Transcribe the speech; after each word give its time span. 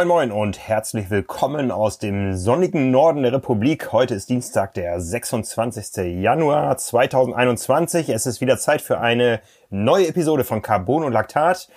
Moin 0.00 0.08
Moin 0.08 0.32
und 0.32 0.58
herzlich 0.66 1.10
willkommen 1.10 1.70
aus 1.70 1.98
dem 1.98 2.34
sonnigen 2.34 2.90
Norden 2.90 3.22
der 3.22 3.34
Republik. 3.34 3.92
Heute 3.92 4.14
ist 4.14 4.30
Dienstag, 4.30 4.72
der 4.72 4.98
26. 4.98 6.22
Januar 6.22 6.78
2021. 6.78 8.08
Es 8.08 8.24
ist 8.24 8.40
wieder 8.40 8.56
Zeit 8.56 8.80
für 8.80 8.98
eine 8.98 9.42
neue 9.68 10.08
Episode 10.08 10.44
von 10.44 10.62
Carbon 10.62 11.04
und 11.04 11.12
Laktat. 11.12 11.68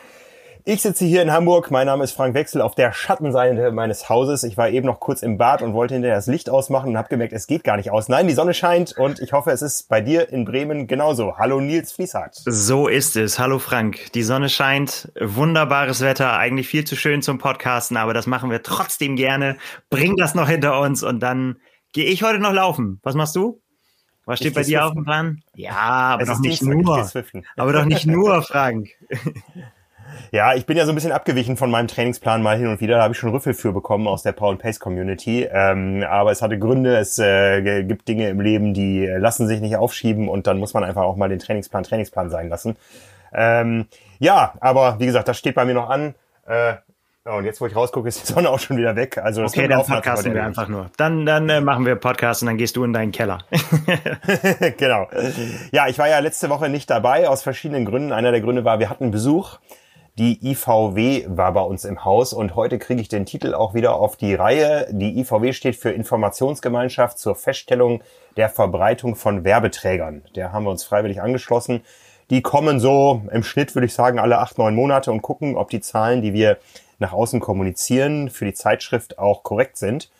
Ich 0.66 0.82
sitze 0.82 1.04
hier 1.04 1.21
in 1.21 1.34
Hamburg. 1.34 1.71
Mein 1.71 1.88
Name 1.88 2.05
ist 2.05 2.14
Frank 2.14 2.36
Wechsel 2.36 2.61
auf 2.61 2.73
der 2.73 2.93
Schattenseite 2.93 3.73
meines 3.73 4.07
Hauses. 4.07 4.43
Ich 4.43 4.55
war 4.55 4.70
eben 4.70 4.86
noch 4.86 5.02
kurz 5.02 5.21
im 5.21 5.38
Bad 5.38 5.62
und 5.62 5.73
wollte 5.73 5.95
hinterher 5.95 6.16
das 6.16 6.27
Licht 6.27 6.50
ausmachen 6.50 6.91
und 6.91 6.98
habe 6.98 7.09
gemerkt, 7.09 7.34
es 7.34 7.48
geht 7.48 7.66
gar 7.66 7.76
nicht 7.76 7.91
aus. 7.91 8.08
Nein, 8.08 8.30
die 8.30 8.34
Sonne 8.34 8.53
scheint 8.53 8.98
und 8.98 9.20
ich 9.20 9.34
hoffe, 9.34 9.52
es 9.52 9.62
ist 9.62 9.89
bei 9.89 9.99
dir 9.99 10.30
in 10.30 10.45
Bremen 10.45 10.88
genauso. 10.88 11.38
Hallo 11.38 11.59
Nils 11.59 11.91
Fließhardt. 11.91 12.36
So 12.45 12.88
ist 12.88 13.17
es. 13.17 13.39
Hallo 13.39 13.59
Frank. 13.59 14.13
Die 14.13 14.23
Sonne 14.23 14.48
scheint. 14.48 15.12
Wunderbares 15.20 15.99
Wetter. 15.99 16.38
Eigentlich 16.38 16.70
viel 16.70 16.86
zu 16.86 16.95
schön 16.95 17.22
zum 17.22 17.39
Podcasten, 17.39 17.98
aber 17.98 18.14
das 18.14 18.25
machen 18.25 18.50
wir 18.50 18.64
trotzdem 18.64 19.17
gerne. 19.17 19.58
Bring 19.89 20.16
das 20.16 20.34
noch 20.34 20.48
hinter 20.48 20.80
uns 20.80 21.03
und 21.03 21.20
dann 21.20 21.58
gehe 21.91 22.05
ich 22.05 22.23
heute 22.23 22.39
noch 22.39 22.53
laufen. 22.53 23.02
Was 23.03 23.16
machst 23.16 23.36
du? 23.36 23.59
Was 24.23 24.39
steht 24.39 24.52
ich 24.52 24.55
bei 24.55 24.64
dir 24.64 24.86
auf 24.86 24.94
dem 24.94 25.03
Plan? 25.03 25.41
Ja, 25.55 25.73
aber 25.73 26.23
doch 26.23 26.39
nicht 26.39 26.64
nur. 26.64 27.05
Aber 27.58 27.73
doch 27.73 27.84
nicht 27.84 28.05
nur, 28.05 28.41
Frank. 28.44 28.91
Ja, 30.34 30.55
ich 30.55 30.66
bin 30.66 30.76
ja 30.78 30.86
so 30.86 30.92
ein 30.92 30.96
bisschen 30.96 31.12
abgewichen 31.12 31.58
von 31.58 31.70
meinem 31.70 31.88
Trainingsplan 31.88 32.42
mal 32.42 32.58
hin 32.58 32.66
und 32.66 32.82
wieder. 32.82 32.98
Da 32.98 33.04
habe 33.04 33.14
ich 33.14 33.20
schon 33.20 33.30
Rüffel 33.30 33.54
für 33.54 33.72
bekommen 33.72 34.08
aus 34.08 34.23
der 34.23 34.32
Power 34.32 34.58
Pace 34.58 34.80
Community. 34.80 35.44
Ähm, 35.44 36.04
aber 36.09 36.32
es 36.32 36.42
hatte 36.42 36.58
Gründe. 36.58 36.98
Es 36.98 37.20
äh, 37.20 37.84
gibt 37.84 38.08
Dinge 38.08 38.30
im 38.30 38.42
Leben, 38.42 38.73
die 38.73 39.06
lassen 39.06 39.48
sich 39.48 39.62
nicht 39.62 39.78
aufschieben 39.78 40.28
und 40.28 40.48
dann 40.48 40.58
muss 40.58 40.73
man 40.73 40.84
einfach 40.84 41.03
auch 41.03 41.17
mal 41.17 41.30
den 41.30 41.38
Trainingsplan 41.38 41.84
Trainingsplan 41.84 42.31
sein 42.31 42.50
lassen. 42.50 42.78
Ähm, 43.31 43.86
ja, 44.17 44.56
aber 44.59 45.00
wie 45.00 45.06
gesagt, 45.06 45.28
das 45.28 45.38
steht 45.38 45.53
bei 45.53 45.66
mir 45.66 45.75
noch 45.75 45.92
an. 45.92 46.16
Äh, 46.47 46.78
und 47.25 47.45
jetzt, 47.45 47.62
wo 47.62 47.68
ich 47.68 47.75
rausgucke, 47.75 48.08
ist 48.08 48.28
die 48.28 48.34
Sonne 48.34 48.50
auch 48.50 48.59
schon 48.59 48.78
wieder 48.78 48.95
weg. 48.95 49.20
Also 49.20 49.44
das 49.44 49.56
okay, 49.56 49.68
dann 49.68 49.84
podcasten 49.84 50.34
wir 50.34 50.44
einfach 50.44 50.68
nur. 50.68 50.90
Dann, 50.97 51.28
dann 51.28 51.47
äh, 51.47 51.62
machen 51.62 51.86
wir 51.86 51.95
Podcast 51.95 52.42
und 52.42 52.47
dann 52.47 52.58
gehst 52.58 52.75
du 52.75 52.84
in 52.84 52.92
deinen 52.92 53.12
Keller. 53.12 53.38
genau. 54.78 55.08
Ja, 55.72 55.88
ich 55.90 56.00
war 56.00 56.09
ja 56.09 56.18
letzte 56.18 56.50
Woche 56.50 56.70
nicht 56.70 56.90
dabei 56.90 57.30
aus 57.30 57.44
verschiedenen 57.44 57.86
Gründen. 57.86 58.12
Einer 58.12 58.31
der 58.31 58.42
Gründe 58.42 58.66
war, 58.66 58.80
wir 58.80 58.90
hatten 58.90 59.12
Besuch. 59.12 59.59
Die 60.19 60.47
IVW 60.47 61.25
war 61.28 61.53
bei 61.53 61.61
uns 61.61 61.86
im 61.86 62.06
Haus 62.06 62.33
und 62.33 62.56
heute 62.56 62.78
kriege 62.78 63.02
ich 63.02 63.08
den 63.08 63.25
Titel 63.25 63.56
auch 63.56 63.73
wieder 63.73 63.95
auf 63.95 64.16
die 64.16 64.36
Reihe. 64.36 64.86
Die 64.92 65.17
IVW 65.19 65.53
steht 65.53 65.75
für 65.75 65.89
Informationsgemeinschaft 65.89 67.17
zur 67.17 67.33
Feststellung 67.33 68.03
der 68.38 68.50
Verbreitung 68.50 69.16
von 69.16 69.44
Werbeträgern. 69.44 70.22
Der 70.36 70.52
haben 70.52 70.66
wir 70.66 70.69
uns 70.69 70.84
freiwillig 70.84 71.19
angeschlossen. 71.19 71.81
Die 72.30 72.44
kommen 72.44 72.80
so 72.80 73.23
im 73.31 73.41
Schnitt, 73.41 73.73
würde 73.73 73.88
ich 73.88 73.95
sagen, 73.95 74.19
alle 74.19 74.38
acht, 74.38 74.59
neun 74.59 74.75
Monate 74.75 75.11
und 75.11 75.23
gucken, 75.23 75.58
ob 75.58 75.72
die 75.72 75.81
Zahlen, 75.81 76.22
die 76.22 76.34
wir 76.34 76.59
nach 77.00 77.11
außen 77.11 77.39
kommunizieren, 77.39 78.30
für 78.30 78.45
die 78.45 78.53
Zeitschrift 78.53 79.17
auch 79.17 79.41
korrekt 79.41 79.78
sind. 79.78 80.11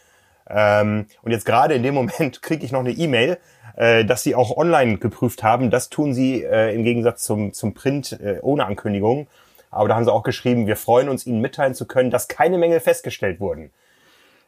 Ähm, 0.50 1.06
und 1.22 1.32
jetzt 1.32 1.46
gerade 1.46 1.76
in 1.76 1.84
dem 1.84 1.94
Moment 1.94 2.42
kriege 2.42 2.66
ich 2.66 2.72
noch 2.72 2.80
eine 2.80 2.94
E-Mail, 2.94 3.38
äh, 3.76 4.06
dass 4.06 4.24
sie 4.24 4.34
auch 4.34 4.58
online 4.58 4.98
geprüft 4.98 5.44
haben. 5.44 5.70
Das 5.70 5.92
tun 5.92 6.16
sie 6.16 6.44
äh, 6.44 6.74
im 6.74 6.84
Gegensatz 6.84 7.22
zum, 7.22 7.54
zum 7.54 7.76
Print 7.76 8.20
äh, 8.20 8.40
ohne 8.42 8.66
Ankündigung. 8.66 9.28
Aber 9.74 9.88
da 9.88 9.96
haben 9.96 10.06
sie 10.06 10.14
auch 10.14 10.24
geschrieben, 10.24 10.68
wir 10.68 10.76
freuen 10.76 11.10
uns, 11.10 11.26
Ihnen 11.26 11.42
mitteilen 11.42 11.76
zu 11.76 11.88
können, 11.88 12.12
dass 12.12 12.28
keine 12.28 12.58
Mängel 12.58 12.80
festgestellt 12.80 13.40
wurden. 13.40 13.72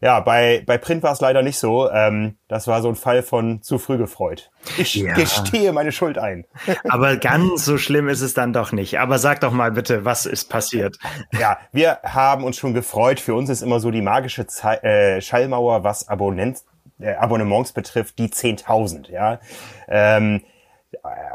Ja, 0.01 0.19
bei, 0.19 0.61
bei 0.65 0.77
Print 0.77 1.03
war 1.03 1.13
es 1.13 1.21
leider 1.21 1.41
nicht 1.41 1.57
so. 1.57 1.89
Ähm, 1.89 2.37
das 2.47 2.67
war 2.67 2.81
so 2.81 2.89
ein 2.89 2.95
Fall 2.95 3.23
von 3.23 3.61
zu 3.61 3.79
früh 3.79 3.97
gefreut. 3.97 4.51
Ich 4.77 4.95
ja. 4.95 5.13
gestehe 5.13 5.71
meine 5.71 5.91
Schuld 5.91 6.17
ein. 6.17 6.45
Aber 6.89 7.15
ganz 7.15 7.65
so 7.65 7.77
schlimm 7.77 8.09
ist 8.09 8.21
es 8.21 8.33
dann 8.33 8.53
doch 8.53 8.71
nicht. 8.71 8.99
Aber 8.99 9.19
sag 9.19 9.39
doch 9.39 9.51
mal 9.51 9.71
bitte, 9.71 10.05
was 10.05 10.25
ist 10.25 10.49
passiert? 10.49 10.97
Ja, 11.39 11.57
wir 11.71 11.99
haben 12.03 12.43
uns 12.43 12.57
schon 12.57 12.73
gefreut. 12.73 13.19
Für 13.19 13.35
uns 13.35 13.49
ist 13.49 13.61
immer 13.61 13.79
so 13.79 13.89
die 13.89 14.01
magische 14.01 14.47
Ze 14.47 14.83
äh, 14.83 15.21
Schallmauer, 15.21 15.83
was 15.83 16.07
Abonnent, 16.07 16.63
äh, 16.99 17.13
Abonnements 17.15 17.71
betrifft, 17.71 18.19
die 18.19 18.27
10.000. 18.27 19.11
Ja. 19.11 19.39
Ähm, 19.87 20.41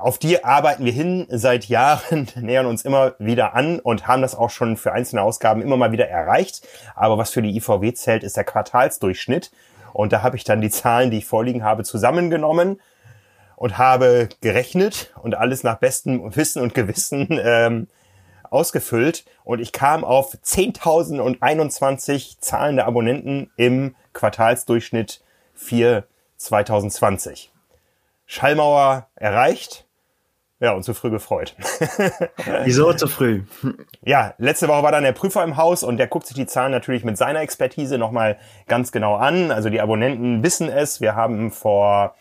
auf 0.00 0.18
die 0.18 0.44
arbeiten 0.44 0.84
wir 0.84 0.92
hin 0.92 1.26
seit 1.28 1.66
Jahren, 1.66 2.28
nähern 2.36 2.66
uns 2.66 2.82
immer 2.82 3.14
wieder 3.18 3.54
an 3.54 3.78
und 3.78 4.06
haben 4.06 4.22
das 4.22 4.34
auch 4.34 4.50
schon 4.50 4.76
für 4.76 4.92
einzelne 4.92 5.22
Ausgaben 5.22 5.62
immer 5.62 5.76
mal 5.76 5.92
wieder 5.92 6.08
erreicht. 6.08 6.66
Aber 6.94 7.18
was 7.18 7.30
für 7.30 7.42
die 7.42 7.56
IVW 7.56 7.92
zählt, 7.92 8.24
ist 8.24 8.36
der 8.36 8.44
Quartalsdurchschnitt. 8.44 9.50
Und 9.92 10.12
da 10.12 10.22
habe 10.22 10.36
ich 10.36 10.44
dann 10.44 10.60
die 10.60 10.70
Zahlen, 10.70 11.10
die 11.10 11.18
ich 11.18 11.26
vorliegen 11.26 11.64
habe, 11.64 11.84
zusammengenommen 11.84 12.80
und 13.56 13.76
habe 13.76 14.28
gerechnet 14.40 15.12
und 15.22 15.34
alles 15.34 15.64
nach 15.64 15.78
bestem 15.78 16.34
Wissen 16.34 16.62
und 16.62 16.74
Gewissen 16.74 17.40
ähm, 17.42 17.88
ausgefüllt. 18.48 19.24
Und 19.44 19.60
ich 19.60 19.72
kam 19.72 20.04
auf 20.04 20.34
10.021 20.34 22.40
zahlende 22.40 22.86
Abonnenten 22.86 23.50
im 23.56 23.94
Quartalsdurchschnitt 24.12 25.22
4 25.54 26.04
2020. 26.36 27.52
Schallmauer 28.30 29.08
erreicht. 29.16 29.88
Ja, 30.60 30.72
und 30.72 30.84
zu 30.84 30.94
früh 30.94 31.10
gefreut. 31.10 31.56
Wieso 32.64 32.92
zu 32.92 33.08
früh? 33.08 33.42
Ja, 34.02 34.34
letzte 34.38 34.68
Woche 34.68 34.84
war 34.84 34.92
dann 34.92 35.02
der 35.02 35.10
Prüfer 35.10 35.42
im 35.42 35.56
Haus 35.56 35.82
und 35.82 35.96
der 35.96 36.06
guckt 36.06 36.26
sich 36.28 36.36
die 36.36 36.46
Zahlen 36.46 36.70
natürlich 36.70 37.02
mit 37.02 37.18
seiner 37.18 37.40
Expertise 37.40 37.98
nochmal 37.98 38.38
ganz 38.68 38.92
genau 38.92 39.16
an. 39.16 39.50
Also 39.50 39.68
die 39.68 39.80
Abonnenten 39.80 40.44
wissen 40.44 40.68
es. 40.68 41.00
Wir 41.00 41.16
haben 41.16 41.50
vor 41.50 42.14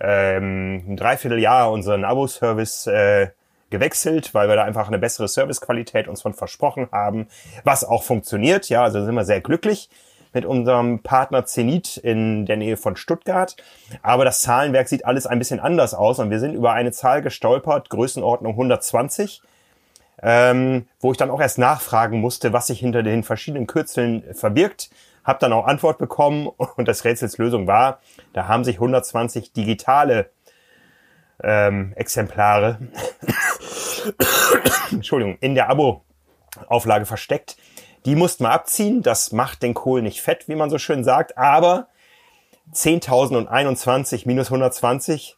ähm, 0.00 0.82
ein 0.88 0.96
Dreivierteljahr 0.96 1.70
unseren 1.70 2.04
Abo-Service 2.04 2.88
äh, 2.88 3.28
gewechselt, 3.70 4.34
weil 4.34 4.48
wir 4.48 4.56
da 4.56 4.64
einfach 4.64 4.88
eine 4.88 4.98
bessere 4.98 5.28
Servicequalität 5.28 6.08
uns 6.08 6.22
von 6.22 6.34
versprochen 6.34 6.88
haben, 6.90 7.28
was 7.62 7.84
auch 7.84 8.02
funktioniert. 8.02 8.68
Ja, 8.68 8.82
also 8.82 9.04
sind 9.04 9.14
wir 9.14 9.24
sehr 9.24 9.40
glücklich 9.40 9.90
mit 10.32 10.44
unserem 10.44 11.02
Partner 11.02 11.44
Zenit 11.44 11.96
in 11.96 12.46
der 12.46 12.56
Nähe 12.56 12.76
von 12.76 12.96
Stuttgart. 12.96 13.56
Aber 14.02 14.24
das 14.24 14.42
Zahlenwerk 14.42 14.88
sieht 14.88 15.04
alles 15.04 15.26
ein 15.26 15.38
bisschen 15.38 15.60
anders 15.60 15.94
aus 15.94 16.18
und 16.18 16.30
wir 16.30 16.40
sind 16.40 16.54
über 16.54 16.72
eine 16.72 16.92
Zahl 16.92 17.22
gestolpert, 17.22 17.90
Größenordnung 17.90 18.52
120. 18.52 19.42
Ähm, 20.24 20.86
wo 21.00 21.10
ich 21.10 21.18
dann 21.18 21.30
auch 21.30 21.40
erst 21.40 21.58
nachfragen 21.58 22.20
musste, 22.20 22.52
was 22.52 22.68
sich 22.68 22.78
hinter 22.78 23.02
den 23.02 23.24
verschiedenen 23.24 23.66
Kürzeln 23.66 24.22
verbirgt. 24.34 24.90
Hab 25.24 25.40
dann 25.40 25.52
auch 25.52 25.66
Antwort 25.66 25.98
bekommen 25.98 26.46
und 26.76 26.86
das 26.86 27.04
Rätsels 27.04 27.38
Lösung 27.38 27.66
war, 27.66 27.98
da 28.32 28.46
haben 28.46 28.62
sich 28.62 28.76
120 28.76 29.52
digitale 29.52 30.30
ähm, 31.42 31.92
Exemplare 31.96 32.78
Entschuldigung, 34.92 35.36
in 35.40 35.54
der 35.54 35.70
Abo-Auflage 35.70 37.06
versteckt. 37.06 37.56
Die 38.04 38.16
mussten 38.16 38.44
wir 38.44 38.50
abziehen. 38.50 39.02
Das 39.02 39.32
macht 39.32 39.62
den 39.62 39.74
Kohl 39.74 40.02
nicht 40.02 40.20
fett, 40.20 40.48
wie 40.48 40.56
man 40.56 40.70
so 40.70 40.78
schön 40.78 41.04
sagt. 41.04 41.38
Aber 41.38 41.88
10.021 42.74 44.22
minus 44.26 44.48
120 44.48 45.36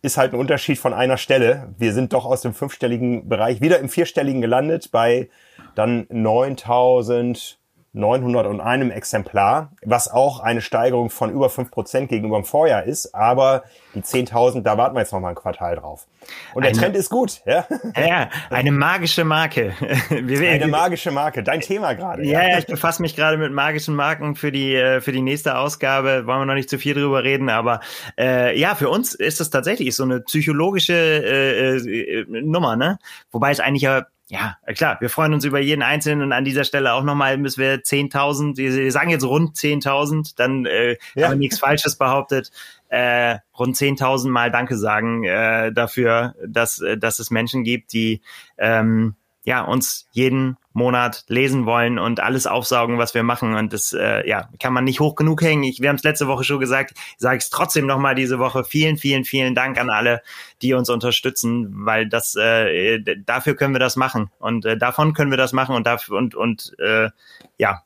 ist 0.00 0.16
halt 0.16 0.32
ein 0.32 0.40
Unterschied 0.40 0.78
von 0.78 0.94
einer 0.94 1.16
Stelle. 1.16 1.74
Wir 1.76 1.92
sind 1.92 2.12
doch 2.12 2.24
aus 2.24 2.42
dem 2.42 2.54
fünfstelligen 2.54 3.28
Bereich 3.28 3.60
wieder 3.60 3.78
im 3.80 3.88
vierstelligen 3.88 4.40
gelandet 4.40 4.90
bei 4.92 5.28
dann 5.74 6.06
9.000 6.06 7.57
901 7.98 8.92
Exemplar, 8.92 9.72
was 9.84 10.08
auch 10.08 10.40
eine 10.40 10.60
Steigerung 10.60 11.10
von 11.10 11.32
über 11.32 11.48
5% 11.48 12.06
gegenüber 12.06 12.36
dem 12.36 12.44
Vorjahr 12.44 12.84
ist. 12.84 13.14
Aber 13.14 13.64
die 13.94 14.02
10.000, 14.02 14.62
da 14.62 14.78
warten 14.78 14.94
wir 14.94 15.00
jetzt 15.00 15.12
noch 15.12 15.20
mal 15.20 15.30
ein 15.30 15.34
Quartal 15.34 15.76
drauf. 15.76 16.06
Und 16.54 16.62
der 16.62 16.70
eine, 16.70 16.78
Trend 16.78 16.96
ist 16.96 17.10
gut. 17.10 17.40
Ja, 17.44 17.66
ja 17.96 18.28
eine 18.50 18.70
magische 18.70 19.24
Marke. 19.24 19.72
Wir, 20.10 20.50
eine 20.50 20.68
magische 20.68 21.10
Marke, 21.10 21.42
dein 21.42 21.60
Thema 21.60 21.94
gerade. 21.94 22.24
Ja, 22.24 22.48
ja, 22.48 22.58
ich 22.58 22.66
befasse 22.66 23.02
mich 23.02 23.16
gerade 23.16 23.36
mit 23.36 23.52
magischen 23.52 23.94
Marken 23.94 24.36
für 24.36 24.52
die, 24.52 24.74
äh, 24.74 25.00
für 25.00 25.12
die 25.12 25.22
nächste 25.22 25.58
Ausgabe. 25.58 26.26
Wollen 26.26 26.40
wir 26.40 26.46
noch 26.46 26.54
nicht 26.54 26.70
zu 26.70 26.78
viel 26.78 26.94
drüber 26.94 27.24
reden, 27.24 27.48
aber 27.48 27.80
äh, 28.18 28.58
ja, 28.58 28.74
für 28.74 28.88
uns 28.88 29.14
ist 29.14 29.40
es 29.40 29.50
tatsächlich 29.50 29.94
so 29.96 30.04
eine 30.04 30.20
psychologische 30.20 30.94
äh, 30.94 31.76
äh, 31.76 32.26
Nummer, 32.28 32.76
ne? 32.76 32.98
Wobei 33.32 33.50
es 33.50 33.60
eigentlich 33.60 33.82
ja 33.82 34.06
ja, 34.30 34.58
klar, 34.74 34.98
wir 35.00 35.08
freuen 35.08 35.32
uns 35.32 35.44
über 35.44 35.58
jeden 35.58 35.82
Einzelnen 35.82 36.22
und 36.22 36.32
an 36.32 36.44
dieser 36.44 36.64
Stelle 36.64 36.92
auch 36.92 37.02
nochmal 37.02 37.38
müssen 37.38 37.60
wir 37.60 37.82
10.000, 37.82 38.58
wir 38.58 38.92
sagen 38.92 39.08
jetzt 39.08 39.24
rund 39.24 39.56
10.000, 39.56 40.34
dann 40.36 40.66
äh, 40.66 40.96
ja. 41.14 41.24
haben 41.24 41.32
wir 41.32 41.38
nichts 41.38 41.58
Falsches 41.58 41.96
behauptet, 41.96 42.50
äh, 42.88 43.38
rund 43.58 43.76
10.000 43.76 44.28
Mal 44.28 44.50
Danke 44.50 44.76
sagen 44.76 45.24
äh, 45.24 45.72
dafür, 45.72 46.34
dass, 46.46 46.78
äh, 46.78 46.98
dass 46.98 47.20
es 47.20 47.30
Menschen 47.30 47.64
gibt, 47.64 47.94
die 47.94 48.20
ähm, 48.58 49.14
ja, 49.48 49.62
uns 49.62 50.06
jeden 50.12 50.58
Monat 50.74 51.24
lesen 51.28 51.64
wollen 51.64 51.98
und 51.98 52.20
alles 52.20 52.46
aufsaugen, 52.46 52.98
was 52.98 53.14
wir 53.14 53.22
machen. 53.22 53.54
Und 53.54 53.72
das 53.72 53.94
äh, 53.94 54.28
ja, 54.28 54.50
kann 54.60 54.74
man 54.74 54.84
nicht 54.84 55.00
hoch 55.00 55.14
genug 55.14 55.40
hängen. 55.40 55.62
Ich, 55.62 55.80
wir 55.80 55.88
haben 55.88 55.96
es 55.96 56.02
letzte 56.02 56.28
Woche 56.28 56.44
schon 56.44 56.60
gesagt, 56.60 56.92
sage 57.16 57.38
ich 57.38 57.44
es 57.44 57.48
trotzdem 57.48 57.86
nochmal 57.86 58.14
diese 58.14 58.38
Woche. 58.38 58.62
Vielen, 58.62 58.98
vielen, 58.98 59.24
vielen 59.24 59.54
Dank 59.54 59.80
an 59.80 59.88
alle, 59.88 60.20
die 60.60 60.74
uns 60.74 60.90
unterstützen, 60.90 61.86
weil 61.86 62.10
das 62.10 62.34
äh, 62.34 63.00
dafür 63.24 63.56
können 63.56 63.74
wir 63.74 63.80
das 63.80 63.96
machen. 63.96 64.30
Und 64.38 64.66
äh, 64.66 64.76
davon 64.76 65.14
können 65.14 65.30
wir 65.30 65.38
das 65.38 65.54
machen 65.54 65.74
und 65.74 65.86
dafür 65.86 66.18
und, 66.18 66.34
und 66.34 66.74
äh, 66.78 67.08
ja, 67.56 67.84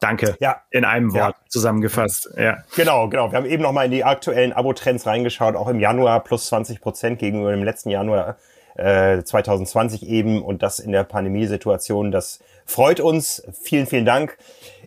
Danke. 0.00 0.34
Ja. 0.40 0.62
In 0.70 0.86
einem 0.86 1.12
Wort 1.12 1.36
ja. 1.38 1.48
zusammengefasst. 1.50 2.30
Ja. 2.34 2.64
Genau, 2.74 3.08
genau. 3.10 3.30
Wir 3.30 3.36
haben 3.36 3.44
eben 3.44 3.62
nochmal 3.62 3.84
in 3.84 3.90
die 3.90 4.02
aktuellen 4.02 4.54
Abo-Trends 4.54 5.06
reingeschaut, 5.06 5.54
auch 5.56 5.68
im 5.68 5.78
Januar 5.78 6.24
plus 6.24 6.46
20 6.46 6.80
Prozent 6.80 7.18
gegenüber 7.18 7.50
dem 7.50 7.62
letzten 7.62 7.90
Januar 7.90 8.38
2020 8.76 10.02
äh, 10.02 10.06
eben 10.06 10.42
und 10.42 10.62
das 10.62 10.78
in 10.78 10.92
der 10.92 11.04
Pandemiesituation. 11.04 12.10
Das 12.10 12.40
freut 12.64 13.00
uns. 13.00 13.42
Vielen, 13.62 13.86
vielen 13.86 14.04
Dank. 14.04 14.38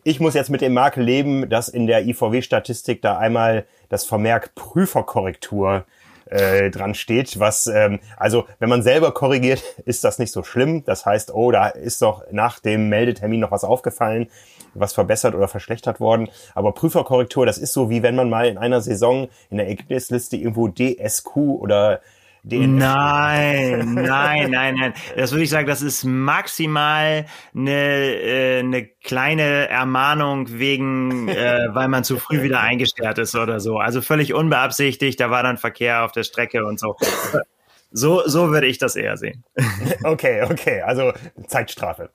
ich 0.04 0.20
muss 0.20 0.34
jetzt 0.34 0.50
mit 0.50 0.62
dem 0.62 0.74
Makel 0.74 1.04
leben, 1.04 1.50
dass 1.50 1.70
in 1.70 1.88
der 1.88 2.06
IVW-Statistik 2.06 3.02
da 3.02 3.18
einmal 3.18 3.66
das 3.90 4.06
Vermerk 4.06 4.54
Prüferkorrektur 4.56 5.86
äh, 6.26 6.70
dran 6.72 6.96
steht, 6.96 7.40
was 7.40 7.68
ähm, 7.68 8.00
also 8.18 8.46
wenn 8.60 8.70
man 8.70 8.82
selber 8.82 9.14
korrigiert, 9.14 9.62
ist 9.86 10.04
das 10.04 10.20
nicht 10.20 10.32
so 10.32 10.44
schlimm. 10.44 10.84
Das 10.86 11.06
heißt, 11.06 11.34
oh, 11.34 11.52
da 11.52 11.68
ist 11.68 12.02
doch 12.02 12.24
nach 12.32 12.60
dem 12.60 12.90
Meldetermin 12.90 13.40
noch 13.40 13.52
was 13.52 13.64
aufgefallen, 13.64 14.28
was 14.74 14.94
verbessert 14.94 15.36
oder 15.36 15.48
verschlechtert 15.48 16.00
worden. 16.00 16.30
Aber 16.56 16.72
Prüferkorrektur, 16.72 17.46
das 17.46 17.58
ist 17.58 17.74
so 17.74 17.90
wie 17.90 18.04
wenn 18.04 18.16
man 18.16 18.30
mal 18.30 18.48
in 18.48 18.58
einer 18.58 18.82
Saison 18.82 19.28
in 19.50 19.58
der 19.58 19.68
Ergebnisliste 19.68 20.38
irgendwo 20.38 20.68
DSQ 20.68 21.38
oder 21.38 22.02
DNF. 22.44 22.80
Nein, 22.80 23.94
nein, 23.94 24.52
nein, 24.52 24.76
nein. 24.76 24.94
Das 25.16 25.32
würde 25.32 25.44
ich 25.44 25.50
sagen, 25.50 25.68
das 25.68 25.82
ist 25.82 26.04
maximal 26.04 27.26
eine, 27.56 27.72
äh, 27.72 28.60
eine 28.60 28.86
kleine 28.86 29.70
Ermahnung 29.70 30.48
wegen, 30.60 31.30
äh, 31.30 31.68
weil 31.72 31.88
man 31.88 32.04
zu 32.04 32.18
früh 32.18 32.44
wieder 32.44 32.60
eingesperrt 32.60 33.18
ist 33.18 33.36
oder 33.36 33.60
so. 33.60 33.78
Also 33.78 34.02
völlig 34.02 34.34
unbeabsichtigt, 34.34 35.20
da 35.20 35.32
war 35.32 35.44
dann 35.44 35.58
Verkehr 35.58 36.04
auf 36.04 36.12
der 36.12 36.24
Strecke 36.24 36.66
und 36.66 36.80
so. 36.80 36.96
So, 37.96 38.24
so 38.26 38.50
würde 38.50 38.66
ich 38.66 38.80
das 38.80 38.96
eher 38.96 39.18
sehen. 39.18 39.44
Okay, 40.04 40.44
okay, 40.44 40.82
also 40.82 41.14
Zeitstrafe. 41.48 42.10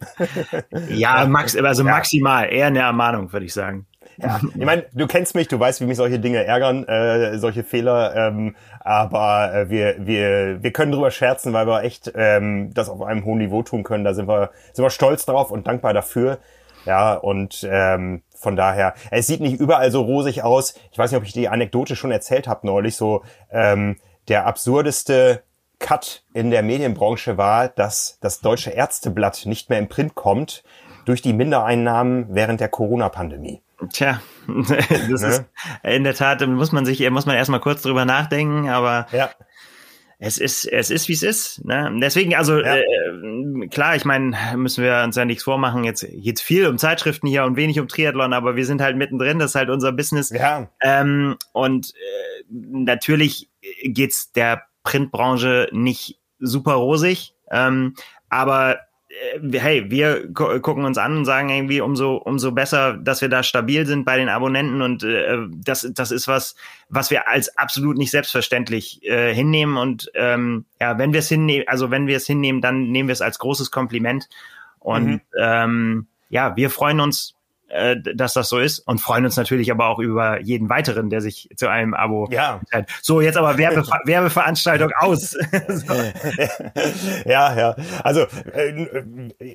Ja, 0.88 1.24
max, 1.28 1.56
also 1.56 1.84
maximal, 1.84 2.52
eher 2.52 2.66
eine 2.66 2.80
Ermahnung, 2.80 3.32
würde 3.32 3.46
ich 3.46 3.54
sagen. 3.54 3.86
Ja, 4.22 4.40
ich 4.42 4.64
meine, 4.64 4.84
du 4.92 5.06
kennst 5.06 5.36
mich, 5.36 5.46
du 5.46 5.60
weißt, 5.60 5.80
wie 5.80 5.86
mich 5.86 5.96
solche 5.96 6.18
Dinge 6.18 6.44
ärgern, 6.44 6.86
äh, 6.88 7.38
solche 7.38 7.62
Fehler. 7.62 8.16
Ähm, 8.16 8.56
aber 8.80 9.54
äh, 9.54 9.70
wir, 9.70 9.94
wir, 10.00 10.60
wir 10.60 10.72
können 10.72 10.90
drüber 10.90 11.12
scherzen, 11.12 11.52
weil 11.52 11.68
wir 11.68 11.84
echt 11.84 12.12
ähm, 12.16 12.74
das 12.74 12.88
auf 12.88 13.00
einem 13.02 13.24
hohen 13.24 13.38
Niveau 13.38 13.62
tun 13.62 13.84
können. 13.84 14.02
Da 14.02 14.14
sind 14.14 14.26
wir, 14.26 14.50
sind 14.72 14.84
wir 14.84 14.90
stolz 14.90 15.24
drauf 15.24 15.52
und 15.52 15.68
dankbar 15.68 15.94
dafür. 15.94 16.38
Ja, 16.84 17.14
und 17.14 17.66
ähm, 17.70 18.22
von 18.34 18.56
daher, 18.56 18.94
es 19.10 19.28
sieht 19.28 19.40
nicht 19.40 19.60
überall 19.60 19.92
so 19.92 20.02
rosig 20.02 20.42
aus. 20.42 20.74
Ich 20.90 20.98
weiß 20.98 21.12
nicht, 21.12 21.18
ob 21.18 21.24
ich 21.24 21.32
die 21.32 21.48
Anekdote 21.48 21.94
schon 21.94 22.10
erzählt 22.10 22.48
habe 22.48 22.66
neulich. 22.66 22.96
So 22.96 23.22
ähm, 23.52 23.98
der 24.26 24.46
absurdeste 24.46 25.42
Cut 25.78 26.24
in 26.34 26.50
der 26.50 26.62
Medienbranche 26.62 27.36
war, 27.36 27.68
dass 27.68 28.18
das 28.20 28.40
Deutsche 28.40 28.70
Ärzteblatt 28.70 29.46
nicht 29.46 29.70
mehr 29.70 29.78
im 29.78 29.88
Print 29.88 30.16
kommt 30.16 30.64
durch 31.04 31.22
die 31.22 31.32
Mindereinnahmen 31.32 32.26
während 32.30 32.60
der 32.60 32.68
Corona-Pandemie. 32.68 33.62
Tja, 33.92 34.20
das 34.48 35.22
ne? 35.22 35.28
ist 35.28 35.44
in 35.84 36.04
der 36.04 36.14
Tat, 36.14 36.44
muss 36.46 36.72
man 36.72 36.84
sich, 36.84 37.08
muss 37.10 37.26
man 37.26 37.36
erstmal 37.36 37.60
kurz 37.60 37.82
drüber 37.82 38.04
nachdenken, 38.04 38.68
aber 38.68 39.06
ja. 39.12 39.30
es 40.18 40.38
ist, 40.38 40.64
es 40.64 40.90
ist, 40.90 41.08
wie 41.08 41.12
es 41.12 41.22
ist. 41.22 41.64
Ne? 41.64 41.96
Deswegen, 42.02 42.34
also 42.34 42.58
ja. 42.58 42.76
äh, 42.76 43.68
klar, 43.70 43.94
ich 43.94 44.04
meine, 44.04 44.36
müssen 44.56 44.82
wir 44.82 45.02
uns 45.04 45.14
ja 45.14 45.24
nichts 45.24 45.44
vormachen. 45.44 45.84
Jetzt 45.84 46.04
geht's 46.10 46.42
viel 46.42 46.66
um 46.66 46.76
Zeitschriften 46.76 47.28
hier 47.28 47.44
und 47.44 47.56
wenig 47.56 47.78
um 47.78 47.86
Triathlon, 47.86 48.32
aber 48.32 48.56
wir 48.56 48.66
sind 48.66 48.80
halt 48.80 48.96
mittendrin, 48.96 49.38
das 49.38 49.52
ist 49.52 49.54
halt 49.54 49.70
unser 49.70 49.92
Business. 49.92 50.30
Ja. 50.30 50.68
Ähm, 50.82 51.36
und 51.52 51.94
äh, 51.94 52.44
natürlich 52.50 53.48
geht's 53.84 54.32
der 54.32 54.62
Printbranche 54.82 55.68
nicht 55.70 56.18
super 56.40 56.74
rosig. 56.74 57.34
Ähm, 57.50 57.94
aber 58.28 58.78
hey, 59.52 59.90
wir 59.90 60.32
gucken 60.32 60.84
uns 60.84 60.98
an 60.98 61.18
und 61.18 61.24
sagen 61.24 61.48
irgendwie 61.48 61.80
umso 61.80 62.16
umso 62.16 62.52
besser, 62.52 62.94
dass 62.94 63.22
wir 63.22 63.28
da 63.28 63.42
stabil 63.42 63.86
sind 63.86 64.04
bei 64.04 64.18
den 64.18 64.28
Abonnenten 64.28 64.82
und 64.82 65.02
äh, 65.02 65.38
das 65.64 65.88
das 65.94 66.10
ist 66.10 66.28
was, 66.28 66.56
was 66.90 67.10
wir 67.10 67.26
als 67.26 67.56
absolut 67.56 67.96
nicht 67.96 68.10
selbstverständlich 68.10 69.02
äh, 69.04 69.34
hinnehmen 69.34 69.78
und 69.78 70.10
ähm, 70.14 70.66
ja, 70.80 70.98
wenn 70.98 71.12
wir 71.12 71.20
es 71.20 71.28
hinnehmen, 71.28 71.66
also 71.68 71.90
wenn 71.90 72.06
wir 72.06 72.18
es 72.18 72.26
hinnehmen, 72.26 72.60
dann 72.60 72.90
nehmen 72.90 73.08
wir 73.08 73.14
es 73.14 73.22
als 73.22 73.38
großes 73.38 73.70
Kompliment 73.70 74.28
und 74.78 75.06
mhm. 75.06 75.20
ähm, 75.38 76.06
ja, 76.28 76.54
wir 76.56 76.68
freuen 76.68 77.00
uns 77.00 77.37
äh, 77.68 77.96
dass 78.14 78.32
das 78.32 78.48
so 78.48 78.58
ist 78.58 78.80
und 78.80 78.98
freuen 78.98 79.24
uns 79.24 79.36
natürlich 79.36 79.70
aber 79.70 79.88
auch 79.88 79.98
über 79.98 80.40
jeden 80.40 80.70
weiteren, 80.70 81.10
der 81.10 81.20
sich 81.20 81.50
zu 81.54 81.68
einem 81.68 81.92
Abo 81.92 82.26
ja. 82.30 82.60
Hat. 82.72 82.86
So, 83.02 83.20
jetzt 83.20 83.36
aber 83.36 83.58
Werbe 83.58 83.82
Werbeveranstaltung 84.04 84.90
aus. 84.98 85.36
ja, 87.26 87.56
ja. 87.56 87.76
Also 88.02 88.22
äh, 88.52 89.04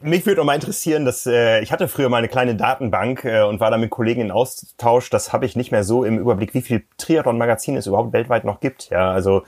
mich 0.01 0.25
würde 0.25 0.42
auch 0.42 0.45
mal 0.45 0.56
interessieren, 0.56 1.06
dass 1.06 1.25
äh, 1.25 1.62
ich 1.62 1.71
hatte 1.71 1.88
früher 1.88 2.10
mal 2.10 2.18
eine 2.18 2.27
kleine 2.27 2.56
Datenbank 2.56 3.25
äh, 3.25 3.42
und 3.42 3.60
war 3.60 3.71
da 3.71 3.77
mit 3.77 3.89
Kollegen 3.89 4.21
in 4.21 4.31
Austausch. 4.31 5.09
Das 5.09 5.33
habe 5.33 5.45
ich 5.45 5.56
nicht 5.56 5.71
mehr 5.71 5.83
so 5.83 6.04
im 6.04 6.19
Überblick, 6.19 6.54
wie 6.54 6.62
viel 6.62 6.83
Triathlon-Magazine 6.98 7.80
es 7.80 7.88
überhaupt 7.88 8.13
weltweit 8.13 8.45
noch 8.45 8.59
gibt. 8.59 8.89
Ja, 8.92 9.12
also 9.12 9.44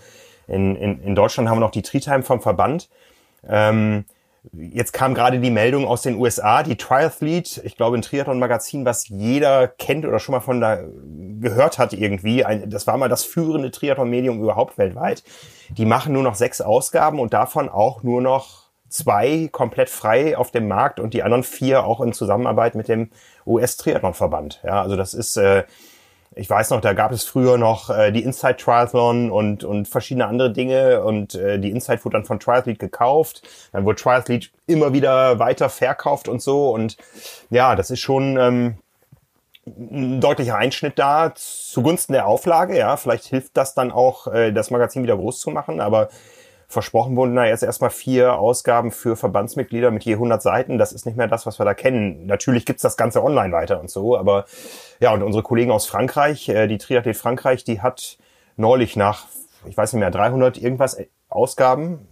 in, 0.47 0.75
in, 0.75 1.01
in 1.01 1.15
Deutschland 1.15 1.49
haben 1.49 1.57
wir 1.57 1.61
noch 1.61 1.71
die 1.71 1.81
Tri-Time 1.83 2.23
vom 2.23 2.41
Verband. 2.41 2.89
Ähm, 3.47 4.05
Jetzt 4.53 4.93
kam 4.93 5.13
gerade 5.13 5.39
die 5.39 5.49
Meldung 5.49 5.87
aus 5.87 6.01
den 6.01 6.15
USA, 6.15 6.63
die 6.63 6.75
Triathlete, 6.75 7.61
ich 7.63 7.77
glaube 7.77 7.97
ein 7.97 8.01
Triathlon-Magazin, 8.01 8.85
was 8.85 9.07
jeder 9.07 9.67
kennt 9.67 10.05
oder 10.05 10.19
schon 10.19 10.33
mal 10.33 10.41
von 10.41 10.61
da 10.61 10.83
gehört 11.39 11.77
hat 11.77 11.93
irgendwie. 11.93 12.45
Ein, 12.45 12.69
das 12.69 12.87
war 12.87 12.97
mal 12.97 13.09
das 13.09 13.23
führende 13.23 13.71
Triathlon-Medium 13.71 14.41
überhaupt 14.41 14.77
weltweit. 14.77 15.23
Die 15.69 15.85
machen 15.85 16.13
nur 16.13 16.23
noch 16.23 16.35
sechs 16.35 16.61
Ausgaben 16.61 17.19
und 17.19 17.33
davon 17.33 17.69
auch 17.69 18.03
nur 18.03 18.21
noch 18.21 18.65
zwei 18.89 19.49
komplett 19.51 19.89
frei 19.89 20.37
auf 20.37 20.51
dem 20.51 20.67
Markt 20.67 20.99
und 20.99 21.13
die 21.13 21.23
anderen 21.23 21.43
vier 21.43 21.85
auch 21.85 22.01
in 22.01 22.13
Zusammenarbeit 22.13 22.75
mit 22.75 22.87
dem 22.87 23.09
US-Triathlon-Verband. 23.45 24.61
Ja, 24.63 24.81
also 24.81 24.95
das 24.95 25.13
ist 25.13 25.37
äh, 25.37 25.63
ich 26.35 26.49
weiß 26.49 26.71
noch, 26.71 26.81
da 26.81 26.93
gab 26.93 27.11
es 27.11 27.23
früher 27.23 27.57
noch 27.57 27.89
äh, 27.89 28.11
die 28.11 28.23
Inside 28.23 28.57
Triathlon 28.57 29.31
und, 29.31 29.63
und 29.63 29.87
verschiedene 29.87 30.27
andere 30.27 30.51
Dinge 30.51 31.03
und 31.03 31.35
äh, 31.35 31.59
die 31.59 31.71
Inside 31.71 32.03
wurde 32.03 32.17
dann 32.17 32.25
von 32.25 32.39
Triathlete 32.39 32.77
gekauft. 32.77 33.41
Dann 33.71 33.85
wurde 33.85 34.01
Triathlete 34.01 34.49
immer 34.67 34.93
wieder 34.93 35.39
weiter 35.39 35.69
verkauft 35.69 36.27
und 36.27 36.41
so 36.41 36.71
und 36.71 36.97
ja, 37.49 37.75
das 37.75 37.89
ist 37.89 38.01
schon 38.01 38.37
ähm, 38.37 38.77
ein 39.65 40.19
deutlicher 40.19 40.57
Einschnitt 40.57 40.99
da 40.99 41.33
zugunsten 41.35 42.13
der 42.13 42.27
Auflage. 42.27 42.77
Ja, 42.77 42.97
vielleicht 42.97 43.25
hilft 43.25 43.55
das 43.55 43.73
dann 43.73 43.91
auch, 43.91 44.27
äh, 44.27 44.51
das 44.51 44.71
Magazin 44.71 45.03
wieder 45.03 45.17
groß 45.17 45.39
zu 45.39 45.51
machen, 45.51 45.79
aber 45.79 46.09
versprochen 46.75 47.15
wurden 47.15 47.35
da 47.35 47.45
jetzt 47.45 47.63
erstmal 47.63 47.89
vier 47.89 48.37
Ausgaben 48.37 48.91
für 48.91 49.15
Verbandsmitglieder 49.15 49.91
mit 49.91 50.03
je 50.03 50.13
100 50.13 50.41
Seiten. 50.41 50.77
Das 50.77 50.91
ist 50.91 51.05
nicht 51.05 51.15
mehr 51.15 51.27
das, 51.27 51.45
was 51.45 51.57
wir 51.57 51.65
da 51.65 51.73
kennen. 51.73 52.25
Natürlich 52.25 52.65
gibt's 52.65 52.81
das 52.81 52.97
Ganze 52.97 53.23
online 53.23 53.53
weiter 53.53 53.79
und 53.79 53.89
so, 53.89 54.17
aber 54.17 54.45
ja, 54.99 55.13
und 55.13 55.23
unsere 55.23 55.41
Kollegen 55.41 55.71
aus 55.71 55.87
Frankreich, 55.87 56.49
äh, 56.49 56.67
die 56.67 56.77
Triathlet 56.77 57.15
Frankreich, 57.15 57.63
die 57.63 57.81
hat 57.81 58.17
neulich 58.57 58.97
nach, 58.97 59.25
ich 59.65 59.77
weiß 59.77 59.93
nicht 59.93 60.01
mehr, 60.01 60.11
300 60.11 60.57
irgendwas 60.57 60.97
Ausgaben, 61.29 62.07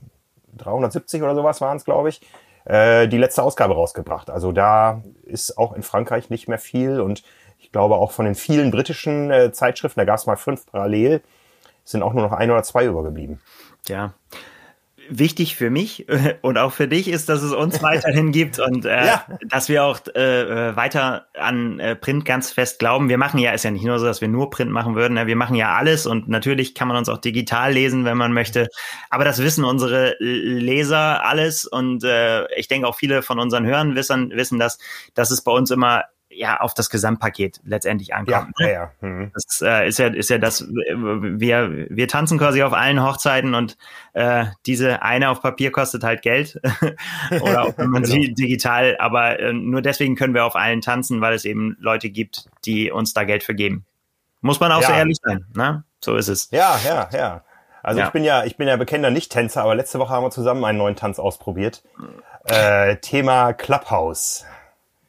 370 0.57 1.21
oder 1.21 1.35
sowas 1.35 1.59
waren 1.59 1.75
es, 1.75 1.83
glaube 1.83 2.07
ich, 2.07 2.21
äh, 2.63 3.09
die 3.09 3.17
letzte 3.17 3.43
Ausgabe 3.43 3.73
rausgebracht. 3.73 4.29
Also 4.29 4.53
da 4.53 5.01
ist 5.23 5.57
auch 5.57 5.73
in 5.73 5.83
Frankreich 5.83 6.29
nicht 6.29 6.47
mehr 6.47 6.57
viel 6.57 7.01
und 7.01 7.23
ich 7.59 7.73
glaube 7.73 7.95
auch 7.95 8.11
von 8.11 8.23
den 8.23 8.35
vielen 8.35 8.71
britischen 8.71 9.29
äh, 9.29 9.51
Zeitschriften, 9.51 9.99
da 9.99 10.05
gab 10.05 10.19
es 10.19 10.25
mal 10.25 10.37
fünf 10.37 10.65
parallel, 10.65 11.21
sind 11.83 12.01
auch 12.01 12.13
nur 12.13 12.23
noch 12.23 12.31
ein 12.31 12.49
oder 12.49 12.63
zwei 12.63 12.85
übergeblieben. 12.85 13.41
Ja. 13.89 14.13
Wichtig 15.15 15.55
für 15.55 15.69
mich 15.69 16.07
und 16.41 16.57
auch 16.57 16.71
für 16.71 16.87
dich 16.87 17.07
ist, 17.07 17.29
dass 17.29 17.41
es 17.43 17.51
uns 17.51 17.81
weiterhin 17.83 18.31
gibt 18.31 18.59
und 18.59 18.85
äh, 18.85 19.05
ja. 19.05 19.25
dass 19.47 19.69
wir 19.69 19.83
auch 19.83 19.99
äh, 20.15 20.75
weiter 20.75 21.27
an 21.33 21.79
äh, 21.79 21.95
Print 21.95 22.25
ganz 22.25 22.51
fest 22.51 22.79
glauben. 22.79 23.09
Wir 23.09 23.17
machen 23.17 23.39
ja, 23.39 23.51
ist 23.51 23.63
ja 23.63 23.71
nicht 23.71 23.85
nur 23.85 23.99
so, 23.99 24.05
dass 24.05 24.21
wir 24.21 24.27
nur 24.27 24.49
Print 24.49 24.71
machen 24.71 24.95
würden. 24.95 25.13
Ne? 25.13 25.27
Wir 25.27 25.35
machen 25.35 25.55
ja 25.55 25.75
alles 25.75 26.05
und 26.05 26.27
natürlich 26.29 26.73
kann 26.73 26.87
man 26.87 26.97
uns 26.97 27.09
auch 27.09 27.19
digital 27.19 27.73
lesen, 27.73 28.05
wenn 28.05 28.17
man 28.17 28.33
möchte. 28.33 28.67
Aber 29.09 29.23
das 29.23 29.41
wissen 29.41 29.63
unsere 29.63 30.15
Leser 30.19 31.25
alles 31.25 31.65
und 31.65 32.03
äh, 32.03 32.45
ich 32.55 32.67
denke 32.67 32.87
auch 32.87 32.95
viele 32.95 33.21
von 33.21 33.39
unseren 33.39 33.65
Hörern 33.65 33.95
wissen, 33.95 34.31
wissen 34.31 34.59
das, 34.59 34.79
dass 35.13 35.31
es 35.31 35.43
bei 35.43 35.51
uns 35.51 35.69
immer 35.71 36.05
ja 36.35 36.59
auf 36.59 36.73
das 36.73 36.89
Gesamtpaket 36.89 37.59
letztendlich 37.63 38.13
ankommt. 38.13 38.53
Ja, 38.59 38.65
ne? 38.65 38.71
ja, 38.71 38.91
ja. 39.01 39.07
Mhm. 39.07 39.31
Das 39.33 39.61
äh, 39.61 39.87
ist 39.87 39.99
ja 39.99 40.07
ist 40.07 40.29
ja 40.29 40.37
das 40.37 40.67
wir 40.67 41.87
wir 41.89 42.07
tanzen 42.07 42.37
quasi 42.37 42.63
auf 42.63 42.73
allen 42.73 43.03
Hochzeiten 43.03 43.55
und 43.55 43.77
äh, 44.13 44.45
diese 44.65 45.01
eine 45.01 45.29
auf 45.29 45.41
Papier 45.41 45.71
kostet 45.71 46.03
halt 46.03 46.21
Geld 46.21 46.59
oder 47.41 47.63
auch 47.63 47.77
wenn 47.77 47.89
man 47.89 48.03
genau. 48.03 48.21
sie 48.21 48.33
digital, 48.33 48.97
aber 48.99 49.39
äh, 49.39 49.53
nur 49.53 49.81
deswegen 49.81 50.15
können 50.15 50.33
wir 50.33 50.45
auf 50.45 50.55
allen 50.55 50.81
tanzen, 50.81 51.21
weil 51.21 51.33
es 51.33 51.45
eben 51.45 51.77
Leute 51.79 52.09
gibt, 52.09 52.49
die 52.65 52.91
uns 52.91 53.13
da 53.13 53.23
Geld 53.23 53.43
vergeben. 53.43 53.85
Muss 54.41 54.59
man 54.59 54.71
auch 54.71 54.81
ja. 54.81 54.87
so 54.87 54.93
ehrlich 54.93 55.17
sein, 55.23 55.45
ne? 55.55 55.83
So 56.01 56.17
ist 56.17 56.27
es. 56.27 56.49
Ja, 56.51 56.77
ja, 56.85 57.09
ja. 57.13 57.43
Also 57.81 57.99
ja. 57.99 58.07
ich 58.07 58.11
bin 58.13 58.23
ja, 58.23 58.43
ich 58.45 58.57
bin 58.57 58.67
ja 58.67 58.77
bekennender 58.77 59.11
Nicht-Tänzer, 59.11 59.61
aber 59.61 59.75
letzte 59.75 59.99
Woche 59.99 60.13
haben 60.13 60.23
wir 60.23 60.31
zusammen 60.31 60.63
einen 60.63 60.77
neuen 60.77 60.95
Tanz 60.95 61.19
ausprobiert. 61.19 61.83
Äh, 62.45 62.97
Thema 62.97 63.53
Clubhouse. 63.53 64.45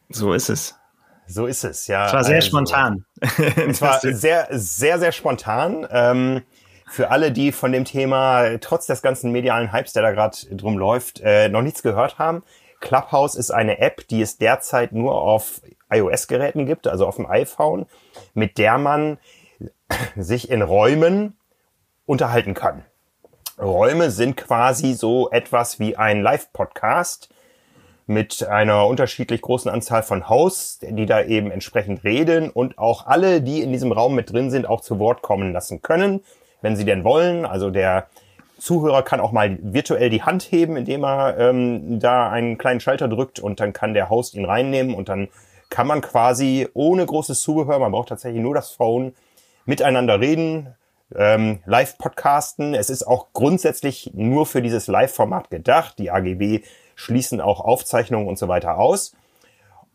So 0.08 0.32
ist 0.32 0.48
es. 0.48 0.78
So 1.26 1.46
ist 1.46 1.64
es, 1.64 1.86
ja. 1.86 2.06
Es 2.06 2.12
war 2.12 2.24
sehr 2.24 2.36
also, 2.36 2.48
spontan. 2.48 3.04
Es 3.68 3.80
war 3.80 4.00
sehr, 4.00 4.48
sehr, 4.50 4.98
sehr 4.98 5.12
spontan. 5.12 5.86
Ähm, 5.90 6.42
für 6.86 7.10
alle, 7.10 7.32
die 7.32 7.50
von 7.50 7.72
dem 7.72 7.84
Thema 7.84 8.58
trotz 8.60 8.86
des 8.86 9.02
ganzen 9.02 9.32
medialen 9.32 9.72
Hypes, 9.72 9.94
der 9.94 10.02
da 10.02 10.12
gerade 10.12 10.36
drum 10.50 10.76
läuft, 10.76 11.20
äh, 11.20 11.48
noch 11.48 11.62
nichts 11.62 11.82
gehört 11.82 12.18
haben. 12.18 12.42
Clubhouse 12.80 13.34
ist 13.34 13.50
eine 13.50 13.78
App, 13.78 14.06
die 14.08 14.20
es 14.20 14.36
derzeit 14.36 14.92
nur 14.92 15.20
auf 15.20 15.62
iOS-Geräten 15.90 16.66
gibt, 16.66 16.86
also 16.86 17.06
auf 17.06 17.16
dem 17.16 17.26
iPhone, 17.26 17.86
mit 18.34 18.58
der 18.58 18.76
man 18.78 19.18
sich 20.16 20.50
in 20.50 20.60
Räumen 20.60 21.36
unterhalten 22.06 22.54
kann. 22.54 22.84
Räume 23.58 24.10
sind 24.10 24.36
quasi 24.36 24.94
so 24.94 25.30
etwas 25.30 25.78
wie 25.78 25.96
ein 25.96 26.22
Live-Podcast, 26.22 27.28
mit 28.06 28.46
einer 28.46 28.86
unterschiedlich 28.86 29.40
großen 29.40 29.70
Anzahl 29.70 30.02
von 30.02 30.28
Hosts, 30.28 30.80
die 30.82 31.06
da 31.06 31.22
eben 31.22 31.50
entsprechend 31.50 32.04
reden 32.04 32.50
und 32.50 32.78
auch 32.78 33.06
alle, 33.06 33.40
die 33.40 33.62
in 33.62 33.72
diesem 33.72 33.92
Raum 33.92 34.14
mit 34.14 34.32
drin 34.32 34.50
sind, 34.50 34.66
auch 34.66 34.80
zu 34.80 34.98
Wort 34.98 35.22
kommen 35.22 35.52
lassen 35.52 35.80
können, 35.80 36.20
wenn 36.60 36.76
sie 36.76 36.84
denn 36.84 37.04
wollen. 37.04 37.46
Also 37.46 37.70
der 37.70 38.08
Zuhörer 38.58 39.02
kann 39.02 39.20
auch 39.20 39.32
mal 39.32 39.58
virtuell 39.62 40.10
die 40.10 40.22
Hand 40.22 40.42
heben, 40.42 40.76
indem 40.76 41.04
er 41.04 41.38
ähm, 41.38 41.98
da 41.98 42.30
einen 42.30 42.58
kleinen 42.58 42.80
Schalter 42.80 43.08
drückt 43.08 43.40
und 43.40 43.60
dann 43.60 43.72
kann 43.72 43.94
der 43.94 44.10
Host 44.10 44.34
ihn 44.34 44.44
reinnehmen 44.44 44.94
und 44.94 45.08
dann 45.08 45.28
kann 45.70 45.86
man 45.86 46.02
quasi 46.02 46.68
ohne 46.74 47.04
großes 47.04 47.40
Zubehör, 47.40 47.78
man 47.78 47.92
braucht 47.92 48.10
tatsächlich 48.10 48.42
nur 48.42 48.54
das 48.54 48.70
Phone, 48.70 49.14
miteinander 49.64 50.20
reden, 50.20 50.74
ähm, 51.14 51.60
Live-Podcasten. 51.64 52.74
Es 52.74 52.90
ist 52.90 53.04
auch 53.04 53.28
grundsätzlich 53.32 54.10
nur 54.14 54.46
für 54.46 54.62
dieses 54.62 54.86
Live-Format 54.86 55.50
gedacht. 55.50 55.98
Die 55.98 56.10
AGB 56.10 56.62
schließen 56.94 57.40
auch 57.40 57.60
Aufzeichnungen 57.60 58.28
und 58.28 58.38
so 58.38 58.48
weiter 58.48 58.78
aus. 58.78 59.14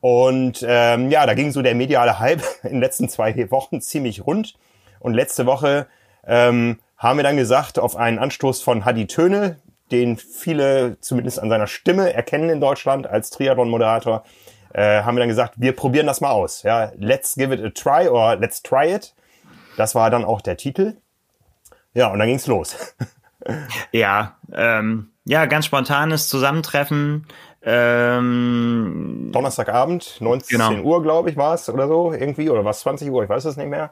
Und 0.02 0.66
ähm, 0.68 1.10
ja, 1.10 1.26
da 1.26 1.34
ging 1.34 1.52
so 1.52 1.62
der 1.62 1.76
mediale 1.76 2.20
Hype 2.20 2.42
in 2.64 2.72
den 2.72 2.80
letzten 2.80 3.10
zwei 3.10 3.52
Wochen 3.52 3.82
ziemlich 3.82 4.26
rund. 4.26 4.56
Und 5.00 5.14
letzte 5.14 5.46
Woche 5.46 5.88
ähm, 6.26 6.80
haben 6.98 7.18
wir 7.18 7.24
dann 7.24 7.38
gesagt, 7.38 7.80
auf 7.80 7.96
einen 7.96 8.20
Anstoß 8.20 8.62
von 8.62 8.86
Hadi 8.86 9.08
Töne, 9.08 9.58
den 9.92 10.18
viele 10.18 11.00
zumindest 11.00 11.40
an 11.40 11.50
seiner 11.50 11.68
Stimme 11.68 12.14
erkennen 12.14 12.50
in 12.50 12.62
Deutschland 12.62 13.08
als 13.08 13.30
Triathlon-Moderator, 13.32 14.24
äh, 14.74 15.02
haben 15.02 15.16
wir 15.16 15.22
dann 15.22 15.30
gesagt, 15.30 15.56
wir 15.58 15.76
probieren 15.76 16.06
das 16.06 16.22
mal 16.22 16.32
aus. 16.32 16.64
Ja, 16.64 16.92
let's 16.98 17.36
give 17.36 17.54
it 17.54 17.64
a 17.64 17.70
try 17.70 18.08
or 18.08 18.36
let's 18.36 18.62
try 18.62 18.94
it. 18.94 19.16
Das 19.78 19.96
war 19.96 20.10
dann 20.10 20.26
auch 20.26 20.42
der 20.42 20.58
Titel. 20.58 20.98
Ja, 21.94 22.08
und 22.08 22.20
dann 22.20 22.28
ging's 22.28 22.48
los. 22.48 22.96
ja, 23.92 24.38
ähm, 24.54 25.12
ja, 25.26 25.46
ganz 25.46 25.66
spontanes 25.66 26.28
Zusammentreffen. 26.28 27.28
Ähm, 27.62 29.30
Donnerstagabend, 29.34 30.18
19 30.22 30.58
genau. 30.58 30.82
Uhr, 30.82 31.04
glaube 31.04 31.30
ich, 31.30 31.38
war 31.38 31.56
es 31.56 31.70
oder 31.70 31.88
so, 31.88 32.14
irgendwie, 32.14 32.50
oder 32.50 32.64
was 32.64 32.80
20 32.82 33.10
Uhr, 33.10 33.24
ich 33.24 33.30
weiß 33.30 33.46
es 33.46 33.58
nicht 33.58 33.70
mehr. 33.70 33.92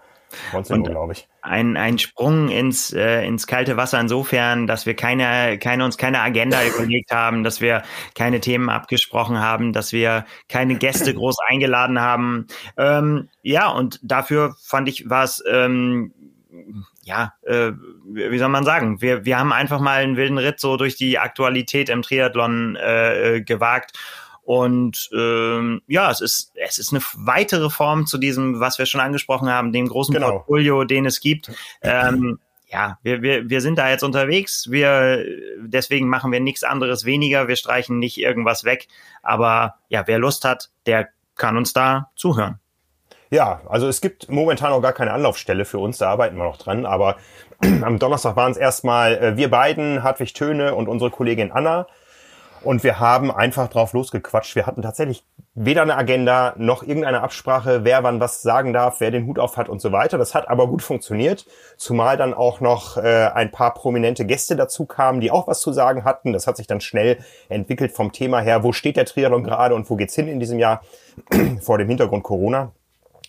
19 0.54 0.80
Uhr, 0.82 0.90
glaube 0.90 1.14
ich. 1.14 1.28
Ein, 1.42 1.78
ein 1.78 1.98
Sprung 2.00 2.50
ins, 2.50 2.92
äh, 2.92 3.26
ins 3.26 3.48
kalte 3.48 3.78
Wasser 3.78 4.00
insofern, 4.00 4.68
dass 4.68 4.86
wir 4.86 4.96
keine, 4.96 5.58
keine, 5.58 5.86
uns 5.86 5.98
keine 5.98 6.20
Agenda 6.22 6.66
überlegt 6.76 7.12
haben, 7.12 7.44
dass 7.44 7.62
wir 7.62 7.84
keine 8.16 8.40
Themen 8.40 8.70
abgesprochen 8.70 9.40
haben, 9.40 9.74
dass 9.74 9.94
wir 9.94 10.26
keine 10.50 10.76
Gäste 10.76 11.14
groß 11.14 11.38
eingeladen 11.48 12.02
haben. 12.02 12.48
Ähm, 12.78 13.30
ja, 13.42 13.70
und 13.70 14.00
dafür 14.04 14.56
fand 14.62 14.90
ich, 14.90 15.10
war 15.10 15.24
es 15.24 15.44
ähm, 15.50 16.14
ja, 17.04 17.34
äh, 17.44 17.72
wie 18.06 18.38
soll 18.38 18.50
man 18.50 18.66
sagen, 18.66 19.02
wir, 19.02 19.26
wir 19.26 19.38
haben 19.38 19.54
einfach 19.54 19.80
mal 19.80 20.04
einen 20.04 20.18
wilden 20.18 20.38
Ritt 20.38 20.60
so 20.60 20.78
durch 20.78 20.96
die 20.96 21.20
Aktualität 21.20 21.90
im 21.90 22.02
Triathlon 22.02 22.76
äh, 22.76 23.36
äh, 23.36 23.42
gewagt. 23.42 23.98
Und 24.44 25.10
ähm, 25.14 25.82
ja, 25.88 26.10
es 26.10 26.22
ist, 26.22 26.54
es 26.56 26.78
ist 26.78 26.94
eine 26.94 27.02
weitere 27.16 27.70
Form 27.70 28.06
zu 28.06 28.18
diesem, 28.18 28.62
was 28.62 28.80
wir 28.80 28.86
schon 28.86 29.02
angesprochen 29.02 29.50
haben, 29.50 29.74
dem 29.74 29.88
großen 29.88 30.14
genau. 30.14 30.32
Portfolio, 30.32 30.86
den 30.86 31.06
es 31.06 31.20
gibt. 31.20 31.52
Ähm, 31.82 32.40
ja, 32.70 32.98
wir, 33.04 33.22
wir, 33.22 33.50
wir 33.50 33.62
sind 33.62 33.78
da 33.78 33.90
jetzt 33.90 34.04
unterwegs. 34.04 34.70
Wir, 34.70 35.26
deswegen 35.60 36.08
machen 36.08 36.32
wir 36.32 36.40
nichts 36.40 36.64
anderes 36.64 37.06
weniger. 37.06 37.48
Wir 37.48 37.56
streichen 37.56 38.00
nicht 38.00 38.18
irgendwas 38.18 38.64
weg. 38.64 38.88
Aber 39.22 39.76
ja, 39.90 40.08
wer 40.08 40.20
Lust 40.20 40.46
hat, 40.46 40.70
der 40.86 41.10
kann 41.36 41.58
uns 41.58 41.74
da 41.74 42.12
zuhören. 42.16 42.60
Ja, 43.30 43.62
also 43.68 43.88
es 43.88 44.00
gibt 44.00 44.30
momentan 44.30 44.72
noch 44.72 44.82
gar 44.82 44.94
keine 44.94 45.12
Anlaufstelle 45.12 45.66
für 45.66 45.80
uns, 45.80 45.98
da 45.98 46.10
arbeiten 46.10 46.38
wir 46.38 46.46
noch 46.46 46.58
dran, 46.58 46.86
aber 46.86 47.18
am 47.82 48.00
Donnerstag 48.00 48.36
waren 48.36 48.52
es 48.52 48.58
erstmal 48.58 49.18
äh, 49.18 49.38
wir 49.38 49.50
beiden, 49.50 50.04
Hartwig 50.04 50.34
Töne 50.34 50.76
und 50.76 50.88
unsere 50.88 51.12
Kollegin 51.12 51.52
Anna. 51.52 51.88
Und 52.64 52.84
wir 52.84 53.00
haben 53.00 53.32
einfach 53.32 53.70
drauf 53.70 53.94
losgequatscht. 53.94 54.56
Wir 54.56 54.66
hatten 54.66 54.82
tatsächlich 54.82 55.24
weder 55.54 55.84
eine 55.84 55.96
Agenda 55.96 56.54
noch 56.58 56.84
irgendeine 56.84 57.22
Absprache, 57.22 57.84
wer 57.84 58.04
wann 58.04 58.20
was 58.20 58.42
sagen 58.42 58.74
darf, 58.74 59.00
wer 59.00 59.12
den 59.12 59.26
Hut 59.26 59.40
auf 59.40 59.58
hat 59.58 59.70
und 59.70 59.80
so 59.80 59.92
weiter. 59.92 60.18
Das 60.18 60.36
hat 60.36 60.50
aber 60.50 60.68
gut 60.68 60.82
funktioniert, 60.82 61.46
zumal 61.78 62.18
dann 62.18 62.34
auch 62.34 62.60
noch 62.60 62.98
äh, 62.98 63.30
ein 63.34 63.52
paar 63.52 63.74
prominente 63.74 64.26
Gäste 64.26 64.56
dazu 64.56 64.86
kamen, 64.86 65.22
die 65.22 65.32
auch 65.32 65.48
was 65.48 65.62
zu 65.62 65.72
sagen 65.72 66.04
hatten. 66.04 66.34
Das 66.34 66.48
hat 66.48 66.58
sich 66.58 66.68
dann 66.68 66.82
schnell 66.82 67.20
entwickelt 67.48 67.92
vom 67.92 68.12
Thema 68.12 68.40
her, 68.40 68.64
wo 68.64 68.74
steht 68.74 68.98
der 68.98 69.06
Triathlon 69.06 69.44
gerade 69.44 69.76
und 69.76 69.90
wo 69.90 69.96
geht's 69.96 70.16
hin 70.16 70.28
in 70.28 70.40
diesem 70.40 70.60
Jahr 70.60 70.82
vor 71.62 71.78
dem 71.78 71.88
Hintergrund 71.88 72.24
Corona. 72.24 72.72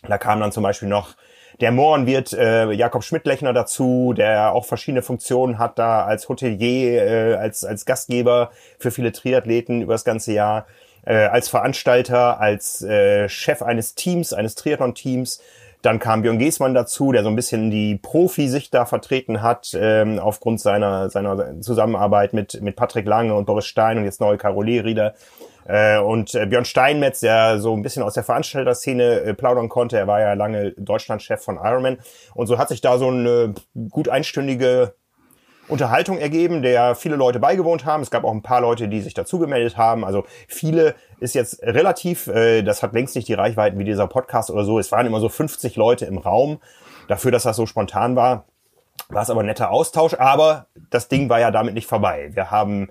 Da 0.06 0.18
kam 0.18 0.40
dann 0.40 0.52
zum 0.52 0.62
Beispiel 0.62 0.88
noch 0.88 1.14
der 1.60 1.72
Mohrenwirt 1.72 2.32
äh, 2.32 2.70
Jakob 2.72 3.02
Schmidtlechner 3.02 3.52
dazu, 3.52 4.14
der 4.16 4.52
auch 4.52 4.64
verschiedene 4.64 5.02
Funktionen 5.02 5.58
hat 5.58 5.78
da 5.78 6.04
als 6.04 6.28
Hotelier, 6.28 7.02
äh, 7.02 7.34
als, 7.34 7.64
als 7.64 7.84
Gastgeber 7.84 8.50
für 8.78 8.90
viele 8.90 9.12
Triathleten 9.12 9.82
über 9.82 9.94
das 9.94 10.04
ganze 10.04 10.32
Jahr, 10.32 10.66
äh, 11.04 11.14
als 11.14 11.48
Veranstalter, 11.48 12.40
als 12.40 12.82
äh, 12.82 13.28
Chef 13.28 13.62
eines 13.62 13.94
Teams, 13.94 14.32
eines 14.32 14.54
Triathlon-Teams. 14.54 15.42
Dann 15.82 16.00
kam 16.00 16.22
Björn 16.22 16.38
Giesmann 16.38 16.74
dazu, 16.74 17.12
der 17.12 17.22
so 17.22 17.28
ein 17.28 17.36
bisschen 17.36 17.70
die 17.70 17.96
Profi-Sicht 17.96 18.74
da 18.74 18.84
vertreten 18.84 19.42
hat, 19.42 19.76
ähm, 19.80 20.18
aufgrund 20.18 20.60
seiner, 20.60 21.08
seiner 21.08 21.60
Zusammenarbeit 21.60 22.32
mit, 22.32 22.60
mit 22.62 22.74
Patrick 22.74 23.06
Lange 23.06 23.34
und 23.34 23.46
Boris 23.46 23.66
Stein 23.66 23.98
und 23.98 24.04
jetzt 24.04 24.20
neue 24.20 24.38
Carole 24.38 24.84
Rieder. 24.84 25.14
Äh, 25.68 25.98
und 25.98 26.34
äh, 26.34 26.46
Björn 26.46 26.64
Steinmetz, 26.64 27.20
der 27.20 27.60
so 27.60 27.74
ein 27.74 27.82
bisschen 27.82 28.02
aus 28.02 28.14
der 28.14 28.24
Veranstalterszene 28.24 29.20
äh, 29.20 29.34
plaudern 29.34 29.68
konnte, 29.68 29.98
er 29.98 30.06
war 30.06 30.20
ja 30.20 30.32
lange 30.32 30.72
Deutschlandchef 30.72 31.42
von 31.42 31.56
Ironman. 31.56 31.98
Und 32.34 32.46
so 32.46 32.58
hat 32.58 32.68
sich 32.68 32.80
da 32.80 32.98
so 32.98 33.08
eine 33.08 33.54
gut 33.90 34.08
einstündige 34.08 34.94
Unterhaltung 35.68 36.16
ergeben, 36.16 36.62
der 36.62 36.94
viele 36.94 37.16
Leute 37.16 37.38
beigewohnt 37.38 37.84
haben. 37.84 38.02
Es 38.02 38.10
gab 38.10 38.24
auch 38.24 38.32
ein 38.32 38.42
paar 38.42 38.62
Leute, 38.62 38.88
die 38.88 39.02
sich 39.02 39.12
dazu 39.12 39.38
gemeldet 39.38 39.76
haben. 39.76 40.06
Also 40.06 40.24
viele 40.48 40.94
ist 41.20 41.34
jetzt 41.34 41.62
relativ, 41.62 42.28
äh, 42.28 42.62
das 42.62 42.82
hat 42.82 42.94
längst 42.94 43.14
nicht 43.14 43.28
die 43.28 43.34
Reichweiten 43.34 43.78
wie 43.78 43.84
dieser 43.84 44.06
Podcast 44.06 44.50
oder 44.50 44.64
so. 44.64 44.78
Es 44.78 44.90
waren 44.90 45.06
immer 45.06 45.20
so 45.20 45.28
50 45.28 45.76
Leute 45.76 46.06
im 46.06 46.16
Raum. 46.16 46.60
Dafür, 47.08 47.30
dass 47.30 47.42
das 47.42 47.56
so 47.56 47.66
spontan 47.66 48.16
war, 48.16 48.46
war 49.10 49.22
es 49.22 49.28
aber 49.28 49.40
ein 49.40 49.46
netter 49.46 49.70
Austausch. 49.70 50.14
Aber 50.14 50.68
das 50.88 51.08
Ding 51.08 51.28
war 51.28 51.40
ja 51.40 51.50
damit 51.50 51.74
nicht 51.74 51.86
vorbei. 51.86 52.30
Wir 52.32 52.50
haben 52.50 52.88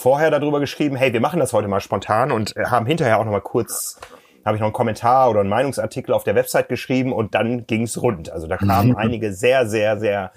vorher 0.00 0.30
darüber 0.30 0.60
geschrieben, 0.60 0.96
hey, 0.96 1.12
wir 1.12 1.20
machen 1.20 1.38
das 1.38 1.52
heute 1.52 1.68
mal 1.68 1.80
spontan 1.80 2.32
und 2.32 2.56
äh, 2.56 2.64
haben 2.64 2.86
hinterher 2.86 3.18
auch 3.18 3.24
noch 3.24 3.32
mal 3.32 3.40
kurz 3.40 3.98
habe 4.44 4.56
ich 4.56 4.60
noch 4.60 4.68
einen 4.68 4.72
Kommentar 4.72 5.30
oder 5.30 5.40
einen 5.40 5.48
Meinungsartikel 5.48 6.14
auf 6.14 6.24
der 6.24 6.34
Website 6.34 6.68
geschrieben 6.68 7.12
und 7.12 7.34
dann 7.34 7.66
ging's 7.66 8.00
rund. 8.00 8.30
Also 8.30 8.46
da 8.46 8.56
kamen 8.56 8.96
einige 8.96 9.32
sehr, 9.32 9.66
sehr, 9.66 9.98
sehr 9.98 10.32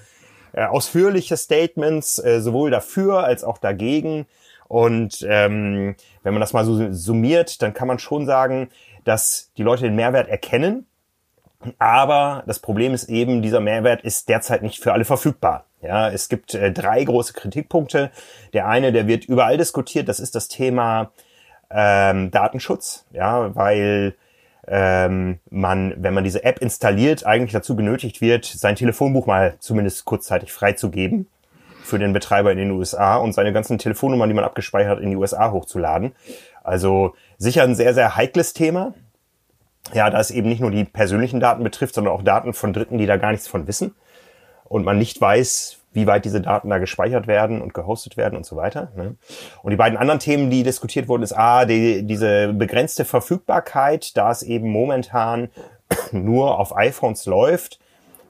äh, 0.52 0.64
ausführliche 0.64 1.36
Statements, 1.36 2.18
äh, 2.18 2.40
sowohl 2.40 2.70
dafür 2.70 3.24
als 3.24 3.44
auch 3.44 3.58
dagegen. 3.58 4.26
Und 4.68 5.26
ähm, 5.28 5.96
wenn 6.22 6.34
man 6.34 6.40
das 6.40 6.52
mal 6.52 6.64
so 6.64 6.92
summiert, 6.92 7.62
dann 7.62 7.74
kann 7.74 7.88
man 7.88 7.98
schon 7.98 8.26
sagen, 8.26 8.68
dass 9.04 9.50
die 9.56 9.62
Leute 9.62 9.84
den 9.84 9.96
Mehrwert 9.96 10.28
erkennen. 10.28 10.86
Aber 11.78 12.42
das 12.46 12.58
Problem 12.58 12.92
ist 12.92 13.08
eben, 13.08 13.40
dieser 13.40 13.60
Mehrwert 13.60 14.02
ist 14.02 14.28
derzeit 14.28 14.62
nicht 14.62 14.82
für 14.82 14.92
alle 14.92 15.04
verfügbar. 15.04 15.64
Ja, 15.84 16.08
es 16.08 16.28
gibt 16.28 16.54
äh, 16.54 16.72
drei 16.72 17.04
große 17.04 17.34
Kritikpunkte. 17.34 18.10
Der 18.54 18.66
eine, 18.66 18.90
der 18.90 19.06
wird 19.06 19.26
überall 19.26 19.58
diskutiert, 19.58 20.08
das 20.08 20.18
ist 20.18 20.34
das 20.34 20.48
Thema 20.48 21.12
ähm, 21.70 22.30
Datenschutz. 22.30 23.04
Ja, 23.12 23.54
weil 23.54 24.14
ähm, 24.66 25.40
man, 25.50 25.94
wenn 25.98 26.14
man 26.14 26.24
diese 26.24 26.42
App 26.42 26.60
installiert, 26.60 27.26
eigentlich 27.26 27.52
dazu 27.52 27.76
genötigt 27.76 28.22
wird, 28.22 28.46
sein 28.46 28.76
Telefonbuch 28.76 29.26
mal 29.26 29.56
zumindest 29.58 30.06
kurzzeitig 30.06 30.52
freizugeben 30.52 31.28
für 31.82 31.98
den 31.98 32.14
Betreiber 32.14 32.50
in 32.50 32.56
den 32.56 32.70
USA 32.70 33.16
und 33.16 33.34
seine 33.34 33.52
ganzen 33.52 33.76
Telefonnummern, 33.76 34.30
die 34.30 34.34
man 34.34 34.44
abgespeichert 34.44 34.92
hat, 34.96 35.00
in 35.00 35.10
die 35.10 35.16
USA 35.16 35.52
hochzuladen. 35.52 36.12
Also 36.62 37.14
sicher 37.36 37.62
ein 37.62 37.74
sehr, 37.74 37.92
sehr 37.92 38.16
heikles 38.16 38.54
Thema. 38.54 38.94
Ja, 39.92 40.08
da 40.08 40.18
es 40.18 40.30
eben 40.30 40.48
nicht 40.48 40.62
nur 40.62 40.70
die 40.70 40.84
persönlichen 40.84 41.40
Daten 41.40 41.62
betrifft, 41.62 41.94
sondern 41.94 42.14
auch 42.14 42.22
Daten 42.22 42.54
von 42.54 42.72
Dritten, 42.72 42.96
die 42.96 43.04
da 43.04 43.18
gar 43.18 43.32
nichts 43.32 43.48
von 43.48 43.66
wissen 43.66 43.94
und 44.64 44.84
man 44.84 44.98
nicht 44.98 45.20
weiß, 45.20 45.78
wie 45.92 46.06
weit 46.06 46.24
diese 46.24 46.40
Daten 46.40 46.68
da 46.68 46.78
gespeichert 46.78 47.26
werden 47.26 47.62
und 47.62 47.72
gehostet 47.72 48.16
werden 48.16 48.36
und 48.36 48.44
so 48.44 48.56
weiter. 48.56 48.90
Ne? 48.96 49.14
Und 49.62 49.70
die 49.70 49.76
beiden 49.76 49.96
anderen 49.96 50.18
Themen, 50.20 50.50
die 50.50 50.64
diskutiert 50.64 51.08
wurden, 51.08 51.22
ist 51.22 51.32
A, 51.32 51.64
die, 51.64 52.02
diese 52.02 52.52
begrenzte 52.52 53.04
Verfügbarkeit, 53.04 54.16
da 54.16 54.30
es 54.30 54.42
eben 54.42 54.68
momentan 54.68 55.48
nur 56.10 56.58
auf 56.58 56.76
iPhones 56.76 57.26
läuft. 57.26 57.78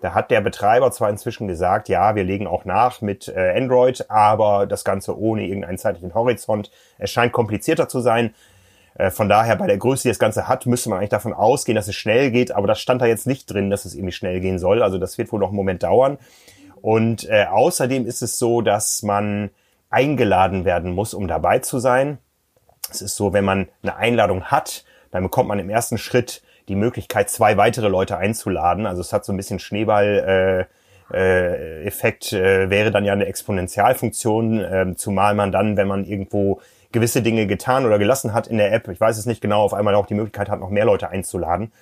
Da 0.03 0.13
hat 0.13 0.31
der 0.31 0.43
Betreiber 0.43 0.93
zwar 0.93 1.09
inzwischen 1.09 1.49
gesagt, 1.49 1.89
ja, 1.89 2.15
wir 2.15 2.25
legen 2.25 2.47
auch 2.47 2.67
nach 2.67 3.01
mit 3.01 3.27
äh, 3.29 3.55
Android, 3.57 4.11
aber 4.11 4.67
das 4.67 4.85
Ganze 4.85 5.19
ohne 5.19 5.47
irgendeinen 5.47 5.79
zeitlichen 5.79 6.13
Horizont. 6.13 6.71
Es 6.99 7.11
scheint 7.11 7.33
komplizierter 7.33 7.89
zu 7.89 8.01
sein. 8.01 8.35
Äh, 8.95 9.11
von 9.11 9.29
daher, 9.29 9.57
bei 9.57 9.67
der 9.67 9.79
Größe, 9.79 10.05
die 10.05 10.09
das 10.09 10.19
Ganze 10.19 10.49
hat, 10.49 10.67
müsste 10.67 10.89
man 10.89 10.99
eigentlich 10.99 11.11
davon 11.11 11.33
ausgehen, 11.33 11.77
dass 11.77 11.89
es 11.89 11.97
schnell 11.97 12.31
geht, 12.31 12.53
aber 12.53 12.67
das 12.67 12.81
stand 12.81 13.03
da 13.03 13.07
jetzt 13.07 13.27
nicht 13.27 13.53
drin, 13.53 13.71
dass 13.71 13.85
es 13.85 13.95
irgendwie 13.95 14.13
schnell 14.13 14.41
gehen 14.41 14.59
soll. 14.59 14.83
Also 14.83 14.99
das 14.99 15.19
wird 15.19 15.33
wohl 15.33 15.41
noch 15.41 15.49
einen 15.49 15.57
Moment 15.57 15.83
dauern. 15.83 16.19
Und 16.81 17.29
äh, 17.29 17.47
außerdem 17.51 18.07
ist 18.07 18.23
es 18.23 18.39
so, 18.39 18.61
dass 18.61 19.03
man 19.03 19.51
eingeladen 19.91 20.65
werden 20.65 20.93
muss, 20.93 21.15
um 21.15 21.29
dabei 21.29 21.61
zu 21.61 21.79
sein. 21.79 22.19
Es 22.91 23.01
ist 23.01 23.17
so, 23.17 23.33
wenn 23.33 23.45
man 23.45 23.69
eine 23.83 23.97
Einladung 23.97 24.45
hat, 24.45 24.85
dann 25.11 25.23
bekommt 25.23 25.49
man 25.49 25.59
im 25.59 25.71
ersten 25.71 25.99
Schritt 25.99 26.43
die 26.69 26.77
Möglichkeit, 26.77 27.31
zwei 27.31 27.57
weitere 27.57 27.89
Leute 27.89 28.17
einzuladen. 28.19 28.87
Also 28.87 29.01
es 29.01 29.13
hat 29.13 29.25
so 29.25 29.33
ein 29.33 29.37
bisschen 29.37 29.59
Schneeball. 29.59 30.69
Äh, 30.71 30.75
äh, 31.13 31.85
Effekt 31.85 32.33
äh, 32.33 32.71
wäre 32.71 32.91
dann 32.91 33.05
ja 33.05 33.13
eine 33.13 33.27
Exponentialfunktion, 33.27 34.61
äh, 34.61 34.95
zumal 34.97 35.35
man 35.35 35.53
dann, 35.53 35.77
wenn 35.77 35.87
man 35.87 36.05
irgendwo 36.05 36.61
gewisse 36.95 37.21
Dinge 37.21 37.47
getan 37.47 37.85
oder 37.85 37.99
gelassen 37.99 38.33
hat 38.33 38.47
in 38.47 38.57
der 38.57 38.73
App. 38.73 38.89
Ich 38.89 39.01
weiß 39.01 39.19
es 39.19 39.27
nicht 39.27 39.43
genau, 39.43 39.61
auf 39.61 39.75
einmal 39.75 39.95
auch 39.95 40.07
die 40.07 40.15
Möglichkeit 40.15 40.49
hat, 40.49 40.61
noch 40.61 40.71
mehr 40.71 40.87
Leute 40.87 41.11
einzuladen. 41.11 41.73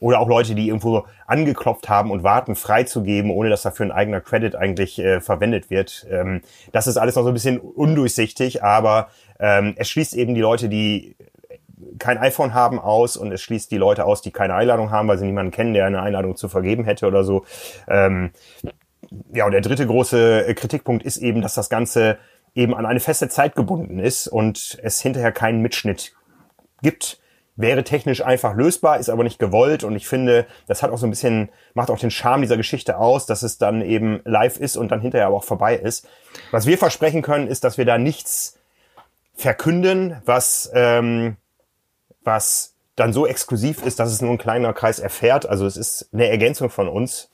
Oder 0.00 0.20
auch 0.20 0.28
Leute, 0.28 0.54
die 0.54 0.66
irgendwo 0.66 1.06
angeklopft 1.26 1.88
haben 1.88 2.10
und 2.10 2.22
warten, 2.22 2.54
freizugeben, 2.54 3.30
ohne 3.30 3.48
dass 3.48 3.62
dafür 3.62 3.86
ein 3.86 3.92
eigener 3.92 4.20
Credit 4.20 4.56
eigentlich 4.56 4.98
äh, 4.98 5.20
verwendet 5.20 5.70
wird. 5.70 6.06
Ähm, 6.10 6.42
das 6.72 6.86
ist 6.86 6.96
alles 6.96 7.14
noch 7.14 7.22
so 7.22 7.28
ein 7.28 7.34
bisschen 7.34 7.58
undurchsichtig, 7.58 8.62
aber 8.62 9.08
ähm, 9.38 9.74
es 9.76 9.88
schließt 9.88 10.14
eben 10.14 10.34
die 10.34 10.40
Leute, 10.40 10.68
die 10.68 11.16
kein 11.98 12.18
iPhone 12.18 12.52
haben 12.52 12.78
aus 12.78 13.16
und 13.16 13.32
es 13.32 13.40
schließt 13.42 13.70
die 13.70 13.78
Leute 13.78 14.04
aus, 14.04 14.20
die 14.20 14.32
keine 14.32 14.54
Einladung 14.54 14.90
haben, 14.90 15.08
weil 15.08 15.18
sie 15.18 15.26
niemanden 15.26 15.52
kennen, 15.52 15.72
der 15.72 15.86
eine 15.86 16.02
Einladung 16.02 16.36
zu 16.36 16.48
vergeben 16.48 16.84
hätte 16.84 17.06
oder 17.06 17.24
so. 17.24 17.44
Ähm, 17.88 18.30
ja, 19.32 19.46
und 19.46 19.52
der 19.52 19.60
dritte 19.60 19.86
große 19.86 20.54
Kritikpunkt 20.54 21.04
ist 21.04 21.18
eben, 21.18 21.40
dass 21.42 21.54
das 21.54 21.70
Ganze 21.70 22.18
eben 22.56 22.74
an 22.74 22.86
eine 22.86 23.00
feste 23.00 23.28
Zeit 23.28 23.54
gebunden 23.54 24.00
ist 24.00 24.26
und 24.26 24.78
es 24.82 25.00
hinterher 25.00 25.30
keinen 25.30 25.62
Mitschnitt 25.62 26.14
gibt 26.82 27.20
wäre 27.56 27.84
technisch 27.84 28.22
einfach 28.22 28.54
lösbar, 28.54 28.98
ist 28.98 29.08
aber 29.08 29.24
nicht 29.24 29.38
gewollt 29.38 29.82
und 29.82 29.96
ich 29.96 30.06
finde, 30.06 30.46
das 30.66 30.82
hat 30.82 30.90
auch 30.90 30.98
so 30.98 31.06
ein 31.06 31.10
bisschen, 31.10 31.48
macht 31.74 31.90
auch 31.90 31.98
den 31.98 32.10
Charme 32.10 32.42
dieser 32.42 32.58
Geschichte 32.58 32.98
aus, 32.98 33.26
dass 33.26 33.42
es 33.42 33.58
dann 33.58 33.80
eben 33.80 34.20
live 34.24 34.58
ist 34.58 34.76
und 34.76 34.90
dann 34.92 35.00
hinterher 35.00 35.26
aber 35.26 35.36
auch 35.36 35.44
vorbei 35.44 35.74
ist. 35.74 36.06
Was 36.50 36.66
wir 36.66 36.76
versprechen 36.76 37.22
können, 37.22 37.48
ist, 37.48 37.64
dass 37.64 37.78
wir 37.78 37.86
da 37.86 37.96
nichts 37.96 38.58
verkünden, 39.34 40.20
was, 40.26 40.70
ähm, 40.74 41.36
was 42.22 42.74
dann 42.94 43.12
so 43.12 43.26
exklusiv 43.26 43.84
ist, 43.84 43.98
dass 44.00 44.10
es 44.10 44.20
nur 44.20 44.30
ein 44.30 44.38
kleiner 44.38 44.72
Kreis 44.72 44.98
erfährt. 44.98 45.46
Also 45.46 45.66
es 45.66 45.76
ist 45.76 46.10
eine 46.12 46.28
Ergänzung 46.28 46.70
von 46.70 46.88
uns, 46.88 47.30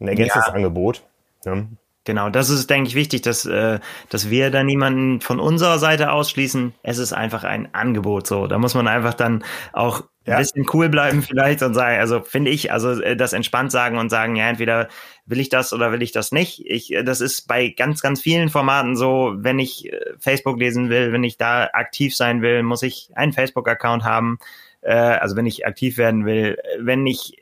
ein 0.00 0.08
Ergänzungsangebot. 0.08 1.02
Ja. 1.44 1.54
Ja. 1.54 1.62
Genau, 2.08 2.30
das 2.30 2.48
ist, 2.48 2.70
denke 2.70 2.88
ich, 2.88 2.94
wichtig, 2.94 3.20
dass, 3.20 3.44
äh, 3.44 3.80
dass 4.08 4.30
wir 4.30 4.50
da 4.50 4.64
niemanden 4.64 5.20
von 5.20 5.38
unserer 5.38 5.78
Seite 5.78 6.10
ausschließen. 6.10 6.72
Es 6.82 6.96
ist 6.96 7.12
einfach 7.12 7.44
ein 7.44 7.74
Angebot 7.74 8.26
so. 8.26 8.46
Da 8.46 8.56
muss 8.56 8.72
man 8.72 8.88
einfach 8.88 9.12
dann 9.12 9.44
auch 9.74 10.04
ja. 10.24 10.36
ein 10.36 10.38
bisschen 10.40 10.64
cool 10.72 10.88
bleiben 10.88 11.22
vielleicht 11.28 11.62
und 11.62 11.74
sagen, 11.74 12.00
also 12.00 12.22
finde 12.22 12.50
ich, 12.50 12.72
also 12.72 12.98
äh, 12.98 13.14
das 13.14 13.34
entspannt 13.34 13.72
sagen 13.72 13.98
und 13.98 14.08
sagen, 14.08 14.36
ja, 14.36 14.48
entweder 14.48 14.88
will 15.26 15.38
ich 15.38 15.50
das 15.50 15.74
oder 15.74 15.92
will 15.92 16.00
ich 16.00 16.12
das 16.12 16.32
nicht. 16.32 16.64
Ich, 16.64 16.94
äh, 16.94 17.04
das 17.04 17.20
ist 17.20 17.46
bei 17.46 17.68
ganz, 17.76 18.00
ganz 18.00 18.22
vielen 18.22 18.48
Formaten 18.48 18.96
so, 18.96 19.34
wenn 19.36 19.58
ich 19.58 19.92
äh, 19.92 20.00
Facebook 20.18 20.58
lesen 20.58 20.88
will, 20.88 21.12
wenn 21.12 21.24
ich 21.24 21.36
da 21.36 21.68
aktiv 21.74 22.16
sein 22.16 22.40
will, 22.40 22.62
muss 22.62 22.82
ich 22.82 23.10
einen 23.16 23.34
Facebook-Account 23.34 24.04
haben. 24.04 24.38
Äh, 24.80 24.94
also 24.94 25.36
wenn 25.36 25.44
ich 25.44 25.66
aktiv 25.66 25.98
werden 25.98 26.24
will, 26.24 26.56
wenn 26.78 27.06
ich 27.06 27.36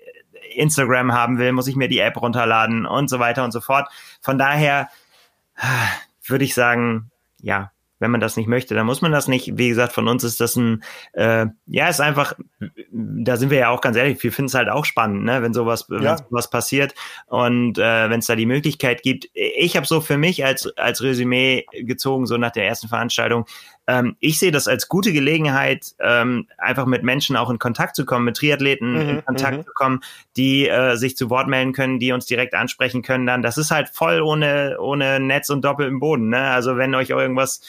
Instagram 0.57 1.13
haben 1.13 1.39
will, 1.39 1.53
muss 1.53 1.69
ich 1.69 1.77
mir 1.77 1.89
die 1.89 1.99
App 1.99 2.21
runterladen 2.21 2.87
und 2.87 3.09
so 3.09 3.19
weiter 3.19 3.45
und 3.45 3.53
so 3.53 3.61
fort. 3.61 3.89
Von 4.21 4.39
daher 4.39 4.89
würde 6.25 6.45
ich 6.45 6.55
sagen, 6.55 7.11
ja, 7.41 7.71
wenn 7.99 8.11
man 8.11 8.21
das 8.21 8.37
nicht 8.37 8.47
möchte, 8.47 8.75
dann 8.75 8.85
muss 8.85 9.01
man 9.01 9.13
das 9.13 9.27
nicht. 9.27 9.57
Wie 9.57 9.69
gesagt, 9.69 9.93
von 9.93 10.07
uns 10.07 10.23
ist 10.23 10.41
das 10.41 10.57
ein, 10.57 10.83
äh, 11.15 11.47
ja, 11.67 11.89
ist 11.89 12.01
einfach, 12.01 12.35
da 12.91 13.37
sind 13.37 13.51
wir 13.51 13.59
ja 13.59 13.69
auch 13.71 13.81
ganz 13.81 13.97
ehrlich, 13.97 14.23
wir 14.23 14.33
finden 14.33 14.49
es 14.49 14.55
halt 14.55 14.69
auch 14.69 14.85
spannend, 14.85 15.25
ne, 15.25 15.43
wenn 15.43 15.55
sowas, 15.55 15.87
ja. 15.89 16.01
wenn 16.01 16.17
sowas 16.29 16.51
passiert 16.51 16.95
und 17.27 17.79
äh, 17.79 18.11
wenn 18.11 18.19
es 18.19 18.27
da 18.27 18.37
die 18.37 18.47
Möglichkeit 18.47 19.03
gibt. 19.03 19.29
Ich 19.33 19.77
habe 19.77 19.87
so 19.87 20.01
für 20.01 20.19
mich 20.19 20.45
als 20.45 20.67
als 20.77 21.03
Resümee 21.03 21.65
gezogen, 21.73 22.27
so 22.27 22.37
nach 22.37 22.51
der 22.51 22.67
ersten 22.67 22.89
Veranstaltung, 22.89 23.47
ähm, 23.87 24.17
ich 24.19 24.39
sehe 24.39 24.51
das 24.51 24.67
als 24.67 24.89
gute 24.89 25.13
Gelegenheit, 25.13 25.95
ähm, 26.01 26.49
einfach 26.59 26.87
mit 26.87 27.03
Menschen 27.03 27.37
auch 27.37 27.51
in 27.51 27.59
Kontakt 27.59 27.95
zu 27.95 28.05
kommen, 28.05 28.25
mit 28.25 28.37
Triathleten 28.37 28.93
mhm, 28.93 29.09
in 29.09 29.25
Kontakt 29.25 29.59
mhm. 29.59 29.65
zu 29.65 29.73
kommen, 29.75 30.01
die 30.37 30.69
äh, 30.69 30.97
sich 30.97 31.17
zu 31.17 31.31
Wort 31.31 31.47
melden 31.47 31.73
können, 31.73 31.99
die 32.01 32.13
uns 32.13 32.27
direkt 32.27 32.55
ansprechen 32.55 33.03
können. 33.03 33.27
Dann, 33.27 33.43
das 33.43 33.59
ist 33.59 33.71
halt 33.71 33.89
voll 33.89 34.21
ohne 34.21 34.79
ohne 34.81 35.21
Netz 35.21 35.51
und 35.51 35.65
Doppel 35.65 35.87
im 35.87 36.01
Boden. 36.01 36.31
Ne? 36.31 36.51
Also 36.51 36.77
wenn 36.77 36.95
euch 36.95 37.11
irgendwas 37.11 37.61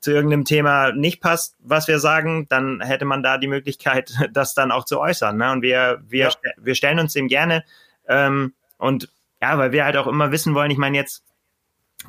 zu 0.00 0.10
irgendeinem 0.10 0.44
Thema 0.44 0.92
nicht 0.92 1.20
passt, 1.20 1.56
was 1.60 1.88
wir 1.88 2.00
sagen, 2.00 2.46
dann 2.48 2.80
hätte 2.80 3.04
man 3.04 3.22
da 3.22 3.38
die 3.38 3.48
Möglichkeit, 3.48 4.12
das 4.32 4.54
dann 4.54 4.72
auch 4.72 4.84
zu 4.84 5.00
äußern. 5.00 5.36
Ne? 5.36 5.52
Und 5.52 5.62
wir 5.62 6.02
wir 6.06 6.28
ja. 6.28 6.50
wir 6.58 6.74
stellen 6.74 6.98
uns 6.98 7.14
dem 7.14 7.28
gerne 7.28 7.64
ähm, 8.08 8.52
und 8.76 9.08
ja, 9.40 9.56
weil 9.58 9.72
wir 9.72 9.84
halt 9.84 9.96
auch 9.96 10.06
immer 10.06 10.30
wissen 10.32 10.54
wollen. 10.54 10.70
Ich 10.70 10.78
meine 10.78 10.96
jetzt 10.96 11.24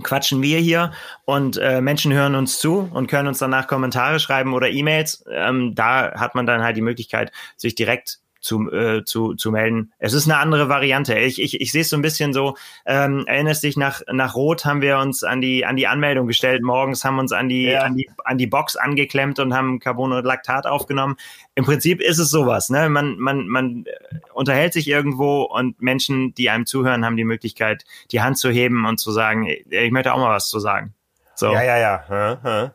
quatschen 0.02 0.42
wir 0.42 0.60
hier 0.60 0.92
und 1.26 1.58
äh, 1.58 1.82
Menschen 1.82 2.14
hören 2.14 2.36
uns 2.36 2.58
zu 2.58 2.90
und 2.92 3.08
können 3.08 3.28
uns 3.28 3.38
danach 3.38 3.68
Kommentare 3.68 4.20
schreiben 4.20 4.54
oder 4.54 4.70
E-Mails. 4.70 5.24
Ähm, 5.30 5.76
da 5.76 6.14
hat 6.20 6.36
man 6.36 6.46
dann 6.46 6.64
halt 6.64 6.78
die 6.78 6.82
Möglichkeit, 6.82 7.32
sich 7.58 7.76
direkt 7.76 8.20
zu, 8.44 8.70
äh, 8.72 9.04
zu, 9.06 9.34
zu 9.36 9.52
melden. 9.52 9.94
Es 10.00 10.14
ist 10.14 10.30
eine 10.30 10.38
andere 10.38 10.68
Variante. 10.68 11.18
Ich, 11.18 11.42
ich, 11.42 11.62
ich 11.62 11.72
sehe 11.72 11.82
es 11.82 11.90
so 11.90 11.96
ein 11.96 12.02
bisschen 12.02 12.34
so, 12.34 12.56
ähm, 12.86 13.24
erinnerst 13.26 13.64
dich, 13.64 13.78
nach, 13.78 14.02
nach 14.12 14.36
Rot 14.36 14.66
haben 14.66 14.82
wir 14.82 14.98
uns 14.98 15.24
an 15.24 15.40
die, 15.40 15.66
an 15.66 15.78
die 15.78 15.88
Anmeldung 15.88 16.28
gestellt. 16.28 16.62
Morgens 16.62 17.06
haben 17.06 17.20
uns 17.20 17.32
an 17.32 17.48
die, 17.48 17.64
ja. 17.64 17.82
an 17.82 17.96
die, 17.96 18.10
an 18.26 18.38
die 18.38 18.48
Box 18.48 18.76
angeklemmt 18.76 19.40
und 19.40 19.54
haben 19.54 19.80
Carbon 19.80 20.12
und 20.12 20.26
Laktat 20.26 20.68
aufgenommen. 20.68 21.16
Im 21.56 21.64
Prinzip 21.64 22.02
ist 22.02 22.20
es 22.20 22.30
sowas, 22.30 22.70
ne? 22.70 22.90
Man, 22.90 23.18
man, 23.18 23.48
man 23.48 23.86
unterhält 24.34 24.74
sich 24.74 24.90
irgendwo 24.90 25.44
und 25.44 25.82
Menschen, 25.82 26.34
die 26.34 26.50
einem 26.50 26.66
zuhören, 26.66 27.06
haben 27.06 27.16
die 27.16 27.24
Möglichkeit, 27.24 27.86
die 28.12 28.22
Hand 28.22 28.38
zu 28.38 28.50
heben 28.50 28.86
und 28.86 29.00
zu 29.00 29.12
sagen, 29.12 29.48
ich 29.48 29.92
möchte 29.92 30.14
auch 30.14 30.18
mal 30.18 30.36
was 30.36 30.50
zu 30.50 30.60
sagen. 30.60 30.94
So. 31.36 31.54
Ja, 31.54 31.64
ja, 31.64 31.78
ja. 31.78 32.74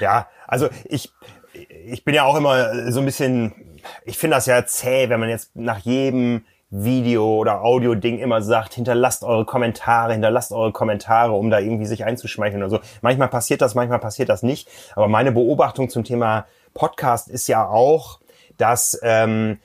Ja, 0.00 0.28
also 0.46 0.70
ich, 0.84 1.12
ich 1.52 2.04
bin 2.04 2.14
ja 2.14 2.24
auch 2.24 2.36
immer 2.36 2.90
so 2.90 3.00
ein 3.00 3.06
bisschen 3.06 3.69
ich 4.04 4.18
finde 4.18 4.36
das 4.36 4.46
ja 4.46 4.64
zäh, 4.66 5.08
wenn 5.08 5.20
man 5.20 5.28
jetzt 5.28 5.54
nach 5.54 5.78
jedem 5.78 6.44
Video 6.70 7.36
oder 7.36 7.64
Audio-Ding 7.64 8.18
immer 8.20 8.42
sagt, 8.42 8.74
hinterlasst 8.74 9.24
eure 9.24 9.44
Kommentare, 9.44 10.12
hinterlasst 10.12 10.52
eure 10.52 10.70
Kommentare, 10.70 11.32
um 11.32 11.50
da 11.50 11.58
irgendwie 11.58 11.86
sich 11.86 12.04
einzuschmeicheln 12.04 12.62
oder 12.62 12.70
so. 12.70 12.80
Manchmal 13.02 13.28
passiert 13.28 13.60
das, 13.60 13.74
manchmal 13.74 13.98
passiert 13.98 14.28
das 14.28 14.44
nicht. 14.44 14.68
Aber 14.94 15.08
meine 15.08 15.32
Beobachtung 15.32 15.88
zum 15.88 16.04
Thema 16.04 16.46
Podcast 16.72 17.28
ist 17.28 17.48
ja 17.48 17.66
auch, 17.66 18.20
dass 18.56 18.98
ähm, 19.02 19.58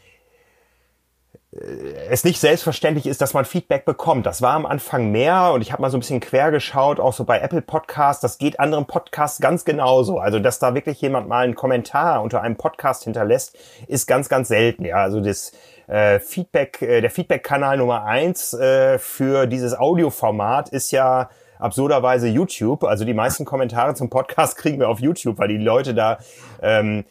es 2.10 2.26
nicht 2.26 2.40
selbstverständlich 2.40 3.06
ist, 3.06 3.22
dass 3.22 3.34
man 3.34 3.46
Feedback 3.46 3.86
bekommt. 3.86 4.26
Das 4.26 4.42
war 4.42 4.54
am 4.54 4.66
Anfang 4.66 5.12
mehr 5.12 5.52
und 5.54 5.62
ich 5.62 5.72
habe 5.72 5.82
mal 5.82 5.90
so 5.90 5.96
ein 5.98 6.02
bisschen 6.02 6.20
quer 6.20 6.52
geschaut, 6.52 7.00
auch 7.00 7.14
so 7.14 7.24
bei 7.24 7.40
Apple 7.40 7.62
Podcasts. 7.62 8.22
Das 8.22 8.38
geht 8.38 8.60
anderen 8.60 8.86
Podcasts 8.86 9.40
ganz 9.40 9.64
genauso. 9.64 10.20
Also, 10.20 10.40
dass 10.40 10.60
da 10.60 10.76
wirklich 10.76 11.00
jemand 11.00 11.30
mal 11.30 11.46
einen 11.46 11.56
Kommentar 11.56 12.22
unter 12.22 12.42
einem 12.42 12.58
Podcast 12.58 13.06
hinterlässt, 13.06 13.58
ist 13.88 14.06
ganz, 14.06 14.28
ganz 14.28 14.50
selten. 14.50 14.84
Ja, 14.84 14.98
also 14.98 15.22
das 15.22 15.54
äh, 15.88 16.20
Feedback, 16.20 16.82
äh, 16.82 17.00
der 17.00 17.10
Feedback-Kanal 17.10 17.78
Nummer 17.78 18.04
eins 18.04 18.54
äh, 18.54 19.00
für 19.00 19.48
dieses 19.48 19.78
Audioformat 19.78 20.70
ist 20.70 20.92
ja 20.92 21.30
absurderweise 21.60 22.28
YouTube. 22.28 22.84
Also 22.84 23.06
die 23.06 23.14
meisten 23.14 23.46
Kommentare 23.46 23.94
zum 23.96 24.10
Podcast 24.10 24.58
kriegen 24.58 24.80
wir 24.80 24.90
auf 24.90 25.00
YouTube, 25.00 25.38
weil 25.38 25.48
die 25.48 25.58
Leute 25.58 25.94
da 25.94 26.18
ähm, 26.62 27.06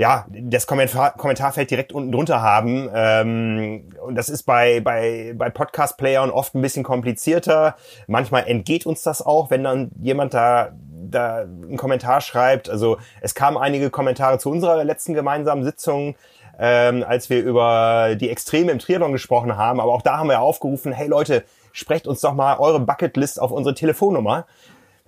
ja, 0.00 0.24
das 0.30 0.66
Kommentar 0.66 1.12
Kommentarfeld 1.18 1.70
direkt 1.70 1.92
unten 1.92 2.10
drunter 2.10 2.40
haben. 2.40 2.88
Ähm, 2.94 3.90
und 4.00 4.14
das 4.14 4.30
ist 4.30 4.44
bei, 4.44 4.80
bei, 4.80 5.34
bei 5.36 5.50
Podcast-Playern 5.50 6.30
oft 6.30 6.54
ein 6.54 6.62
bisschen 6.62 6.84
komplizierter. 6.84 7.76
Manchmal 8.06 8.48
entgeht 8.48 8.86
uns 8.86 9.02
das 9.02 9.20
auch, 9.20 9.50
wenn 9.50 9.62
dann 9.62 9.90
jemand 10.00 10.32
da, 10.32 10.70
da 10.88 11.40
einen 11.40 11.76
Kommentar 11.76 12.22
schreibt. 12.22 12.70
Also 12.70 12.96
es 13.20 13.34
kamen 13.34 13.58
einige 13.58 13.90
Kommentare 13.90 14.38
zu 14.38 14.50
unserer 14.50 14.82
letzten 14.84 15.12
gemeinsamen 15.12 15.64
Sitzung, 15.64 16.16
ähm, 16.58 17.04
als 17.06 17.28
wir 17.28 17.42
über 17.42 18.16
die 18.18 18.30
Extreme 18.30 18.72
im 18.72 18.78
Triathlon 18.78 19.12
gesprochen 19.12 19.58
haben. 19.58 19.80
Aber 19.80 19.92
auch 19.92 20.00
da 20.02 20.16
haben 20.16 20.30
wir 20.30 20.40
aufgerufen, 20.40 20.92
hey 20.92 21.08
Leute, 21.08 21.44
sprecht 21.72 22.06
uns 22.06 22.22
doch 22.22 22.32
mal 22.32 22.56
eure 22.56 22.80
Bucketlist 22.80 23.38
auf 23.38 23.50
unsere 23.50 23.74
Telefonnummer 23.74 24.46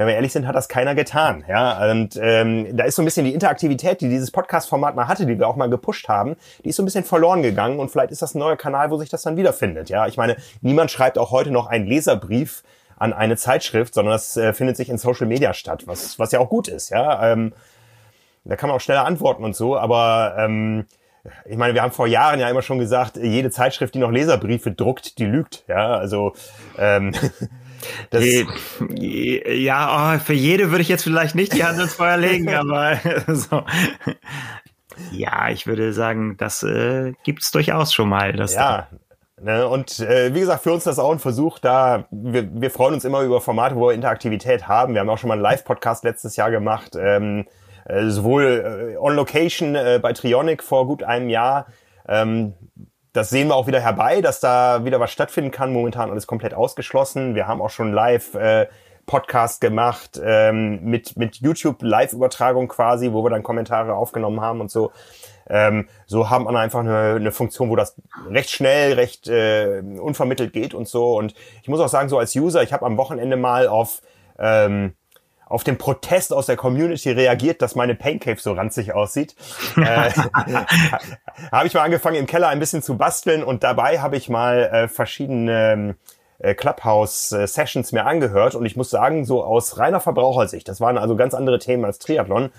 wenn 0.03 0.09
wir 0.09 0.15
ehrlich 0.17 0.33
sind, 0.33 0.49
hat 0.49 0.57
das 0.57 0.69
keiner 0.69 0.97
getan. 0.97 1.45
Ja, 1.49 1.91
und 1.93 2.19
ähm, 2.21 2.77
da 2.77 2.85
ist 2.85 2.97
so 2.97 3.03
ein 3.03 3.05
bisschen 3.05 3.25
die 3.25 3.33
Interaktivität, 3.33 4.01
die 4.01 4.09
dieses 4.09 4.33
Podcast-Format 4.33 4.97
mal 4.97 5.07
hatte, 5.07 5.27
die 5.27 5.39
wir 5.39 5.47
auch 5.47 5.55
mal 5.55 5.71
gepusht 5.71 6.09
haben, 6.09 6.35
die 6.65 6.71
ist 6.71 6.77
so 6.77 6.83
ein 6.83 6.87
bisschen 6.87 7.05
verloren 7.05 7.43
gegangen 7.43 7.79
und 7.79 7.89
vielleicht 7.89 8.11
ist 8.11 8.21
das 8.21 8.35
ein 8.35 8.41
neuer 8.41 8.57
Kanal, 8.57 8.91
wo 8.91 8.99
sich 8.99 9.11
das 9.11 9.23
dann 9.23 9.37
wiederfindet. 9.37 9.91
Ja, 9.91 10.09
ich 10.09 10.17
meine, 10.17 10.35
niemand 10.61 10.91
schreibt 10.91 11.19
auch 11.19 11.31
heute 11.31 11.53
noch 11.53 11.69
einen 11.69 11.87
Leserbrief 11.87 12.65
an 12.97 13.13
eine 13.13 13.37
Zeitschrift, 13.37 13.95
sondern 13.95 14.13
das 14.13 14.37
äh, 14.37 14.53
findet 14.53 14.77
sich 14.77 14.89
in 14.89 14.99
Social 14.99 15.29
Media 15.29 15.55
statt, 15.55 15.85
was 15.87 16.19
was 16.19 16.33
ja 16.33 16.41
auch 16.41 16.49
gut 16.49 16.67
ist. 16.67 16.91
Ja, 16.91 17.33
ähm, 17.33 17.53
da 18.45 18.57
kann 18.57 18.69
man 18.69 18.77
auch 18.77 18.81
schneller 18.81 19.05
antworten 19.05 19.45
und 19.45 19.55
so, 19.55 19.79
aber 19.79 20.35
ähm, 20.37 20.87
ich 21.45 21.57
meine, 21.57 21.75
wir 21.75 21.83
haben 21.83 21.93
vor 21.93 22.09
Jahren 22.09 22.41
ja 22.41 22.49
immer 22.49 22.63
schon 22.63 22.79
gesagt, 22.79 23.17
jede 23.17 23.51
Zeitschrift, 23.51 23.95
die 23.95 24.01
noch 24.01 24.11
Leserbriefe 24.11 24.73
druckt, 24.73 25.19
die 25.19 25.25
lügt. 25.27 25.65
Ja, 25.69 25.95
also 25.97 26.33
ähm, 26.77 27.13
Das 28.11 28.25
ja, 28.25 30.15
oh, 30.15 30.19
für 30.19 30.33
jede 30.33 30.71
würde 30.71 30.83
ich 30.83 30.89
jetzt 30.89 31.05
vielleicht 31.05 31.35
nicht 31.35 31.55
die 31.55 31.65
Hand 31.65 31.81
ins 31.81 31.95
Feuer 31.95 32.17
legen, 32.17 32.49
aber 32.55 32.99
so. 33.29 33.65
Ja, 35.11 35.49
ich 35.49 35.67
würde 35.67 35.93
sagen, 35.93 36.37
das 36.37 36.63
äh, 36.63 37.13
gibt 37.25 37.43
es 37.43 37.51
durchaus 37.51 37.93
schon 37.93 38.09
mal. 38.09 38.35
Ja, 38.49 38.89
ne, 39.41 39.67
und 39.67 40.01
äh, 40.01 40.35
wie 40.35 40.41
gesagt, 40.41 40.63
für 40.63 40.73
uns 40.73 40.85
das 40.85 40.99
auch 40.99 41.13
ein 41.13 41.19
Versuch, 41.19 41.59
da 41.59 42.07
wir, 42.11 42.49
wir 42.61 42.71
freuen 42.71 42.95
uns 42.95 43.05
immer 43.05 43.23
über 43.23 43.41
Formate, 43.41 43.77
wo 43.77 43.89
wir 43.89 43.95
Interaktivität 43.95 44.69
haben. 44.69 44.95
Wir 44.95 45.01
haben 45.01 45.11
auch 45.11 45.19
schon 45.19 45.29
mal 45.29 45.35
einen 45.35 45.43
Live-Podcast 45.43 46.05
letztes 46.05 46.37
Jahr 46.37 46.51
gemacht, 46.51 46.97
ähm, 46.97 47.47
äh, 47.87 48.09
sowohl 48.09 48.95
äh, 48.95 48.97
on 48.99 49.15
Location 49.17 49.75
äh, 49.75 49.99
bei 50.01 50.13
Trionic 50.13 50.63
vor 50.63 50.87
gut 50.87 51.03
einem 51.03 51.29
Jahr, 51.29 51.67
ähm, 52.07 52.55
das 53.13 53.31
sehen 53.31 53.49
wir 53.49 53.57
auch 53.57 53.67
wieder 53.67 53.81
herbei, 53.81 54.21
dass 54.21 54.41
da 54.41 54.85
wieder 54.85 55.01
was 55.01 55.13
stattfinden 55.13 55.51
kann. 55.51 55.73
Momentan 55.73 56.11
alles 56.11 56.27
komplett 56.27 56.55
ausgeschlossen. 56.55 57.35
Wir 57.35 57.47
haben 57.47 57.61
auch 57.61 57.71
schon 57.71 57.93
live 57.93 58.35
äh, 58.35 58.67
Podcast 59.07 59.61
gemacht, 59.61 60.21
ähm, 60.25 60.83
mit, 60.85 61.17
mit 61.17 61.37
YouTube-Live-Übertragung 61.37 62.69
quasi, 62.69 63.13
wo 63.13 63.25
wir 63.25 63.31
dann 63.31 63.43
Kommentare 63.43 63.95
aufgenommen 63.95 64.41
haben 64.41 64.61
und 64.61 64.71
so. 64.71 64.93
Ähm, 65.49 65.89
so 66.07 66.31
haben 66.31 66.45
wir 66.45 66.59
einfach 66.59 66.81
eine, 66.81 67.17
eine 67.17 67.33
Funktion, 67.33 67.69
wo 67.69 67.77
das 67.77 67.97
recht 68.31 68.51
schnell, 68.51 68.95
recht 68.95 69.29
äh, 69.29 69.83
unvermittelt 70.01 70.53
geht 70.53 70.73
und 70.73 70.89
so. 70.89 71.17
Und 71.17 71.35
ich 71.63 71.69
muss 71.69 71.81
auch 71.81 71.89
sagen, 71.89 72.09
so 72.09 72.19
als 72.19 72.35
User, 72.35 72.63
ich 72.63 72.73
habe 72.73 72.87
am 72.87 72.97
Wochenende 72.97 73.37
mal 73.37 73.67
auf 73.67 74.03
ähm, 74.39 74.95
auf 75.53 75.65
den 75.65 75.77
Protest 75.77 76.33
aus 76.33 76.47
der 76.47 76.57
Community 76.57 77.11
reagiert, 77.11 77.61
dass 77.61 77.75
meine 77.75 77.95
Pancave 77.95 78.41
so 78.41 78.53
ranzig 78.53 78.95
aussieht. 78.95 79.37
äh, 79.77 80.11
habe 81.53 81.67
ich 81.67 81.75
mal 81.75 81.83
angefangen 81.83 82.17
im 82.17 82.27
Keller 82.27 82.49
ein 82.49 82.59
bisschen 82.59 82.83
zu 82.83 82.97
basteln 82.97 83.45
und 83.45 83.63
dabei 83.63 84.01
habe 84.01 84.17
ich 84.17 84.31
mal 84.31 84.63
äh, 84.73 84.89
verschiedene 84.89 85.97
äh, 86.39 86.55
Clubhouse-Sessions 86.55 87.93
mir 87.93 88.07
angehört 88.07 88.55
und 88.55 88.65
ich 88.65 88.77
muss 88.77 88.89
sagen, 88.89 89.27
so 89.27 89.45
aus 89.45 89.77
reiner 89.77 90.01
Verbrauchersicht, 90.01 90.67
das 90.69 90.81
waren 90.81 90.97
also 90.97 91.17
ganz 91.17 91.35
andere 91.35 91.59
Themen 91.59 91.85
als 91.85 91.99
Triathlon, 91.99 92.51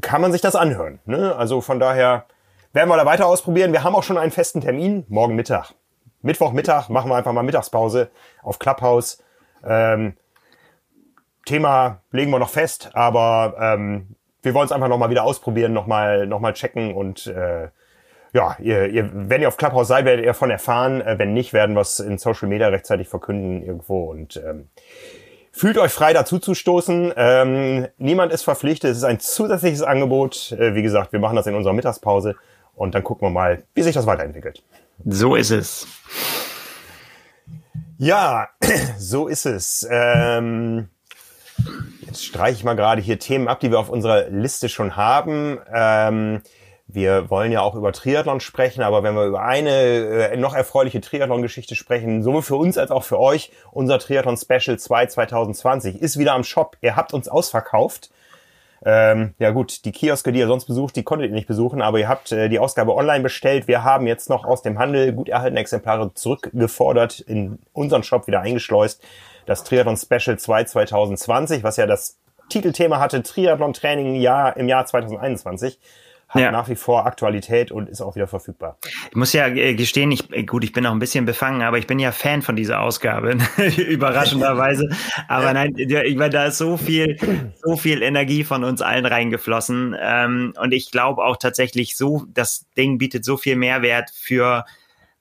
kann 0.00 0.20
man 0.20 0.32
sich 0.32 0.40
das 0.40 0.56
anhören. 0.56 0.98
Ne? 1.06 1.36
Also 1.36 1.60
von 1.60 1.78
daher 1.78 2.24
werden 2.72 2.88
wir 2.88 2.96
da 2.96 3.06
weiter 3.06 3.26
ausprobieren. 3.26 3.72
Wir 3.72 3.84
haben 3.84 3.94
auch 3.94 4.02
schon 4.02 4.18
einen 4.18 4.32
festen 4.32 4.62
Termin, 4.62 5.04
morgen 5.08 5.36
Mittag. 5.36 5.74
Mittwochmittag 6.22 6.88
machen 6.88 7.08
wir 7.08 7.14
einfach 7.14 7.32
mal 7.32 7.44
Mittagspause 7.44 8.10
auf 8.42 8.58
Clubhouse. 8.58 9.22
Ähm, 9.64 10.14
Thema 11.48 12.02
legen 12.12 12.30
wir 12.30 12.38
noch 12.38 12.50
fest, 12.50 12.90
aber 12.92 13.56
ähm, 13.58 14.14
wir 14.42 14.54
wollen 14.54 14.66
es 14.66 14.72
einfach 14.72 14.88
nochmal 14.88 15.10
wieder 15.10 15.24
ausprobieren, 15.24 15.72
nochmal 15.72 16.26
noch 16.26 16.40
mal 16.40 16.52
checken 16.52 16.94
und 16.94 17.26
äh, 17.26 17.68
ja, 18.32 18.56
ihr, 18.60 18.88
ihr, 18.88 19.10
wenn 19.12 19.40
ihr 19.40 19.48
auf 19.48 19.56
Clubhouse 19.56 19.88
seid, 19.88 20.04
werdet 20.04 20.24
ihr 20.24 20.32
davon 20.32 20.50
erfahren. 20.50 21.00
Äh, 21.00 21.18
wenn 21.18 21.32
nicht, 21.32 21.52
werden 21.52 21.74
wir 21.74 21.80
es 21.80 21.98
in 21.98 22.18
Social 22.18 22.48
Media 22.48 22.68
rechtzeitig 22.68 23.08
verkünden 23.08 23.62
irgendwo 23.62 24.04
und 24.10 24.36
ähm, 24.36 24.68
fühlt 25.50 25.78
euch 25.78 25.92
frei 25.92 26.12
dazu 26.12 26.38
zu 26.38 26.54
stoßen. 26.54 27.12
Ähm, 27.16 27.88
niemand 27.96 28.32
ist 28.32 28.42
verpflichtet. 28.42 28.90
Es 28.90 28.98
ist 28.98 29.04
ein 29.04 29.20
zusätzliches 29.20 29.82
Angebot. 29.82 30.52
Äh, 30.52 30.74
wie 30.74 30.82
gesagt, 30.82 31.12
wir 31.12 31.20
machen 31.20 31.36
das 31.36 31.46
in 31.46 31.54
unserer 31.54 31.72
Mittagspause 31.72 32.36
und 32.74 32.94
dann 32.94 33.02
gucken 33.02 33.26
wir 33.26 33.32
mal, 33.32 33.64
wie 33.74 33.82
sich 33.82 33.94
das 33.94 34.06
weiterentwickelt. 34.06 34.62
So 35.04 35.34
ist 35.34 35.50
es. 35.50 35.86
Ja, 37.96 38.48
so 38.98 39.26
ist 39.26 39.46
es. 39.46 39.88
Ähm, 39.90 40.88
Jetzt 42.00 42.24
streiche 42.24 42.56
ich 42.56 42.64
mal 42.64 42.74
gerade 42.74 43.02
hier 43.02 43.18
Themen 43.18 43.48
ab, 43.48 43.60
die 43.60 43.70
wir 43.70 43.78
auf 43.78 43.90
unserer 43.90 44.28
Liste 44.30 44.68
schon 44.68 44.96
haben. 44.96 45.58
Ähm, 45.72 46.40
wir 46.86 47.28
wollen 47.28 47.52
ja 47.52 47.60
auch 47.60 47.74
über 47.74 47.92
Triathlon 47.92 48.40
sprechen, 48.40 48.82
aber 48.82 49.02
wenn 49.02 49.14
wir 49.14 49.26
über 49.26 49.42
eine 49.42 50.30
äh, 50.30 50.36
noch 50.38 50.54
erfreuliche 50.54 51.02
Triathlon-Geschichte 51.02 51.74
sprechen, 51.74 52.22
sowohl 52.22 52.40
für 52.40 52.56
uns 52.56 52.78
als 52.78 52.90
auch 52.90 53.04
für 53.04 53.20
euch, 53.20 53.52
unser 53.72 53.98
Triathlon 53.98 54.38
Special 54.38 54.78
2 54.78 55.06
2020 55.06 56.00
ist 56.00 56.18
wieder 56.18 56.32
am 56.32 56.44
Shop. 56.44 56.78
Ihr 56.80 56.96
habt 56.96 57.12
uns 57.12 57.28
ausverkauft. 57.28 58.10
Ähm, 58.86 59.34
ja 59.38 59.50
gut, 59.50 59.84
die 59.84 59.92
Kioske, 59.92 60.32
die 60.32 60.38
ihr 60.38 60.46
sonst 60.46 60.64
besucht, 60.64 60.96
die 60.96 61.02
konntet 61.02 61.28
ihr 61.28 61.34
nicht 61.34 61.48
besuchen, 61.48 61.82
aber 61.82 61.98
ihr 61.98 62.08
habt 62.08 62.32
äh, 62.32 62.48
die 62.48 62.58
Ausgabe 62.58 62.94
online 62.94 63.22
bestellt. 63.22 63.68
Wir 63.68 63.84
haben 63.84 64.06
jetzt 64.06 64.30
noch 64.30 64.46
aus 64.46 64.62
dem 64.62 64.78
Handel 64.78 65.12
gut 65.12 65.28
erhaltene 65.28 65.60
Exemplare 65.60 66.14
zurückgefordert, 66.14 67.20
in 67.20 67.58
unseren 67.74 68.02
Shop 68.02 68.26
wieder 68.28 68.40
eingeschleust 68.40 69.02
das 69.48 69.64
Triathlon 69.64 69.96
Special 69.96 70.38
2 70.38 70.64
2020, 70.64 71.62
was 71.62 71.78
ja 71.78 71.86
das 71.86 72.18
Titelthema 72.50 73.00
hatte, 73.00 73.22
Triathlon 73.22 73.72
Training 73.72 74.14
Jahr, 74.16 74.56
im 74.56 74.68
Jahr 74.68 74.84
2021 74.84 75.78
hat 76.28 76.42
ja. 76.42 76.50
nach 76.52 76.68
wie 76.68 76.74
vor 76.74 77.06
Aktualität 77.06 77.72
und 77.72 77.88
ist 77.88 78.02
auch 78.02 78.14
wieder 78.14 78.26
verfügbar. 78.26 78.76
Ich 79.08 79.16
muss 79.16 79.32
ja 79.32 79.46
äh, 79.46 79.74
gestehen, 79.74 80.12
ich, 80.12 80.30
äh, 80.30 80.42
gut, 80.42 80.62
ich 80.62 80.74
bin 80.74 80.84
auch 80.84 80.92
ein 80.92 80.98
bisschen 80.98 81.24
befangen, 81.24 81.62
aber 81.62 81.78
ich 81.78 81.86
bin 81.86 81.98
ja 81.98 82.12
Fan 82.12 82.42
von 82.42 82.54
dieser 82.54 82.80
Ausgabe, 82.80 83.38
überraschenderweise. 83.78 84.90
Aber 85.26 85.54
nein, 85.54 85.72
ich 85.76 86.16
meine, 86.16 86.28
da 86.28 86.44
ist 86.44 86.58
so 86.58 86.76
viel, 86.76 87.16
so 87.62 87.78
viel 87.78 88.02
Energie 88.02 88.44
von 88.44 88.62
uns 88.62 88.82
allen 88.82 89.06
reingeflossen. 89.06 89.96
Ähm, 89.98 90.52
und 90.60 90.72
ich 90.74 90.90
glaube 90.90 91.24
auch 91.24 91.38
tatsächlich 91.38 91.96
so, 91.96 92.26
das 92.34 92.66
Ding 92.76 92.98
bietet 92.98 93.24
so 93.24 93.38
viel 93.38 93.56
Mehrwert 93.56 94.10
für 94.14 94.66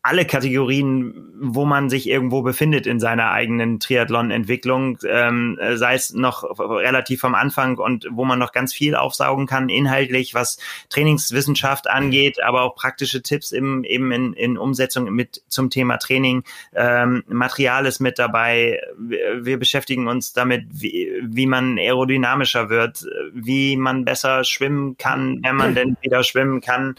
alle 0.07 0.23
Kategorien, 0.23 1.33
wo 1.37 1.65
man 1.65 1.89
sich 1.89 2.07
irgendwo 2.07 2.41
befindet 2.41 2.87
in 2.87 2.97
seiner 3.01 3.31
eigenen 3.31 3.81
Triathlon-Entwicklung, 3.81 4.99
ähm, 5.05 5.59
sei 5.75 5.95
es 5.95 6.13
noch 6.13 6.43
relativ 6.57 7.25
am 7.25 7.35
Anfang 7.35 7.77
und 7.77 8.07
wo 8.09 8.23
man 8.23 8.39
noch 8.39 8.53
ganz 8.53 8.73
viel 8.73 8.95
aufsaugen 8.95 9.47
kann, 9.47 9.67
inhaltlich, 9.67 10.33
was 10.33 10.59
Trainingswissenschaft 10.89 11.89
angeht, 11.89 12.41
aber 12.41 12.61
auch 12.61 12.75
praktische 12.75 13.21
Tipps 13.21 13.51
im, 13.51 13.83
eben 13.83 14.13
in, 14.13 14.31
in 14.31 14.57
Umsetzung 14.57 15.11
mit 15.11 15.43
zum 15.49 15.69
Thema 15.69 15.97
Training. 15.97 16.45
Ähm, 16.73 17.25
Material 17.27 17.85
ist 17.85 17.99
mit 17.99 18.17
dabei. 18.17 18.79
Wir, 18.97 19.45
wir 19.45 19.59
beschäftigen 19.59 20.07
uns 20.07 20.31
damit, 20.31 20.67
wie, 20.71 21.11
wie 21.21 21.47
man 21.47 21.77
aerodynamischer 21.77 22.69
wird, 22.69 23.05
wie 23.33 23.75
man 23.75 24.05
besser 24.05 24.45
schwimmen 24.45 24.97
kann, 24.97 25.41
wenn 25.43 25.57
man 25.57 25.75
denn 25.75 25.97
wieder 26.01 26.23
schwimmen 26.23 26.61
kann. 26.61 26.95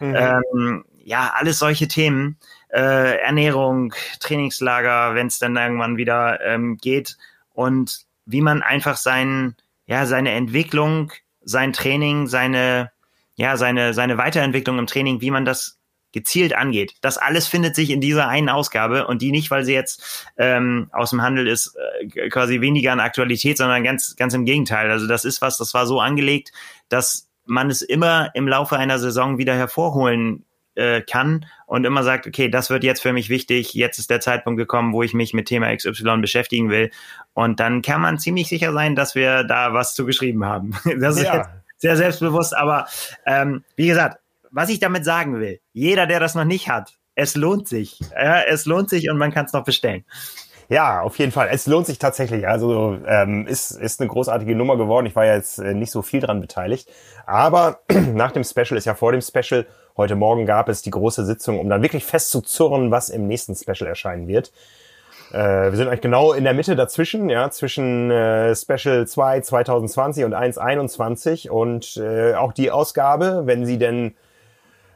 Mhm. 0.00 0.16
Ähm, 0.16 0.84
ja, 1.06 1.32
alles 1.36 1.60
solche 1.60 1.86
Themen, 1.86 2.36
äh, 2.68 3.20
Ernährung, 3.20 3.94
Trainingslager, 4.18 5.14
wenn 5.14 5.28
es 5.28 5.38
dann 5.38 5.56
irgendwann 5.56 5.96
wieder 5.96 6.40
ähm, 6.44 6.78
geht 6.78 7.16
und 7.52 8.00
wie 8.24 8.40
man 8.40 8.62
einfach 8.62 8.96
sein, 8.96 9.54
ja, 9.86 10.04
seine 10.04 10.32
Entwicklung, 10.32 11.12
sein 11.44 11.72
Training, 11.72 12.26
seine, 12.26 12.90
ja, 13.36 13.56
seine, 13.56 13.94
seine 13.94 14.18
Weiterentwicklung 14.18 14.80
im 14.80 14.88
Training, 14.88 15.20
wie 15.20 15.30
man 15.30 15.44
das 15.44 15.78
gezielt 16.10 16.56
angeht. 16.56 16.94
Das 17.02 17.18
alles 17.18 17.46
findet 17.46 17.76
sich 17.76 17.90
in 17.90 18.00
dieser 18.00 18.26
einen 18.26 18.48
Ausgabe 18.48 19.06
und 19.06 19.22
die 19.22 19.30
nicht, 19.30 19.52
weil 19.52 19.64
sie 19.64 19.74
jetzt 19.74 20.26
ähm, 20.36 20.88
aus 20.92 21.10
dem 21.10 21.22
Handel 21.22 21.46
ist, 21.46 21.76
äh, 22.00 22.28
quasi 22.30 22.60
weniger 22.60 22.90
an 22.90 22.98
Aktualität, 22.98 23.58
sondern 23.58 23.84
ganz, 23.84 24.16
ganz 24.16 24.34
im 24.34 24.44
Gegenteil. 24.44 24.90
Also 24.90 25.06
das 25.06 25.24
ist 25.24 25.40
was, 25.40 25.56
das 25.56 25.72
war 25.72 25.86
so 25.86 26.00
angelegt, 26.00 26.50
dass 26.88 27.28
man 27.44 27.70
es 27.70 27.80
immer 27.80 28.30
im 28.34 28.48
Laufe 28.48 28.76
einer 28.76 28.98
Saison 28.98 29.38
wieder 29.38 29.54
hervorholen 29.54 30.44
äh, 30.76 31.00
kann 31.02 31.46
und 31.66 31.84
immer 31.84 32.02
sagt, 32.02 32.26
okay, 32.26 32.48
das 32.48 32.70
wird 32.70 32.84
jetzt 32.84 33.02
für 33.02 33.12
mich 33.12 33.28
wichtig, 33.28 33.74
jetzt 33.74 33.98
ist 33.98 34.10
der 34.10 34.20
Zeitpunkt 34.20 34.58
gekommen, 34.58 34.92
wo 34.92 35.02
ich 35.02 35.14
mich 35.14 35.34
mit 35.34 35.46
Thema 35.46 35.74
XY 35.74 36.18
beschäftigen 36.20 36.70
will. 36.70 36.90
Und 37.34 37.60
dann 37.60 37.82
kann 37.82 38.00
man 38.00 38.18
ziemlich 38.18 38.48
sicher 38.48 38.72
sein, 38.72 38.94
dass 38.94 39.14
wir 39.14 39.44
da 39.44 39.72
was 39.72 39.94
zu 39.94 40.06
geschrieben 40.06 40.44
haben. 40.44 40.74
Das 40.98 41.16
ist 41.16 41.24
ja. 41.24 41.36
jetzt 41.36 41.50
sehr 41.78 41.96
selbstbewusst, 41.96 42.56
aber 42.56 42.86
ähm, 43.26 43.64
wie 43.76 43.86
gesagt, 43.86 44.18
was 44.50 44.70
ich 44.70 44.78
damit 44.78 45.04
sagen 45.04 45.38
will, 45.38 45.60
jeder, 45.72 46.06
der 46.06 46.20
das 46.20 46.34
noch 46.34 46.44
nicht 46.44 46.68
hat, 46.68 46.94
es 47.14 47.34
lohnt 47.34 47.68
sich. 47.68 48.00
Ja, 48.12 48.40
es 48.42 48.66
lohnt 48.66 48.90
sich 48.90 49.10
und 49.10 49.18
man 49.18 49.32
kann 49.32 49.46
es 49.46 49.52
noch 49.52 49.64
bestellen. 49.64 50.04
Ja, 50.68 51.00
auf 51.00 51.18
jeden 51.18 51.32
Fall. 51.32 51.48
Es 51.50 51.66
lohnt 51.66 51.86
sich 51.86 51.98
tatsächlich. 51.98 52.48
Also 52.48 52.98
ähm, 53.06 53.46
ist, 53.46 53.70
ist 53.70 54.00
eine 54.00 54.08
großartige 54.08 54.56
Nummer 54.56 54.76
geworden. 54.76 55.06
Ich 55.06 55.14
war 55.14 55.24
ja 55.24 55.36
jetzt 55.36 55.58
äh, 55.58 55.74
nicht 55.74 55.90
so 55.90 56.02
viel 56.02 56.20
dran 56.20 56.40
beteiligt. 56.40 56.88
Aber 57.24 57.80
nach 58.14 58.32
dem 58.32 58.44
Special 58.44 58.76
ist 58.76 58.84
ja 58.84 58.94
vor 58.94 59.12
dem 59.12 59.20
Special. 59.20 59.66
Heute 59.96 60.14
Morgen 60.14 60.44
gab 60.44 60.68
es 60.68 60.82
die 60.82 60.90
große 60.90 61.24
Sitzung, 61.24 61.58
um 61.58 61.70
dann 61.70 61.80
wirklich 61.80 62.04
festzuzurren, 62.04 62.90
was 62.90 63.08
im 63.08 63.26
nächsten 63.26 63.54
Special 63.54 63.88
erscheinen 63.88 64.28
wird. 64.28 64.52
Äh, 65.32 65.70
wir 65.70 65.76
sind 65.76 65.88
eigentlich 65.88 66.02
genau 66.02 66.34
in 66.34 66.44
der 66.44 66.52
Mitte 66.52 66.76
dazwischen, 66.76 67.30
ja, 67.30 67.50
zwischen 67.50 68.10
äh, 68.10 68.54
Special 68.54 69.06
2 69.06 69.40
2020 69.40 70.24
und 70.24 70.34
1 70.34 70.58
21 70.58 71.50
und 71.50 71.96
äh, 71.96 72.34
auch 72.34 72.52
die 72.52 72.70
Ausgabe, 72.70 73.42
wenn 73.46 73.64
sie 73.64 73.78
denn, 73.78 74.14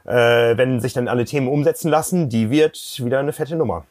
äh, 0.05 0.55
wenn 0.55 0.79
sich 0.79 0.93
dann 0.93 1.07
alle 1.07 1.25
Themen 1.25 1.47
umsetzen 1.47 1.89
lassen, 1.89 2.29
die 2.29 2.51
wird 2.51 3.01
wieder 3.03 3.19
eine 3.19 3.33
fette 3.33 3.55
Nummer. 3.55 3.85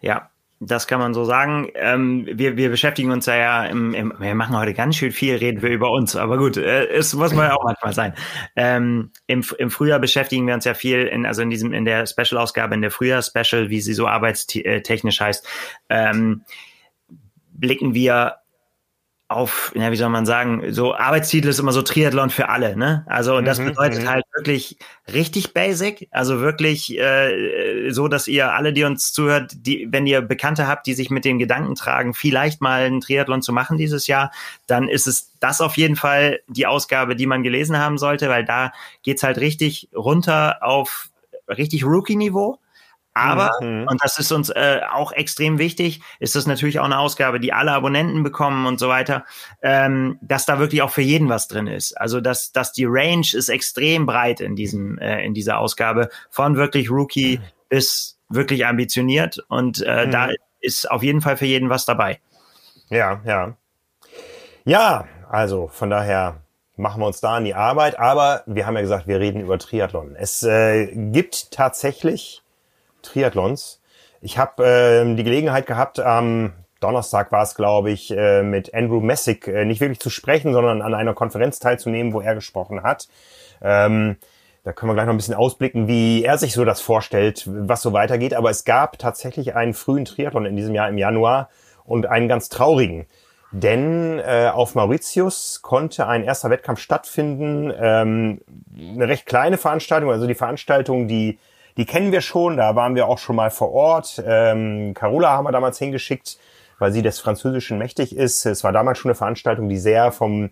Ja, 0.00 0.30
das 0.58 0.86
kann 0.86 1.00
man 1.00 1.12
so 1.12 1.24
sagen. 1.24 1.68
Ähm, 1.74 2.26
wir, 2.32 2.56
wir 2.56 2.70
beschäftigen 2.70 3.10
uns 3.10 3.26
ja, 3.26 3.66
im, 3.66 3.92
im, 3.92 4.14
wir 4.18 4.34
machen 4.34 4.56
heute 4.56 4.72
ganz 4.72 4.96
schön 4.96 5.12
viel, 5.12 5.36
reden 5.36 5.60
wir 5.60 5.68
über 5.68 5.90
uns. 5.90 6.16
Aber 6.16 6.38
gut, 6.38 6.56
äh, 6.56 6.86
es 6.86 7.12
muss 7.14 7.34
man 7.34 7.48
ja 7.48 7.54
auch 7.54 7.64
manchmal 7.64 7.92
sein. 7.92 8.14
Ähm, 8.56 9.10
im, 9.26 9.44
Im 9.58 9.70
Frühjahr 9.70 9.98
beschäftigen 9.98 10.46
wir 10.46 10.54
uns 10.54 10.64
ja 10.64 10.74
viel, 10.74 11.02
in, 11.02 11.26
also 11.26 11.42
in 11.42 11.50
diesem 11.50 11.72
in 11.74 11.84
der 11.84 12.06
Special-Ausgabe, 12.06 12.74
in 12.74 12.82
der 12.82 12.90
Frühjahr-Special, 12.90 13.68
wie 13.68 13.80
sie 13.80 13.92
so 13.92 14.06
arbeitstechnisch 14.06 15.20
heißt, 15.20 15.46
ähm, 15.90 16.42
blicken 17.52 17.92
wir 17.92 18.36
auf, 19.28 19.72
ja, 19.74 19.90
wie 19.90 19.96
soll 19.96 20.08
man 20.08 20.24
sagen, 20.24 20.72
so 20.72 20.94
Arbeitstitel 20.94 21.48
ist 21.48 21.58
immer 21.58 21.72
so 21.72 21.82
Triathlon 21.82 22.30
für 22.30 22.48
alle, 22.48 22.76
ne? 22.76 23.04
Also 23.08 23.36
und 23.36 23.44
das 23.44 23.58
mhm, 23.58 23.66
bedeutet 23.66 24.02
mhm. 24.02 24.08
halt 24.08 24.24
wirklich 24.36 24.78
richtig 25.12 25.52
basic, 25.52 26.08
also 26.12 26.40
wirklich 26.40 26.96
äh, 26.96 27.90
so, 27.90 28.06
dass 28.06 28.28
ihr 28.28 28.52
alle, 28.52 28.72
die 28.72 28.84
uns 28.84 29.12
zuhört, 29.12 29.52
die, 29.56 29.88
wenn 29.90 30.06
ihr 30.06 30.20
Bekannte 30.20 30.68
habt, 30.68 30.86
die 30.86 30.94
sich 30.94 31.10
mit 31.10 31.24
den 31.24 31.40
Gedanken 31.40 31.74
tragen, 31.74 32.14
vielleicht 32.14 32.60
mal 32.60 32.82
einen 32.82 33.00
Triathlon 33.00 33.42
zu 33.42 33.52
machen 33.52 33.78
dieses 33.78 34.06
Jahr, 34.06 34.30
dann 34.68 34.88
ist 34.88 35.08
es 35.08 35.32
das 35.40 35.60
auf 35.60 35.76
jeden 35.76 35.96
Fall 35.96 36.38
die 36.46 36.66
Ausgabe, 36.66 37.16
die 37.16 37.26
man 37.26 37.42
gelesen 37.42 37.78
haben 37.78 37.98
sollte, 37.98 38.28
weil 38.28 38.44
da 38.44 38.70
geht's 39.02 39.24
halt 39.24 39.38
richtig 39.38 39.88
runter 39.92 40.58
auf 40.62 41.08
richtig 41.48 41.84
Rookie-Niveau 41.84 42.60
aber, 43.16 43.50
mhm. 43.62 43.86
und 43.88 44.04
das 44.04 44.18
ist 44.18 44.30
uns 44.30 44.50
äh, 44.50 44.80
auch 44.92 45.10
extrem 45.10 45.58
wichtig, 45.58 46.02
ist 46.20 46.36
das 46.36 46.46
natürlich 46.46 46.80
auch 46.80 46.84
eine 46.84 46.98
Ausgabe, 46.98 47.40
die 47.40 47.50
alle 47.50 47.72
Abonnenten 47.72 48.22
bekommen 48.22 48.66
und 48.66 48.78
so 48.78 48.90
weiter, 48.90 49.24
ähm, 49.62 50.18
dass 50.20 50.44
da 50.44 50.58
wirklich 50.58 50.82
auch 50.82 50.90
für 50.90 51.00
jeden 51.00 51.30
was 51.30 51.48
drin 51.48 51.66
ist. 51.66 51.98
Also 51.98 52.20
dass, 52.20 52.52
dass 52.52 52.72
die 52.72 52.84
Range 52.86 53.26
ist 53.32 53.48
extrem 53.48 54.04
breit 54.04 54.42
in 54.42 54.54
diesem, 54.54 54.98
äh, 54.98 55.24
in 55.24 55.32
dieser 55.32 55.60
Ausgabe, 55.60 56.10
von 56.28 56.56
wirklich 56.56 56.90
Rookie 56.90 57.38
mhm. 57.38 57.42
bis 57.70 58.18
wirklich 58.28 58.66
ambitioniert. 58.66 59.42
Und 59.48 59.82
äh, 59.82 60.04
mhm. 60.04 60.10
da 60.10 60.28
ist 60.60 60.90
auf 60.90 61.02
jeden 61.02 61.22
Fall 61.22 61.38
für 61.38 61.46
jeden 61.46 61.70
was 61.70 61.86
dabei. 61.86 62.20
Ja, 62.90 63.22
ja. 63.24 63.56
Ja, 64.66 65.06
also 65.30 65.68
von 65.68 65.88
daher 65.88 66.42
machen 66.76 67.00
wir 67.00 67.06
uns 67.06 67.22
da 67.22 67.36
an 67.36 67.46
die 67.46 67.54
Arbeit. 67.54 67.98
Aber 67.98 68.42
wir 68.44 68.66
haben 68.66 68.74
ja 68.74 68.82
gesagt, 68.82 69.06
wir 69.06 69.20
reden 69.20 69.40
über 69.40 69.58
Triathlon. 69.58 70.16
Es 70.16 70.42
äh, 70.42 70.88
gibt 70.94 71.50
tatsächlich 71.50 72.42
Triathlons. 73.06 73.80
Ich 74.20 74.38
habe 74.38 74.64
äh, 74.64 75.14
die 75.14 75.24
Gelegenheit 75.24 75.66
gehabt, 75.66 75.98
am 75.98 76.52
Donnerstag 76.80 77.32
war 77.32 77.42
es, 77.42 77.54
glaube 77.54 77.90
ich, 77.90 78.10
äh, 78.10 78.42
mit 78.42 78.74
Andrew 78.74 79.00
Messick 79.00 79.48
äh, 79.48 79.64
nicht 79.64 79.80
wirklich 79.80 80.00
zu 80.00 80.10
sprechen, 80.10 80.52
sondern 80.52 80.82
an 80.82 80.94
einer 80.94 81.14
Konferenz 81.14 81.58
teilzunehmen, 81.58 82.12
wo 82.12 82.20
er 82.20 82.34
gesprochen 82.34 82.82
hat. 82.82 83.08
Ähm, 83.62 84.16
da 84.62 84.72
können 84.72 84.90
wir 84.90 84.94
gleich 84.94 85.06
noch 85.06 85.14
ein 85.14 85.18
bisschen 85.18 85.34
ausblicken, 85.34 85.86
wie 85.86 86.24
er 86.24 86.38
sich 86.38 86.52
so 86.52 86.64
das 86.64 86.80
vorstellt, 86.80 87.44
was 87.46 87.82
so 87.82 87.92
weitergeht. 87.92 88.34
Aber 88.34 88.50
es 88.50 88.64
gab 88.64 88.98
tatsächlich 88.98 89.54
einen 89.54 89.74
frühen 89.74 90.04
Triathlon 90.04 90.44
in 90.44 90.56
diesem 90.56 90.74
Jahr 90.74 90.88
im 90.88 90.98
Januar 90.98 91.48
und 91.84 92.06
einen 92.06 92.28
ganz 92.28 92.48
traurigen. 92.48 93.06
Denn 93.52 94.18
äh, 94.18 94.50
auf 94.52 94.74
Mauritius 94.74 95.62
konnte 95.62 96.08
ein 96.08 96.24
erster 96.24 96.50
Wettkampf 96.50 96.80
stattfinden. 96.80 97.72
Ähm, 97.78 98.40
eine 98.76 99.08
recht 99.08 99.24
kleine 99.24 99.56
Veranstaltung, 99.56 100.10
also 100.10 100.26
die 100.26 100.34
Veranstaltung, 100.34 101.06
die, 101.06 101.38
die 101.76 101.84
kennen 101.84 102.12
wir 102.12 102.20
schon, 102.20 102.56
da 102.56 102.74
waren 102.74 102.94
wir 102.94 103.06
auch 103.06 103.18
schon 103.18 103.36
mal 103.36 103.50
vor 103.50 103.72
Ort. 103.72 104.22
Ähm, 104.26 104.94
Carola 104.94 105.30
haben 105.30 105.44
wir 105.44 105.52
damals 105.52 105.78
hingeschickt, 105.78 106.38
weil 106.78 106.92
sie 106.92 107.02
des 107.02 107.20
Französischen 107.20 107.78
mächtig 107.78 108.16
ist. 108.16 108.46
Es 108.46 108.64
war 108.64 108.72
damals 108.72 108.98
schon 108.98 109.10
eine 109.10 109.16
Veranstaltung, 109.16 109.68
die 109.68 109.78
sehr 109.78 110.12
vom 110.12 110.50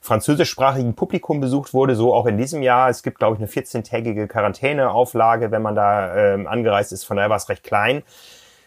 französischsprachigen 0.00 0.94
Publikum 0.94 1.40
besucht 1.40 1.74
wurde, 1.74 1.96
so 1.96 2.14
auch 2.14 2.26
in 2.26 2.36
diesem 2.36 2.62
Jahr. 2.62 2.88
Es 2.88 3.02
gibt, 3.02 3.18
glaube 3.18 3.34
ich, 3.34 3.40
eine 3.40 3.48
14-tägige 3.48 4.28
Quarantäneauflage, 4.28 5.50
wenn 5.50 5.62
man 5.62 5.74
da 5.74 6.34
ähm, 6.34 6.46
angereist 6.46 6.92
ist. 6.92 7.04
Von 7.04 7.16
daher 7.16 7.30
war 7.30 7.36
es 7.36 7.48
recht 7.48 7.64
klein. 7.64 8.02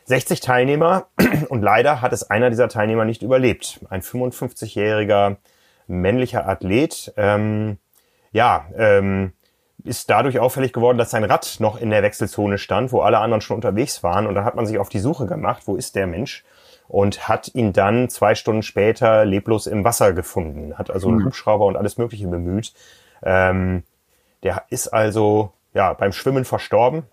60 0.06 0.40
Teilnehmer 0.40 1.08
und 1.50 1.62
leider 1.62 2.02
hat 2.02 2.12
es 2.14 2.30
einer 2.30 2.50
dieser 2.50 2.68
Teilnehmer 2.68 3.06
nicht 3.06 3.22
überlebt. 3.22 3.80
Ein 3.90 4.02
55-jähriger 4.02 5.38
männlicher 5.88 6.48
Athlet. 6.48 7.14
Ähm, 7.16 7.78
ja, 8.32 8.66
ähm, 8.76 9.34
ist 9.90 10.10
dadurch 10.10 10.40
auffällig 10.40 10.72
geworden, 10.72 10.98
dass 10.98 11.10
sein 11.10 11.24
Rad 11.24 11.58
noch 11.60 11.82
in 11.82 11.90
der 11.90 12.04
Wechselzone 12.04 12.58
stand, 12.58 12.92
wo 12.92 13.02
alle 13.02 13.18
anderen 13.18 13.42
schon 13.42 13.56
unterwegs 13.56 14.04
waren. 14.04 14.28
Und 14.28 14.36
dann 14.36 14.46
hat 14.46 14.56
man 14.56 14.66
sich 14.66 14.78
auf 14.78 14.88
die 14.88 15.00
Suche 15.00 15.26
gemacht, 15.26 15.64
wo 15.66 15.76
ist 15.76 15.96
der 15.96 16.08
Mensch? 16.08 16.46
Und 16.88 17.28
hat 17.28 17.54
ihn 17.54 17.74
dann 17.74 18.10
zwei 18.10 18.36
Stunden 18.36 18.62
später 18.62 19.26
leblos 19.26 19.68
im 19.68 19.84
Wasser 19.84 20.14
gefunden. 20.14 20.78
Hat 20.78 20.90
also 20.90 21.10
einen 21.10 21.20
mhm. 21.20 21.26
Hubschrauber 21.26 21.66
und 21.66 21.76
alles 21.76 21.98
Mögliche 21.98 22.28
bemüht. 22.28 22.74
Ähm, 23.24 23.84
der 24.44 24.64
ist 24.70 24.88
also 24.88 25.52
ja 25.74 25.94
beim 25.94 26.14
Schwimmen 26.14 26.46
verstorben. 26.46 27.04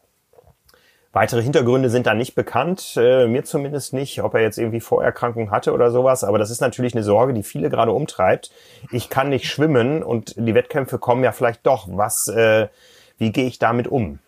Weitere 1.16 1.40
Hintergründe 1.40 1.88
sind 1.88 2.06
da 2.06 2.12
nicht 2.12 2.34
bekannt, 2.34 2.92
äh, 2.98 3.26
mir 3.26 3.42
zumindest 3.42 3.94
nicht, 3.94 4.22
ob 4.22 4.34
er 4.34 4.42
jetzt 4.42 4.58
irgendwie 4.58 4.80
Vorerkrankungen 4.80 5.50
hatte 5.50 5.72
oder 5.72 5.90
sowas. 5.90 6.24
Aber 6.24 6.36
das 6.36 6.50
ist 6.50 6.60
natürlich 6.60 6.92
eine 6.92 7.02
Sorge, 7.02 7.32
die 7.32 7.42
viele 7.42 7.70
gerade 7.70 7.92
umtreibt. 7.92 8.50
Ich 8.90 9.08
kann 9.08 9.30
nicht 9.30 9.46
schwimmen 9.46 10.02
und 10.02 10.34
die 10.36 10.54
Wettkämpfe 10.54 10.98
kommen 10.98 11.24
ja 11.24 11.32
vielleicht 11.32 11.66
doch. 11.66 11.88
Was, 11.90 12.28
äh, 12.28 12.68
wie 13.16 13.32
gehe 13.32 13.46
ich 13.46 13.58
damit 13.58 13.88
um? 13.88 14.18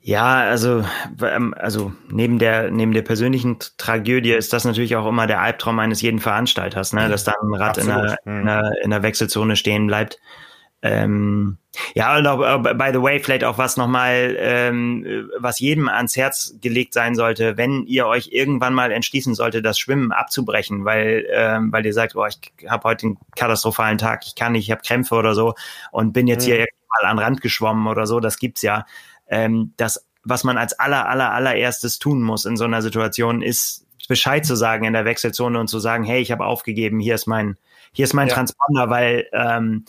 Ja, 0.00 0.42
also, 0.42 0.84
ähm, 1.20 1.54
also 1.58 1.90
neben 2.08 2.38
der 2.38 2.70
neben 2.70 2.92
der 2.92 3.02
persönlichen 3.02 3.58
Tragödie 3.78 4.30
ist 4.30 4.52
das 4.52 4.64
natürlich 4.64 4.94
auch 4.94 5.08
immer 5.08 5.26
der 5.26 5.40
Albtraum 5.40 5.80
eines 5.80 6.02
jeden 6.02 6.20
Veranstalters, 6.20 6.92
ne? 6.92 7.08
dass 7.08 7.24
da 7.24 7.34
ein 7.42 7.52
Rad 7.52 7.78
in 7.78 7.88
der, 7.88 8.18
in, 8.24 8.46
der, 8.46 8.72
in 8.80 8.90
der 8.90 9.02
Wechselzone 9.02 9.56
stehen 9.56 9.88
bleibt. 9.88 10.20
Ähm, 10.86 11.58
ja, 11.94 12.16
und 12.16 12.26
auch, 12.26 12.40
äh, 12.40 12.74
by 12.74 12.90
the 12.92 13.02
way, 13.02 13.18
vielleicht 13.18 13.44
auch 13.44 13.58
was 13.58 13.76
nochmal, 13.76 14.36
ähm, 14.38 15.28
was 15.38 15.58
jedem 15.58 15.88
ans 15.88 16.16
Herz 16.16 16.54
gelegt 16.60 16.94
sein 16.94 17.14
sollte, 17.14 17.56
wenn 17.56 17.84
ihr 17.86 18.06
euch 18.06 18.28
irgendwann 18.32 18.72
mal 18.72 18.92
entschließen 18.92 19.34
sollte, 19.34 19.62
das 19.62 19.78
Schwimmen 19.78 20.12
abzubrechen, 20.12 20.84
weil, 20.84 21.26
ähm, 21.30 21.72
weil 21.72 21.84
ihr 21.84 21.92
sagt, 21.92 22.14
oh, 22.14 22.26
ich 22.26 22.38
habe 22.68 22.84
heute 22.84 23.06
einen 23.06 23.18
katastrophalen 23.34 23.98
Tag, 23.98 24.26
ich 24.26 24.34
kann 24.34 24.52
nicht, 24.52 24.66
ich 24.66 24.70
habe 24.70 24.82
Krämpfe 24.82 25.16
oder 25.16 25.34
so 25.34 25.54
und 25.90 26.12
bin 26.12 26.26
jetzt 26.28 26.46
mhm. 26.46 26.52
hier 26.52 26.66
mal 27.02 27.10
an 27.10 27.18
Rand 27.18 27.40
geschwommen 27.40 27.86
oder 27.88 28.06
so, 28.06 28.20
das 28.20 28.38
gibt's 28.38 28.62
ja. 28.62 28.86
Ähm, 29.28 29.72
das, 29.76 30.06
was 30.22 30.44
man 30.44 30.58
als 30.58 30.78
aller, 30.78 31.08
aller, 31.08 31.32
allererstes 31.32 31.98
tun 31.98 32.22
muss 32.22 32.44
in 32.44 32.56
so 32.56 32.64
einer 32.64 32.82
Situation, 32.82 33.42
ist 33.42 33.86
Bescheid 34.08 34.46
zu 34.46 34.54
sagen 34.54 34.84
in 34.84 34.92
der 34.92 35.04
Wechselzone 35.04 35.58
und 35.58 35.66
zu 35.66 35.80
sagen, 35.80 36.04
hey, 36.04 36.20
ich 36.20 36.30
habe 36.30 36.44
aufgegeben, 36.44 37.00
hier 37.00 37.16
ist 37.16 37.26
mein, 37.26 37.56
hier 37.92 38.04
ist 38.04 38.14
mein 38.14 38.28
ja. 38.28 38.34
Transponder, 38.34 38.88
weil 38.88 39.26
ähm, 39.32 39.84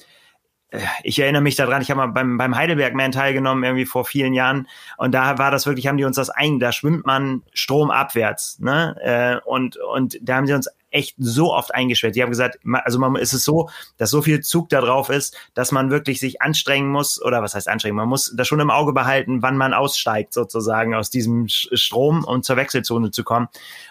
ich 1.04 1.20
erinnere 1.20 1.42
mich 1.42 1.56
daran, 1.56 1.82
ich 1.82 1.90
habe 1.90 2.00
mal 2.00 2.08
beim, 2.08 2.38
beim 2.38 2.56
Heidelberg-Man 2.56 3.14
teilgenommen, 3.14 3.64
irgendwie 3.64 3.86
vor 3.86 4.04
vielen 4.04 4.34
Jahren. 4.34 4.68
Und 4.98 5.14
da 5.14 5.38
war 5.38 5.50
das 5.50 5.66
wirklich, 5.66 5.88
haben 5.88 5.98
die 5.98 6.04
uns 6.04 6.18
das 6.18 6.30
ein, 6.30 6.60
da 6.60 6.72
schwimmt 6.72 7.06
man 7.06 7.44
stromabwärts. 7.54 8.60
Ne? 8.60 8.96
Äh, 9.02 9.50
und, 9.50 9.78
und 9.78 10.20
da 10.22 10.36
haben 10.36 10.48
sie 10.48 10.54
uns 10.54 10.68
echt 10.90 11.16
so 11.18 11.54
oft 11.54 11.74
eingeschwert. 11.74 12.16
Die 12.16 12.22
haben 12.22 12.30
gesagt, 12.30 12.60
also 12.84 13.00
man, 13.00 13.16
ist 13.16 13.34
es 13.34 13.44
so, 13.44 13.70
dass 13.98 14.10
so 14.10 14.22
viel 14.22 14.42
Zug 14.42 14.70
da 14.70 14.82
drauf 14.82 15.10
ist, 15.10 15.38
dass 15.54 15.72
man 15.72 15.90
wirklich 15.90 16.20
sich 16.20 16.42
anstrengen 16.42 16.90
muss, 16.90 17.22
oder 17.22 17.42
was 17.42 17.56
heißt 17.56 17.68
anstrengen? 17.68 17.96
Man 17.96 18.10
muss 18.10 18.34
das 18.36 18.48
schon 18.48 18.60
im 18.60 18.72
Auge 18.72 18.94
behalten, 18.94 19.42
wann 19.42 19.58
man 19.58 19.74
aussteigt, 19.74 20.34
sozusagen, 20.34 20.96
aus 20.96 21.10
diesem 21.10 21.48
Strom, 21.48 22.24
um 22.24 22.44
zur 22.44 22.58
Wechselzone 22.58 23.12
zu 23.12 23.24
kommen. 23.24 23.48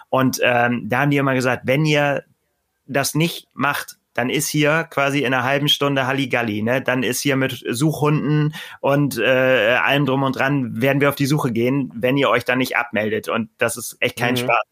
Und 0.09 0.39
ähm, 0.43 0.89
da 0.89 1.01
haben 1.01 1.11
die 1.11 1.17
immer 1.17 1.35
gesagt, 1.35 1.63
wenn 1.65 1.85
ihr 1.85 2.23
das 2.87 3.15
nicht 3.15 3.47
macht, 3.53 3.96
dann 4.17 4.31
ist 4.31 4.47
hier 4.47 4.87
quasi 4.89 5.19
in 5.19 5.31
einer 5.31 5.43
halben 5.43 5.69
Stunde 5.69 6.07
Halligalli, 6.07 6.63
ne? 6.63 6.81
Dann 6.81 7.03
ist 7.03 7.21
hier 7.21 7.35
mit 7.35 7.63
Suchhunden 7.69 8.55
und 8.81 9.19
äh, 9.19 9.77
allem 9.79 10.07
drum 10.07 10.23
und 10.23 10.35
dran 10.35 10.81
werden 10.81 11.01
wir 11.01 11.09
auf 11.09 11.15
die 11.15 11.27
Suche 11.27 11.51
gehen, 11.51 11.91
wenn 11.93 12.17
ihr 12.17 12.27
euch 12.27 12.43
dann 12.43 12.57
nicht 12.57 12.77
abmeldet. 12.77 13.29
Und 13.29 13.51
das 13.59 13.77
ist 13.77 13.95
echt 13.99 14.17
kein 14.17 14.33
mhm. 14.33 14.37
Spaß. 14.37 14.63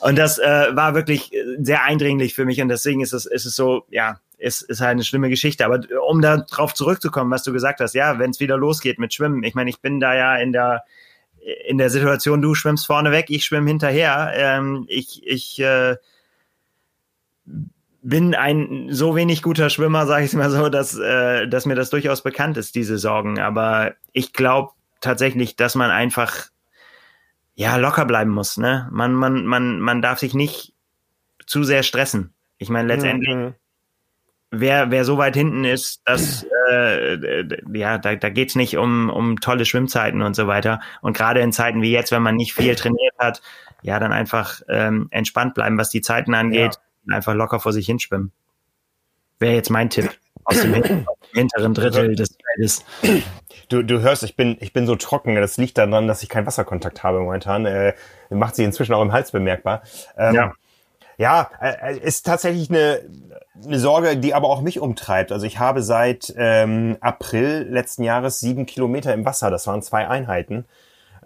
Und 0.00 0.18
das 0.18 0.38
äh, 0.38 0.74
war 0.74 0.96
wirklich 0.96 1.30
sehr 1.58 1.84
eindringlich 1.84 2.34
für 2.34 2.44
mich 2.44 2.60
und 2.60 2.68
deswegen 2.68 3.00
ist 3.00 3.12
es, 3.12 3.26
ist 3.26 3.44
es 3.44 3.54
so, 3.54 3.84
ja, 3.90 4.18
ist, 4.38 4.62
ist 4.62 4.80
halt 4.80 4.90
eine 4.90 5.04
schlimme 5.04 5.28
Geschichte. 5.28 5.64
Aber 5.64 5.78
um 6.08 6.20
da 6.20 6.38
drauf 6.38 6.74
zurückzukommen, 6.74 7.30
was 7.30 7.44
du 7.44 7.52
gesagt 7.52 7.78
hast, 7.78 7.94
ja, 7.94 8.18
wenn 8.18 8.30
es 8.30 8.40
wieder 8.40 8.56
losgeht 8.56 8.98
mit 8.98 9.14
Schwimmen, 9.14 9.44
ich 9.44 9.54
meine, 9.54 9.70
ich 9.70 9.80
bin 9.80 10.00
da 10.00 10.16
ja 10.16 10.34
in 10.34 10.50
der 10.50 10.82
in 11.68 11.78
der 11.78 11.90
Situation, 11.90 12.42
du 12.42 12.56
schwimmst 12.56 12.86
vorne 12.86 13.12
weg, 13.12 13.26
ich 13.28 13.44
schwimme 13.44 13.70
hinterher. 13.70 14.32
Ähm, 14.34 14.84
ich 14.88 15.22
ich 15.24 15.60
äh, 15.60 15.96
bin 18.02 18.34
ein 18.34 18.88
so 18.90 19.14
wenig 19.14 19.42
guter 19.42 19.70
Schwimmer, 19.70 20.06
sage 20.06 20.24
ich 20.24 20.32
mal 20.32 20.50
so, 20.50 20.68
dass, 20.68 20.98
äh, 20.98 21.46
dass 21.46 21.66
mir 21.66 21.74
das 21.74 21.90
durchaus 21.90 22.22
bekannt 22.22 22.56
ist, 22.56 22.74
diese 22.74 22.98
Sorgen. 22.98 23.38
Aber 23.38 23.94
ich 24.12 24.32
glaube 24.32 24.72
tatsächlich, 25.00 25.56
dass 25.56 25.74
man 25.74 25.90
einfach 25.90 26.48
ja 27.54 27.76
locker 27.76 28.06
bleiben 28.06 28.30
muss. 28.30 28.56
Ne? 28.56 28.88
Man, 28.90 29.12
man, 29.12 29.44
man, 29.44 29.80
man 29.80 30.02
darf 30.02 30.18
sich 30.18 30.34
nicht 30.34 30.72
zu 31.46 31.62
sehr 31.62 31.82
stressen. 31.82 32.32
Ich 32.58 32.70
meine, 32.70 32.88
letztendlich, 32.88 33.34
mhm. 33.34 33.54
wer, 34.50 34.90
wer 34.90 35.04
so 35.04 35.18
weit 35.18 35.36
hinten 35.36 35.64
ist, 35.64 36.02
dass 36.06 36.46
äh, 36.70 37.44
ja, 37.72 37.98
da, 37.98 38.16
da 38.16 38.30
geht's 38.30 38.54
nicht 38.54 38.76
um, 38.76 39.10
um 39.10 39.40
tolle 39.40 39.64
Schwimmzeiten 39.64 40.22
und 40.22 40.34
so 40.34 40.46
weiter. 40.46 40.80
Und 41.02 41.16
gerade 41.16 41.40
in 41.40 41.52
Zeiten 41.52 41.82
wie 41.82 41.92
jetzt, 41.92 42.12
wenn 42.12 42.22
man 42.22 42.36
nicht 42.36 42.54
viel 42.54 42.74
trainiert 42.76 43.14
hat, 43.18 43.42
ja, 43.82 43.98
dann 43.98 44.12
einfach 44.12 44.60
ähm, 44.68 45.08
entspannt 45.10 45.54
bleiben, 45.54 45.78
was 45.78 45.90
die 45.90 46.02
Zeiten 46.02 46.34
angeht. 46.34 46.74
Ja 46.74 46.80
einfach 47.12 47.34
locker 47.34 47.60
vor 47.60 47.72
sich 47.72 47.86
hinschwimmen. 47.86 48.32
Wäre 49.38 49.54
jetzt 49.54 49.70
mein 49.70 49.90
Tipp 49.90 50.10
aus 50.44 50.60
dem 50.60 51.06
hinteren 51.32 51.74
Drittel 51.74 52.14
des 52.14 52.36
Feldes. 52.54 52.84
Du, 53.68 53.82
du 53.82 54.00
hörst, 54.00 54.22
ich 54.22 54.36
bin, 54.36 54.56
ich 54.60 54.72
bin 54.72 54.86
so 54.86 54.96
trocken. 54.96 55.36
Das 55.36 55.56
liegt 55.56 55.78
daran, 55.78 56.06
dass 56.06 56.22
ich 56.22 56.28
keinen 56.28 56.46
Wasserkontakt 56.46 57.02
habe 57.02 57.20
momentan. 57.20 57.66
Äh, 57.66 57.94
macht 58.28 58.56
sich 58.56 58.64
inzwischen 58.64 58.94
auch 58.94 59.02
im 59.02 59.12
Hals 59.12 59.30
bemerkbar. 59.32 59.82
Ähm, 60.16 60.34
ja. 60.34 60.52
Ja, 61.16 61.50
äh, 61.60 61.98
ist 61.98 62.24
tatsächlich 62.24 62.70
eine, 62.70 63.00
eine 63.62 63.78
Sorge, 63.78 64.16
die 64.16 64.32
aber 64.32 64.48
auch 64.48 64.62
mich 64.62 64.80
umtreibt. 64.80 65.32
Also 65.32 65.44
ich 65.44 65.58
habe 65.58 65.82
seit 65.82 66.32
ähm, 66.36 66.96
April 67.00 67.66
letzten 67.68 68.04
Jahres 68.04 68.40
sieben 68.40 68.64
Kilometer 68.64 69.12
im 69.12 69.26
Wasser. 69.26 69.50
Das 69.50 69.66
waren 69.66 69.82
zwei 69.82 70.08
Einheiten. 70.08 70.64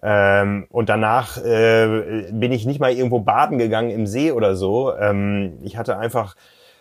Ähm, 0.06 0.66
und 0.68 0.90
danach 0.90 1.38
äh, 1.38 2.26
bin 2.30 2.52
ich 2.52 2.66
nicht 2.66 2.78
mal 2.78 2.92
irgendwo 2.92 3.20
baden 3.20 3.56
gegangen 3.56 3.88
im 3.88 4.06
See 4.06 4.32
oder 4.32 4.54
so. 4.54 4.94
Ähm, 4.94 5.58
ich 5.62 5.78
hatte 5.78 5.96
einfach, 5.96 6.36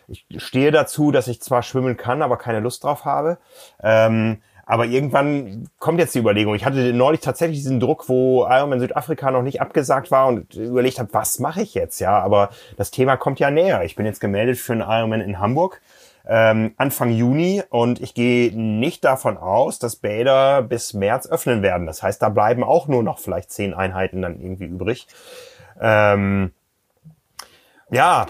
ich 0.10 0.26
stehe 0.36 0.72
dazu, 0.72 1.12
dass 1.12 1.30
ich 1.30 1.42
zwar 1.42 1.64
schwimmen 1.64 1.96
kann, 1.96 2.22
aber 2.22 2.36
keine 2.38 2.60
Lust 2.60 2.84
drauf 2.84 3.06
habe. 3.06 3.38
Ähm, 3.82 4.42
aber 4.66 4.86
irgendwann 4.86 5.70
kommt 5.80 6.00
jetzt 6.00 6.16
die 6.16 6.20
Überlegung. 6.20 6.56
Ich 6.56 6.66
hatte 6.66 6.94
neulich 6.94 7.22
tatsächlich 7.22 7.60
diesen 7.60 7.80
Druck, 7.80 8.10
wo 8.10 8.46
Ironman 8.46 8.82
Südafrika 8.82 9.32
noch 9.32 9.42
nicht 9.42 9.62
abgesagt 9.62 10.12
war 10.12 10.28
und 10.28 10.56
überlegt 10.56 11.00
habe, 11.00 11.14
was 11.14 11.40
mache 11.40 11.62
ich 11.62 11.74
jetzt? 11.74 12.00
Ja, 12.00 12.20
aber 12.20 12.50
das 12.76 12.92
Thema 12.92 13.16
kommt 13.16 13.40
ja 13.40 13.52
näher. 13.52 13.84
Ich 13.84 13.96
bin 13.96 14.06
jetzt 14.06 14.20
gemeldet 14.20 14.58
für 14.58 14.74
einen 14.74 14.82
Ironman 14.82 15.22
in 15.22 15.40
Hamburg 15.40 15.82
ähm, 16.26 16.74
Anfang 16.78 17.12
Juni 17.12 17.64
und 17.70 18.02
ich 18.02 18.14
gehe 18.14 18.58
nicht 18.58 19.04
davon 19.04 19.38
aus, 19.38 19.80
dass 19.80 19.98
Bäder 19.98 20.62
bis 20.62 20.94
März 20.94 21.28
öffnen 21.28 21.62
werden. 21.62 21.86
Das 21.86 22.02
heißt, 22.02 22.22
da 22.22 22.30
bleiben 22.30 22.64
auch 22.64 22.88
nur 22.88 23.04
noch 23.04 23.20
vielleicht 23.20 23.52
zehn 23.52 23.74
Einheiten 23.74 24.22
dann 24.22 24.40
irgendwie 24.40 24.66
übrig. 24.66 25.08
Ähm, 25.80 26.52
ja. 27.92 28.28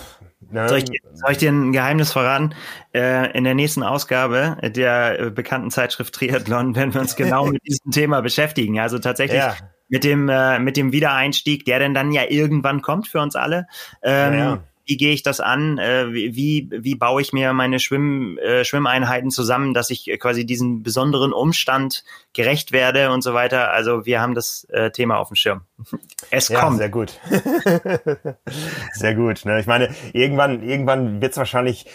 Ne? 0.49 0.67
Soll, 0.69 0.79
ich, 0.79 1.01
soll 1.13 1.31
ich 1.31 1.37
dir 1.37 1.51
ein 1.51 1.71
Geheimnis 1.71 2.11
verraten? 2.11 2.53
Äh, 2.93 3.31
in 3.37 3.43
der 3.43 3.55
nächsten 3.55 3.83
Ausgabe 3.83 4.57
der 4.61 5.19
äh, 5.19 5.29
bekannten 5.29 5.71
Zeitschrift 5.71 6.13
Triathlon 6.15 6.75
werden 6.75 6.93
wir 6.93 7.01
uns 7.01 7.15
genau 7.15 7.45
mit 7.45 7.61
diesem 7.65 7.91
Thema 7.91 8.21
beschäftigen. 8.21 8.79
Also 8.79 8.99
tatsächlich 8.99 9.39
ja 9.39 9.55
mit 9.89 10.03
dem, 10.03 10.27
äh, 10.27 10.57
mit 10.57 10.75
dem 10.75 10.91
Wiedereinstieg, 10.91 11.65
der 11.65 11.77
denn 11.77 11.93
dann 11.93 12.11
ja 12.11 12.23
irgendwann 12.27 12.81
kommt 12.81 13.07
für 13.07 13.21
uns 13.21 13.35
alle. 13.35 13.67
Ähm, 14.01 14.33
ja, 14.33 14.39
ja 14.39 14.63
wie 14.85 14.97
gehe 14.97 15.13
ich 15.13 15.23
das 15.23 15.39
an? 15.39 15.77
Äh, 15.77 16.11
wie, 16.13 16.69
wie 16.71 16.95
baue 16.95 17.21
ich 17.21 17.33
mir 17.33 17.53
meine 17.53 17.79
Schwimm, 17.79 18.37
äh, 18.37 18.65
Schwimmeinheiten 18.65 19.31
zusammen, 19.31 19.73
dass 19.73 19.89
ich 19.89 20.11
quasi 20.19 20.45
diesen 20.45 20.83
besonderen 20.83 21.33
Umstand 21.33 22.03
gerecht 22.33 22.71
werde 22.71 23.11
und 23.11 23.21
so 23.21 23.33
weiter? 23.33 23.71
Also 23.71 24.05
wir 24.05 24.21
haben 24.21 24.35
das 24.35 24.65
äh, 24.71 24.91
Thema 24.91 25.17
auf 25.17 25.29
dem 25.29 25.35
Schirm. 25.35 25.61
Es 26.31 26.47
ja, 26.47 26.61
kommt. 26.61 26.77
Sehr 26.77 26.89
gut. 26.89 27.19
sehr 28.93 29.13
gut. 29.13 29.45
Ne? 29.45 29.59
Ich 29.59 29.67
meine, 29.67 29.93
irgendwann, 30.13 30.63
irgendwann 30.63 31.21
wird 31.21 31.33
es 31.33 31.37
wahrscheinlich 31.37 31.85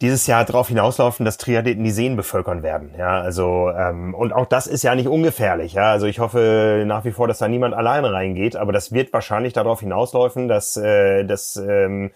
dieses 0.00 0.26
Jahr 0.26 0.44
darauf 0.44 0.68
hinauslaufen, 0.68 1.24
dass 1.24 1.36
Triathleten 1.36 1.84
die 1.84 1.90
Seen 1.90 2.16
bevölkern 2.16 2.62
werden. 2.62 2.94
Ja, 2.96 3.20
also 3.20 3.70
ähm, 3.70 4.14
und 4.14 4.32
auch 4.32 4.46
das 4.46 4.66
ist 4.66 4.82
ja 4.82 4.94
nicht 4.94 5.08
ungefährlich. 5.08 5.74
Ja, 5.74 5.90
also 5.90 6.06
ich 6.06 6.18
hoffe 6.18 6.84
nach 6.86 7.04
wie 7.04 7.12
vor, 7.12 7.28
dass 7.28 7.38
da 7.38 7.48
niemand 7.48 7.74
alleine 7.74 8.12
reingeht, 8.12 8.56
aber 8.56 8.72
das 8.72 8.92
wird 8.92 9.12
wahrscheinlich 9.12 9.52
darauf 9.52 9.80
hinauslaufen, 9.80 10.48
dass 10.48 10.76
äh, 10.76 11.24
dass 11.24 11.56
ähm, 11.56 12.10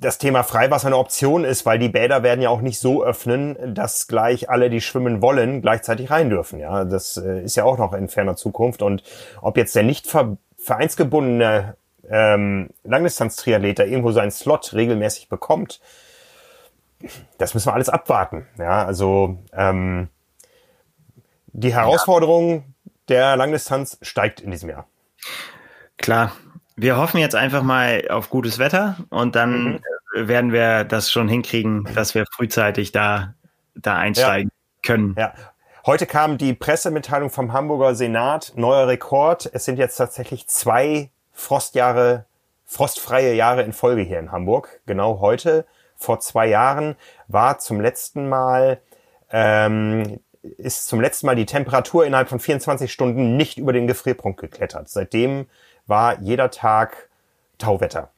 das 0.00 0.18
Thema 0.18 0.42
Freiwasser 0.42 0.88
eine 0.88 0.98
Option 0.98 1.44
ist, 1.44 1.64
weil 1.64 1.78
die 1.78 1.88
Bäder 1.88 2.22
werden 2.22 2.42
ja 2.42 2.50
auch 2.50 2.60
nicht 2.60 2.78
so 2.78 3.02
öffnen, 3.04 3.74
dass 3.74 4.06
gleich 4.06 4.50
alle, 4.50 4.70
die 4.70 4.80
schwimmen 4.80 5.22
wollen, 5.22 5.62
gleichzeitig 5.62 6.10
rein 6.10 6.30
dürfen. 6.30 6.60
Ja, 6.60 6.84
das 6.84 7.16
äh, 7.16 7.42
ist 7.42 7.56
ja 7.56 7.64
auch 7.64 7.78
noch 7.78 7.92
in 7.92 8.08
ferner 8.08 8.36
Zukunft. 8.36 8.82
Und 8.82 9.02
ob 9.40 9.56
jetzt 9.56 9.74
der 9.74 9.82
nicht 9.82 10.06
vereinsgebundene 10.58 11.76
ähm, 12.10 12.70
Langdistanz-Triathlet 12.84 13.78
da 13.78 13.84
irgendwo 13.84 14.12
seinen 14.12 14.30
Slot 14.30 14.72
regelmäßig 14.74 15.28
bekommt, 15.28 15.80
das 17.38 17.54
müssen 17.54 17.68
wir 17.68 17.74
alles 17.74 17.88
abwarten. 17.88 18.46
Ja, 18.58 18.84
also 18.84 19.38
ähm, 19.52 20.08
die 21.48 21.74
Herausforderung 21.74 22.52
ja. 22.52 22.62
der 23.08 23.36
Langdistanz 23.36 23.98
steigt 24.02 24.40
in 24.40 24.50
diesem 24.50 24.70
Jahr. 24.70 24.86
Klar. 25.98 26.32
Wir 26.76 26.96
hoffen 26.96 27.18
jetzt 27.18 27.36
einfach 27.36 27.62
mal 27.62 28.08
auf 28.10 28.30
gutes 28.30 28.58
Wetter 28.58 28.96
und 29.10 29.36
dann 29.36 29.74
mhm. 30.14 30.28
werden 30.28 30.52
wir 30.52 30.82
das 30.82 31.10
schon 31.10 31.28
hinkriegen, 31.28 31.88
dass 31.94 32.16
wir 32.16 32.24
frühzeitig 32.34 32.90
da, 32.90 33.34
da 33.76 33.96
einsteigen 33.96 34.50
ja. 34.52 34.88
können. 34.88 35.14
Ja. 35.16 35.34
Heute 35.86 36.06
kam 36.06 36.36
die 36.36 36.52
Pressemitteilung 36.54 37.30
vom 37.30 37.52
Hamburger 37.52 37.94
Senat, 37.94 38.54
neuer 38.56 38.88
Rekord. 38.88 39.48
Es 39.52 39.66
sind 39.66 39.78
jetzt 39.78 39.96
tatsächlich 39.96 40.48
zwei 40.48 41.10
Frostjahre, 41.34 42.24
frostfreie 42.64 43.34
Jahre 43.34 43.62
in 43.62 43.72
Folge 43.72 44.02
hier 44.02 44.18
in 44.18 44.32
Hamburg. 44.32 44.80
Genau 44.86 45.20
heute, 45.20 45.66
vor 45.96 46.20
zwei 46.20 46.46
Jahren, 46.46 46.96
war 47.28 47.58
zum 47.58 47.80
letzten 47.80 48.28
Mal, 48.28 48.80
ähm, 49.30 50.20
ist 50.42 50.86
zum 50.86 51.00
letzten 51.00 51.26
Mal 51.26 51.36
die 51.36 51.46
Temperatur 51.46 52.06
innerhalb 52.06 52.28
von 52.28 52.40
24 52.40 52.90
Stunden 52.90 53.36
nicht 53.36 53.58
über 53.58 53.72
den 53.72 53.86
Gefrierpunkt 53.86 54.40
geklettert. 54.40 54.88
Seitdem 54.88 55.46
war 55.86 56.20
jeder 56.20 56.50
Tag 56.50 57.08
Tauwetter. 57.58 58.10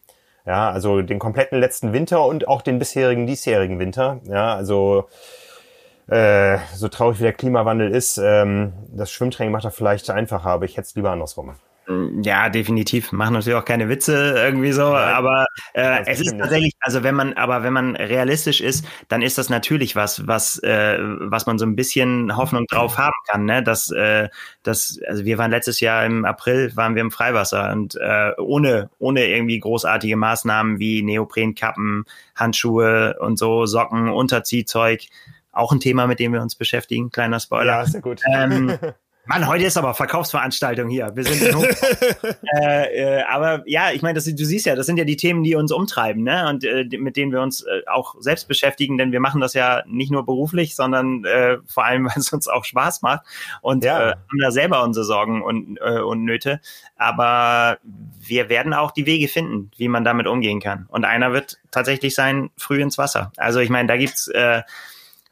Ja, 0.44 0.70
also 0.70 1.02
den 1.02 1.18
kompletten 1.18 1.58
letzten 1.58 1.92
Winter 1.92 2.24
und 2.24 2.46
auch 2.46 2.62
den 2.62 2.78
bisherigen, 2.78 3.26
diesjährigen 3.26 3.80
Winter. 3.80 4.20
Ja, 4.24 4.54
also 4.54 5.08
äh, 6.08 6.58
so 6.74 6.88
traurig 6.88 7.18
wie 7.18 7.24
der 7.24 7.32
Klimawandel 7.32 7.90
ist, 7.90 8.18
ähm, 8.18 8.72
das 8.92 9.10
Schwimmtraining 9.10 9.50
macht 9.50 9.64
er 9.64 9.72
vielleicht 9.72 10.08
einfacher, 10.08 10.50
aber 10.50 10.64
ich 10.64 10.76
hätte 10.76 10.86
es 10.86 10.94
lieber 10.94 11.10
andersrum. 11.10 11.56
Ja, 11.88 12.48
definitiv. 12.48 13.12
Machen 13.12 13.34
natürlich 13.34 13.56
auch 13.56 13.64
keine 13.64 13.88
Witze 13.88 14.34
irgendwie 14.36 14.72
so, 14.72 14.86
aber 14.86 15.46
äh, 15.72 16.02
es 16.06 16.20
ist 16.20 16.36
tatsächlich, 16.36 16.74
also 16.80 17.04
wenn 17.04 17.14
man, 17.14 17.34
aber 17.34 17.62
wenn 17.62 17.72
man 17.72 17.94
realistisch 17.94 18.60
ist, 18.60 18.84
dann 19.06 19.22
ist 19.22 19.38
das 19.38 19.50
natürlich 19.50 19.94
was, 19.94 20.26
was, 20.26 20.58
äh, 20.64 20.98
was 21.00 21.46
man 21.46 21.58
so 21.58 21.64
ein 21.64 21.76
bisschen 21.76 22.36
Hoffnung 22.36 22.66
drauf 22.66 22.98
haben 22.98 23.14
kann, 23.28 23.44
ne? 23.44 23.62
Dass, 23.62 23.92
äh, 23.92 24.28
dass, 24.64 24.98
also 25.06 25.24
wir 25.24 25.38
waren 25.38 25.52
letztes 25.52 25.78
Jahr 25.78 26.04
im 26.04 26.24
April, 26.24 26.74
waren 26.74 26.96
wir 26.96 27.02
im 27.02 27.12
Freiwasser 27.12 27.70
und 27.72 27.94
äh, 27.94 28.32
ohne, 28.36 28.90
ohne 28.98 29.24
irgendwie 29.26 29.60
großartige 29.60 30.16
Maßnahmen 30.16 30.80
wie 30.80 31.02
Neoprenkappen, 31.02 32.04
Handschuhe 32.34 33.16
und 33.20 33.38
so, 33.38 33.64
Socken, 33.66 34.08
Unterziehzeug, 34.08 35.02
auch 35.52 35.70
ein 35.70 35.80
Thema, 35.80 36.08
mit 36.08 36.18
dem 36.18 36.32
wir 36.32 36.42
uns 36.42 36.56
beschäftigen. 36.56 37.10
Kleiner 37.10 37.38
Spoiler. 37.38 37.78
Ja, 37.78 37.86
sehr 37.86 38.00
gut. 38.00 38.22
Ähm, 38.34 38.76
Mann, 39.28 39.48
heute 39.48 39.64
ist 39.64 39.76
aber 39.76 39.92
Verkaufsveranstaltung 39.94 40.88
hier. 40.88 41.10
Wir 41.14 41.24
sind 41.24 41.42
äh, 42.60 43.18
äh, 43.18 43.22
aber 43.24 43.62
ja, 43.66 43.90
ich 43.90 44.00
meine, 44.02 44.20
du 44.20 44.20
siehst 44.20 44.66
ja, 44.66 44.76
das 44.76 44.86
sind 44.86 44.98
ja 44.98 45.04
die 45.04 45.16
Themen, 45.16 45.42
die 45.42 45.56
uns 45.56 45.72
umtreiben, 45.72 46.22
ne? 46.22 46.48
Und 46.48 46.64
äh, 46.64 46.84
mit 46.96 47.16
denen 47.16 47.32
wir 47.32 47.40
uns 47.40 47.62
äh, 47.62 47.82
auch 47.88 48.14
selbst 48.20 48.46
beschäftigen, 48.46 48.98
denn 48.98 49.10
wir 49.10 49.18
machen 49.18 49.40
das 49.40 49.54
ja 49.54 49.82
nicht 49.86 50.12
nur 50.12 50.24
beruflich, 50.24 50.76
sondern 50.76 51.24
äh, 51.24 51.58
vor 51.66 51.84
allem, 51.84 52.04
weil 52.06 52.18
es 52.18 52.32
uns 52.32 52.46
auch 52.46 52.64
Spaß 52.64 53.02
macht 53.02 53.26
und 53.62 53.84
ja. 53.84 54.10
äh, 54.10 54.12
haben 54.12 54.38
da 54.40 54.50
selber 54.52 54.84
unsere 54.84 55.04
Sorgen 55.04 55.42
und, 55.42 55.78
äh, 55.80 55.98
und 55.98 56.24
Nöte. 56.24 56.60
Aber 56.96 57.78
wir 58.20 58.48
werden 58.48 58.74
auch 58.74 58.92
die 58.92 59.06
Wege 59.06 59.26
finden, 59.26 59.70
wie 59.76 59.88
man 59.88 60.04
damit 60.04 60.28
umgehen 60.28 60.60
kann. 60.60 60.86
Und 60.88 61.04
einer 61.04 61.32
wird 61.32 61.58
tatsächlich 61.72 62.14
sein, 62.14 62.50
früh 62.56 62.80
ins 62.80 62.96
Wasser. 62.96 63.32
Also 63.36 63.58
ich 63.58 63.70
meine, 63.70 63.88
da 63.88 63.96
gibt's 63.96 64.28
äh, 64.28 64.62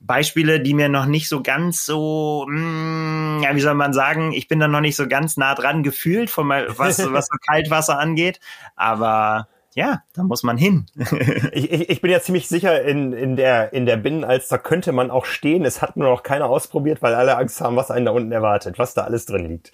Beispiele, 0.07 0.61
die 0.61 0.75
mir 0.75 0.89
noch 0.89 1.07
nicht 1.07 1.29
so 1.29 1.43
ganz 1.43 1.87
so, 1.87 2.47
mh, 2.49 2.57
hm, 2.57 3.43
ja, 3.43 3.55
wie 3.55 3.61
soll 3.61 3.75
man 3.75 3.93
sagen, 3.93 4.33
ich 4.33 4.49
bin 4.49 4.61
da 4.61 4.69
noch 4.69 4.81
nicht 4.81 4.97
so 4.97 5.07
ganz 5.09 5.37
nah 5.37 5.55
dran 5.55 5.83
gefühlt, 5.83 6.31
von 6.31 6.47
mal, 6.47 6.67
was, 6.79 6.99
was 7.13 7.27
so 7.27 7.37
Kaltwasser 7.47 7.99
angeht. 7.99 8.41
Aber 8.77 9.49
ja, 9.75 10.03
da 10.15 10.23
muss 10.23 10.43
man 10.43 10.57
hin. 10.57 10.87
ich, 11.53 11.73
ich, 11.73 11.91
ich 11.91 12.01
bin 12.01 12.11
ja 12.11 12.21
ziemlich 12.21 12.49
sicher, 12.49 12.83
in, 12.83 13.13
in 13.13 13.37
der, 13.37 13.73
in 13.73 13.87
der 13.87 13.97
Binnenalster 13.97 14.59
könnte 14.59 14.93
man 14.93 15.11
auch 15.11 15.25
stehen. 15.25 15.65
Es 15.65 15.83
hat 15.83 15.97
nur 15.97 16.09
noch 16.09 16.23
keiner 16.23 16.47
ausprobiert, 16.47 17.03
weil 17.03 17.15
alle 17.15 17.37
Angst 17.37 17.61
haben, 17.61 17.77
was 17.77 17.91
einen 17.91 18.07
da 18.07 18.13
unten 18.13 18.31
erwartet, 18.31 18.79
was 18.79 18.95
da 18.95 19.03
alles 19.03 19.27
drin 19.27 19.49
liegt. 19.49 19.73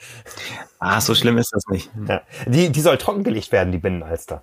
Ah, 0.78 1.00
so 1.00 1.14
schlimm 1.14 1.38
ist 1.38 1.52
das 1.52 1.64
nicht. 1.68 1.90
Ja. 2.08 2.22
Die, 2.46 2.70
die 2.70 2.80
soll 2.80 2.96
trockengelegt 2.96 3.52
werden, 3.52 3.72
die 3.72 3.78
Binnenalster. 3.78 4.42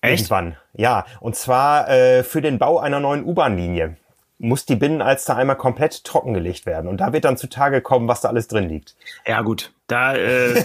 Echt? 0.00 0.30
Irgendwann. 0.30 0.56
Ja, 0.72 1.04
und 1.20 1.36
zwar 1.36 1.90
äh, 1.90 2.22
für 2.22 2.40
den 2.40 2.58
Bau 2.58 2.78
einer 2.78 3.00
neuen 3.00 3.24
U-Bahn-Linie 3.24 3.96
muss 4.40 4.64
die 4.64 4.76
Binnenalster 4.76 5.36
einmal 5.36 5.56
komplett 5.56 6.02
trockengelegt 6.02 6.64
werden. 6.64 6.88
Und 6.88 6.96
da 6.98 7.12
wird 7.12 7.26
dann 7.26 7.36
zutage 7.36 7.82
kommen, 7.82 8.08
was 8.08 8.22
da 8.22 8.30
alles 8.30 8.48
drin 8.48 8.68
liegt. 8.68 8.96
Ja, 9.26 9.42
gut. 9.42 9.72
Da, 9.86 10.14
äh, 10.14 10.64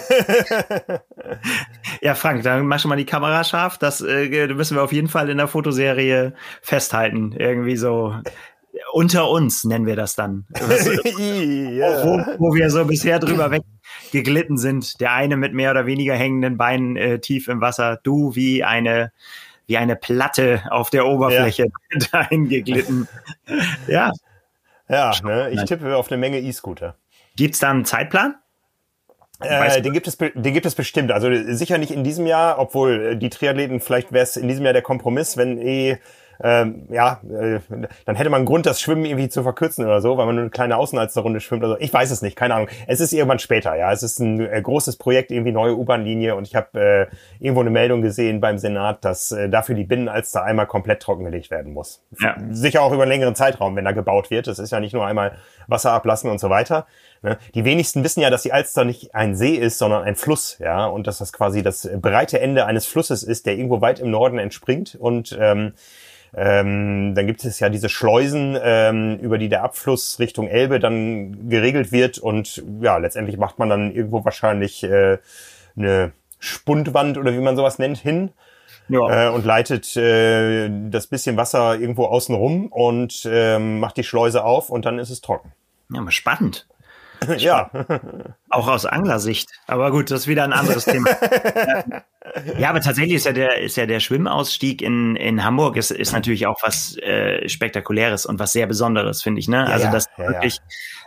ja, 2.00 2.14
Frank, 2.14 2.42
dann 2.42 2.66
mach 2.66 2.80
schon 2.80 2.88
mal 2.88 2.96
die 2.96 3.04
Kamera 3.04 3.44
scharf. 3.44 3.76
Das 3.76 4.00
äh, 4.00 4.48
müssen 4.54 4.76
wir 4.76 4.82
auf 4.82 4.92
jeden 4.92 5.08
Fall 5.08 5.28
in 5.28 5.36
der 5.36 5.46
Fotoserie 5.46 6.32
festhalten. 6.62 7.34
Irgendwie 7.36 7.76
so 7.76 8.14
unter 8.92 9.30
uns 9.30 9.64
nennen 9.64 9.84
wir 9.84 9.96
das 9.96 10.14
dann. 10.16 10.46
Was, 10.52 10.86
ja. 10.86 12.04
wo, 12.04 12.18
wo, 12.38 12.54
wir 12.54 12.70
so 12.70 12.84
bisher 12.86 13.18
drüber 13.18 13.50
weggeglitten 13.50 14.56
sind. 14.56 15.00
Der 15.00 15.12
eine 15.12 15.36
mit 15.36 15.52
mehr 15.52 15.70
oder 15.70 15.84
weniger 15.84 16.14
hängenden 16.14 16.56
Beinen 16.56 16.96
äh, 16.96 17.18
tief 17.18 17.48
im 17.48 17.60
Wasser. 17.60 18.00
Du 18.02 18.34
wie 18.34 18.64
eine 18.64 19.12
wie 19.66 19.76
eine 19.76 19.96
Platte 19.96 20.62
auf 20.70 20.90
der 20.90 21.06
Oberfläche 21.06 21.64
ja. 21.64 21.98
dahin 22.12 22.48
geglitten. 22.48 23.08
ja. 23.86 24.12
Ja, 24.88 25.12
ne? 25.24 25.50
ich 25.50 25.64
tippe 25.64 25.96
auf 25.96 26.12
eine 26.12 26.18
Menge 26.18 26.38
E-Scooter. 26.38 26.94
Gibt's 27.34 27.58
da 27.58 27.70
einen 27.70 27.84
Zeitplan? 27.84 28.36
Äh, 29.40 29.82
den 29.82 29.92
gibt 29.92 30.06
es, 30.06 30.16
den 30.16 30.54
gibt 30.54 30.64
es 30.64 30.74
bestimmt. 30.74 31.12
Also 31.12 31.28
sicher 31.52 31.76
nicht 31.78 31.90
in 31.90 32.04
diesem 32.04 32.26
Jahr, 32.26 32.58
obwohl 32.58 33.16
die 33.16 33.28
Triathleten 33.28 33.80
vielleicht 33.80 34.12
wäre 34.12 34.22
es 34.22 34.36
in 34.36 34.48
diesem 34.48 34.64
Jahr 34.64 34.72
der 34.72 34.82
Kompromiss, 34.82 35.36
wenn 35.36 35.58
eh 35.58 35.98
ähm, 36.42 36.86
ja, 36.90 37.20
äh, 37.24 37.60
dann 38.04 38.16
hätte 38.16 38.30
man 38.30 38.38
einen 38.38 38.46
Grund, 38.46 38.66
das 38.66 38.80
Schwimmen 38.80 39.04
irgendwie 39.04 39.28
zu 39.28 39.42
verkürzen 39.42 39.84
oder 39.84 40.00
so, 40.00 40.16
weil 40.16 40.26
man 40.26 40.34
nur 40.34 40.42
eine 40.42 40.50
kleine 40.50 40.76
Außenalsterrunde 40.76 41.40
schwimmt 41.40 41.64
oder 41.64 41.74
so. 41.74 41.80
Ich 41.80 41.92
weiß 41.92 42.10
es 42.10 42.22
nicht, 42.22 42.36
keine 42.36 42.54
Ahnung. 42.54 42.68
Es 42.86 43.00
ist 43.00 43.12
irgendwann 43.12 43.38
später, 43.38 43.74
ja. 43.76 43.92
Es 43.92 44.02
ist 44.02 44.18
ein 44.18 44.40
äh, 44.40 44.60
großes 44.60 44.96
Projekt, 44.96 45.30
irgendwie 45.30 45.52
neue 45.52 45.76
U-Bahn-Linie 45.76 46.36
und 46.36 46.46
ich 46.46 46.54
habe 46.54 47.08
äh, 47.10 47.44
irgendwo 47.44 47.60
eine 47.60 47.70
Meldung 47.70 48.02
gesehen 48.02 48.40
beim 48.40 48.58
Senat, 48.58 49.04
dass 49.04 49.32
äh, 49.32 49.48
dafür 49.48 49.74
die 49.74 49.84
Binnenalster 49.84 50.42
einmal 50.44 50.66
komplett 50.66 51.00
trockengelegt 51.02 51.50
werden 51.50 51.72
muss. 51.72 52.02
Ja. 52.20 52.36
Sicher 52.50 52.82
auch 52.82 52.92
über 52.92 53.02
einen 53.02 53.12
längeren 53.12 53.34
Zeitraum, 53.34 53.76
wenn 53.76 53.84
da 53.84 53.92
gebaut 53.92 54.30
wird. 54.30 54.46
Das 54.46 54.58
ist 54.58 54.70
ja 54.72 54.80
nicht 54.80 54.92
nur 54.92 55.06
einmal 55.06 55.36
Wasser 55.66 55.92
ablassen 55.92 56.30
und 56.30 56.38
so 56.38 56.50
weiter. 56.50 56.86
Ne? 57.22 57.38
Die 57.54 57.64
wenigsten 57.64 58.04
wissen 58.04 58.20
ja, 58.20 58.30
dass 58.30 58.42
die 58.42 58.52
Alster 58.52 58.84
nicht 58.84 59.14
ein 59.14 59.34
See 59.34 59.54
ist, 59.54 59.78
sondern 59.78 60.04
ein 60.04 60.16
Fluss, 60.16 60.58
ja, 60.58 60.86
und 60.86 61.06
dass 61.06 61.18
das 61.18 61.32
quasi 61.32 61.62
das 61.62 61.88
breite 62.00 62.40
Ende 62.40 62.66
eines 62.66 62.86
Flusses 62.86 63.22
ist, 63.22 63.46
der 63.46 63.56
irgendwo 63.56 63.80
weit 63.80 64.00
im 64.00 64.10
Norden 64.10 64.38
entspringt 64.38 64.94
und 64.94 65.36
ähm, 65.40 65.72
ähm, 66.36 67.14
dann 67.14 67.26
gibt 67.26 67.42
es 67.44 67.60
ja 67.60 67.70
diese 67.70 67.88
Schleusen, 67.88 68.58
ähm, 68.62 69.18
über 69.20 69.38
die 69.38 69.48
der 69.48 69.64
Abfluss 69.64 70.18
Richtung 70.18 70.48
Elbe 70.48 70.78
dann 70.78 71.48
geregelt 71.48 71.92
wird 71.92 72.18
und 72.18 72.62
ja, 72.82 72.98
letztendlich 72.98 73.38
macht 73.38 73.58
man 73.58 73.70
dann 73.70 73.90
irgendwo 73.90 74.22
wahrscheinlich 74.22 74.84
äh, 74.84 75.16
eine 75.76 76.12
Spundwand 76.38 77.16
oder 77.16 77.32
wie 77.32 77.38
man 77.38 77.56
sowas 77.56 77.78
nennt 77.78 77.96
hin. 77.96 78.30
Ja. 78.88 79.28
Äh, 79.28 79.30
und 79.30 79.46
leitet 79.46 79.96
äh, 79.96 80.68
das 80.90 81.06
bisschen 81.06 81.36
Wasser 81.38 81.80
irgendwo 81.80 82.04
außen 82.04 82.34
rum 82.34 82.66
und 82.66 83.26
ähm, 83.28 83.80
macht 83.80 83.96
die 83.96 84.04
Schleuse 84.04 84.44
auf 84.44 84.68
und 84.68 84.84
dann 84.84 84.98
ist 84.98 85.10
es 85.10 85.22
trocken. 85.22 85.52
Ja, 85.90 86.02
mal 86.02 86.10
spannend. 86.10 86.68
ja. 87.38 87.70
Auch 88.50 88.68
aus 88.68 88.84
Anglersicht. 88.84 89.48
Aber 89.66 89.90
gut, 89.90 90.10
das 90.10 90.20
ist 90.20 90.28
wieder 90.28 90.44
ein 90.44 90.52
anderes 90.52 90.84
Thema. 90.84 91.08
ja, 92.58 92.70
aber 92.70 92.80
tatsächlich 92.80 93.14
ist 93.14 93.26
ja 93.26 93.32
der, 93.32 93.60
ist 93.60 93.76
ja 93.76 93.86
der 93.86 94.00
Schwimmausstieg 94.00 94.82
in, 94.82 95.16
in 95.16 95.44
Hamburg 95.44 95.76
ist, 95.76 95.90
ist 95.90 96.12
natürlich 96.12 96.46
auch 96.46 96.58
was 96.62 96.96
äh, 96.98 97.48
Spektakuläres 97.48 98.26
und 98.26 98.38
was 98.38 98.52
sehr 98.52 98.66
Besonderes, 98.66 99.22
finde 99.22 99.40
ich. 99.40 99.48
Ne? 99.48 99.58
Ja, 99.58 99.64
also, 99.64 99.90
dass 99.90 100.06
ja, 100.16 100.28
wirklich 100.28 100.60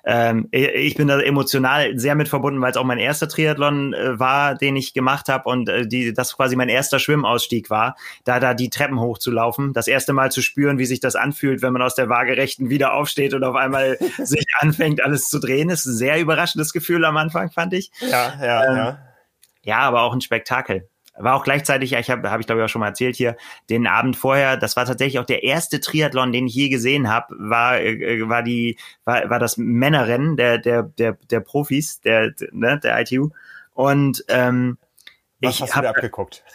ähm, 0.06 0.48
ich 0.52 0.96
bin 0.96 1.08
da 1.08 1.20
emotional 1.20 1.98
sehr 2.00 2.16
mit 2.16 2.30
verbunden, 2.30 2.62
weil 2.62 2.72
es 2.72 2.78
auch 2.78 2.84
mein 2.84 3.00
erster 3.00 3.28
Triathlon 3.28 3.94
äh, 3.94 4.20
war, 4.20 4.56
den 4.56 4.76
ich 4.76 4.94
gemacht 4.94 5.30
habe 5.30 5.50
und 5.50 5.70
äh, 5.70 5.88
die, 5.88 6.14
das 6.14 6.36
quasi 6.36 6.56
mein 6.56 6.70
erster 6.70 7.00
Schwimmausstieg 7.00 7.70
war, 7.70 7.96
da 8.24 8.40
da 8.40 8.54
die 8.54 8.70
Treppen 8.70 9.00
hochzulaufen, 9.00 9.74
das 9.74 9.88
erste 9.88 10.14
Mal 10.14 10.32
zu 10.32 10.42
spüren, 10.42 10.78
wie 10.78 10.86
sich 10.86 11.00
das 11.00 11.16
anfühlt, 11.16 11.62
wenn 11.62 11.74
man 11.74 11.82
aus 11.82 11.96
der 11.96 12.10
Waagerechten 12.10 12.70
wieder 12.70 12.94
aufsteht 12.94 13.34
und 13.34 13.44
auf 13.44 13.56
einmal 13.56 13.98
sich 14.24 14.46
anfängt, 14.60 15.04
alles 15.04 15.28
zu 15.28 15.40
drehen, 15.40 15.70
ist 15.70 15.86
ein 15.86 15.96
sehr 15.96 16.20
überraschendes 16.20 16.74
Gefühl 16.74 17.04
am 17.06 17.18
Anfang, 17.18 17.52
fand 17.52 17.74
ich. 17.74 17.92
Ja, 18.00 18.34
ja, 18.42 18.66
ähm, 18.66 18.78
ja. 18.78 19.00
Ja, 19.64 19.80
aber 19.80 20.02
auch 20.02 20.14
ein 20.14 20.22
Spektakel. 20.22 20.90
War 21.22 21.36
auch 21.36 21.44
gleichzeitig, 21.44 21.94
ich 21.94 22.10
habe 22.10 22.32
hab 22.32 22.40
ich 22.40 22.46
glaube 22.46 22.62
ich 22.62 22.66
auch 22.66 22.70
schon 22.70 22.80
mal 22.80 22.88
erzählt 22.88 23.16
hier, 23.16 23.36
den 23.70 23.88
Abend 23.88 24.16
vorher, 24.16 24.58
das 24.58 24.76
war 24.76 24.86
tatsächlich 24.86 25.20
auch 25.20 25.26
der 25.26 25.44
erste 25.44 25.80
Triathlon, 25.80 26.32
den 26.32 26.48
ich 26.48 26.56
je 26.56 26.70
gesehen 26.70 27.10
habe, 27.10 27.36
war 27.38 27.80
äh, 27.80 28.28
war 28.30 28.42
die 28.42 28.78
war, 29.04 29.30
war 29.30 29.40
das 29.40 29.58
Männerrennen 29.58 30.38
der 30.38 30.58
der 30.58 30.84
der 30.84 31.18
der 31.30 31.40
Profis, 31.42 32.00
der 32.02 32.34
ne, 32.52 32.80
der 32.82 33.00
ITU 33.02 33.30
und 33.74 34.24
ähm, 34.30 34.78
was 35.42 35.56
ich 35.56 35.62
hast 35.62 35.76
hab, 35.76 35.84
du 35.84 35.90
abgeguckt? 35.90 36.44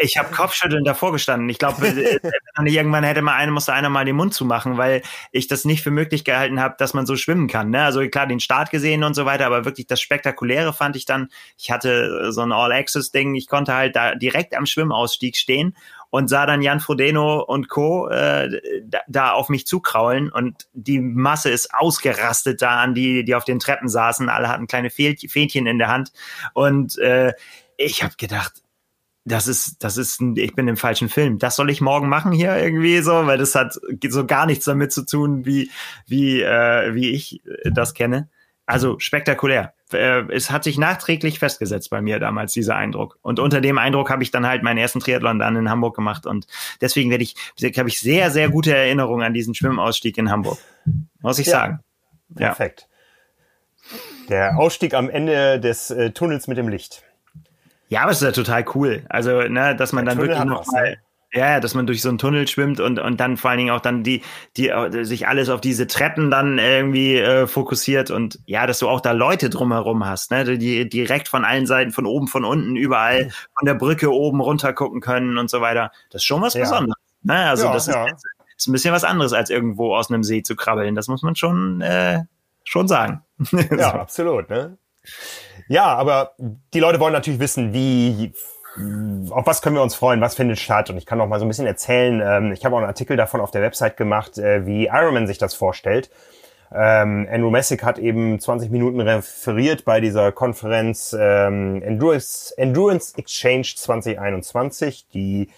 Ich 0.00 0.16
habe 0.16 0.34
Kopfschütteln 0.34 0.84
davor 0.84 1.12
gestanden. 1.12 1.48
Ich 1.48 1.58
glaube, 1.58 1.86
äh, 1.86 2.18
irgendwann 2.64 3.04
hätte 3.04 3.22
mal 3.22 3.34
einer, 3.34 3.52
musste 3.52 3.72
einer 3.72 3.88
mal 3.88 4.04
den 4.04 4.16
Mund 4.16 4.34
zumachen, 4.34 4.78
weil 4.78 5.02
ich 5.30 5.46
das 5.46 5.64
nicht 5.64 5.82
für 5.82 5.92
möglich 5.92 6.24
gehalten 6.24 6.60
habe, 6.60 6.74
dass 6.78 6.92
man 6.92 7.06
so 7.06 7.14
schwimmen 7.16 7.46
kann. 7.46 7.70
Ne? 7.70 7.84
Also 7.84 8.06
klar, 8.08 8.26
den 8.26 8.40
Start 8.40 8.70
gesehen 8.70 9.04
und 9.04 9.14
so 9.14 9.26
weiter, 9.26 9.46
aber 9.46 9.64
wirklich 9.64 9.86
das 9.86 10.00
Spektakuläre 10.00 10.72
fand 10.72 10.96
ich 10.96 11.04
dann. 11.04 11.28
Ich 11.56 11.70
hatte 11.70 12.32
so 12.32 12.40
ein 12.40 12.52
All-Access-Ding. 12.52 13.36
Ich 13.36 13.46
konnte 13.46 13.74
halt 13.74 13.94
da 13.94 14.14
direkt 14.16 14.56
am 14.56 14.66
Schwimmausstieg 14.66 15.36
stehen 15.36 15.76
und 16.10 16.28
sah 16.28 16.46
dann 16.46 16.62
Jan 16.62 16.80
Frodeno 16.80 17.42
und 17.42 17.68
Co. 17.68 18.08
Äh, 18.08 18.82
da, 18.84 19.00
da 19.06 19.32
auf 19.32 19.48
mich 19.48 19.66
zukraulen 19.66 20.30
und 20.30 20.66
die 20.72 20.98
Masse 20.98 21.50
ist 21.50 21.74
ausgerastet 21.74 22.62
da 22.62 22.80
an 22.80 22.94
die, 22.94 23.24
die 23.24 23.34
auf 23.34 23.44
den 23.44 23.58
Treppen 23.58 23.88
saßen. 23.88 24.28
Alle 24.28 24.48
hatten 24.48 24.66
kleine 24.66 24.90
Fähnchen 24.90 25.66
in 25.66 25.78
der 25.78 25.88
Hand 25.88 26.12
und 26.54 26.98
äh, 26.98 27.34
ich 27.76 28.02
habe 28.02 28.14
gedacht, 28.16 28.62
das 29.24 29.48
ist, 29.48 29.82
das 29.82 29.96
ist, 29.96 30.20
ein, 30.20 30.36
ich 30.36 30.54
bin 30.54 30.68
im 30.68 30.76
falschen 30.76 31.08
Film. 31.08 31.38
Das 31.38 31.56
soll 31.56 31.68
ich 31.70 31.80
morgen 31.80 32.08
machen 32.08 32.30
hier 32.30 32.56
irgendwie 32.56 32.98
so, 33.00 33.26
weil 33.26 33.38
das 33.38 33.54
hat 33.56 33.78
so 34.08 34.26
gar 34.26 34.46
nichts 34.46 34.64
damit 34.66 34.92
zu 34.92 35.04
tun, 35.04 35.44
wie, 35.44 35.70
wie, 36.06 36.42
äh, 36.42 36.94
wie 36.94 37.10
ich 37.10 37.42
das 37.64 37.94
kenne. 37.94 38.28
Also 38.66 38.98
spektakulär. 38.98 39.74
Äh, 39.92 40.22
es 40.32 40.50
hat 40.50 40.64
sich 40.64 40.78
nachträglich 40.78 41.40
festgesetzt 41.40 41.90
bei 41.90 42.00
mir 42.00 42.20
damals, 42.20 42.52
dieser 42.52 42.76
Eindruck. 42.76 43.18
Und 43.22 43.40
unter 43.40 43.60
dem 43.60 43.78
Eindruck 43.78 44.10
habe 44.10 44.22
ich 44.22 44.30
dann 44.30 44.46
halt 44.46 44.62
meinen 44.62 44.78
ersten 44.78 45.00
Triathlon 45.00 45.40
dann 45.40 45.56
in 45.56 45.70
Hamburg 45.70 45.96
gemacht. 45.96 46.26
Und 46.26 46.46
deswegen 46.80 47.10
werde 47.10 47.24
ich, 47.24 47.34
habe 47.78 47.88
ich 47.88 48.00
sehr, 48.00 48.30
sehr 48.30 48.48
gute 48.48 48.74
Erinnerungen 48.74 49.24
an 49.24 49.34
diesen 49.34 49.54
Schwimmausstieg 49.54 50.18
in 50.18 50.30
Hamburg. 50.30 50.58
Muss 51.20 51.38
ich 51.40 51.46
ja, 51.46 51.52
sagen. 51.52 51.80
Perfekt. 52.34 52.88
Ja. 52.88 53.96
Der 54.28 54.58
Ausstieg 54.58 54.94
am 54.94 55.08
Ende 55.08 55.60
des 55.60 55.90
äh, 55.90 56.10
Tunnels 56.10 56.48
mit 56.48 56.58
dem 56.58 56.68
Licht. 56.68 57.04
Ja, 57.88 58.02
aber 58.02 58.10
es 58.10 58.18
ist 58.18 58.24
ja 58.24 58.32
total 58.32 58.64
cool. 58.74 59.04
Also, 59.08 59.42
ne, 59.42 59.76
dass 59.76 59.92
man 59.92 60.04
Der 60.04 60.14
dann 60.14 60.22
Tunnel 60.22 60.36
wirklich 60.36 60.48
noch 60.48 60.66
mal, 60.66 60.90
ne? 60.90 60.96
ja, 61.32 61.60
dass 61.60 61.74
man 61.74 61.86
durch 61.86 62.02
so 62.02 62.08
einen 62.08 62.18
Tunnel 62.18 62.48
schwimmt 62.48 62.80
und 62.80 62.98
und 62.98 63.20
dann 63.20 63.36
vor 63.36 63.50
allen 63.50 63.58
Dingen 63.58 63.70
auch 63.70 63.80
dann 63.80 64.02
die 64.02 64.22
die 64.56 64.70
äh, 64.70 65.04
sich 65.04 65.28
alles 65.28 65.48
auf 65.48 65.60
diese 65.60 65.86
Treppen 65.86 66.30
dann 66.30 66.58
irgendwie 66.58 67.16
äh, 67.16 67.46
fokussiert 67.46 68.10
und 68.10 68.38
ja, 68.46 68.66
dass 68.66 68.78
du 68.78 68.88
auch 68.88 69.00
da 69.00 69.12
Leute 69.12 69.50
drumherum 69.50 70.06
hast, 70.06 70.30
ne, 70.30 70.56
die 70.56 70.88
direkt 70.88 71.28
von 71.28 71.44
allen 71.44 71.66
Seiten, 71.66 71.92
von 71.92 72.06
oben, 72.06 72.28
von 72.28 72.44
unten, 72.44 72.76
überall 72.76 73.30
von 73.58 73.66
der 73.66 73.74
Brücke 73.74 74.12
oben 74.12 74.40
runter 74.40 74.72
gucken 74.72 75.00
können 75.00 75.38
und 75.38 75.50
so 75.50 75.60
weiter. 75.60 75.90
Das 76.10 76.22
ist 76.22 76.26
schon 76.26 76.42
was 76.42 76.54
ja. 76.54 76.60
Besonderes. 76.60 76.96
Ne? 77.22 77.34
Also 77.34 77.66
ja, 77.66 77.72
das 77.72 77.88
ist, 77.88 77.94
ja. 77.94 78.06
ist 78.56 78.68
ein 78.68 78.72
bisschen 78.72 78.94
was 78.94 79.04
anderes 79.04 79.32
als 79.32 79.50
irgendwo 79.50 79.94
aus 79.94 80.10
einem 80.10 80.22
See 80.22 80.42
zu 80.42 80.56
krabbeln. 80.56 80.94
Das 80.94 81.08
muss 81.08 81.22
man 81.22 81.34
schon 81.36 81.80
äh, 81.80 82.22
schon 82.64 82.88
sagen. 82.88 83.22
Ja, 83.52 83.90
so. 83.90 83.98
absolut. 83.98 84.48
Ne? 84.48 84.78
Ja, 85.68 85.86
aber 85.86 86.32
die 86.38 86.80
Leute 86.80 87.00
wollen 87.00 87.12
natürlich 87.12 87.40
wissen, 87.40 87.72
wie, 87.72 88.32
auf 89.30 89.46
was 89.46 89.62
können 89.62 89.76
wir 89.76 89.82
uns 89.82 89.94
freuen, 89.94 90.20
was 90.20 90.34
findet 90.34 90.58
statt. 90.58 90.90
Und 90.90 90.96
ich 90.96 91.06
kann 91.06 91.20
auch 91.20 91.26
mal 91.26 91.38
so 91.38 91.44
ein 91.44 91.48
bisschen 91.48 91.66
erzählen, 91.66 92.22
ähm, 92.24 92.52
ich 92.52 92.64
habe 92.64 92.74
auch 92.74 92.80
einen 92.80 92.88
Artikel 92.88 93.16
davon 93.16 93.40
auf 93.40 93.50
der 93.50 93.62
Website 93.62 93.96
gemacht, 93.96 94.38
äh, 94.38 94.66
wie 94.66 94.86
Ironman 94.86 95.26
sich 95.26 95.38
das 95.38 95.54
vorstellt. 95.54 96.10
Ähm, 96.74 97.28
Andrew 97.30 97.50
Messick 97.50 97.84
hat 97.84 97.98
eben 97.98 98.38
20 98.40 98.70
Minuten 98.70 99.00
referiert 99.00 99.84
bei 99.84 100.00
dieser 100.00 100.32
Konferenz 100.32 101.16
ähm, 101.18 101.80
Endurance, 101.82 102.54
Endurance 102.56 103.16
Exchange 103.16 103.72
2021, 103.76 105.06
die 105.12 105.48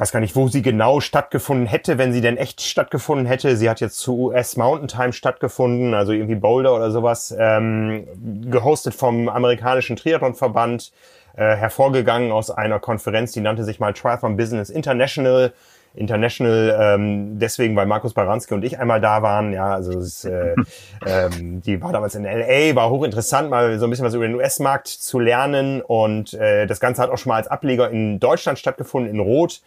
weiß 0.00 0.12
gar 0.12 0.20
nicht, 0.20 0.34
wo 0.34 0.48
sie 0.48 0.62
genau 0.62 1.00
stattgefunden 1.00 1.66
hätte, 1.66 1.98
wenn 1.98 2.14
sie 2.14 2.22
denn 2.22 2.38
echt 2.38 2.62
stattgefunden 2.62 3.26
hätte. 3.26 3.54
Sie 3.58 3.68
hat 3.68 3.80
jetzt 3.82 3.98
zu 3.98 4.18
US 4.18 4.56
Mountain 4.56 4.88
Time 4.88 5.12
stattgefunden, 5.12 5.92
also 5.92 6.12
irgendwie 6.12 6.36
Boulder 6.36 6.74
oder 6.74 6.90
sowas, 6.90 7.36
ähm, 7.38 8.08
gehostet 8.50 8.94
vom 8.94 9.28
amerikanischen 9.28 9.96
Triathlonverband, 9.96 10.90
äh, 11.36 11.54
hervorgegangen 11.54 12.32
aus 12.32 12.50
einer 12.50 12.80
Konferenz, 12.80 13.32
die 13.32 13.42
nannte 13.42 13.62
sich 13.62 13.78
mal 13.78 13.92
Triathlon 13.92 14.38
Business 14.38 14.70
International. 14.70 15.52
International, 15.92 16.78
ähm, 16.80 17.40
deswegen, 17.40 17.74
weil 17.74 17.84
Markus 17.84 18.14
Baranski 18.14 18.54
und 18.54 18.64
ich 18.64 18.78
einmal 18.78 19.00
da 19.00 19.22
waren. 19.22 19.52
Ja, 19.52 19.74
also 19.74 19.98
es, 19.98 20.24
äh, 20.24 20.54
ähm, 21.04 21.60
die 21.62 21.82
war 21.82 21.92
damals 21.92 22.14
in 22.14 22.22
LA, 22.22 22.76
war 22.76 22.90
hochinteressant, 22.90 23.50
mal 23.50 23.76
so 23.76 23.86
ein 23.86 23.90
bisschen 23.90 24.06
was 24.06 24.14
über 24.14 24.24
den 24.24 24.36
US-Markt 24.36 24.86
zu 24.86 25.18
lernen. 25.18 25.82
Und 25.82 26.32
äh, 26.34 26.68
das 26.68 26.78
Ganze 26.78 27.02
hat 27.02 27.10
auch 27.10 27.18
schon 27.18 27.30
mal 27.30 27.36
als 27.36 27.48
Ableger 27.48 27.90
in 27.90 28.20
Deutschland 28.20 28.60
stattgefunden, 28.60 29.12
in 29.12 29.18
Rot 29.18 29.60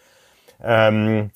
ähm, 0.64 1.32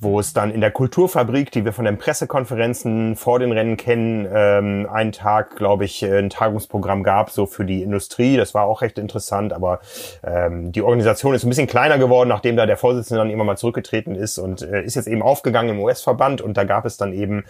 wo 0.00 0.20
es 0.20 0.32
dann 0.32 0.50
in 0.50 0.60
der 0.60 0.70
Kulturfabrik, 0.70 1.50
die 1.50 1.64
wir 1.64 1.72
von 1.72 1.84
den 1.84 1.98
Pressekonferenzen 1.98 3.16
vor 3.16 3.38
den 3.38 3.52
Rennen 3.52 3.76
kennen, 3.76 4.26
ähm, 4.32 4.88
einen 4.90 5.12
Tag, 5.12 5.56
glaube 5.56 5.84
ich, 5.84 6.02
ein 6.04 6.30
Tagungsprogramm 6.30 7.02
gab, 7.02 7.30
so 7.30 7.46
für 7.46 7.64
die 7.64 7.82
Industrie. 7.82 8.36
Das 8.36 8.54
war 8.54 8.64
auch 8.64 8.82
recht 8.82 8.98
interessant, 8.98 9.52
aber 9.52 9.80
ähm, 10.22 10.72
die 10.72 10.82
Organisation 10.82 11.34
ist 11.34 11.44
ein 11.44 11.50
bisschen 11.50 11.66
kleiner 11.66 11.98
geworden, 11.98 12.28
nachdem 12.28 12.56
da 12.56 12.66
der 12.66 12.76
Vorsitzende 12.76 13.18
dann 13.18 13.30
immer 13.30 13.44
mal 13.44 13.58
zurückgetreten 13.58 14.14
ist 14.14 14.38
und 14.38 14.62
äh, 14.62 14.82
ist 14.82 14.94
jetzt 14.96 15.08
eben 15.08 15.22
aufgegangen 15.22 15.70
im 15.70 15.80
US-Verband 15.80 16.40
und 16.40 16.56
da 16.56 16.64
gab 16.64 16.86
es 16.86 16.96
dann 16.96 17.12
eben 17.12 17.44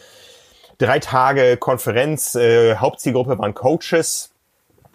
drei 0.79 0.99
Tage 0.99 1.57
Konferenz. 1.57 2.35
Äh, 2.35 2.77
Hauptzielgruppe 2.77 3.39
waren 3.39 3.55
Coaches, 3.55 4.30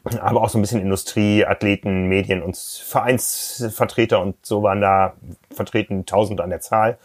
aber 0.06 0.42
auch 0.42 0.50
so 0.50 0.58
ein 0.58 0.62
bisschen 0.62 0.82
Industrie, 0.82 1.46
Athleten, 1.46 2.08
Medien 2.08 2.44
und 2.44 2.58
Vereinsvertreter 2.58 4.22
und 4.22 4.46
so 4.46 4.62
waren 4.64 4.82
da 4.82 5.14
vertreten, 5.52 6.06
tausend 6.06 6.42
an 6.42 6.50
der 6.50 6.62
Zahl. 6.62 6.98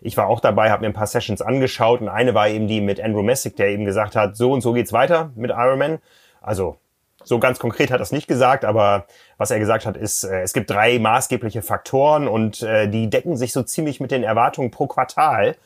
Ich 0.00 0.16
war 0.16 0.28
auch 0.28 0.40
dabei, 0.40 0.70
habe 0.70 0.82
mir 0.82 0.88
ein 0.88 0.94
paar 0.94 1.06
Sessions 1.06 1.42
angeschaut 1.42 2.00
und 2.00 2.08
eine 2.08 2.34
war 2.34 2.48
eben 2.48 2.68
die 2.68 2.80
mit 2.80 3.00
Andrew 3.00 3.22
Messick, 3.22 3.56
der 3.56 3.68
eben 3.68 3.84
gesagt 3.84 4.16
hat, 4.16 4.36
so 4.36 4.52
und 4.52 4.60
so 4.60 4.72
geht's 4.72 4.92
weiter 4.92 5.30
mit 5.34 5.50
Ironman. 5.50 5.98
Also 6.40 6.76
so 7.24 7.38
ganz 7.38 7.58
konkret 7.58 7.90
hat 7.90 8.00
er 8.00 8.02
es 8.02 8.12
nicht 8.12 8.28
gesagt, 8.28 8.64
aber 8.64 9.06
was 9.38 9.50
er 9.50 9.58
gesagt 9.58 9.86
hat, 9.86 9.96
ist, 9.96 10.24
äh, 10.24 10.42
es 10.42 10.52
gibt 10.52 10.70
drei 10.70 10.98
maßgebliche 10.98 11.62
Faktoren 11.62 12.28
und 12.28 12.62
äh, 12.62 12.88
die 12.88 13.08
decken 13.08 13.36
sich 13.36 13.52
so 13.52 13.62
ziemlich 13.62 13.98
mit 13.98 14.10
den 14.10 14.22
Erwartungen 14.22 14.70
pro 14.70 14.86
Quartal 14.86 15.56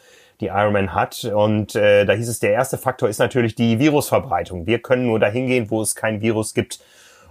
die 0.40 0.46
Ironman 0.46 0.94
hat. 0.94 1.24
Und 1.24 1.74
äh, 1.74 2.04
da 2.04 2.12
hieß 2.12 2.28
es, 2.28 2.38
der 2.40 2.52
erste 2.52 2.78
Faktor 2.78 3.08
ist 3.08 3.18
natürlich 3.18 3.54
die 3.54 3.78
Virusverbreitung. 3.78 4.66
Wir 4.66 4.80
können 4.80 5.06
nur 5.06 5.18
dahin 5.18 5.46
gehen, 5.46 5.70
wo 5.70 5.82
es 5.82 5.94
kein 5.94 6.20
Virus 6.20 6.54
gibt. 6.54 6.80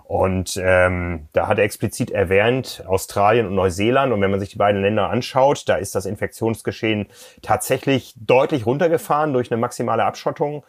Und 0.04 0.58
ähm, 0.64 1.28
da 1.34 1.48
hat 1.48 1.58
er 1.58 1.66
explizit 1.66 2.12
erwähnt 2.12 2.82
Australien 2.88 3.46
und 3.46 3.56
Neuseeland. 3.56 4.14
Und 4.14 4.22
wenn 4.22 4.32
man 4.32 4.40
sich 4.40 4.50
die 4.50 4.58
beiden 4.58 4.82
Länder 4.82 5.10
anschaut, 5.10 5.68
da 5.68 5.76
ist 5.76 5.96
das 5.96 6.06
Infektionsgeschehen 6.06 7.08
tatsächlich 7.42 8.14
deutlich 8.16 8.66
runtergefahren 8.66 9.34
durch 9.34 9.52
eine 9.52 9.60
maximale 9.60 10.06
Abschottung. 10.06 10.64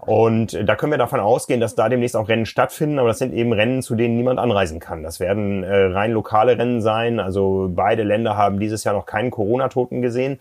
Und 0.00 0.56
da 0.68 0.76
können 0.76 0.92
wir 0.92 0.98
davon 0.98 1.18
ausgehen, 1.18 1.60
dass 1.60 1.74
da 1.74 1.88
demnächst 1.88 2.14
auch 2.14 2.28
Rennen 2.28 2.46
stattfinden, 2.46 3.00
aber 3.00 3.08
das 3.08 3.18
sind 3.18 3.34
eben 3.34 3.52
Rennen, 3.52 3.82
zu 3.82 3.96
denen 3.96 4.16
niemand 4.16 4.38
anreisen 4.38 4.78
kann. 4.78 5.02
Das 5.02 5.18
werden 5.18 5.64
äh, 5.64 5.74
rein 5.86 6.12
lokale 6.12 6.56
Rennen 6.56 6.80
sein. 6.80 7.18
Also 7.18 7.68
beide 7.74 8.04
Länder 8.04 8.36
haben 8.36 8.60
dieses 8.60 8.84
Jahr 8.84 8.94
noch 8.94 9.06
keinen 9.06 9.30
Corona-Toten 9.32 10.02
gesehen 10.02 10.38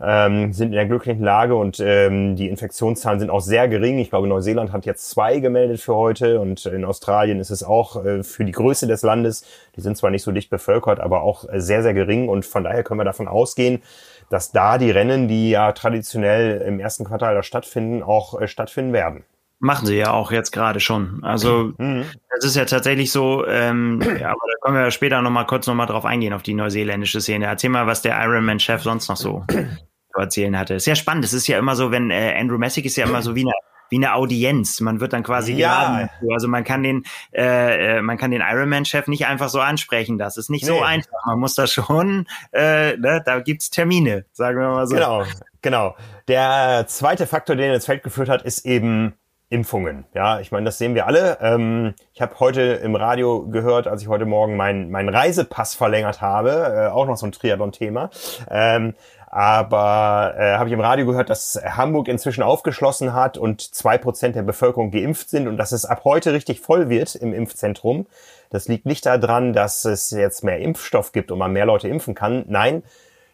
ähm, 0.00 0.52
sind 0.52 0.68
in 0.68 0.72
der 0.72 0.86
glücklichen 0.86 1.22
Lage 1.22 1.54
und 1.54 1.80
ähm, 1.80 2.36
die 2.36 2.48
Infektionszahlen 2.48 3.20
sind 3.20 3.30
auch 3.30 3.40
sehr 3.40 3.68
gering. 3.68 3.98
Ich 3.98 4.10
glaube, 4.10 4.28
Neuseeland 4.28 4.72
hat 4.72 4.86
jetzt 4.86 5.10
zwei 5.10 5.38
gemeldet 5.38 5.80
für 5.80 5.94
heute 5.94 6.40
und 6.40 6.66
in 6.66 6.84
Australien 6.84 7.40
ist 7.40 7.50
es 7.50 7.62
auch 7.62 8.04
äh, 8.04 8.22
für 8.22 8.44
die 8.44 8.52
Größe 8.52 8.86
des 8.86 9.02
Landes, 9.02 9.44
die 9.76 9.80
sind 9.80 9.96
zwar 9.96 10.10
nicht 10.10 10.22
so 10.22 10.32
dicht 10.32 10.50
bevölkert, 10.50 11.00
aber 11.00 11.22
auch 11.22 11.48
äh, 11.48 11.60
sehr, 11.60 11.82
sehr 11.82 11.94
gering 11.94 12.28
und 12.28 12.44
von 12.44 12.64
daher 12.64 12.82
können 12.82 13.00
wir 13.00 13.04
davon 13.04 13.28
ausgehen, 13.28 13.82
dass 14.28 14.52
da 14.52 14.78
die 14.78 14.90
Rennen, 14.90 15.28
die 15.28 15.50
ja 15.50 15.72
traditionell 15.72 16.60
im 16.62 16.80
ersten 16.80 17.04
Quartal 17.04 17.42
stattfinden, 17.42 18.02
auch 18.02 18.40
äh, 18.40 18.48
stattfinden 18.48 18.92
werden. 18.92 19.24
Machen 19.58 19.86
sie 19.86 19.96
ja 19.96 20.12
auch 20.12 20.32
jetzt 20.32 20.50
gerade 20.50 20.80
schon. 20.80 21.20
Also 21.22 21.72
mhm. 21.78 22.04
es 22.38 22.44
ist 22.44 22.56
ja 22.56 22.66
tatsächlich 22.66 23.10
so, 23.10 23.46
ähm, 23.46 24.00
ja, 24.02 24.28
aber 24.28 24.40
da 24.52 24.58
können 24.62 24.76
wir 24.76 24.90
später 24.90 25.22
noch 25.22 25.30
mal 25.30 25.44
kurz 25.44 25.66
noch 25.66 25.74
mal 25.74 25.86
drauf 25.86 26.04
eingehen, 26.04 26.34
auf 26.34 26.42
die 26.42 26.54
neuseeländische 26.54 27.20
Szene. 27.20 27.46
Erzähl 27.46 27.70
mal, 27.70 27.86
was 27.86 28.02
der 28.02 28.22
Ironman-Chef 28.22 28.82
sonst 28.82 29.08
noch 29.08 29.16
so 29.16 29.44
zu 29.50 30.20
erzählen 30.20 30.58
hatte. 30.58 30.78
Sehr 30.78 30.94
spannend. 30.94 31.24
Es 31.24 31.32
ist 31.32 31.46
ja 31.46 31.58
immer 31.58 31.74
so, 31.74 31.90
wenn 31.90 32.10
äh, 32.10 32.34
Andrew 32.38 32.58
Messick 32.58 32.84
ist 32.84 32.96
ja 32.96 33.06
immer 33.06 33.22
so 33.22 33.34
wie 33.34 33.42
eine 33.42 33.52
wie 33.88 33.96
eine 33.96 34.14
Audienz. 34.14 34.80
Man 34.80 35.00
wird 35.00 35.12
dann 35.12 35.22
quasi 35.22 35.52
ja. 35.52 35.86
geladen. 35.86 36.10
Also 36.32 36.48
man 36.48 36.64
kann 36.64 36.82
den, 36.82 37.04
äh, 37.32 37.98
äh, 37.98 38.02
man 38.02 38.18
kann 38.18 38.30
den 38.30 38.42
Ironman-Chef 38.42 39.06
nicht 39.06 39.26
einfach 39.26 39.48
so 39.48 39.60
ansprechen. 39.60 40.18
Das 40.18 40.36
ist 40.36 40.50
nicht 40.50 40.64
nee. 40.64 40.68
so 40.68 40.82
einfach. 40.82 41.24
Man 41.26 41.38
muss 41.38 41.54
da 41.54 41.66
schon, 41.66 42.26
äh, 42.52 42.96
ne, 42.96 43.22
da 43.24 43.40
gibt's 43.40 43.70
Termine, 43.70 44.24
sagen 44.32 44.58
wir 44.58 44.68
mal 44.68 44.86
so. 44.86 44.96
Genau. 44.96 45.24
Genau. 45.62 45.96
Der 46.28 46.84
zweite 46.86 47.26
Faktor, 47.26 47.56
den 47.56 47.70
er 47.70 47.74
ins 47.74 47.86
Feld 47.86 48.02
geführt 48.02 48.28
hat, 48.28 48.42
ist 48.42 48.64
eben 48.66 49.14
Impfungen. 49.48 50.06
Ja, 50.12 50.40
ich 50.40 50.50
meine, 50.50 50.64
das 50.64 50.78
sehen 50.78 50.94
wir 50.96 51.06
alle. 51.06 51.38
Ähm, 51.40 51.94
ich 52.12 52.20
habe 52.20 52.40
heute 52.40 52.62
im 52.62 52.96
Radio 52.96 53.46
gehört, 53.48 53.86
als 53.86 54.02
ich 54.02 54.08
heute 54.08 54.26
Morgen 54.26 54.56
meinen 54.56 54.90
mein 54.90 55.08
Reisepass 55.08 55.76
verlängert 55.76 56.20
habe, 56.20 56.50
äh, 56.50 56.88
auch 56.88 57.06
noch 57.06 57.16
so 57.16 57.26
ein 57.26 57.32
Triathlon-Thema. 57.32 58.10
Ähm, 58.50 58.94
aber 59.28 60.34
äh, 60.36 60.54
habe 60.56 60.68
ich 60.68 60.72
im 60.72 60.80
Radio 60.80 61.06
gehört, 61.06 61.30
dass 61.30 61.60
Hamburg 61.64 62.08
inzwischen 62.08 62.42
aufgeschlossen 62.42 63.12
hat 63.12 63.38
und 63.38 63.60
zwei 63.60 63.98
Prozent 63.98 64.34
der 64.34 64.42
Bevölkerung 64.42 64.90
geimpft 64.90 65.30
sind 65.30 65.46
und 65.46 65.58
dass 65.58 65.72
es 65.72 65.84
ab 65.84 66.02
heute 66.04 66.32
richtig 66.32 66.60
voll 66.60 66.88
wird 66.88 67.14
im 67.14 67.32
Impfzentrum. 67.32 68.06
Das 68.50 68.66
liegt 68.66 68.86
nicht 68.86 69.06
daran, 69.06 69.52
dass 69.52 69.84
es 69.84 70.10
jetzt 70.10 70.42
mehr 70.42 70.58
Impfstoff 70.58 71.12
gibt 71.12 71.30
und 71.30 71.38
man 71.38 71.52
mehr 71.52 71.66
Leute 71.66 71.88
impfen 71.88 72.14
kann. 72.14 72.44
Nein, 72.48 72.82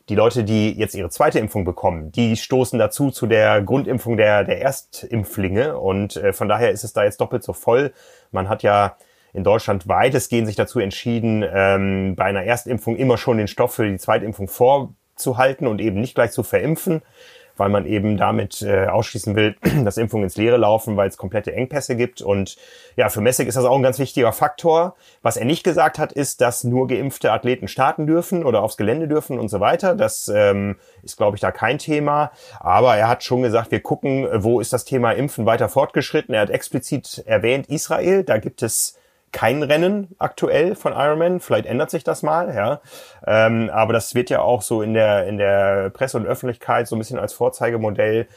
die 0.09 0.15
Leute, 0.15 0.45
die 0.45 0.73
jetzt 0.73 0.95
ihre 0.95 1.11
zweite 1.11 1.39
Impfung 1.39 1.65
bekommen, 1.65 2.13
die 2.13 2.37
stoßen 2.37 2.79
dazu 2.79 3.11
zu 3.11 3.27
der 3.27 3.63
Grundimpfung 3.63 4.17
der, 4.17 4.45
der 4.45 4.61
Erstimpflinge. 4.61 5.79
Und 5.79 6.17
äh, 6.17 6.33
von 6.33 6.49
daher 6.49 6.71
ist 6.71 6.85
es 6.85 6.93
da 6.93 7.05
jetzt 7.05 7.21
doppelt 7.21 7.43
so 7.43 7.53
voll. 7.53 7.93
Man 8.31 8.49
hat 8.49 8.63
ja 8.63 8.97
in 9.33 9.45
Deutschland 9.45 9.89
weitestgehend 9.89 10.47
sich 10.47 10.57
dazu 10.57 10.79
entschieden, 10.79 11.45
ähm, 11.49 12.15
bei 12.17 12.25
einer 12.25 12.45
Erstimpfung 12.45 12.97
immer 12.97 13.17
schon 13.17 13.39
den 13.39 13.49
Stoff 13.49 13.75
für 13.75 13.89
die 13.89 13.99
Zweitimpfung 13.99 14.49
vorzuhalten 14.49 15.67
und 15.67 15.81
eben 15.81 16.01
nicht 16.01 16.15
gleich 16.15 16.33
zu 16.33 16.43
verimpfen 16.43 17.03
weil 17.57 17.69
man 17.69 17.87
eben 17.87 18.17
damit 18.17 18.63
äh, 18.63 18.87
ausschließen 18.87 19.37
will, 19.37 19.57
dass 19.85 19.97
Impfungen 19.97 20.25
ins 20.25 20.37
Leere 20.37 20.57
laufen, 20.57 20.97
weil 20.97 21.09
es 21.09 21.17
komplette 21.17 21.53
Engpässe 21.53 21.97
gibt. 21.97 22.23
Und 22.23 22.57
ja, 22.97 23.09
für 23.09 23.21
Messig 23.21 23.49
ist 23.49 23.57
das 23.57 23.65
auch 23.65 23.77
ein 23.77 23.83
ganz 23.83 23.99
wichtiger 23.99 24.33
Faktor. 24.33 24.95
Was 25.23 25.37
er 25.37 25.45
nicht 25.45 25.65
gesagt 25.65 25.99
hat, 25.99 26.13
ist, 26.13 26.41
dass 26.41 26.65
nur 26.65 26.89
geimpfte 26.89 27.33
Athleten 27.33 27.69
starten 27.69 28.07
dürfen 28.07 28.45
oder 28.45 28.63
aufs 28.63 28.77
Gelände 28.77 29.09
dürfen 29.09 29.39
und 29.39 29.49
so 29.49 29.61
weiter. 29.61 29.95
Das 29.95 30.29
ähm, 30.29 30.77
ist, 31.03 31.17
glaube 31.17 31.37
ich, 31.37 31.41
da 31.41 31.51
kein 31.51 31.79
Thema. 31.79 32.33
Aber 32.61 32.97
er 32.97 33.09
hat 33.09 33.25
schon 33.25 33.43
gesagt, 33.43 33.71
wir 33.71 33.81
gucken, 33.81 34.29
wo 34.35 34.61
ist 34.61 34.73
das 34.73 34.85
Thema 34.85 35.13
Impfen 35.13 35.47
weiter 35.47 35.69
fortgeschritten. 35.69 36.35
Er 36.35 36.43
hat 36.43 36.51
explizit 36.51 37.23
erwähnt 37.27 37.69
Israel. 37.69 38.25
Da 38.25 38.39
gibt 38.39 38.63
es 38.63 38.99
kein 39.33 39.63
Rennen 39.63 40.15
aktuell 40.19 40.75
von 40.75 40.93
Ironman. 40.93 41.41
Vielleicht 41.41 41.67
ändert 41.67 41.91
sich 41.91 42.05
das 42.05 42.23
mal, 42.23 42.55
ja. 42.55 42.81
Ähm, 43.27 43.71
aber 43.73 43.93
das 43.93 44.15
wird 44.15 44.31
ja 44.31 44.41
auch 44.41 44.63
so 44.63 44.83
in 44.83 44.95
der, 44.95 45.27
in 45.27 45.39
der 45.39 45.91
Presse 45.91 46.19
und 46.19 46.27
Öffentlichkeit 46.27 46.87
so 46.87 46.97
ein 46.97 46.99
bisschen 46.99 47.19
als 47.19 47.33
Vorzeigemodell 47.33 48.29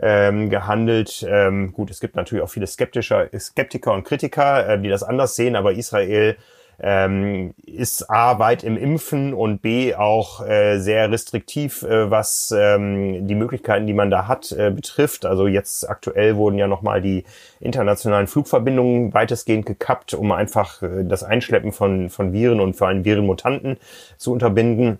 ähm, 0.00 0.50
gehandelt. 0.50 1.24
Ähm, 1.28 1.72
gut, 1.72 1.90
es 1.90 2.00
gibt 2.00 2.16
natürlich 2.16 2.42
auch 2.42 2.50
viele 2.50 2.66
Skeptischer, 2.66 3.28
Skeptiker 3.38 3.92
und 3.92 4.04
Kritiker, 4.04 4.68
äh, 4.68 4.80
die 4.80 4.88
das 4.88 5.02
anders 5.02 5.36
sehen, 5.36 5.56
aber 5.56 5.72
Israel 5.72 6.36
ähm, 6.82 7.54
ist 7.66 8.10
A 8.10 8.38
weit 8.38 8.64
im 8.64 8.76
Impfen 8.76 9.34
und 9.34 9.60
B 9.60 9.94
auch 9.94 10.46
äh, 10.46 10.78
sehr 10.78 11.10
restriktiv, 11.10 11.82
äh, 11.82 12.10
was 12.10 12.54
ähm, 12.56 13.26
die 13.26 13.34
Möglichkeiten, 13.34 13.86
die 13.86 13.92
man 13.92 14.10
da 14.10 14.26
hat, 14.26 14.52
äh, 14.52 14.70
betrifft. 14.70 15.26
Also 15.26 15.46
jetzt 15.46 15.88
aktuell 15.88 16.36
wurden 16.36 16.56
ja 16.58 16.66
nochmal 16.66 17.02
die 17.02 17.24
internationalen 17.60 18.26
Flugverbindungen 18.26 19.12
weitestgehend 19.12 19.66
gekappt, 19.66 20.14
um 20.14 20.32
einfach 20.32 20.82
äh, 20.82 21.04
das 21.04 21.22
Einschleppen 21.22 21.72
von, 21.72 22.08
von 22.08 22.32
Viren 22.32 22.60
und 22.60 22.74
vor 22.74 22.88
allem 22.88 23.04
Virenmutanten 23.04 23.76
zu 24.16 24.32
unterbinden. 24.32 24.98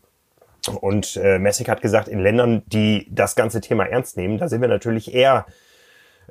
Und 0.81 1.17
äh, 1.17 1.39
Messig 1.39 1.71
hat 1.71 1.81
gesagt, 1.81 2.09
in 2.09 2.21
Ländern, 2.21 2.63
die 2.67 3.07
das 3.11 3.35
ganze 3.35 3.63
Thema 3.63 3.85
ernst 3.85 4.19
nehmen, 4.19 4.37
da 4.37 4.49
sind 4.49 4.61
wir 4.61 4.69
natürlich 4.69 5.15
eher 5.15 5.47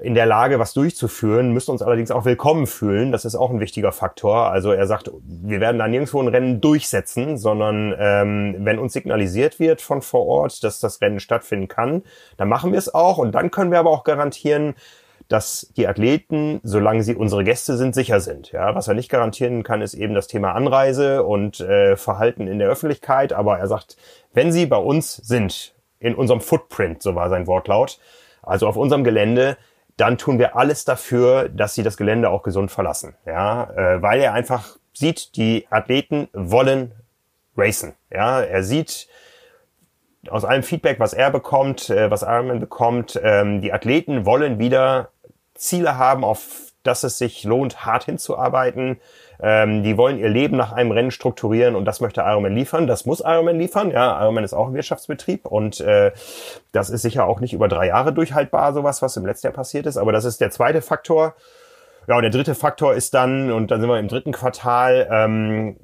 in 0.02 0.14
der 0.14 0.26
Lage, 0.26 0.60
was 0.60 0.74
durchzuführen, 0.74 1.52
müssen 1.52 1.72
uns 1.72 1.82
allerdings 1.82 2.12
auch 2.12 2.26
willkommen 2.26 2.68
fühlen. 2.68 3.12
Das 3.12 3.26
ist 3.26 3.36
auch 3.36 3.50
ein 3.50 3.60
wichtiger 3.60 3.92
Faktor. 3.92 4.50
Also 4.50 4.72
er 4.72 4.88
sagt, 4.88 5.12
wir 5.24 5.60
werden 5.60 5.78
da 5.78 5.88
nirgendwo 5.88 6.22
ein 6.22 6.28
Rennen 6.28 6.62
durchsetzen, 6.62 7.38
sondern 7.38 7.94
ähm, 8.00 8.56
wenn 8.60 8.80
uns 8.80 8.94
signalisiert 8.94 9.60
wird 9.60 9.82
von 9.82 10.02
vor 10.02 10.26
Ort, 10.26 10.64
dass 10.64 10.80
das 10.80 11.02
Rennen 11.02 11.20
stattfinden 11.20 11.68
kann, 11.68 12.04
dann 12.38 12.48
machen 12.48 12.72
wir 12.72 12.80
es 12.80 12.94
auch. 12.94 13.18
Und 13.18 13.34
dann 13.34 13.52
können 13.52 13.72
wir 13.72 13.80
aber 13.80 13.90
auch 13.90 14.04
garantieren, 14.04 14.76
dass 15.28 15.72
die 15.78 15.88
Athleten, 15.88 16.60
solange 16.64 17.04
sie 17.04 17.16
unsere 17.16 17.44
Gäste 17.44 17.78
sind, 17.78 17.94
sicher 17.94 18.20
sind. 18.20 18.52
Ja, 18.52 18.74
was 18.76 18.88
er 18.88 18.96
nicht 18.96 19.10
garantieren 19.10 19.64
kann, 19.64 19.82
ist 19.82 19.94
eben 19.94 20.16
das 20.16 20.28
Thema 20.28 20.54
Anreise 20.54 21.24
und 21.24 21.60
äh, 21.60 21.98
Verhalten 21.98 22.48
in 22.48 22.58
der 22.58 22.70
Öffentlichkeit. 22.70 23.34
Aber 23.34 23.60
er 23.60 23.68
sagt, 23.68 23.98
wenn 24.34 24.52
sie 24.52 24.66
bei 24.66 24.78
uns 24.78 25.16
sind, 25.16 25.76
in 26.00 26.16
unserem 26.16 26.40
Footprint, 26.40 27.04
so 27.04 27.16
war 27.16 27.30
sein 27.30 27.46
Wortlaut, 27.46 28.00
also 28.42 28.68
auf 28.68 28.78
unserem 28.78 29.04
Gelände, 29.04 29.58
dann 30.00 30.18
tun 30.18 30.40
wir 30.40 30.56
alles 30.56 30.86
dafür, 30.86 31.50
dass 31.50 31.76
sie 31.76 31.84
das 31.84 31.98
Gelände 31.98 32.30
auch 32.30 32.44
gesund 32.44 32.72
verlassen. 32.72 33.16
Ja, 33.26 33.70
äh, 33.72 34.02
weil 34.02 34.22
er 34.22 34.34
einfach 34.34 34.78
sieht, 34.94 35.36
die 35.36 35.68
Athleten 35.70 36.30
wollen 36.34 36.94
racen. 37.58 37.96
Ja, 38.10 38.42
er 38.42 38.64
sieht 38.64 39.08
aus 40.30 40.46
allem 40.46 40.64
Feedback, 40.64 41.00
was 41.00 41.14
er 41.14 41.32
bekommt, 41.32 41.90
äh, 41.90 42.10
was 42.10 42.22
Ironman 42.22 42.60
bekommt, 42.60 43.20
ähm, 43.22 43.62
die 43.62 43.74
Athleten 43.74 44.26
wollen 44.26 44.60
wieder 44.60 45.10
Ziele 45.56 45.98
haben, 45.98 46.24
auf 46.24 46.72
das 46.84 47.04
es 47.04 47.18
sich 47.18 47.44
lohnt, 47.44 47.86
hart 47.86 48.06
hinzuarbeiten. 48.06 49.00
Ähm, 49.42 49.84
die 49.84 49.98
wollen 49.98 50.20
ihr 50.20 50.30
Leben 50.30 50.58
nach 50.58 50.74
einem 50.74 50.92
Rennen 50.92 51.12
strukturieren 51.12 51.76
und 51.76 51.86
das 51.86 52.02
möchte 52.02 52.22
Ironman 52.22 52.54
liefern. 52.54 52.88
Das 52.88 53.06
muss 53.06 53.22
Ironman 53.22 53.58
liefern. 53.58 53.92
Ja, 53.92 54.22
Ironman 54.22 54.44
ist 54.44 54.54
auch 54.54 54.68
ein 54.68 54.74
Wirtschaftsbetrieb 54.74 55.46
und 55.46 55.80
äh, 55.80 56.12
das 56.72 56.90
ist 56.90 57.04
sicher 57.04 57.26
auch 57.26 57.40
nicht 57.40 57.54
über 57.54 57.68
drei 57.68 57.88
Jahre 57.88 58.12
durchhaltbar, 58.14 58.74
sowas, 58.74 59.02
was 59.02 59.16
im 59.16 59.26
letzten 59.26 59.48
Jahr 59.48 59.54
passiert 59.54 59.86
ist. 59.86 59.98
Aber 59.98 60.12
das 60.12 60.26
ist 60.26 60.42
der 60.42 60.52
zweite 60.52 60.82
Faktor. 60.82 61.36
Ja, 62.08 62.16
und 62.16 62.24
der 62.24 62.32
dritte 62.32 62.56
Faktor 62.56 62.96
ist 62.96 63.14
dann, 63.14 63.52
und 63.52 63.72
dann 63.72 63.80
sind 63.80 63.90
wir 63.90 64.00
im 64.00 64.08
dritten 64.08 64.32
Quartal, 64.32 65.08
ähm, 65.12 65.78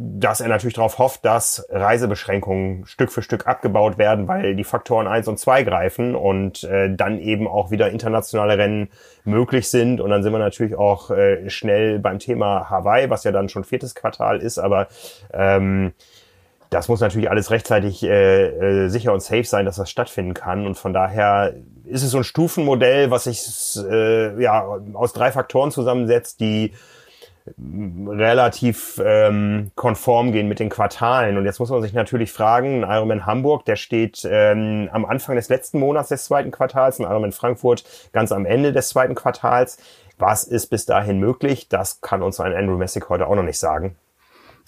dass 0.00 0.40
er 0.40 0.48
natürlich 0.48 0.74
darauf 0.74 0.98
hofft, 0.98 1.24
dass 1.24 1.66
Reisebeschränkungen 1.70 2.86
Stück 2.86 3.10
für 3.10 3.22
Stück 3.22 3.46
abgebaut 3.46 3.98
werden, 3.98 4.28
weil 4.28 4.54
die 4.54 4.64
Faktoren 4.64 5.08
eins 5.08 5.26
und 5.26 5.38
zwei 5.38 5.64
greifen 5.64 6.14
und 6.14 6.62
äh, 6.64 6.94
dann 6.94 7.18
eben 7.18 7.48
auch 7.48 7.70
wieder 7.70 7.90
internationale 7.90 8.58
Rennen 8.58 8.90
möglich 9.24 9.68
sind. 9.68 10.00
Und 10.00 10.10
dann 10.10 10.22
sind 10.22 10.32
wir 10.32 10.38
natürlich 10.38 10.76
auch 10.76 11.10
äh, 11.10 11.50
schnell 11.50 11.98
beim 11.98 12.18
Thema 12.20 12.70
Hawaii, 12.70 13.10
was 13.10 13.24
ja 13.24 13.32
dann 13.32 13.48
schon 13.48 13.64
viertes 13.64 13.94
Quartal 13.94 14.38
ist, 14.38 14.58
aber 14.58 14.86
ähm, 15.32 15.92
das 16.70 16.88
muss 16.88 17.00
natürlich 17.00 17.30
alles 17.30 17.50
rechtzeitig 17.50 18.02
äh, 18.02 18.84
äh, 18.84 18.88
sicher 18.88 19.12
und 19.12 19.22
safe 19.22 19.44
sein, 19.44 19.64
dass 19.64 19.76
das 19.76 19.90
stattfinden 19.90 20.34
kann. 20.34 20.66
Und 20.66 20.76
von 20.76 20.92
daher 20.92 21.54
ist 21.84 22.02
es 22.02 22.10
so 22.10 22.18
ein 22.18 22.24
Stufenmodell, 22.24 23.10
was 23.10 23.24
sich 23.24 23.42
äh, 23.90 24.40
ja 24.40 24.78
aus 24.92 25.12
drei 25.14 25.32
Faktoren 25.32 25.70
zusammensetzt, 25.70 26.40
die 26.40 26.74
relativ 27.56 29.00
ähm, 29.04 29.70
konform 29.74 30.32
gehen 30.32 30.48
mit 30.48 30.58
den 30.58 30.68
Quartalen. 30.68 31.36
Und 31.38 31.44
jetzt 31.44 31.58
muss 31.58 31.70
man 31.70 31.82
sich 31.82 31.92
natürlich 31.92 32.32
fragen, 32.32 32.84
ein 32.84 32.90
Ironman 32.90 33.26
Hamburg, 33.26 33.64
der 33.64 33.76
steht 33.76 34.26
ähm, 34.30 34.88
am 34.92 35.04
Anfang 35.04 35.36
des 35.36 35.48
letzten 35.48 35.78
Monats 35.78 36.08
des 36.08 36.24
zweiten 36.24 36.50
Quartals, 36.50 36.98
ein 36.98 37.04
Ironman 37.04 37.32
Frankfurt 37.32 37.84
ganz 38.12 38.32
am 38.32 38.46
Ende 38.46 38.72
des 38.72 38.88
zweiten 38.88 39.14
Quartals. 39.14 39.78
Was 40.18 40.44
ist 40.44 40.66
bis 40.66 40.84
dahin 40.84 41.18
möglich? 41.20 41.68
Das 41.68 42.00
kann 42.00 42.22
uns 42.22 42.40
ein 42.40 42.52
Andrew 42.52 42.76
Messick 42.76 43.08
heute 43.08 43.26
auch 43.26 43.36
noch 43.36 43.44
nicht 43.44 43.58
sagen. 43.58 43.96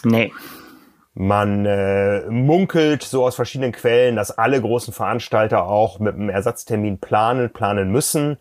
Nee. 0.04 0.32
Man 1.14 1.66
äh, 1.66 2.20
munkelt 2.30 3.02
so 3.02 3.24
aus 3.24 3.34
verschiedenen 3.34 3.72
Quellen, 3.72 4.14
dass 4.16 4.30
alle 4.30 4.60
großen 4.60 4.94
Veranstalter 4.94 5.64
auch 5.64 5.98
mit 5.98 6.14
einem 6.14 6.30
Ersatztermin 6.30 6.98
planen, 6.98 7.52
planen 7.52 7.90
müssen. 7.90 8.38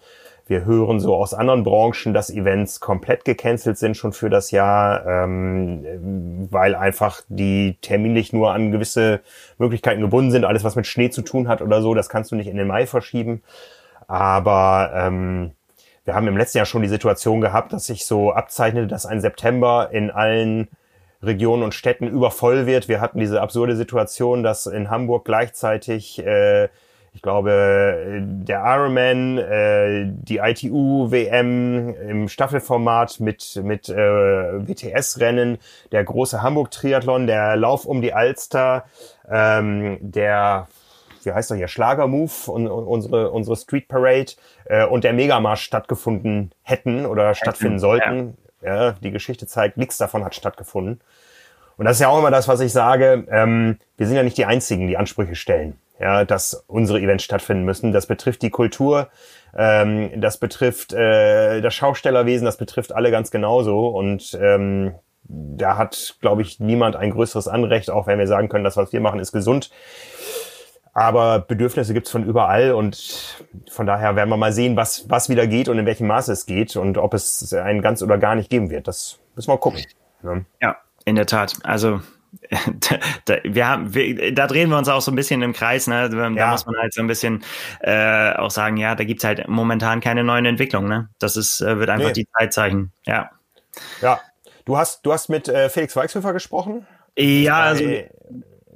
Wir 0.49 0.65
hören 0.65 0.99
so 0.99 1.15
aus 1.15 1.35
anderen 1.35 1.63
Branchen, 1.63 2.11
dass 2.11 2.31
Events 2.31 2.79
komplett 2.79 3.23
gecancelt 3.23 3.77
sind 3.77 3.95
schon 3.95 4.13
für 4.13 4.31
das 4.31 4.49
Jahr, 4.49 5.05
ähm, 5.05 6.47
weil 6.49 6.73
einfach 6.73 7.21
die 7.29 7.77
terminlich 7.81 8.33
nur 8.33 8.51
an 8.51 8.71
gewisse 8.71 9.21
Möglichkeiten 9.59 10.01
gebunden 10.01 10.31
sind. 10.31 10.45
Alles, 10.45 10.63
was 10.63 10.75
mit 10.75 10.87
Schnee 10.87 11.11
zu 11.11 11.21
tun 11.21 11.47
hat 11.47 11.61
oder 11.61 11.83
so, 11.83 11.93
das 11.93 12.09
kannst 12.09 12.31
du 12.31 12.35
nicht 12.35 12.47
in 12.47 12.57
den 12.57 12.65
Mai 12.65 12.87
verschieben. 12.87 13.43
Aber 14.07 14.91
ähm, 14.95 15.51
wir 16.03 16.15
haben 16.15 16.27
im 16.27 16.35
letzten 16.35 16.57
Jahr 16.57 16.65
schon 16.65 16.81
die 16.81 16.87
Situation 16.87 17.41
gehabt, 17.41 17.71
dass 17.71 17.85
sich 17.85 18.07
so 18.07 18.31
abzeichnete, 18.31 18.87
dass 18.87 19.05
ein 19.05 19.21
September 19.21 19.89
in 19.91 20.09
allen 20.09 20.67
Regionen 21.21 21.61
und 21.61 21.75
Städten 21.75 22.07
übervoll 22.07 22.65
wird. 22.65 22.87
Wir 22.87 23.01
hatten 23.01 23.19
diese 23.19 23.39
absurde 23.39 23.75
Situation, 23.75 24.41
dass 24.41 24.65
in 24.65 24.89
Hamburg 24.89 25.25
gleichzeitig 25.25 26.25
äh, 26.25 26.69
ich 27.13 27.21
glaube, 27.21 28.21
der 28.21 28.63
Ironman, 28.63 29.37
äh, 29.37 30.05
die 30.05 30.37
ITU-WM 30.37 31.95
im 31.95 32.27
Staffelformat 32.29 33.19
mit, 33.19 33.59
mit 33.63 33.89
äh, 33.89 33.95
WTS-Rennen, 33.95 35.57
der 35.91 36.03
große 36.03 36.41
Hamburg-Triathlon, 36.41 37.27
der 37.27 37.55
Lauf 37.55 37.85
um 37.85 38.01
die 38.01 38.13
Alster, 38.13 38.85
ähm, 39.29 39.97
der 40.01 40.67
wie 41.23 41.33
heißt 41.33 41.51
er 41.51 41.57
hier, 41.57 41.67
Schlagermove 41.67 42.49
und, 42.49 42.67
und 42.67 42.85
unsere, 42.85 43.31
unsere 43.31 43.57
Street 43.57 43.89
Parade 43.89 44.31
äh, 44.65 44.85
und 44.85 45.03
der 45.03 45.11
Megamarsch 45.11 45.61
stattgefunden 45.63 46.51
hätten 46.63 47.05
oder 47.05 47.35
stattfinden 47.35 47.79
sollten. 47.79 48.37
Ja. 48.61 48.87
ja 48.87 48.91
die 48.93 49.11
Geschichte 49.11 49.45
zeigt, 49.45 49.75
nichts 49.75 49.97
davon 49.97 50.23
hat 50.23 50.33
stattgefunden. 50.33 51.01
Und 51.75 51.85
das 51.85 51.97
ist 51.97 52.01
ja 52.01 52.07
auch 52.07 52.19
immer 52.19 52.31
das, 52.31 52.47
was 52.47 52.61
ich 52.61 52.71
sage. 52.71 53.25
Ähm, 53.29 53.79
wir 53.97 54.07
sind 54.07 54.15
ja 54.15 54.23
nicht 54.23 54.37
die 54.37 54.45
Einzigen, 54.45 54.87
die 54.87 54.97
Ansprüche 54.97 55.35
stellen 55.35 55.77
ja, 55.99 56.25
dass 56.25 56.63
unsere 56.67 56.99
Events 56.99 57.23
stattfinden 57.23 57.63
müssen. 57.63 57.91
Das 57.91 58.07
betrifft 58.07 58.41
die 58.41 58.49
Kultur, 58.49 59.09
ähm, 59.55 60.21
das 60.21 60.37
betrifft 60.37 60.93
äh, 60.93 61.61
das 61.61 61.73
Schaustellerwesen, 61.73 62.45
das 62.45 62.57
betrifft 62.57 62.93
alle 62.93 63.11
ganz 63.11 63.31
genauso. 63.31 63.87
Und 63.87 64.37
ähm, 64.41 64.95
da 65.23 65.77
hat, 65.77 66.15
glaube 66.21 66.41
ich, 66.41 66.59
niemand 66.59 66.95
ein 66.95 67.11
größeres 67.11 67.47
Anrecht, 67.47 67.91
auch 67.91 68.07
wenn 68.07 68.17
wir 68.17 68.27
sagen 68.27 68.49
können, 68.49 68.63
das, 68.63 68.77
was 68.77 68.93
wir 68.93 69.01
machen, 69.01 69.19
ist 69.19 69.31
gesund. 69.31 69.69
Aber 70.93 71.39
Bedürfnisse 71.39 71.93
gibt's 71.93 72.09
von 72.09 72.25
überall 72.25 72.71
und 72.71 73.37
von 73.69 73.85
daher 73.85 74.15
werden 74.15 74.29
wir 74.29 74.37
mal 74.37 74.51
sehen, 74.51 74.75
was, 74.75 75.09
was 75.09 75.29
wieder 75.29 75.47
geht 75.47 75.69
und 75.69 75.77
in 75.77 75.85
welchem 75.85 76.07
Maße 76.07 76.31
es 76.31 76.45
geht 76.45 76.75
und 76.75 76.97
ob 76.97 77.13
es 77.13 77.53
einen 77.53 77.81
ganz 77.81 78.01
oder 78.01 78.17
gar 78.17 78.35
nicht 78.35 78.49
geben 78.49 78.69
wird. 78.69 78.87
Das 78.87 79.19
müssen 79.35 79.51
wir 79.51 79.57
gucken. 79.57 79.85
Ne? 80.23 80.45
Ja, 80.61 80.77
in 81.05 81.15
der 81.15 81.27
Tat. 81.27 81.53
Also 81.63 82.01
da, 83.25 83.37
wir 83.43 83.67
haben, 83.67 83.93
wir, 83.93 84.33
da 84.33 84.47
drehen 84.47 84.69
wir 84.69 84.77
uns 84.77 84.89
auch 84.89 85.01
so 85.01 85.11
ein 85.11 85.15
bisschen 85.15 85.41
im 85.41 85.53
Kreis. 85.53 85.87
Ne? 85.87 86.09
Da 86.09 86.29
ja. 86.29 86.51
muss 86.51 86.65
man 86.65 86.75
halt 86.77 86.93
so 86.93 87.01
ein 87.01 87.07
bisschen 87.07 87.43
äh, 87.81 88.33
auch 88.33 88.51
sagen, 88.51 88.77
ja, 88.77 88.95
da 88.95 89.03
gibt's 89.03 89.23
halt 89.23 89.47
momentan 89.47 89.99
keine 89.99 90.23
neuen 90.23 90.45
Entwicklungen. 90.45 90.89
Ne? 90.89 91.09
Das 91.19 91.37
ist, 91.37 91.61
äh, 91.61 91.79
wird 91.79 91.89
einfach 91.89 92.07
nee. 92.07 92.13
die 92.13 92.27
Zeit 92.37 92.53
zeigen. 92.53 92.91
Ja. 93.05 93.29
Ja. 94.01 94.19
Du 94.65 94.77
hast, 94.77 95.05
du 95.05 95.13
hast 95.13 95.29
mit 95.29 95.47
äh, 95.47 95.69
Felix 95.69 95.95
Weichshöfer 95.95 96.33
gesprochen? 96.33 96.85
Ja, 97.17 97.61
also, 97.61 97.83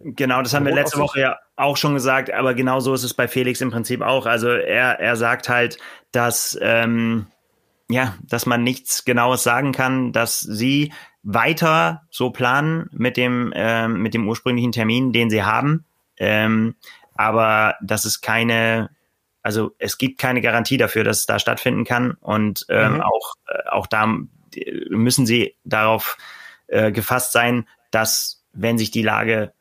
genau, 0.04 0.42
das 0.42 0.54
haben 0.54 0.66
wir 0.66 0.74
letzte 0.74 1.00
Woche 1.00 1.20
ja 1.20 1.40
auch 1.56 1.78
schon 1.78 1.94
gesagt, 1.94 2.34
aber 2.34 2.54
genau 2.56 2.80
so 2.80 2.94
ist 2.94 3.04
es 3.04 3.14
bei 3.14 3.28
Felix 3.28 3.62
im 3.62 3.72
Prinzip 3.72 4.02
auch. 4.02 4.26
Also 4.26 4.50
er, 4.50 5.00
er 5.00 5.16
sagt 5.16 5.50
halt, 5.50 5.78
dass 6.12 6.58
ähm, 6.62 7.28
ja, 7.90 8.16
dass 8.24 8.46
man 8.46 8.64
nichts 8.64 9.06
Genaues 9.06 9.44
sagen 9.44 9.72
kann, 9.72 10.12
dass 10.12 10.40
sie 10.40 10.92
weiter 11.24 12.04
so 12.10 12.32
planen 12.32 12.90
mit 12.92 13.18
dem 13.18 13.52
äh, 13.54 13.88
mit 13.88 14.14
dem 14.14 14.28
ursprünglichen 14.28 14.72
Termin, 14.72 15.14
den 15.14 15.30
sie 15.30 15.44
haben, 15.44 15.86
ähm, 16.18 16.76
aber 17.16 17.76
dass 17.82 18.06
es 18.06 18.22
keine 18.22 18.90
also 19.44 19.76
es 19.78 19.98
gibt 19.98 20.20
keine 20.20 20.42
Garantie 20.42 20.78
dafür, 20.78 21.04
dass 21.04 21.20
es 21.20 21.26
da 21.26 21.38
stattfinden 21.38 21.84
kann. 21.84 22.12
Und 22.22 22.66
ähm, 22.70 22.96
mhm. 22.96 23.02
auch 23.02 23.34
äh, 23.48 23.70
auch 23.70 23.88
da 23.88 24.08
müssen 24.90 25.26
sie 25.26 25.56
darauf 25.66 26.18
äh, 26.68 26.92
gefasst 26.92 27.34
sein, 27.34 27.68
dass 27.92 28.44
wenn 28.54 28.78
sich 28.78 28.90
die 28.90 29.02
Lage 29.04 29.52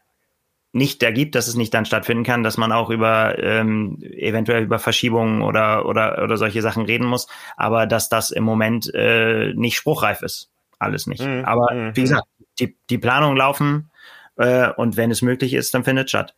nicht 0.75 1.03
ergibt, 1.03 1.35
dass 1.35 1.49
es 1.49 1.57
nicht 1.57 1.75
dann 1.75 1.85
stattfinden 1.85 2.25
kann, 2.25 2.45
dass 2.45 2.57
man 2.57 2.73
auch 2.73 2.91
über 2.91 3.39
ähm, 3.39 3.99
eventuell 4.01 4.63
über 4.63 4.79
Verschiebungen 4.79 5.43
oder 5.43 5.85
oder 5.85 6.23
oder 6.23 6.37
solche 6.37 6.63
Sachen 6.63 6.87
reden 6.87 7.07
muss, 7.07 7.27
aber 7.57 7.87
dass 7.87 8.09
das 8.09 8.31
im 8.31 8.45
Moment 8.45 8.93
äh, 8.95 9.53
nicht 9.55 9.77
spruchreif 9.77 10.23
ist, 10.23 10.52
alles 10.83 11.07
nicht. 11.07 11.25
Mhm. 11.25 11.45
Aber 11.45 11.73
mhm. 11.73 11.97
wie 11.97 12.03
gesagt, 12.03 12.25
die 12.59 12.77
die 12.91 12.99
Planungen 12.99 13.37
laufen 13.37 13.91
äh, 14.37 14.71
und 14.71 14.97
wenn 14.97 15.11
es 15.11 15.23
möglich 15.23 15.55
ist, 15.55 15.75
dann 15.75 15.85
findet 15.85 16.07
es 16.07 16.11
statt. 16.11 16.35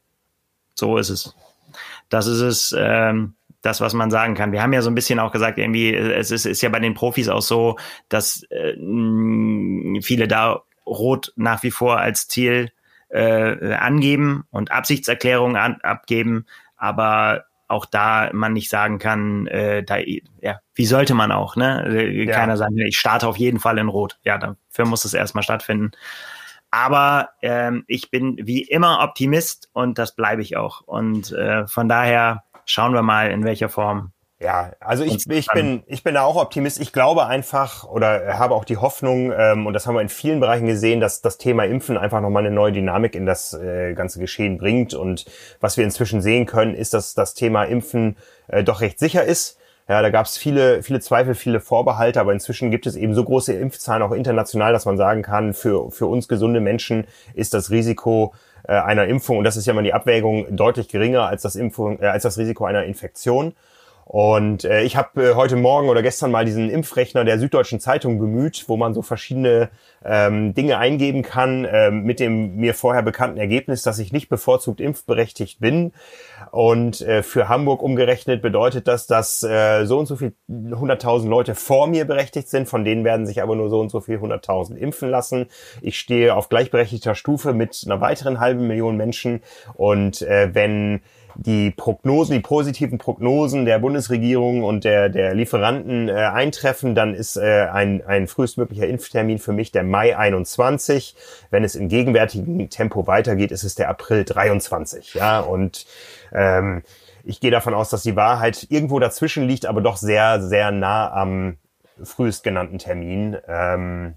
So 0.75 0.99
ist 0.99 1.11
es. 1.11 1.35
Das 2.09 2.27
ist 2.27 2.41
es. 2.41 2.75
Ähm, 2.77 3.35
das, 3.65 3.81
was 3.81 3.95
man 3.95 4.11
sagen 4.11 4.35
kann. 4.35 4.53
Wir 4.53 4.63
haben 4.63 4.73
ja 4.73 4.83
so 4.83 4.91
ein 4.91 4.95
bisschen 4.95 5.19
auch 5.19 5.33
gesagt, 5.33 5.59
irgendwie, 5.59 5.95
es 5.95 6.31
ist, 6.31 6.45
ist 6.45 6.61
ja 6.61 6.69
bei 6.69 6.81
den 6.81 6.93
Profis 6.93 7.29
auch 7.29 7.41
so, 7.41 7.79
dass 8.11 8.43
äh, 8.51 8.75
viele 10.03 10.29
da 10.29 10.63
Rot 10.87 11.33
nach 11.37 11.63
wie 11.63 11.71
vor 11.71 11.99
als 11.99 12.29
Ziel 12.29 12.73
äh, 13.09 13.73
angeben 13.75 14.45
und 14.51 14.71
Absichtserklärungen 14.71 15.57
an, 15.57 15.79
abgeben, 15.83 16.47
aber 16.77 17.47
auch 17.75 17.85
da 17.85 18.31
man 18.33 18.53
nicht 18.53 18.71
sagen 18.71 18.99
kann, 18.99 19.47
äh, 19.49 19.83
da, 19.83 19.99
ja, 20.41 20.61
wie 20.75 20.87
sollte 20.87 21.15
man 21.15 21.33
auch, 21.33 21.57
ne? 21.57 21.85
Äh, 21.87 22.25
ja. 22.25 22.33
Keiner 22.33 22.57
sagen, 22.57 22.79
ich 22.79 22.99
starte 22.99 23.29
auf 23.29 23.37
jeden 23.37 23.61
Fall 23.61 23.79
in 23.79 23.89
Rot. 23.89 24.19
Ja, 24.25 24.39
dafür 24.39 24.87
muss 24.87 25.05
es 25.05 25.13
erstmal 25.13 25.43
stattfinden. 25.43 25.91
Aber 26.71 27.31
ähm, 27.43 27.85
ich 27.87 28.11
bin 28.11 28.39
wie 28.43 28.63
immer 28.63 29.01
Optimist 29.01 29.69
und 29.75 29.99
das 29.99 30.17
bleibe 30.17 30.43
ich 30.43 30.57
auch. 30.57 30.81
Und 30.81 31.31
äh, 31.33 31.67
von 31.67 31.89
daher 31.89 32.45
schauen 32.65 32.95
wir 32.95 33.03
mal, 33.03 33.31
in 33.31 33.45
welcher 33.45 33.69
Form 33.69 34.14
ja, 34.45 34.73
also 34.79 35.05
ich, 35.05 35.29
ich 35.29 35.47
bin 35.49 35.83
ich 35.87 36.05
bin 36.05 36.15
da 36.15 36.23
auch 36.23 36.37
Optimist. 36.37 36.81
Ich 36.81 36.93
glaube 36.93 37.27
einfach 37.27 37.85
oder 37.85 38.39
habe 38.39 38.55
auch 38.55 38.65
die 38.65 38.77
Hoffnung 38.77 39.33
ähm, 39.37 39.67
und 39.67 39.73
das 39.73 39.87
haben 39.87 39.95
wir 39.95 40.03
in 40.03 40.11
vielen 40.11 40.41
Bereichen 40.41 40.67
gesehen, 40.67 41.01
dass 41.01 41.23
das 41.23 41.39
Thema 41.39 41.65
Impfen 41.65 41.97
einfach 41.97 42.21
nochmal 42.21 42.45
eine 42.45 42.55
neue 42.55 42.73
Dynamik 42.73 43.15
in 43.15 43.25
das 43.25 43.55
äh, 43.55 43.95
ganze 43.95 44.21
Geschehen 44.21 44.59
bringt. 44.59 44.93
Und 44.93 45.25
was 45.61 45.77
wir 45.77 45.85
inzwischen 45.85 46.21
sehen 46.21 46.45
können, 46.45 46.75
ist, 46.75 46.93
dass 46.93 47.15
das 47.15 47.35
Thema 47.35 47.65
Impfen 47.65 48.17
äh, 48.49 48.63
doch 48.63 48.83
recht 48.83 48.99
sicher 48.99 49.25
ist. 49.25 49.59
Ja, 49.89 50.01
da 50.01 50.11
gab 50.11 50.27
es 50.27 50.39
viele, 50.39 50.83
viele 50.83 51.01
Zweifel, 51.01 51.35
viele 51.35 51.61
Vorbehalte, 51.61 52.21
aber 52.21 52.33
inzwischen 52.33 52.71
gibt 52.71 52.87
es 52.87 52.97
eben 52.97 53.15
so 53.15 53.25
große 53.25 53.53
Impfzahlen 53.53 54.03
auch 54.03 54.13
international, 54.13 54.73
dass 54.73 54.87
man 54.87 54.97
sagen 54.97 55.23
kann, 55.23 55.53
für, 55.53 55.91
für 55.91 56.07
uns 56.07 56.27
gesunde 56.27 56.61
Menschen 56.61 57.07
ist 57.35 57.53
das 57.53 57.71
Risiko 57.71 58.33
äh, 58.67 58.73
einer 58.73 59.07
Impfung, 59.07 59.37
und 59.39 59.45
das 59.45 59.59
ist 59.59 59.67
ja 59.67 59.75
mal 59.75 59.85
die 59.85 59.93
Abwägung, 59.93 60.57
deutlich 60.57 60.89
geringer 60.89 61.27
als 61.27 61.43
das, 61.43 61.55
Impfung, 61.55 62.01
äh, 62.01 62.07
als 62.07 62.23
das 62.23 62.39
Risiko 62.39 62.65
einer 62.65 62.85
Infektion. 62.85 63.55
Und 64.05 64.65
äh, 64.65 64.83
ich 64.83 64.97
habe 64.97 65.31
äh, 65.31 65.35
heute 65.35 65.57
Morgen 65.57 65.89
oder 65.89 66.03
gestern 66.03 66.31
mal 66.31 66.45
diesen 66.45 66.69
Impfrechner 66.69 67.25
der 67.25 67.39
Süddeutschen 67.39 67.81
Zeitung 67.81 68.19
bemüht, 68.19 68.65
wo 68.69 68.77
man 68.77 68.93
so 68.93 69.01
verschiedene 69.01 69.71
ähm, 70.05 70.53
Dinge 70.53 70.77
eingeben 70.77 71.23
kann 71.23 71.67
ähm, 71.71 72.03
mit 72.03 72.21
dem 72.21 72.57
mir 72.57 72.75
vorher 72.75 73.03
bekannten 73.03 73.39
Ergebnis, 73.39 73.83
dass 73.83 73.99
ich 73.99 74.13
nicht 74.13 74.29
bevorzugt 74.29 74.81
impfberechtigt 74.81 75.59
bin. 75.59 75.93
Und 76.51 77.01
äh, 77.01 77.23
für 77.23 77.49
Hamburg 77.49 77.83
umgerechnet 77.83 78.43
bedeutet 78.43 78.89
das, 78.89 79.07
dass 79.07 79.43
äh, 79.43 79.87
so 79.87 79.99
und 79.99 80.07
so 80.07 80.17
viel 80.17 80.35
100.000 80.51 81.27
Leute 81.27 81.55
vor 81.55 81.87
mir 81.87 82.05
berechtigt 82.05 82.49
sind, 82.49 82.69
von 82.69 82.85
denen 82.85 83.05
werden 83.05 83.25
sich 83.25 83.43
aber 83.43 83.57
nur 83.57 83.71
so 83.71 83.81
und 83.81 83.91
so 83.91 84.01
viel 84.01 84.19
100.000 84.19 84.77
impfen 84.77 85.09
lassen. 85.09 85.47
Ich 85.81 85.99
stehe 85.99 86.35
auf 86.35 86.51
gleichberechtigter 86.51 87.15
Stufe 87.15 87.55
mit 87.55 87.83
einer 87.87 88.03
weiteren 88.03 88.39
halben 88.39 88.67
Million 88.67 88.99
Menschen. 88.99 89.41
Und 89.75 90.21
äh, 90.21 90.55
wenn 90.55 91.01
die 91.37 91.71
Prognosen, 91.71 92.35
die 92.35 92.41
positiven 92.41 92.99
Prognosen 92.99 93.65
der 93.65 93.79
Bundesregierung 93.79 94.63
und 94.63 94.85
der, 94.85 95.09
der 95.09 95.35
Lieferanten 95.35 96.09
äh, 96.09 96.13
eintreffen, 96.13 96.95
dann 96.95 97.15
ist 97.15 97.37
äh, 97.37 97.67
ein, 97.73 98.05
ein 98.07 98.27
frühestmöglicher 98.29 98.87
Impftermin 98.87 99.39
für 99.39 99.53
mich 99.53 99.73
der 99.73 99.83
Mai 99.83 100.17
21. 100.17 101.17
Wenn 101.51 101.65
es 101.65 101.75
in 101.75 101.89
gegenwärtigem 101.89 102.71
Tempo 102.71 103.07
weitergeht, 103.07 103.53
ist 103.53 103.65
es 103.65 103.75
der 103.75 103.89
April 103.89 104.25
23. 104.25 105.15
Ja, 105.15 105.41
und 105.41 105.87
ähm, 106.33 106.83
ich 107.25 107.41
gehe 107.41 107.51
davon 107.51 107.75
aus, 107.75 107.91
dass 107.91 108.03
die 108.03 108.17
Wahrheit 108.17 108.67
irgendwo 108.71 108.99
dazwischen 108.99 109.49
liegt, 109.49 109.67
aber 109.67 109.81
doch 109.81 109.97
sehr, 109.97 110.43
sehr 110.43 110.71
nah 110.71 111.11
am 111.11 111.57
frühest 112.03 112.45
genannten 112.45 112.79
Termin. 112.79 113.37
Ähm, 113.49 114.15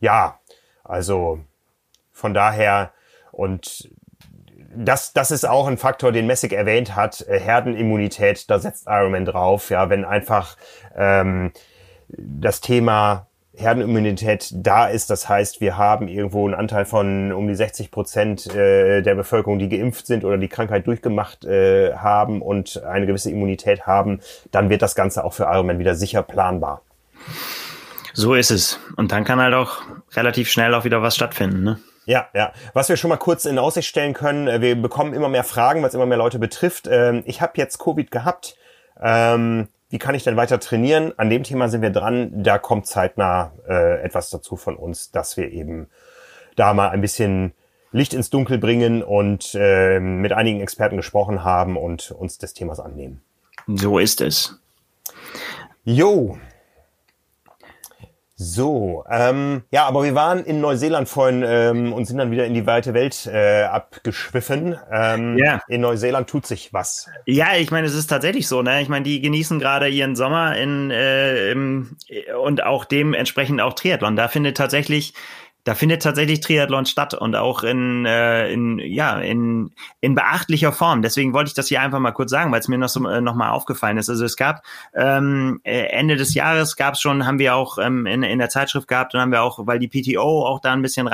ja, 0.00 0.38
also 0.84 1.38
von 2.12 2.34
daher 2.34 2.92
und 3.30 3.88
das, 4.74 5.12
das 5.12 5.30
ist 5.30 5.46
auch 5.46 5.66
ein 5.66 5.78
Faktor, 5.78 6.12
den 6.12 6.26
Messig 6.26 6.52
erwähnt 6.52 6.96
hat. 6.96 7.26
Äh, 7.28 7.38
Herdenimmunität, 7.40 8.50
da 8.50 8.58
setzt 8.58 8.86
Ironman 8.86 9.24
drauf. 9.24 9.70
Ja, 9.70 9.90
wenn 9.90 10.04
einfach 10.04 10.56
ähm, 10.96 11.52
das 12.08 12.60
Thema 12.60 13.26
Herdenimmunität 13.54 14.50
da 14.54 14.86
ist, 14.86 15.10
das 15.10 15.28
heißt, 15.28 15.60
wir 15.60 15.76
haben 15.76 16.08
irgendwo 16.08 16.46
einen 16.46 16.54
Anteil 16.54 16.86
von 16.86 17.32
um 17.32 17.48
die 17.48 17.54
60 17.54 17.90
Prozent 17.90 18.46
äh, 18.54 19.02
der 19.02 19.14
Bevölkerung, 19.14 19.58
die 19.58 19.68
geimpft 19.68 20.06
sind 20.06 20.24
oder 20.24 20.38
die 20.38 20.48
Krankheit 20.48 20.86
durchgemacht 20.86 21.44
äh, 21.44 21.94
haben 21.94 22.40
und 22.40 22.82
eine 22.82 23.06
gewisse 23.06 23.30
Immunität 23.30 23.86
haben, 23.86 24.20
dann 24.50 24.70
wird 24.70 24.80
das 24.80 24.94
Ganze 24.94 25.24
auch 25.24 25.34
für 25.34 25.44
Ironman 25.44 25.78
wieder 25.78 25.94
sicher 25.94 26.22
planbar. 26.22 26.82
So 28.14 28.34
ist 28.34 28.50
es. 28.50 28.78
Und 28.96 29.12
dann 29.12 29.24
kann 29.24 29.40
halt 29.40 29.54
auch 29.54 29.82
relativ 30.14 30.50
schnell 30.50 30.74
auch 30.74 30.84
wieder 30.84 31.02
was 31.02 31.14
stattfinden. 31.14 31.62
Ne? 31.62 31.78
Ja, 32.04 32.28
ja. 32.34 32.52
Was 32.72 32.88
wir 32.88 32.96
schon 32.96 33.10
mal 33.10 33.16
kurz 33.16 33.44
in 33.44 33.58
Aussicht 33.58 33.88
stellen 33.88 34.14
können, 34.14 34.48
äh, 34.48 34.60
wir 34.60 34.80
bekommen 34.80 35.14
immer 35.14 35.28
mehr 35.28 35.44
Fragen, 35.44 35.82
was 35.82 35.94
immer 35.94 36.06
mehr 36.06 36.18
Leute 36.18 36.38
betrifft. 36.38 36.88
Ähm, 36.90 37.22
ich 37.26 37.40
habe 37.40 37.52
jetzt 37.56 37.78
Covid 37.78 38.10
gehabt. 38.10 38.56
Ähm, 39.00 39.68
wie 39.90 39.98
kann 39.98 40.14
ich 40.14 40.24
denn 40.24 40.36
weiter 40.36 40.58
trainieren? 40.58 41.12
An 41.18 41.30
dem 41.30 41.42
Thema 41.42 41.68
sind 41.68 41.82
wir 41.82 41.90
dran. 41.90 42.42
Da 42.42 42.58
kommt 42.58 42.86
zeitnah 42.86 43.52
äh, 43.68 44.02
etwas 44.02 44.30
dazu 44.30 44.56
von 44.56 44.76
uns, 44.76 45.10
dass 45.10 45.36
wir 45.36 45.50
eben 45.52 45.88
da 46.56 46.74
mal 46.74 46.88
ein 46.88 47.00
bisschen 47.00 47.52
Licht 47.92 48.14
ins 48.14 48.30
Dunkel 48.30 48.58
bringen 48.58 49.02
und 49.02 49.54
äh, 49.54 50.00
mit 50.00 50.32
einigen 50.32 50.60
Experten 50.60 50.96
gesprochen 50.96 51.44
haben 51.44 51.76
und 51.76 52.10
uns 52.10 52.38
des 52.38 52.54
Themas 52.54 52.80
annehmen. 52.80 53.22
So 53.66 53.98
ist 53.98 54.22
es. 54.22 54.58
Jo, 55.84 56.38
so, 58.34 59.04
ähm, 59.10 59.62
ja, 59.70 59.86
aber 59.86 60.02
wir 60.04 60.14
waren 60.14 60.44
in 60.44 60.60
Neuseeland 60.60 61.08
vorhin 61.08 61.44
ähm, 61.46 61.92
und 61.92 62.06
sind 62.06 62.16
dann 62.16 62.30
wieder 62.30 62.46
in 62.46 62.54
die 62.54 62.66
weite 62.66 62.94
Welt 62.94 63.26
äh, 63.26 63.64
abgeschwiffen. 63.64 64.76
Ähm, 64.90 65.36
ja. 65.38 65.60
In 65.68 65.82
Neuseeland 65.82 66.28
tut 66.28 66.46
sich 66.46 66.72
was. 66.72 67.08
Ja, 67.26 67.56
ich 67.56 67.70
meine, 67.70 67.86
es 67.86 67.94
ist 67.94 68.06
tatsächlich 68.06 68.48
so. 68.48 68.62
Ne? 68.62 68.80
Ich 68.80 68.88
meine, 68.88 69.04
die 69.04 69.20
genießen 69.20 69.58
gerade 69.58 69.88
ihren 69.88 70.16
Sommer 70.16 70.56
in, 70.56 70.90
äh, 70.90 71.50
im, 71.50 71.96
und 72.42 72.64
auch 72.64 72.84
dementsprechend 72.84 73.60
auch 73.60 73.74
Triathlon. 73.74 74.16
Da 74.16 74.28
findet 74.28 74.56
tatsächlich 74.56 75.12
da 75.64 75.74
findet 75.74 76.02
tatsächlich 76.02 76.40
Triathlon 76.40 76.86
statt 76.86 77.14
und 77.14 77.36
auch 77.36 77.62
in, 77.62 78.04
äh, 78.04 78.52
in 78.52 78.78
ja 78.80 79.20
in, 79.20 79.70
in 80.00 80.14
beachtlicher 80.14 80.72
Form. 80.72 81.02
Deswegen 81.02 81.32
wollte 81.32 81.48
ich 81.48 81.54
das 81.54 81.68
hier 81.68 81.80
einfach 81.80 82.00
mal 82.00 82.10
kurz 82.12 82.30
sagen, 82.30 82.50
weil 82.50 82.60
es 82.60 82.68
mir 82.68 82.78
noch 82.78 82.88
so 82.88 83.06
äh, 83.08 83.20
noch 83.20 83.36
mal 83.36 83.50
aufgefallen 83.50 83.96
ist. 83.96 84.10
Also 84.10 84.24
es 84.24 84.36
gab 84.36 84.62
ähm, 84.94 85.60
äh, 85.62 85.86
Ende 85.86 86.16
des 86.16 86.34
Jahres 86.34 86.76
gab 86.76 86.94
es 86.94 87.00
schon, 87.00 87.26
haben 87.26 87.38
wir 87.38 87.54
auch 87.54 87.78
ähm, 87.78 88.06
in, 88.06 88.24
in 88.24 88.38
der 88.38 88.48
Zeitschrift 88.48 88.88
gehabt 88.88 89.14
und 89.14 89.20
haben 89.20 89.30
wir 89.30 89.42
auch, 89.42 89.66
weil 89.66 89.78
die 89.78 89.88
PTO 89.88 90.46
auch 90.46 90.60
da 90.60 90.72
ein 90.72 90.82
bisschen 90.82 91.06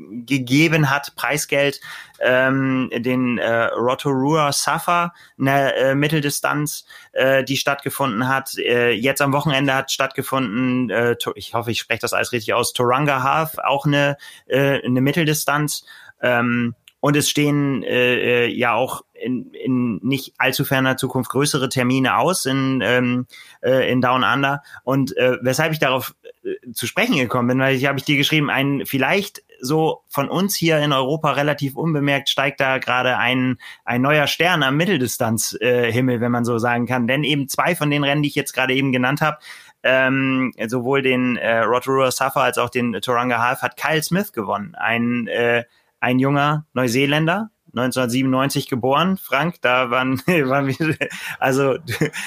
reingegeben 0.00 0.90
hat, 0.90 1.14
Preisgeld, 1.16 1.80
ähm, 2.20 2.90
den 2.94 3.38
äh, 3.38 3.66
Rotorua 3.66 4.52
Safa, 4.52 5.14
eine 5.38 5.74
äh, 5.74 5.94
Mitteldistanz, 5.94 6.84
äh, 7.12 7.44
die 7.44 7.56
stattgefunden 7.56 8.28
hat. 8.28 8.56
Äh, 8.58 8.92
jetzt 8.92 9.22
am 9.22 9.32
Wochenende 9.32 9.74
hat 9.74 9.90
stattgefunden, 9.90 10.90
äh, 10.90 11.16
ich 11.34 11.54
hoffe, 11.54 11.70
ich 11.70 11.80
spreche 11.80 12.00
das 12.00 12.12
alles 12.12 12.32
richtig 12.32 12.54
aus, 12.54 12.72
Toranga 12.72 13.22
Half, 13.22 13.58
auch 13.58 13.86
eine, 13.86 14.16
äh, 14.46 14.82
eine 14.84 15.00
Mitteldistanz. 15.00 15.84
Ähm, 16.22 16.74
und 17.00 17.16
es 17.16 17.28
stehen 17.28 17.82
äh, 17.82 18.44
äh, 18.44 18.54
ja 18.54 18.74
auch 18.74 19.02
in, 19.14 19.52
in 19.52 20.00
nicht 20.02 20.34
allzu 20.38 20.64
ferner 20.64 20.96
Zukunft 20.96 21.30
größere 21.30 21.68
Termine 21.68 22.16
aus 22.16 22.46
in, 22.46 22.80
ähm, 22.82 23.26
äh, 23.62 23.90
in 23.90 24.00
Down 24.00 24.24
Under. 24.24 24.62
Und 24.84 25.16
äh, 25.16 25.36
weshalb 25.42 25.72
ich 25.72 25.78
darauf 25.78 26.14
äh, 26.42 26.72
zu 26.72 26.86
sprechen 26.86 27.16
gekommen 27.16 27.48
bin, 27.48 27.58
weil 27.58 27.76
ich 27.76 27.86
habe 27.86 27.98
ich 27.98 28.04
dir 28.04 28.16
geschrieben, 28.16 28.50
ein 28.50 28.82
vielleicht 28.86 29.42
so 29.60 30.02
von 30.08 30.28
uns 30.28 30.56
hier 30.56 30.78
in 30.78 30.92
Europa 30.92 31.32
relativ 31.32 31.76
unbemerkt 31.76 32.30
steigt 32.30 32.60
da 32.60 32.78
gerade 32.78 33.18
ein, 33.18 33.58
ein 33.84 34.00
neuer 34.00 34.26
Stern 34.26 34.62
am 34.62 34.76
Mitteldistanzhimmel, 34.76 36.16
äh, 36.16 36.20
wenn 36.20 36.32
man 36.32 36.44
so 36.44 36.58
sagen 36.58 36.86
kann. 36.86 37.06
Denn 37.06 37.24
eben 37.24 37.48
zwei 37.48 37.76
von 37.76 37.90
den 37.90 38.04
Rennen, 38.04 38.22
die 38.22 38.28
ich 38.28 38.34
jetzt 38.34 38.54
gerade 38.54 38.74
eben 38.74 38.92
genannt 38.92 39.20
habe, 39.20 39.38
ähm, 39.82 40.52
sowohl 40.66 41.02
den 41.02 41.36
äh, 41.36 41.60
Rotorua 41.60 42.10
Suffer 42.10 42.42
als 42.42 42.58
auch 42.58 42.70
den 42.70 42.92
Toranga 43.00 43.38
Half 43.38 43.62
hat 43.62 43.76
Kyle 43.76 44.02
Smith 44.02 44.32
gewonnen. 44.32 44.74
Ein, 44.74 45.26
äh, 45.26 45.64
ein 46.00 46.18
junger 46.18 46.66
Neuseeländer, 46.72 47.50
1997 47.68 48.68
geboren, 48.68 49.16
Frank, 49.16 49.56
da 49.60 49.90
waren, 49.90 50.18
waren 50.26 50.66
wir, 50.66 50.96
also 51.38 51.76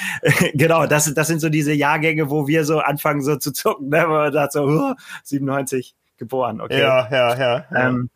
genau, 0.53 0.85
das, 0.85 1.13
das 1.13 1.27
sind 1.27 1.41
so 1.41 1.49
diese 1.49 1.73
Jahrgänge, 1.73 2.29
wo 2.29 2.47
wir 2.47 2.63
so 2.65 2.79
anfangen 2.79 3.21
so 3.21 3.35
zu 3.35 3.51
zucken, 3.51 3.89
ne? 3.89 4.05
wo 4.07 4.13
man 4.13 4.31
sagt 4.33 4.53
so, 4.53 4.65
uh, 4.65 4.95
97 5.23 5.95
geboren, 6.17 6.61
okay. 6.61 6.79
Ja, 6.79 7.09
ja, 7.11 7.37
ja. 7.37 7.65
ja. 7.71 7.87
Ähm, 7.89 8.09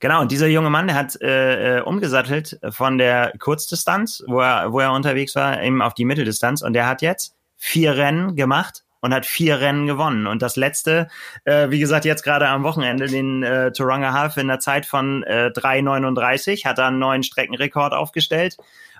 Genau, 0.00 0.20
und 0.20 0.30
dieser 0.30 0.46
junge 0.46 0.70
Mann, 0.70 0.86
der 0.86 0.94
hat 0.94 1.20
äh, 1.20 1.78
äh, 1.78 1.80
umgesattelt 1.80 2.60
von 2.70 2.98
der 2.98 3.32
Kurzdistanz, 3.40 4.22
wo 4.28 4.38
er, 4.38 4.72
wo 4.72 4.78
er 4.78 4.92
unterwegs 4.92 5.34
war, 5.34 5.60
eben 5.60 5.82
auf 5.82 5.92
die 5.92 6.04
Mitteldistanz 6.04 6.62
und 6.62 6.72
der 6.72 6.86
hat 6.86 7.02
jetzt 7.02 7.34
vier 7.56 7.96
Rennen 7.96 8.36
gemacht 8.36 8.84
und 9.00 9.14
hat 9.14 9.26
vier 9.26 9.60
Rennen 9.60 9.86
gewonnen. 9.86 10.26
Und 10.26 10.42
das 10.42 10.56
letzte, 10.56 11.08
äh, 11.44 11.70
wie 11.70 11.78
gesagt, 11.78 12.04
jetzt 12.04 12.22
gerade 12.22 12.48
am 12.48 12.62
Wochenende, 12.64 13.06
den 13.06 13.42
äh, 13.42 13.72
Taronga 13.72 14.12
Half 14.12 14.36
in 14.36 14.48
der 14.48 14.60
Zeit 14.60 14.86
von 14.86 15.22
äh, 15.24 15.50
3,39, 15.54 16.64
hat 16.64 16.78
er 16.78 16.86
einen 16.86 16.98
neuen 16.98 17.22
Streckenrekord 17.22 17.92
aufgestellt 17.92 18.56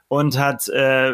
und 0.08 0.38
hat, 0.38 0.68
äh, 0.68 1.12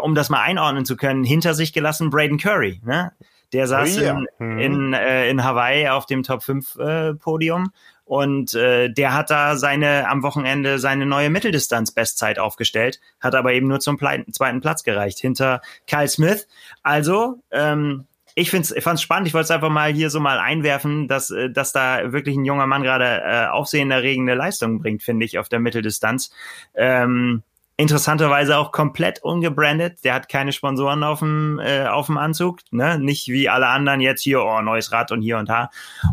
um 0.00 0.14
das 0.14 0.30
mal 0.30 0.42
einordnen 0.42 0.84
zu 0.84 0.96
können, 0.96 1.24
hinter 1.24 1.54
sich 1.54 1.72
gelassen 1.72 2.10
Braden 2.10 2.38
Curry. 2.38 2.80
Ne? 2.84 3.12
Der 3.52 3.66
saß 3.66 3.98
oh 3.98 4.00
yeah. 4.00 4.18
in, 4.38 4.46
mhm. 4.46 4.58
in, 4.58 4.92
äh, 4.94 5.28
in 5.28 5.44
Hawaii 5.44 5.88
auf 5.88 6.06
dem 6.06 6.22
Top 6.22 6.42
5 6.42 6.76
äh, 6.76 7.14
Podium 7.14 7.72
und 8.12 8.52
äh, 8.52 8.90
der 8.90 9.14
hat 9.14 9.30
da 9.30 9.56
seine 9.56 10.06
am 10.06 10.22
Wochenende 10.22 10.78
seine 10.78 11.06
neue 11.06 11.30
Mitteldistanz-Bestzeit 11.30 12.38
aufgestellt, 12.38 13.00
hat 13.20 13.34
aber 13.34 13.54
eben 13.54 13.68
nur 13.68 13.80
zum 13.80 13.98
zweiten 13.98 14.60
Platz 14.60 14.82
gereicht, 14.82 15.18
hinter 15.18 15.62
Kyle 15.86 16.08
Smith. 16.08 16.46
Also, 16.82 17.42
ähm, 17.50 18.04
ich 18.34 18.50
find's, 18.50 18.70
ich 18.70 18.84
fand's 18.84 19.00
spannend. 19.00 19.28
Ich 19.28 19.32
wollte 19.32 19.44
es 19.44 19.50
einfach 19.50 19.70
mal 19.70 19.94
hier 19.94 20.10
so 20.10 20.20
mal 20.20 20.38
einwerfen, 20.38 21.08
dass, 21.08 21.30
äh, 21.30 21.48
dass 21.48 21.72
da 21.72 22.12
wirklich 22.12 22.36
ein 22.36 22.44
junger 22.44 22.66
Mann 22.66 22.82
gerade 22.82 23.22
äh, 23.24 23.46
aufsehenerregende 23.46 24.34
Leistung 24.34 24.82
bringt, 24.82 25.02
finde 25.02 25.24
ich, 25.24 25.38
auf 25.38 25.48
der 25.48 25.60
Mitteldistanz. 25.60 26.34
Ähm, 26.74 27.42
interessanterweise 27.82 28.56
auch 28.56 28.72
komplett 28.72 29.22
ungebrandet. 29.22 30.04
Der 30.04 30.14
hat 30.14 30.28
keine 30.28 30.52
Sponsoren 30.52 31.02
auf 31.02 31.18
dem, 31.18 31.58
äh, 31.58 31.86
auf 31.86 32.06
dem 32.06 32.16
Anzug, 32.16 32.60
ne? 32.70 32.98
Nicht 32.98 33.28
wie 33.28 33.48
alle 33.48 33.66
anderen 33.66 34.00
jetzt 34.00 34.22
hier, 34.22 34.42
oh, 34.42 34.60
neues 34.62 34.92
Rad 34.92 35.12
und 35.12 35.20
hier 35.20 35.36
und 35.38 35.48
da. 35.48 35.68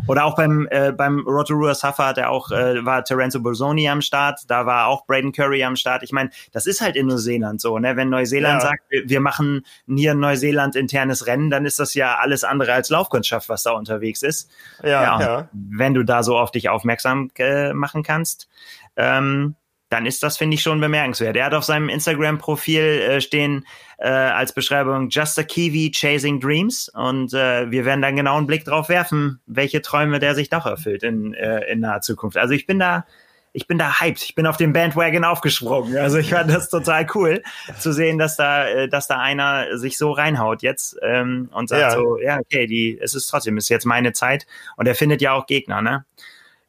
Oder 0.08 0.24
auch 0.24 0.36
beim, 0.36 0.66
äh, 0.70 0.92
beim 0.92 1.20
Rotorua 1.20 1.74
Suffer 1.74 2.06
hat 2.06 2.18
er 2.18 2.30
auch, 2.30 2.50
äh, 2.50 2.84
war 2.84 3.04
Terenzo 3.04 3.40
Bolsoni 3.40 3.88
am 3.88 4.02
Start, 4.02 4.40
da 4.48 4.66
war 4.66 4.88
auch 4.88 5.06
Braden 5.06 5.32
Curry 5.32 5.64
am 5.64 5.76
Start. 5.76 6.02
Ich 6.02 6.12
meine, 6.12 6.30
das 6.52 6.66
ist 6.66 6.80
halt 6.80 6.96
in 6.96 7.06
Neuseeland 7.06 7.60
so, 7.60 7.78
ne? 7.78 7.96
Wenn 7.96 8.10
Neuseeland 8.10 8.62
ja. 8.62 8.68
sagt, 8.68 8.82
wir, 8.90 9.08
wir 9.08 9.20
machen 9.20 9.64
hier 9.86 10.10
ein 10.10 10.20
Neuseeland 10.20 10.76
internes 10.76 11.26
Rennen, 11.26 11.50
dann 11.50 11.64
ist 11.64 11.78
das 11.78 11.94
ja 11.94 12.16
alles 12.16 12.44
andere 12.44 12.72
als 12.72 12.90
Laufkundschaft, 12.90 13.48
was 13.48 13.62
da 13.62 13.70
unterwegs 13.72 14.22
ist. 14.22 14.50
Ja, 14.82 15.02
ja. 15.02 15.20
ja. 15.20 15.48
Wenn 15.52 15.94
du 15.94 16.02
da 16.02 16.22
so 16.22 16.36
auf 16.36 16.50
dich 16.50 16.68
aufmerksam 16.68 17.30
äh, 17.38 17.72
machen 17.72 18.02
kannst. 18.02 18.48
Ähm, 18.96 19.54
dann 19.90 20.06
ist 20.06 20.22
das, 20.22 20.36
finde 20.38 20.54
ich, 20.54 20.62
schon 20.62 20.80
bemerkenswert. 20.80 21.36
Er 21.36 21.46
hat 21.46 21.54
auf 21.54 21.64
seinem 21.64 21.88
Instagram-Profil 21.88 22.82
äh, 22.82 23.20
stehen 23.20 23.66
äh, 23.98 24.08
als 24.08 24.52
Beschreibung 24.52 25.10
Just 25.10 25.38
a 25.38 25.42
Kiwi 25.42 25.90
Chasing 25.90 26.40
Dreams 26.40 26.88
und 26.88 27.34
äh, 27.34 27.70
wir 27.70 27.84
werden 27.84 28.00
dann 28.00 28.16
genau 28.16 28.38
einen 28.38 28.46
Blick 28.46 28.64
drauf 28.64 28.88
werfen, 28.88 29.40
welche 29.46 29.82
Träume 29.82 30.20
der 30.20 30.34
sich 30.34 30.48
doch 30.48 30.64
erfüllt 30.64 31.02
in, 31.02 31.34
äh, 31.34 31.70
in 31.70 31.80
naher 31.80 32.00
Zukunft. 32.00 32.36
Also 32.36 32.54
ich 32.54 32.66
bin 32.66 32.78
da, 32.78 33.04
ich 33.52 33.66
bin 33.66 33.78
da 33.78 34.00
hyped. 34.00 34.22
Ich 34.22 34.36
bin 34.36 34.46
auf 34.46 34.56
dem 34.56 34.72
Bandwagon 34.72 35.24
aufgesprungen. 35.24 35.96
Also 35.98 36.18
ich 36.18 36.30
fand 36.30 36.50
das 36.50 36.70
total 36.70 37.06
cool 37.14 37.42
zu 37.78 37.92
sehen, 37.92 38.16
dass 38.16 38.36
da, 38.36 38.68
äh, 38.68 38.88
dass 38.88 39.08
da 39.08 39.18
einer 39.18 39.76
sich 39.76 39.98
so 39.98 40.12
reinhaut 40.12 40.62
jetzt 40.62 40.96
ähm, 41.02 41.50
und 41.52 41.68
sagt 41.68 41.82
ja. 41.82 41.90
so, 41.90 42.18
ja 42.18 42.38
okay, 42.38 42.66
die, 42.66 42.96
es 43.00 43.14
ist 43.14 43.26
trotzdem, 43.26 43.56
ist 43.56 43.68
jetzt 43.68 43.86
meine 43.86 44.12
Zeit 44.12 44.46
und 44.76 44.86
er 44.86 44.94
findet 44.94 45.20
ja 45.20 45.32
auch 45.32 45.46
Gegner, 45.46 45.82
ne? 45.82 46.04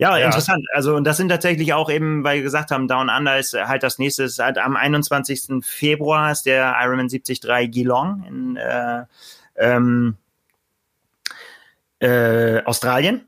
Ja, 0.02 0.18
ja, 0.18 0.26
interessant. 0.26 0.66
Also, 0.74 0.96
und 0.96 1.04
das 1.04 1.18
sind 1.18 1.30
tatsächlich 1.30 1.74
auch 1.74 1.88
eben, 1.88 2.24
weil 2.24 2.38
wir 2.38 2.42
gesagt 2.42 2.72
haben, 2.72 2.88
Down 2.88 3.08
Under 3.08 3.38
ist 3.38 3.54
halt 3.54 3.84
das 3.84 4.00
nächste, 4.00 4.24
ist 4.24 4.40
halt 4.40 4.58
am 4.58 4.76
21. 4.76 5.64
Februar 5.64 6.32
ist 6.32 6.48
der 6.48 6.76
Ironman 6.82 7.08
73 7.08 7.40
Geelong 7.70 8.24
in 8.28 8.58
äh, 8.58 9.04
ähm, 9.58 10.18
äh, 12.00 12.64
Australien. 12.64 13.28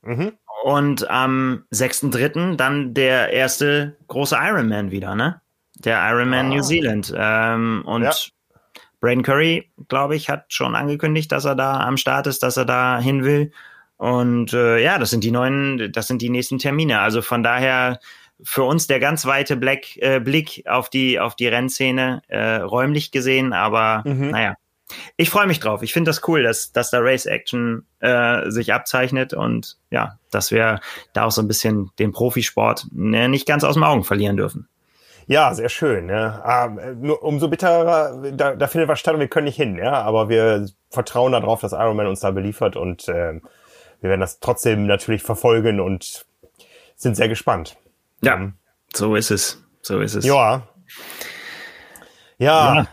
Mhm. 0.00 0.32
Und 0.62 1.10
am 1.10 1.66
6.3. 1.74 2.56
dann 2.56 2.94
der 2.94 3.30
erste 3.34 3.98
große 4.08 4.34
Ironman 4.40 4.90
wieder, 4.90 5.14
ne? 5.14 5.42
Der 5.74 5.98
Ironman 6.08 6.46
ah. 6.46 6.54
New 6.54 6.62
Zealand. 6.62 7.12
Ähm, 7.14 7.82
und 7.84 8.04
ja. 8.04 8.14
Braden 8.98 9.22
Curry, 9.22 9.70
glaube 9.88 10.16
ich, 10.16 10.30
hat 10.30 10.46
schon 10.48 10.74
angekündigt, 10.74 11.30
dass 11.32 11.44
er 11.44 11.54
da 11.54 11.80
am 11.80 11.98
Start 11.98 12.26
ist, 12.26 12.42
dass 12.42 12.56
er 12.56 12.64
da 12.64 12.98
hin 12.98 13.24
will. 13.24 13.52
Und 13.96 14.52
äh, 14.52 14.78
ja, 14.82 14.98
das 14.98 15.10
sind 15.10 15.24
die 15.24 15.30
neuen, 15.30 15.92
das 15.92 16.08
sind 16.08 16.20
die 16.20 16.30
nächsten 16.30 16.58
Termine. 16.58 17.00
Also 17.00 17.22
von 17.22 17.42
daher 17.42 18.00
für 18.42 18.64
uns 18.64 18.86
der 18.86 19.00
ganz 19.00 19.26
weite 19.26 19.56
Black, 19.56 19.96
äh, 19.96 20.20
Blick 20.20 20.64
auf 20.66 20.90
die 20.90 21.20
auf 21.20 21.36
die 21.36 21.46
Rennszene 21.46 22.22
äh, 22.28 22.56
räumlich 22.56 23.12
gesehen, 23.12 23.52
aber 23.52 24.02
mhm. 24.04 24.30
naja. 24.30 24.54
Ich 25.16 25.30
freue 25.30 25.46
mich 25.46 25.60
drauf. 25.60 25.82
Ich 25.82 25.94
finde 25.94 26.10
das 26.10 26.28
cool, 26.28 26.42
dass, 26.42 26.70
dass 26.70 26.90
da 26.90 26.98
Race 27.00 27.24
Action 27.24 27.86
äh, 28.00 28.50
sich 28.50 28.74
abzeichnet 28.74 29.32
und 29.32 29.78
ja, 29.90 30.18
dass 30.30 30.50
wir 30.50 30.78
da 31.14 31.24
auch 31.24 31.30
so 31.30 31.40
ein 31.40 31.48
bisschen 31.48 31.90
den 31.98 32.12
Profisport 32.12 32.86
ne, 32.92 33.30
nicht 33.30 33.46
ganz 33.46 33.64
aus 33.64 33.74
dem 33.74 33.82
Augen 33.82 34.04
verlieren 34.04 34.36
dürfen. 34.36 34.68
Ja, 35.26 35.54
sehr 35.54 35.70
schön. 35.70 36.06
Ne? 36.06 36.42
Ähm, 36.46 37.00
nur 37.00 37.22
umso 37.22 37.48
bitterer, 37.48 38.30
da, 38.32 38.54
da 38.54 38.66
findet 38.66 38.88
was 38.88 39.00
statt 39.00 39.14
und 39.14 39.20
wir 39.20 39.28
können 39.28 39.46
nicht 39.46 39.56
hin, 39.56 39.78
ja. 39.78 39.92
Aber 40.02 40.28
wir 40.28 40.66
vertrauen 40.90 41.32
darauf, 41.32 41.60
dass 41.60 41.72
Ironman 41.72 42.06
uns 42.06 42.20
da 42.20 42.30
beliefert 42.30 42.76
und 42.76 43.08
äh, 43.08 43.40
wir 44.04 44.10
werden 44.10 44.20
das 44.20 44.38
trotzdem 44.38 44.84
natürlich 44.84 45.22
verfolgen 45.22 45.80
und 45.80 46.26
sind 46.94 47.16
sehr 47.16 47.30
gespannt. 47.30 47.78
Ja, 48.20 48.36
mhm. 48.36 48.52
so 48.92 49.16
ist 49.16 49.30
es. 49.30 49.64
So 49.80 49.98
ist 50.00 50.14
es. 50.14 50.26
Ja. 50.26 50.68
Ja. 52.36 52.74
ja. 52.74 52.88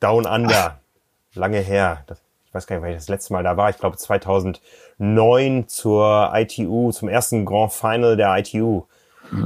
Down 0.00 0.24
Under. 0.24 0.80
Lange 1.34 1.58
her. 1.58 2.04
Das, 2.06 2.22
ich 2.46 2.54
weiß 2.54 2.66
gar 2.66 2.76
nicht, 2.76 2.82
wann 2.82 2.90
ich 2.92 2.96
das 2.96 3.10
letzte 3.10 3.34
Mal 3.34 3.42
da 3.42 3.58
war. 3.58 3.68
Ich 3.68 3.76
glaube 3.76 3.98
2009 3.98 5.68
zur 5.68 6.32
ITU, 6.34 6.90
zum 6.90 7.10
ersten 7.10 7.44
Grand 7.44 7.74
Final 7.74 8.16
der 8.16 8.34
ITU. 8.38 8.84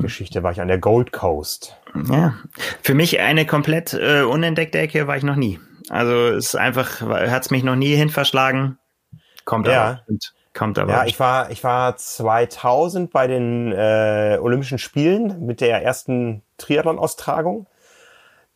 Geschichte 0.01 0.45
war 0.45 0.53
ich 0.53 0.61
an 0.61 0.69
der 0.69 0.79
Gold 0.79 1.13
Coast. 1.13 1.77
Ja, 2.09 2.35
für 2.83 2.95
mich 2.95 3.19
eine 3.19 3.47
komplett 3.47 3.95
äh, 3.95 4.23
unentdeckte 4.23 4.79
Ecke 4.79 5.09
war 5.09 5.17
ich 5.17 5.25
noch 5.25 5.37
nie. 5.37 5.59
Also 5.89 6.29
es 6.29 6.47
ist 6.47 6.55
einfach, 6.55 7.01
hat 7.01 7.43
es 7.43 7.51
mich 7.51 7.65
noch 7.65 7.77
nie 7.77 7.97
hin 7.97 8.11
verschlagen. 8.11 8.79
Kommt 9.45 9.67
ja. 9.67 9.83
aber. 9.83 10.03
Und 10.07 10.35
Kommt 10.59 10.77
aber. 10.81 10.91
Ja, 10.91 11.05
ich 11.05 11.21
war, 11.21 11.51
ich 11.51 11.63
war 11.63 11.97
2000 11.97 13.13
bei 13.13 13.29
den 13.29 13.71
äh, 13.71 14.39
Olympischen 14.41 14.79
Spielen 14.79 15.47
mit 15.47 15.61
der 15.61 15.85
ersten 15.85 16.43
Triathlon-Austragung. 16.57 17.69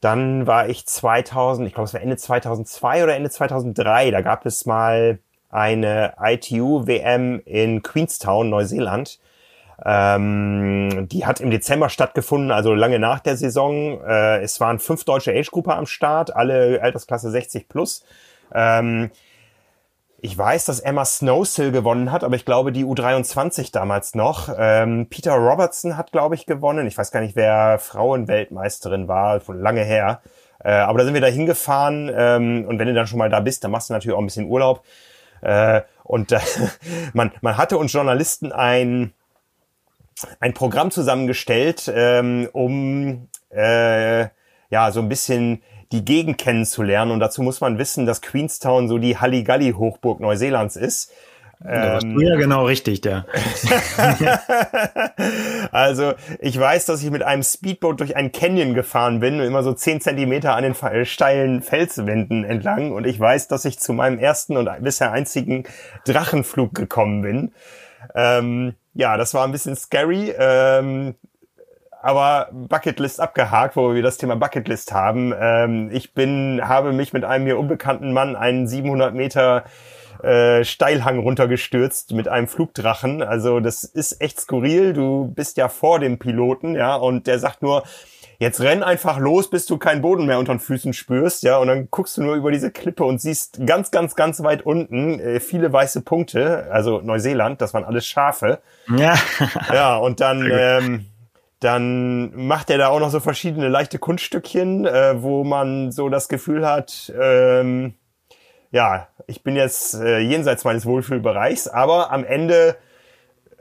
Dann 0.00 0.48
war 0.48 0.68
ich 0.68 0.84
2000, 0.84 1.68
ich 1.68 1.74
glaube, 1.74 1.86
es 1.86 1.94
war 1.94 2.00
Ende 2.00 2.16
2002 2.16 3.04
oder 3.04 3.14
Ende 3.14 3.30
2003. 3.30 4.10
Da 4.10 4.20
gab 4.20 4.44
es 4.46 4.66
mal 4.66 5.20
eine 5.48 6.14
ITU-WM 6.20 7.40
in 7.44 7.82
Queenstown, 7.82 8.50
Neuseeland. 8.50 9.20
Ähm, 9.84 11.06
die 11.08 11.24
hat 11.24 11.40
im 11.40 11.52
Dezember 11.52 11.88
stattgefunden, 11.88 12.50
also 12.50 12.74
lange 12.74 12.98
nach 12.98 13.20
der 13.20 13.36
Saison. 13.36 14.00
Äh, 14.04 14.40
es 14.40 14.58
waren 14.58 14.80
fünf 14.80 15.04
deutsche 15.04 15.30
Age-Grupper 15.30 15.76
am 15.76 15.86
Start, 15.86 16.34
alle 16.34 16.80
Altersklasse 16.82 17.30
60 17.30 17.68
plus. 17.68 18.04
Ähm, 18.52 19.12
ich 20.24 20.38
weiß, 20.38 20.66
dass 20.66 20.78
Emma 20.78 21.04
Snowsill 21.04 21.72
gewonnen 21.72 22.12
hat, 22.12 22.22
aber 22.22 22.36
ich 22.36 22.44
glaube 22.44 22.70
die 22.70 22.84
U23 22.84 23.72
damals 23.72 24.14
noch. 24.14 24.54
Ähm, 24.56 25.08
Peter 25.10 25.32
Robertson 25.32 25.96
hat, 25.96 26.12
glaube 26.12 26.36
ich, 26.36 26.46
gewonnen. 26.46 26.86
Ich 26.86 26.96
weiß 26.96 27.10
gar 27.10 27.20
nicht, 27.20 27.34
wer 27.34 27.80
Frauenweltmeisterin 27.80 29.08
war, 29.08 29.40
von 29.40 29.60
lange 29.60 29.82
her. 29.82 30.22
Äh, 30.62 30.74
aber 30.74 31.00
da 31.00 31.04
sind 31.06 31.14
wir 31.14 31.20
da 31.20 31.26
hingefahren 31.26 32.08
ähm, 32.16 32.66
und 32.68 32.78
wenn 32.78 32.86
du 32.86 32.94
dann 32.94 33.08
schon 33.08 33.18
mal 33.18 33.30
da 33.30 33.40
bist, 33.40 33.64
dann 33.64 33.72
machst 33.72 33.90
du 33.90 33.94
natürlich 33.94 34.14
auch 34.14 34.20
ein 34.20 34.26
bisschen 34.26 34.46
Urlaub. 34.46 34.84
Äh, 35.40 35.82
und 36.04 36.30
äh, 36.30 36.38
man, 37.14 37.32
man 37.40 37.56
hatte 37.56 37.76
uns 37.76 37.92
Journalisten 37.92 38.52
ein, 38.52 39.12
ein 40.38 40.54
Programm 40.54 40.92
zusammengestellt, 40.92 41.92
ähm, 41.92 42.48
um 42.52 43.26
äh, 43.50 44.28
ja 44.70 44.92
so 44.92 45.00
ein 45.00 45.08
bisschen 45.08 45.64
die 45.92 46.04
Gegend 46.04 46.38
kennenzulernen. 46.38 47.12
Und 47.12 47.20
dazu 47.20 47.42
muss 47.42 47.60
man 47.60 47.78
wissen, 47.78 48.06
dass 48.06 48.22
Queenstown 48.22 48.88
so 48.88 48.98
die 48.98 49.18
Halligalli-Hochburg 49.18 50.20
Neuseelands 50.20 50.76
ist. 50.76 51.12
Ja, 51.64 52.00
ähm, 52.00 52.18
ja 52.18 52.36
genau 52.36 52.66
richtig, 52.66 53.04
ja. 53.04 53.24
also 55.72 56.14
ich 56.40 56.58
weiß, 56.58 56.86
dass 56.86 57.02
ich 57.02 57.10
mit 57.10 57.22
einem 57.22 57.44
Speedboat 57.44 58.00
durch 58.00 58.16
einen 58.16 58.32
Canyon 58.32 58.74
gefahren 58.74 59.20
bin, 59.20 59.38
immer 59.40 59.62
so 59.62 59.72
zehn 59.72 60.00
Zentimeter 60.00 60.56
an 60.56 60.64
den 60.64 61.04
steilen 61.04 61.62
Felswänden 61.62 62.44
entlang. 62.44 62.90
Und 62.92 63.06
ich 63.06 63.18
weiß, 63.18 63.46
dass 63.48 63.64
ich 63.64 63.78
zu 63.78 63.92
meinem 63.92 64.18
ersten 64.18 64.56
und 64.56 64.68
bisher 64.80 65.12
einzigen 65.12 65.64
Drachenflug 66.04 66.74
gekommen 66.74 67.22
bin. 67.22 67.52
Ähm, 68.14 68.74
ja, 68.94 69.16
das 69.16 69.32
war 69.34 69.44
ein 69.44 69.52
bisschen 69.52 69.76
scary. 69.76 70.34
Ähm, 70.36 71.14
aber 72.02 72.48
Bucketlist 72.52 73.20
abgehakt, 73.20 73.76
wo 73.76 73.94
wir 73.94 74.02
das 74.02 74.18
Thema 74.18 74.36
Bucketlist 74.36 74.92
haben. 74.92 75.32
Ähm, 75.38 75.90
ich 75.92 76.12
bin, 76.12 76.60
habe 76.62 76.92
mich 76.92 77.12
mit 77.12 77.24
einem 77.24 77.44
mir 77.44 77.58
unbekannten 77.58 78.12
Mann 78.12 78.36
einen 78.36 78.66
700 78.66 79.14
Meter 79.14 79.64
äh, 80.22 80.64
Steilhang 80.64 81.20
runtergestürzt 81.20 82.12
mit 82.12 82.28
einem 82.28 82.48
Flugdrachen. 82.48 83.22
Also 83.22 83.60
das 83.60 83.84
ist 83.84 84.20
echt 84.20 84.40
skurril. 84.40 84.92
Du 84.92 85.32
bist 85.34 85.56
ja 85.56 85.68
vor 85.68 86.00
dem 86.00 86.18
Piloten, 86.18 86.74
ja, 86.74 86.96
und 86.96 87.26
der 87.26 87.38
sagt 87.38 87.62
nur, 87.62 87.84
jetzt 88.38 88.60
renn 88.60 88.82
einfach 88.82 89.18
los, 89.18 89.48
bis 89.48 89.66
du 89.66 89.78
keinen 89.78 90.02
Boden 90.02 90.26
mehr 90.26 90.40
unter 90.40 90.54
den 90.54 90.60
Füßen 90.60 90.92
spürst, 90.92 91.44
ja, 91.44 91.58
und 91.58 91.68
dann 91.68 91.88
guckst 91.90 92.16
du 92.16 92.22
nur 92.22 92.34
über 92.34 92.50
diese 92.50 92.72
Klippe 92.72 93.04
und 93.04 93.20
siehst 93.20 93.64
ganz, 93.66 93.92
ganz, 93.92 94.16
ganz 94.16 94.42
weit 94.42 94.66
unten 94.66 95.20
äh, 95.20 95.38
viele 95.38 95.72
weiße 95.72 96.02
Punkte, 96.02 96.66
also 96.70 97.00
Neuseeland, 97.00 97.60
das 97.60 97.72
waren 97.72 97.84
alles 97.84 98.04
Schafe. 98.04 98.58
Ja. 98.96 99.14
ja, 99.72 99.96
und 99.96 100.20
dann, 100.20 100.50
ähm, 100.50 101.06
dann 101.62 102.34
macht 102.46 102.70
er 102.70 102.78
da 102.78 102.88
auch 102.88 103.00
noch 103.00 103.10
so 103.10 103.20
verschiedene 103.20 103.68
leichte 103.68 103.98
Kunststückchen, 103.98 104.84
äh, 104.84 105.22
wo 105.22 105.44
man 105.44 105.92
so 105.92 106.08
das 106.08 106.28
Gefühl 106.28 106.66
hat, 106.66 107.12
ähm, 107.20 107.94
ja, 108.70 109.08
ich 109.26 109.42
bin 109.42 109.54
jetzt 109.54 109.94
äh, 109.94 110.18
jenseits 110.18 110.64
meines 110.64 110.86
Wohlfühlbereichs, 110.86 111.68
aber 111.68 112.10
am 112.10 112.24
Ende 112.24 112.76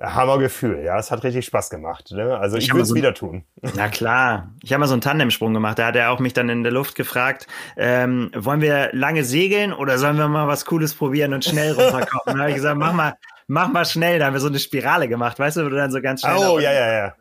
Hammergefühl, 0.02 0.84
ja, 0.84 0.98
es 0.98 1.12
hat 1.12 1.24
richtig 1.24 1.46
Spaß 1.46 1.70
gemacht. 1.70 2.12
Ne? 2.12 2.36
Also 2.36 2.58
ich, 2.58 2.66
ich 2.66 2.72
würde 2.72 2.84
es 2.84 2.90
so, 2.90 2.96
wieder 2.96 3.14
tun. 3.14 3.44
Na 3.76 3.88
klar, 3.88 4.50
ich 4.64 4.74
habe 4.74 4.80
mal 4.80 4.88
so 4.88 4.94
einen 4.94 5.02
Tandemsprung 5.02 5.54
gemacht. 5.54 5.78
Da 5.78 5.88
hat 5.88 5.96
er 5.96 6.10
auch 6.10 6.20
mich 6.20 6.34
dann 6.34 6.50
in 6.50 6.64
der 6.64 6.72
Luft 6.72 6.96
gefragt, 6.96 7.46
ähm, 7.78 8.32
wollen 8.36 8.62
wir 8.62 8.90
lange 8.94 9.24
segeln 9.24 9.74
oder 9.74 10.00
sollen 10.00 10.18
wir 10.18 10.28
mal 10.28 10.48
was 10.48 10.66
Cooles 10.66 10.96
probieren 10.96 11.34
und 11.34 11.46
schnell 11.46 11.74
runterkommen? 11.74 12.36
da 12.36 12.40
habe 12.40 12.50
ich 12.50 12.56
gesagt, 12.56 12.80
mach 12.80 12.94
mal, 12.94 13.16
mach 13.46 13.72
mal 13.72 13.86
schnell. 13.86 14.18
Da 14.18 14.26
haben 14.26 14.34
wir 14.34 14.40
so 14.40 14.48
eine 14.48 14.60
Spirale 14.60 15.08
gemacht, 15.08 15.38
weißt 15.38 15.58
du, 15.58 15.66
wo 15.66 15.70
du 15.70 15.76
dann 15.76 15.92
so 15.92 16.02
ganz 16.02 16.22
schnell. 16.22 16.38
Oh 16.38 16.58
ja, 16.58 16.72
ja, 16.72 16.92
ja. 16.92 17.16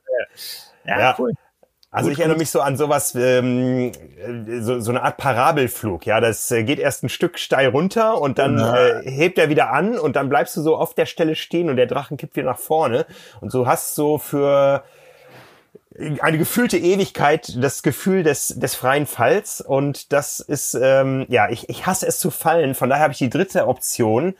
Ja, 0.84 0.98
ja. 0.98 1.14
cool. 1.18 1.32
Also 1.92 2.08
gut, 2.08 2.12
ich 2.12 2.20
erinnere 2.20 2.38
mich 2.38 2.50
so 2.50 2.60
an 2.60 2.76
sowas, 2.76 3.16
ähm, 3.16 3.90
so, 4.60 4.78
so 4.78 4.92
eine 4.92 5.02
Art 5.02 5.16
Parabelflug. 5.16 6.06
Ja, 6.06 6.20
das 6.20 6.48
äh, 6.52 6.62
geht 6.62 6.78
erst 6.78 7.02
ein 7.02 7.08
Stück 7.08 7.36
steil 7.36 7.68
runter 7.68 8.20
und 8.20 8.38
dann 8.38 8.58
äh, 8.58 9.10
hebt 9.10 9.38
er 9.38 9.48
wieder 9.48 9.72
an 9.72 9.98
und 9.98 10.14
dann 10.14 10.28
bleibst 10.28 10.56
du 10.56 10.62
so 10.62 10.76
auf 10.76 10.94
der 10.94 11.06
Stelle 11.06 11.34
stehen 11.34 11.68
und 11.68 11.74
der 11.74 11.86
Drachen 11.86 12.16
kippt 12.16 12.36
wieder 12.36 12.46
nach 12.46 12.60
vorne. 12.60 13.06
Und 13.40 13.50
so 13.50 13.66
hast 13.66 13.96
so 13.96 14.18
für 14.18 14.84
eine 15.98 16.38
gefühlte 16.38 16.78
Ewigkeit 16.78 17.52
das 17.62 17.82
Gefühl 17.82 18.22
des, 18.22 18.48
des 18.48 18.76
freien 18.76 19.06
Falls 19.06 19.60
und 19.60 20.12
das 20.12 20.38
ist, 20.38 20.74
ähm, 20.80 21.26
ja, 21.28 21.50
ich, 21.50 21.68
ich 21.68 21.86
hasse 21.86 22.06
es 22.06 22.20
zu 22.20 22.30
fallen. 22.30 22.76
Von 22.76 22.90
daher 22.90 23.02
habe 23.02 23.12
ich 23.12 23.18
die 23.18 23.30
dritte 23.30 23.66
Option 23.66 24.34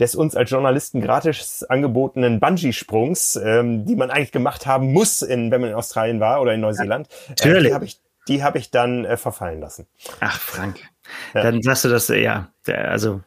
des 0.00 0.14
uns 0.14 0.34
als 0.34 0.50
Journalisten 0.50 1.02
gratis 1.02 1.64
angebotenen 1.64 2.40
Bungee-Sprungs, 2.40 3.36
ähm, 3.36 3.84
die 3.84 3.94
man 3.94 4.10
eigentlich 4.10 4.32
gemacht 4.32 4.66
haben 4.66 4.92
muss, 4.92 5.20
in, 5.20 5.50
wenn 5.50 5.60
man 5.60 5.70
in 5.70 5.76
Australien 5.76 6.18
war 6.18 6.40
oder 6.40 6.54
in 6.54 6.60
Neuseeland. 6.60 7.08
Ja, 7.10 7.30
natürlich. 7.30 7.64
Äh, 7.64 7.68
die 7.68 7.74
habe 7.74 7.84
ich, 7.84 8.00
die 8.28 8.42
hab 8.42 8.56
ich 8.56 8.70
dann 8.70 9.04
äh, 9.04 9.18
verfallen 9.18 9.60
lassen. 9.60 9.86
Ach, 10.20 10.40
Frank. 10.40 10.80
Ja. 11.34 11.42
Dann 11.42 11.62
sagst 11.62 11.84
du 11.84 11.88
das, 11.88 12.08
ja, 12.08 12.48
also 12.66 13.20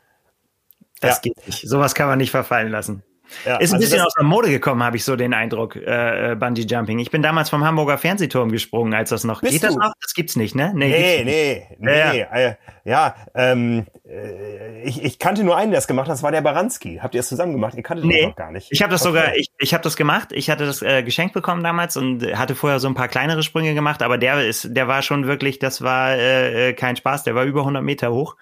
das 0.99 1.17
ja. 1.17 1.21
geht 1.21 1.47
nicht. 1.47 1.69
Sowas 1.69 1.93
kann 1.93 2.07
man 2.07 2.17
nicht 2.17 2.31
verfallen 2.31 2.71
lassen. 2.71 3.03
Ja, 3.45 3.57
ist 3.57 3.71
ein 3.71 3.75
also 3.75 3.77
bisschen 3.77 4.01
aus 4.01 4.13
der 4.13 4.23
Mode 4.23 4.49
gekommen, 4.49 4.83
habe 4.83 4.97
ich 4.97 5.03
so 5.03 5.15
den 5.15 5.33
Eindruck, 5.33 5.75
äh, 5.75 6.31
äh, 6.31 6.35
Bungee 6.35 6.63
Jumping. 6.63 6.99
Ich 6.99 7.11
bin 7.11 7.21
damals 7.21 7.49
vom 7.49 7.63
Hamburger 7.63 7.97
Fernsehturm 7.97 8.51
gesprungen, 8.51 8.93
als 8.93 9.09
das 9.09 9.23
noch. 9.23 9.41
Bist 9.41 9.53
geht 9.53 9.63
du? 9.63 9.67
das 9.67 9.75
noch? 9.75 9.93
Das 10.01 10.13
gibt's 10.13 10.35
nicht, 10.35 10.55
ne? 10.55 10.71
Nee, 10.75 10.89
nee, 10.89 11.23
nee. 11.23 11.77
nee, 11.79 11.97
ja, 11.97 12.11
äh, 12.11 12.55
ja 12.83 13.15
ähm, 13.35 13.85
äh, 14.07 14.81
ich, 14.83 15.03
ich 15.03 15.19
kannte 15.19 15.43
nur 15.43 15.55
einen, 15.55 15.71
der 15.71 15.79
es 15.79 15.87
gemacht 15.87 16.07
hat, 16.07 16.13
das 16.13 16.23
war 16.23 16.31
der 16.31 16.41
Baranski. 16.41 16.99
Habt 17.01 17.15
ihr 17.15 17.21
es 17.21 17.29
zusammen 17.29 17.53
gemacht? 17.53 17.75
Ihr 17.75 17.83
kanntet 17.83 18.05
nee, 18.05 18.27
noch 18.27 18.35
gar 18.35 18.51
nicht. 18.51 18.67
Ich 18.71 18.81
habe 18.81 18.91
das 18.91 19.01
okay. 19.01 19.09
sogar, 19.09 19.35
ich, 19.35 19.51
ich 19.59 19.73
habe 19.73 19.83
das 19.83 19.95
gemacht. 19.95 20.31
Ich 20.31 20.49
hatte 20.49 20.65
das 20.65 20.81
äh, 20.81 21.03
geschenkt 21.03 21.33
bekommen 21.33 21.63
damals 21.63 21.97
und 21.97 22.23
hatte 22.37 22.55
vorher 22.55 22.79
so 22.79 22.87
ein 22.87 22.95
paar 22.95 23.07
kleinere 23.07 23.43
Sprünge 23.43 23.73
gemacht, 23.73 24.01
aber 24.01 24.17
der 24.17 24.45
ist, 24.47 24.75
der 24.75 24.87
war 24.87 25.01
schon 25.01 25.27
wirklich, 25.27 25.59
das 25.59 25.81
war 25.81 26.11
äh, 26.11 26.69
äh 26.69 26.73
kein 26.73 26.95
Spaß, 26.95 27.23
der 27.23 27.35
war 27.35 27.43
über 27.43 27.61
100 27.61 27.83
Meter 27.83 28.11
hoch. 28.11 28.35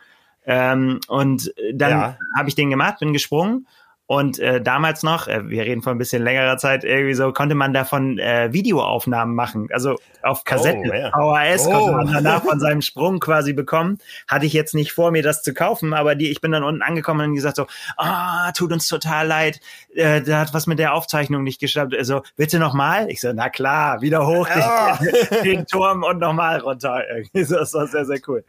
Ähm, 0.46 1.02
und 1.10 1.54
dann 1.74 1.92
ja. 1.92 2.18
habe 2.38 2.48
ich 2.48 2.56
den 2.56 2.70
gemacht, 2.70 3.00
bin 3.00 3.12
gesprungen 3.12 3.68
und 4.08 4.40
äh, 4.40 4.62
damals 4.62 5.04
noch, 5.04 5.28
äh, 5.28 5.50
wir 5.50 5.64
reden 5.64 5.82
von 5.82 5.96
ein 5.96 5.98
bisschen 5.98 6.24
längerer 6.24 6.58
Zeit, 6.58 6.86
irgendwie 6.86 7.14
so, 7.14 7.34
konnte 7.34 7.56
man 7.56 7.74
davon 7.74 8.18
äh, 8.20 8.54
Videoaufnahmen 8.54 9.36
machen. 9.36 9.68
Also 9.74 9.98
auf 10.24 10.46
Kassetten, 10.46 10.90
oh, 10.90 10.94
yeah. 10.94 11.12
VHS 11.12 11.68
oh. 11.68 11.72
konnte 11.72 11.92
man 11.92 12.14
danach 12.14 12.42
von 12.42 12.58
seinem 12.62 12.82
Sprung 12.82 13.20
quasi 13.20 13.52
bekommen. 13.52 14.00
Hatte 14.26 14.46
ich 14.46 14.54
jetzt 14.54 14.76
nicht 14.76 14.94
vor, 14.94 15.12
mir 15.12 15.24
das 15.24 15.44
zu 15.44 15.54
kaufen, 15.54 15.94
aber 15.94 16.16
die, 16.16 16.32
ich 16.32 16.40
bin 16.40 16.54
dann 16.54 16.64
unten 16.64 16.84
angekommen 16.84 17.30
und 17.30 17.36
gesagt 17.36 17.58
so, 17.58 17.68
ah, 17.98 18.54
tut 18.54 18.72
uns 18.72 18.88
total 18.88 19.28
leid, 19.28 19.60
äh, 19.94 20.22
da 20.22 20.40
hat 20.40 20.54
was 20.54 20.68
mit 20.68 20.80
der 20.80 20.94
Aufzeichnung 20.94 21.44
nicht 21.44 21.60
geschafft. 21.60 21.94
Also, 21.94 22.24
bitte 22.38 22.60
nochmal? 22.60 23.12
Ich 23.12 23.20
so, 23.20 23.34
na 23.34 23.50
klar, 23.50 24.02
wieder 24.02 24.26
hoch 24.26 24.48
oh. 24.50 25.04
den, 25.34 25.44
den 25.44 25.66
Turm 25.66 26.04
und 26.04 26.20
nochmal 26.20 26.60
runter. 26.60 27.04
Irgendwie 27.10 27.44
so, 27.44 27.58
das 27.58 27.74
war 27.74 27.88
sehr, 27.88 28.06
sehr 28.06 28.20
cool. 28.28 28.46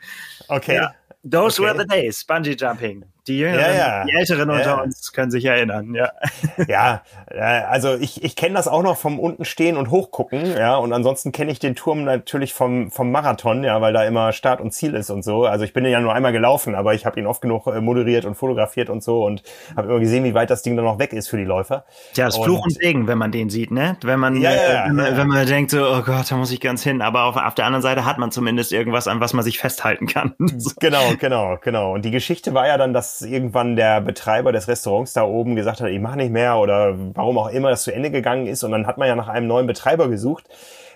Okay. 0.46 0.76
Ja. 0.76 0.94
Those 1.28 1.60
okay. 1.60 1.72
were 1.72 1.82
the 1.82 1.86
days, 1.86 2.24
Bungee 2.24 2.54
Jumping. 2.56 3.04
Die 3.28 3.38
Jüngeren, 3.38 3.60
ja, 3.60 3.76
ja. 3.76 4.04
die 4.04 4.12
Älteren 4.12 4.50
unter 4.50 4.64
ja. 4.64 4.82
uns 4.82 5.12
können 5.12 5.30
sich 5.30 5.44
erinnern, 5.44 5.94
ja. 5.94 6.10
Ja, 6.66 7.02
äh, 7.30 7.40
also 7.40 7.94
ich, 7.94 8.24
ich 8.24 8.36
kenne 8.36 8.54
das 8.54 8.68
auch 8.68 8.82
noch 8.82 8.96
vom 8.96 9.20
unten 9.20 9.44
stehen 9.44 9.76
und 9.76 9.90
hochgucken, 9.90 10.56
ja, 10.56 10.76
und 10.76 10.92
ansonsten 10.92 11.30
kenne 11.30 11.52
ich 11.52 11.58
den 11.58 11.76
Turm 11.76 12.04
natürlich 12.04 12.54
vom, 12.54 12.90
vom 12.90 13.12
Marathon, 13.12 13.64
ja, 13.64 13.80
weil 13.80 13.92
da 13.92 14.04
immer 14.04 14.32
Start 14.32 14.60
und 14.60 14.72
Ziel 14.72 14.94
ist 14.94 15.10
und 15.10 15.22
so. 15.22 15.44
Also 15.44 15.64
ich 15.64 15.72
bin 15.72 15.84
ja 15.84 16.00
nur 16.00 16.14
einmal 16.14 16.32
gelaufen, 16.32 16.74
aber 16.74 16.94
ich 16.94 17.04
habe 17.04 17.20
ihn 17.20 17.26
oft 17.26 17.42
genug 17.42 17.66
äh, 17.66 17.80
moderiert 17.80 18.24
und 18.24 18.34
fotografiert 18.34 18.88
und 18.88 19.02
so 19.02 19.24
und 19.24 19.42
habe 19.76 19.88
immer 19.88 20.00
gesehen, 20.00 20.24
wie 20.24 20.34
weit 20.34 20.50
das 20.50 20.62
Ding 20.62 20.76
dann 20.76 20.84
noch 20.84 20.98
weg 20.98 21.12
ist 21.12 21.28
für 21.28 21.36
die 21.36 21.44
Läufer. 21.44 21.84
Ja, 22.14 22.26
das 22.26 22.38
Fluch 22.38 22.64
und 22.64 22.72
Segen, 22.72 23.06
wenn 23.06 23.18
man 23.18 23.30
den 23.30 23.50
sieht, 23.50 23.70
ne? 23.70 23.96
Wenn 24.02 24.18
man, 24.18 24.40
ja, 24.40 24.50
wenn, 24.86 24.96
man 24.96 25.16
wenn 25.16 25.26
man 25.26 25.46
denkt 25.46 25.70
so, 25.70 25.86
oh 25.86 26.02
Gott, 26.02 26.30
da 26.30 26.36
muss 26.36 26.50
ich 26.50 26.60
ganz 26.60 26.82
hin, 26.82 27.02
aber 27.02 27.24
auf, 27.24 27.36
auf 27.36 27.54
der 27.54 27.66
anderen 27.66 27.82
Seite 27.82 28.04
hat 28.04 28.18
man 28.18 28.30
zumindest 28.30 28.72
irgendwas, 28.72 29.06
an 29.06 29.20
was 29.20 29.34
man 29.34 29.44
sich 29.44 29.58
festhalten 29.58 30.06
kann. 30.06 30.34
genau, 30.80 31.12
genau, 31.18 31.58
genau. 31.60 31.92
Und 31.92 32.04
die 32.04 32.10
Geschichte 32.10 32.54
war 32.54 32.66
ja 32.66 32.78
dann, 32.78 32.92
dass 32.92 33.17
irgendwann 33.22 33.76
der 33.76 34.00
Betreiber 34.00 34.52
des 34.52 34.68
Restaurants 34.68 35.12
da 35.12 35.22
oben 35.24 35.56
gesagt 35.56 35.80
hat, 35.80 35.88
ich 35.88 36.00
mache 36.00 36.16
nicht 36.16 36.32
mehr 36.32 36.56
oder 36.56 36.94
warum 37.14 37.38
auch 37.38 37.48
immer 37.48 37.70
das 37.70 37.82
zu 37.82 37.92
Ende 37.92 38.10
gegangen 38.10 38.46
ist. 38.46 38.64
Und 38.64 38.72
dann 38.72 38.86
hat 38.86 38.98
man 38.98 39.08
ja 39.08 39.16
nach 39.16 39.28
einem 39.28 39.46
neuen 39.46 39.66
Betreiber 39.66 40.08
gesucht, 40.08 40.44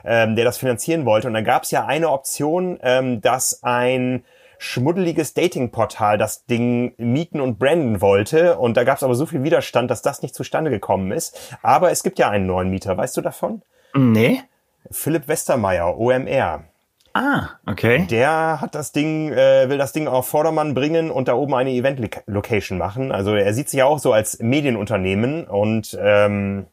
ähm, 0.05 0.37
der 0.37 0.45
das 0.45 0.59
finanzieren 0.59 1.05
wollte. 1.05 1.29
Und 1.29 1.35
dann 1.35 1.45
gab 1.45 1.63
es 1.65 1.71
ja 1.71 1.87
eine 1.87 2.11
Option, 2.11 2.79
ähm, 2.83 3.21
dass 3.21 3.63
ein 3.63 4.25
schmuddeliges 4.59 5.35
Datingportal 5.35 6.19
das 6.19 6.47
Ding 6.47 6.95
mieten 6.97 7.41
und 7.41 7.59
branden 7.59 8.01
wollte. 8.01 8.59
Und 8.59 8.77
da 8.77 8.85
gab 8.85 8.97
es 8.97 9.03
aber 9.03 9.17
so 9.17 9.27
viel 9.27 9.43
Widerstand, 9.43 9.91
dass 9.91 10.03
das 10.03 10.23
nicht 10.23 10.35
zustande 10.35 10.71
gekommen 10.71 11.11
ist. 11.11 11.57
Aber 11.63 11.91
es 11.91 12.03
gibt 12.03 12.19
ja 12.19 12.31
einen 12.31 12.47
neuen 12.47 12.71
Mieter. 12.71 12.97
Weißt 12.97 13.17
du 13.17 13.21
davon? 13.23 13.63
Nee. 13.95 14.41
Philipp 14.91 15.27
Westermeier, 15.27 15.99
OMR. 15.99 16.65
Ah, 17.15 17.51
okay. 17.67 18.07
Der 18.11 18.61
hat 18.61 18.75
das 18.75 18.93
Ding, 18.93 19.33
äh, 19.33 19.69
will 19.69 19.77
das 19.77 19.93
Ding 19.93 20.09
auf 20.09 20.29
Vordermann 20.29 20.73
bringen 20.73 21.11
und 21.11 21.29
da 21.29 21.35
oben 21.35 21.55
eine 21.55 21.71
Event-Location 21.71 22.79
machen. 22.79 23.13
Also 23.13 23.35
er 23.35 23.53
sieht 23.53 23.69
sich 23.69 23.79
ja 23.79 23.85
auch 23.85 23.99
so 23.99 24.13
als 24.13 24.39
Medienunternehmen 24.39 25.47
und 25.47 25.97
ähm, 26.01 26.67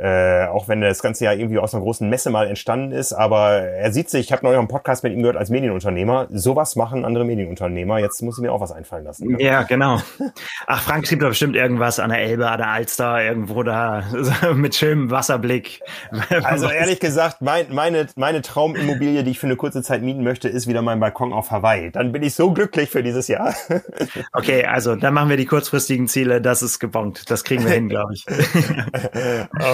äh, 0.00 0.46
auch 0.46 0.66
wenn 0.66 0.80
das 0.80 1.02
Ganze 1.02 1.26
ja 1.26 1.32
irgendwie 1.32 1.58
aus 1.58 1.74
einer 1.74 1.82
großen 1.82 2.08
Messe 2.08 2.30
mal 2.30 2.46
entstanden 2.46 2.92
ist, 2.92 3.12
aber 3.12 3.50
er 3.60 3.92
sieht 3.92 4.08
sich, 4.08 4.26
ich 4.26 4.32
habe 4.32 4.44
neulich 4.44 4.58
einen 4.58 4.68
Podcast 4.68 5.04
mit 5.04 5.12
ihm 5.12 5.20
gehört 5.20 5.36
als 5.36 5.50
Medienunternehmer, 5.50 6.26
sowas 6.30 6.74
machen 6.74 7.04
andere 7.04 7.26
Medienunternehmer, 7.26 7.98
jetzt 7.98 8.22
muss 8.22 8.38
ich 8.38 8.42
mir 8.42 8.52
auch 8.52 8.60
was 8.60 8.72
einfallen 8.72 9.04
lassen. 9.04 9.38
Ja, 9.38 9.38
ja 9.38 9.62
genau. 9.64 10.00
Ach, 10.66 10.82
Frank, 10.82 11.06
gibt 11.06 11.22
doch 11.22 11.28
bestimmt 11.28 11.54
irgendwas 11.54 11.98
an 11.98 12.08
der 12.10 12.20
Elbe, 12.20 12.50
an 12.50 12.58
der 12.58 12.68
Alster, 12.68 13.22
irgendwo 13.22 13.62
da 13.62 14.04
mit 14.54 14.74
schönem 14.74 15.10
Wasserblick. 15.10 15.80
Also 16.42 16.68
ehrlich 16.68 17.00
gesagt, 17.00 17.42
mein, 17.42 17.66
meine, 17.70 18.06
meine 18.16 18.40
Traumimmobilie, 18.40 19.24
die 19.24 19.32
ich 19.32 19.38
für 19.38 19.46
eine 19.46 19.56
kurze 19.56 19.82
Zeit 19.82 20.02
mieten 20.02 20.22
möchte, 20.22 20.48
ist 20.48 20.66
wieder 20.66 20.80
mein 20.80 21.00
Balkon 21.00 21.32
auf 21.32 21.50
Hawaii. 21.50 21.90
Dann 21.90 22.12
bin 22.12 22.22
ich 22.22 22.34
so 22.34 22.52
glücklich 22.52 22.88
für 22.90 23.02
dieses 23.02 23.28
Jahr. 23.28 23.54
Okay, 24.32 24.64
also 24.64 24.96
dann 24.96 25.14
machen 25.14 25.28
wir 25.28 25.36
die 25.36 25.46
kurzfristigen 25.46 26.06
Ziele, 26.06 26.40
das 26.40 26.62
ist 26.62 26.78
gebongt. 26.78 27.30
Das 27.30 27.42
kriegen 27.44 27.64
wir 27.64 27.72
hin, 27.72 27.88
glaube 27.88 28.14
ich. 28.14 28.24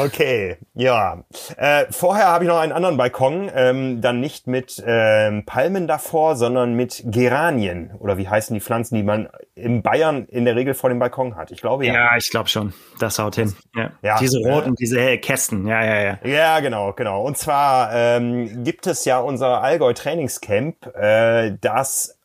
Okay. 0.04 0.15
Okay, 0.16 0.56
ja. 0.72 1.24
Äh, 1.58 1.84
vorher 1.90 2.28
habe 2.28 2.44
ich 2.44 2.48
noch 2.48 2.58
einen 2.58 2.72
anderen 2.72 2.96
Balkon, 2.96 3.50
ähm, 3.54 4.00
dann 4.00 4.18
nicht 4.18 4.46
mit 4.46 4.82
ähm, 4.86 5.44
Palmen 5.44 5.86
davor, 5.86 6.36
sondern 6.36 6.72
mit 6.72 7.02
Geranien. 7.04 7.90
Oder 7.98 8.16
wie 8.16 8.26
heißen 8.26 8.54
die 8.54 8.60
Pflanzen, 8.60 8.94
die 8.94 9.02
man 9.02 9.28
in 9.54 9.82
Bayern 9.82 10.24
in 10.24 10.46
der 10.46 10.56
Regel 10.56 10.72
vor 10.72 10.88
dem 10.88 11.00
Balkon 11.00 11.36
hat? 11.36 11.50
Ich 11.50 11.60
glaube 11.60 11.84
ja. 11.84 11.92
Ja, 11.92 12.16
ich 12.16 12.30
glaube 12.30 12.48
schon. 12.48 12.72
Das 12.98 13.18
haut 13.18 13.34
hin. 13.34 13.54
Ja. 13.74 13.90
ja. 14.00 14.18
Diese 14.18 14.38
roten, 14.38 14.72
äh, 14.72 14.76
diese 14.80 15.18
Kästen. 15.18 15.66
Ja, 15.66 15.84
ja, 15.84 16.00
ja. 16.00 16.18
Ja, 16.24 16.60
genau, 16.60 16.94
genau. 16.94 17.22
Und 17.22 17.36
zwar 17.36 17.90
ähm, 17.92 18.64
gibt 18.64 18.86
es 18.86 19.04
ja 19.04 19.18
unser 19.18 19.62
Allgäu 19.62 19.92
Trainingscamp, 19.92 20.96
äh, 20.96 21.58
das 21.60 22.08
äh, 22.08 22.15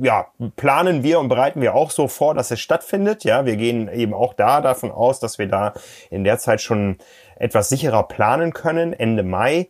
ja, 0.00 0.26
planen 0.56 1.02
wir 1.02 1.20
und 1.20 1.28
bereiten 1.28 1.60
wir 1.60 1.74
auch 1.74 1.90
so 1.90 2.08
vor, 2.08 2.34
dass 2.34 2.50
es 2.50 2.60
stattfindet. 2.60 3.24
Ja, 3.24 3.44
wir 3.46 3.56
gehen 3.56 3.88
eben 3.88 4.14
auch 4.14 4.34
da 4.34 4.60
davon 4.60 4.90
aus, 4.90 5.20
dass 5.20 5.38
wir 5.38 5.48
da 5.48 5.74
in 6.10 6.24
der 6.24 6.38
Zeit 6.38 6.60
schon 6.60 6.98
etwas 7.36 7.68
sicherer 7.68 8.04
planen 8.04 8.52
können, 8.52 8.92
Ende 8.92 9.22
Mai. 9.22 9.68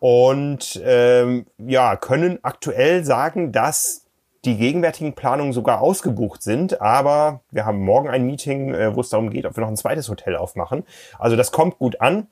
Und 0.00 0.82
ähm, 0.84 1.46
ja, 1.58 1.96
können 1.96 2.38
aktuell 2.42 3.04
sagen, 3.04 3.52
dass 3.52 4.06
die 4.44 4.56
gegenwärtigen 4.56 5.14
Planungen 5.14 5.52
sogar 5.52 5.80
ausgebucht 5.80 6.42
sind, 6.42 6.80
aber 6.80 7.40
wir 7.50 7.64
haben 7.64 7.80
morgen 7.80 8.08
ein 8.08 8.26
Meeting, 8.26 8.74
äh, 8.74 8.96
wo 8.96 9.00
es 9.00 9.10
darum 9.10 9.30
geht, 9.30 9.46
ob 9.46 9.56
wir 9.56 9.60
noch 9.60 9.68
ein 9.68 9.76
zweites 9.76 10.08
Hotel 10.08 10.36
aufmachen. 10.36 10.84
Also 11.18 11.36
das 11.36 11.52
kommt 11.52 11.78
gut 11.78 12.00
an. 12.00 12.26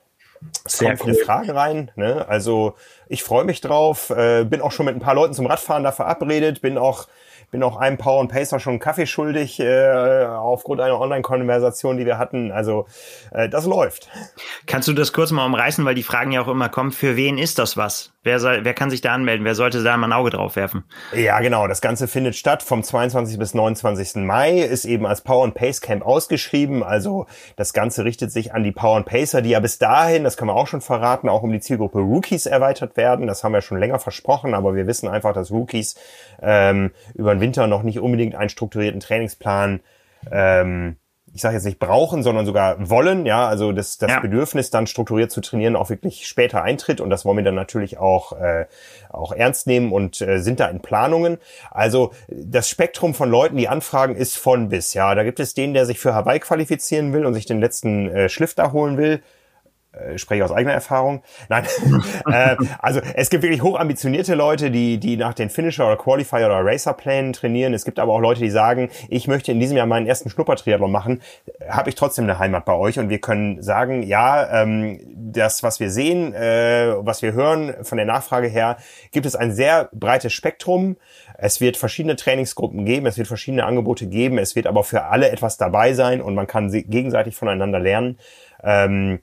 Sehr 0.65 0.97
viele 0.97 1.15
Fragen 1.15 1.51
rein. 1.51 1.91
Ne? 1.95 2.27
Also 2.27 2.75
ich 3.07 3.23
freue 3.23 3.43
mich 3.43 3.61
drauf. 3.61 4.09
Äh, 4.09 4.45
bin 4.45 4.61
auch 4.61 4.71
schon 4.71 4.85
mit 4.85 4.95
ein 4.95 5.01
paar 5.01 5.15
Leuten 5.15 5.33
zum 5.33 5.45
Radfahren 5.45 5.83
da 5.83 5.91
verabredet. 5.91 6.61
Bin 6.61 6.77
auch 6.77 7.07
bin 7.51 7.63
auch 7.63 7.75
einem 7.75 7.97
Power 7.97 8.21
und 8.21 8.29
Pacer 8.29 8.59
schon 8.59 8.71
einen 8.71 8.79
Kaffee 8.79 9.05
schuldig 9.05 9.59
äh, 9.59 10.23
aufgrund 10.25 10.79
einer 10.79 10.99
Online-Konversation, 10.99 11.97
die 11.97 12.05
wir 12.05 12.17
hatten. 12.17 12.51
Also 12.51 12.87
äh, 13.31 13.49
das 13.49 13.65
läuft. 13.65 14.09
Kannst 14.65 14.87
du 14.87 14.93
das 14.93 15.11
kurz 15.11 15.31
mal 15.31 15.45
umreißen, 15.45 15.83
weil 15.83 15.93
die 15.93 16.03
Fragen 16.03 16.31
ja 16.31 16.41
auch 16.41 16.47
immer 16.47 16.69
kommen, 16.69 16.93
für 16.93 17.17
wen 17.17 17.37
ist 17.37 17.59
das 17.59 17.75
was? 17.75 18.13
Wer, 18.23 18.39
soll, 18.39 18.63
wer 18.63 18.75
kann 18.75 18.91
sich 18.91 19.01
da 19.01 19.13
anmelden? 19.13 19.45
Wer 19.45 19.55
sollte 19.55 19.81
da 19.81 19.97
mal 19.97 20.05
ein 20.05 20.13
Auge 20.13 20.29
drauf 20.29 20.55
werfen? 20.55 20.83
Ja, 21.11 21.39
genau. 21.39 21.67
Das 21.67 21.81
Ganze 21.81 22.07
findet 22.07 22.35
statt 22.35 22.61
vom 22.61 22.83
22. 22.83 23.39
bis 23.39 23.55
29. 23.55 24.17
Mai, 24.17 24.59
ist 24.59 24.85
eben 24.85 25.07
als 25.07 25.21
Power 25.21 25.43
and 25.43 25.55
Pace 25.55 25.81
Camp 25.81 26.05
ausgeschrieben. 26.05 26.83
Also 26.83 27.25
das 27.55 27.73
Ganze 27.73 28.05
richtet 28.05 28.31
sich 28.31 28.53
an 28.53 28.63
die 28.63 28.71
Power 28.71 28.97
and 28.97 29.07
Pacer, 29.07 29.41
die 29.41 29.49
ja 29.49 29.59
bis 29.59 29.79
dahin, 29.79 30.23
das 30.23 30.37
kann 30.37 30.47
man 30.47 30.55
auch 30.55 30.67
schon 30.67 30.81
verraten, 30.81 31.29
auch 31.29 31.41
um 31.41 31.51
die 31.51 31.61
Zielgruppe 31.61 31.97
Rookies 31.97 32.45
erweitert 32.45 32.95
werden. 32.95 33.25
Das 33.25 33.43
haben 33.43 33.53
wir 33.53 33.61
schon 33.61 33.79
länger 33.79 33.97
versprochen, 33.97 34.53
aber 34.53 34.75
wir 34.75 34.85
wissen 34.85 35.09
einfach, 35.09 35.33
dass 35.33 35.49
Rookies 35.49 35.95
ähm, 36.43 36.91
über 37.15 37.33
den 37.33 37.41
Winter 37.41 37.65
noch 37.65 37.81
nicht 37.81 37.99
unbedingt 37.99 38.35
einen 38.35 38.49
strukturierten 38.49 38.99
Trainingsplan 38.99 39.79
ähm, 40.31 40.97
ich 41.33 41.41
sage 41.41 41.55
jetzt 41.55 41.65
nicht 41.65 41.79
brauchen, 41.79 42.23
sondern 42.23 42.45
sogar 42.45 42.89
wollen, 42.89 43.25
ja, 43.25 43.47
also 43.47 43.71
das, 43.71 43.97
das 43.97 44.11
ja. 44.11 44.19
Bedürfnis 44.19 44.69
dann 44.69 44.87
strukturiert 44.87 45.31
zu 45.31 45.41
trainieren 45.41 45.75
auch 45.75 45.89
wirklich 45.89 46.27
später 46.27 46.63
eintritt 46.63 46.99
und 46.99 47.09
das 47.09 47.23
wollen 47.23 47.37
wir 47.37 47.43
dann 47.43 47.55
natürlich 47.55 47.97
auch, 47.97 48.33
äh, 48.33 48.65
auch 49.09 49.31
ernst 49.31 49.67
nehmen 49.67 49.91
und 49.91 50.21
äh, 50.21 50.39
sind 50.39 50.59
da 50.59 50.67
in 50.67 50.81
Planungen. 50.81 51.37
Also 51.69 52.11
das 52.27 52.69
Spektrum 52.69 53.13
von 53.13 53.29
Leuten, 53.29 53.55
die 53.57 53.69
anfragen, 53.69 54.15
ist 54.15 54.37
von 54.37 54.69
bis, 54.69 54.93
ja. 54.93 55.15
Da 55.15 55.23
gibt 55.23 55.39
es 55.39 55.53
den, 55.53 55.73
der 55.73 55.85
sich 55.85 55.99
für 55.99 56.13
Hawaii 56.13 56.39
qualifizieren 56.39 57.13
will 57.13 57.25
und 57.25 57.33
sich 57.33 57.45
den 57.45 57.61
letzten 57.61 58.09
äh, 58.09 58.29
Schliff 58.29 58.53
da 58.53 58.71
holen 58.71 58.97
will 58.97 59.21
spreche 60.15 60.45
aus 60.45 60.51
eigener 60.51 60.73
Erfahrung. 60.73 61.21
Nein, 61.49 61.65
äh, 62.31 62.55
also 62.79 63.01
es 63.15 63.29
gibt 63.29 63.43
wirklich 63.43 63.61
hochambitionierte 63.61 64.35
Leute, 64.35 64.71
die 64.71 64.99
die 64.99 65.17
nach 65.17 65.33
den 65.33 65.49
Finisher 65.49 65.85
oder 65.85 65.97
Qualifier 65.97 66.45
oder 66.45 66.63
Racer 66.63 66.93
Plänen 66.93 67.33
trainieren. 67.33 67.73
Es 67.73 67.83
gibt 67.83 67.99
aber 67.99 68.13
auch 68.13 68.19
Leute, 68.19 68.41
die 68.41 68.49
sagen, 68.49 68.89
ich 69.09 69.27
möchte 69.27 69.51
in 69.51 69.59
diesem 69.59 69.77
Jahr 69.77 69.87
meinen 69.87 70.07
ersten 70.07 70.29
Schnuppertriathlon 70.29 70.91
machen. 70.91 71.21
Habe 71.67 71.89
ich 71.89 71.95
trotzdem 71.95 72.23
eine 72.23 72.39
Heimat 72.39 72.65
bei 72.65 72.73
euch 72.73 72.99
und 72.99 73.09
wir 73.09 73.19
können 73.19 73.61
sagen, 73.61 74.03
ja, 74.03 74.61
ähm, 74.61 74.99
das 75.13 75.63
was 75.63 75.79
wir 75.79 75.89
sehen, 75.89 76.33
äh, 76.33 76.93
was 76.97 77.21
wir 77.21 77.33
hören 77.33 77.73
von 77.83 77.97
der 77.97 78.05
Nachfrage 78.05 78.47
her, 78.47 78.77
gibt 79.11 79.25
es 79.25 79.35
ein 79.35 79.51
sehr 79.51 79.89
breites 79.91 80.33
Spektrum. 80.33 80.95
Es 81.37 81.59
wird 81.59 81.75
verschiedene 81.75 82.15
Trainingsgruppen 82.15 82.85
geben, 82.85 83.07
es 83.07 83.17
wird 83.17 83.27
verschiedene 83.27 83.65
Angebote 83.65 84.07
geben, 84.07 84.37
es 84.37 84.55
wird 84.55 84.67
aber 84.67 84.83
für 84.83 85.05
alle 85.05 85.31
etwas 85.31 85.57
dabei 85.57 85.93
sein 85.93 86.21
und 86.21 86.35
man 86.35 86.47
kann 86.47 86.71
gegenseitig 86.71 87.35
voneinander 87.35 87.79
lernen. 87.79 88.17
Ähm, 88.63 89.19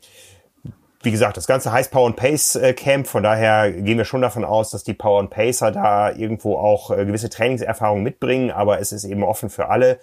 wie 1.03 1.12
gesagt, 1.12 1.36
das 1.36 1.46
ganze 1.46 1.70
heißt 1.70 1.92
Power 1.92 2.07
and 2.07 2.16
Pace 2.16 2.57
äh, 2.57 2.72
Camp. 2.72 3.07
Von 3.07 3.22
daher 3.22 3.70
gehen 3.70 3.99
wir 3.99 4.05
schon 4.05 4.22
davon 4.22 4.44
aus, 4.44 4.70
dass 4.70 4.82
die 4.82 4.94
Power 4.94 5.20
and 5.20 5.30
Pacer 5.30 5.70
da 5.70 6.11
irgendwo 6.11 6.57
auch 6.57 6.90
äh, 6.90 7.05
gewisse 7.07 7.30
Trainingserfahrungen 7.30 8.03
mitbringen. 8.03 8.51
Aber 8.51 8.80
es 8.80 8.90
ist 8.92 9.05
eben 9.05 9.22
offen 9.22 9.49
für 9.49 9.68
alle. 9.68 9.99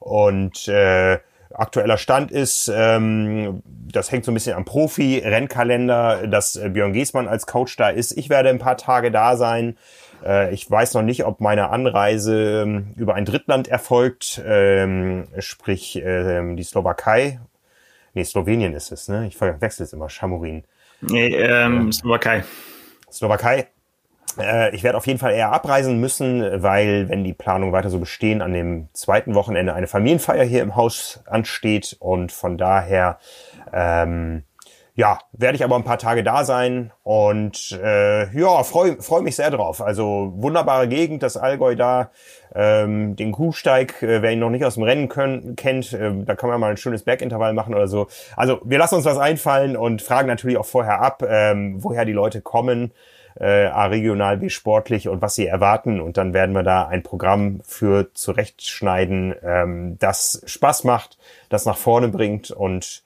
Und 0.00 0.68
äh, 0.68 1.18
aktueller 1.54 1.96
Stand 1.96 2.30
ist, 2.30 2.70
ähm, 2.74 3.62
das 3.90 4.12
hängt 4.12 4.26
so 4.26 4.32
ein 4.32 4.34
bisschen 4.34 4.56
am 4.56 4.66
Profi-Rennkalender, 4.66 6.26
dass 6.26 6.56
äh, 6.56 6.68
Björn 6.68 6.92
Giesmann 6.92 7.26
als 7.26 7.46
Coach 7.46 7.76
da 7.76 7.88
ist. 7.88 8.12
Ich 8.12 8.28
werde 8.28 8.50
ein 8.50 8.58
paar 8.58 8.76
Tage 8.76 9.10
da 9.10 9.36
sein. 9.36 9.76
Ich 10.52 10.70
weiß 10.70 10.94
noch 10.94 11.02
nicht, 11.02 11.26
ob 11.26 11.42
meine 11.42 11.68
Anreise 11.68 12.62
ähm, 12.62 12.94
über 12.96 13.14
ein 13.14 13.26
Drittland 13.26 13.68
erfolgt, 13.68 14.40
ähm, 14.46 15.26
sprich 15.38 15.96
äh, 15.96 16.54
die 16.54 16.62
Slowakei 16.62 17.40
Nee, 18.14 18.24
Slowenien 18.24 18.72
ist 18.74 18.92
es, 18.92 19.08
ne? 19.08 19.26
Ich 19.26 19.36
verwechsel 19.36 19.84
es 19.84 19.92
immer, 19.92 20.08
Chamorin. 20.08 20.64
Nee, 21.00 21.34
ähm, 21.34 21.92
Slowakei. 21.92 22.44
Slowakei. 23.10 23.68
Äh, 24.38 24.74
ich 24.74 24.82
werde 24.82 24.98
auf 24.98 25.06
jeden 25.06 25.18
Fall 25.18 25.32
eher 25.34 25.52
abreisen 25.52 26.00
müssen, 26.00 26.62
weil, 26.62 27.08
wenn 27.08 27.24
die 27.24 27.34
Planung 27.34 27.72
weiter 27.72 27.90
so 27.90 27.98
bestehen, 27.98 28.42
an 28.42 28.52
dem 28.52 28.88
zweiten 28.92 29.34
Wochenende 29.34 29.74
eine 29.74 29.86
Familienfeier 29.86 30.44
hier 30.44 30.62
im 30.62 30.76
Haus 30.76 31.22
ansteht 31.26 31.96
und 31.98 32.32
von 32.32 32.56
daher 32.56 33.18
ähm, 33.72 34.44
ja, 34.96 35.18
werde 35.32 35.56
ich 35.56 35.64
aber 35.64 35.74
ein 35.74 35.84
paar 35.84 35.98
Tage 35.98 36.22
da 36.22 36.44
sein 36.44 36.92
und 37.02 37.72
äh, 37.82 38.32
ja, 38.38 38.62
freue 38.62 39.02
freu 39.02 39.22
mich 39.22 39.34
sehr 39.34 39.50
drauf. 39.50 39.80
Also 39.80 40.32
wunderbare 40.36 40.86
Gegend, 40.86 41.24
das 41.24 41.36
Allgäu 41.36 41.74
da, 41.74 42.10
ähm, 42.54 43.16
den 43.16 43.32
Kuhsteig, 43.32 44.02
äh, 44.04 44.22
wer 44.22 44.30
ihn 44.30 44.38
noch 44.38 44.50
nicht 44.50 44.64
aus 44.64 44.74
dem 44.74 44.84
Rennen 44.84 45.08
können, 45.08 45.56
kennt, 45.56 45.92
äh, 45.92 46.12
da 46.24 46.36
kann 46.36 46.48
man 46.48 46.60
mal 46.60 46.70
ein 46.70 46.76
schönes 46.76 47.02
Bergintervall 47.02 47.54
machen 47.54 47.74
oder 47.74 47.88
so. 47.88 48.06
Also 48.36 48.60
wir 48.64 48.78
lassen 48.78 48.94
uns 48.94 49.04
was 49.04 49.18
einfallen 49.18 49.76
und 49.76 50.00
fragen 50.00 50.28
natürlich 50.28 50.58
auch 50.58 50.66
vorher 50.66 51.00
ab, 51.00 51.24
ähm, 51.28 51.82
woher 51.82 52.04
die 52.04 52.12
Leute 52.12 52.40
kommen, 52.40 52.92
äh, 53.40 53.66
A 53.66 53.86
regional 53.86 54.40
wie 54.40 54.50
sportlich 54.50 55.08
und 55.08 55.20
was 55.20 55.34
sie 55.34 55.48
erwarten 55.48 56.00
und 56.00 56.18
dann 56.18 56.34
werden 56.34 56.54
wir 56.54 56.62
da 56.62 56.86
ein 56.86 57.02
Programm 57.02 57.62
für 57.64 58.14
zurechtschneiden, 58.14 59.34
ähm, 59.42 59.96
das 59.98 60.40
Spaß 60.46 60.84
macht, 60.84 61.18
das 61.48 61.66
nach 61.66 61.78
vorne 61.78 62.10
bringt 62.10 62.52
und 62.52 63.02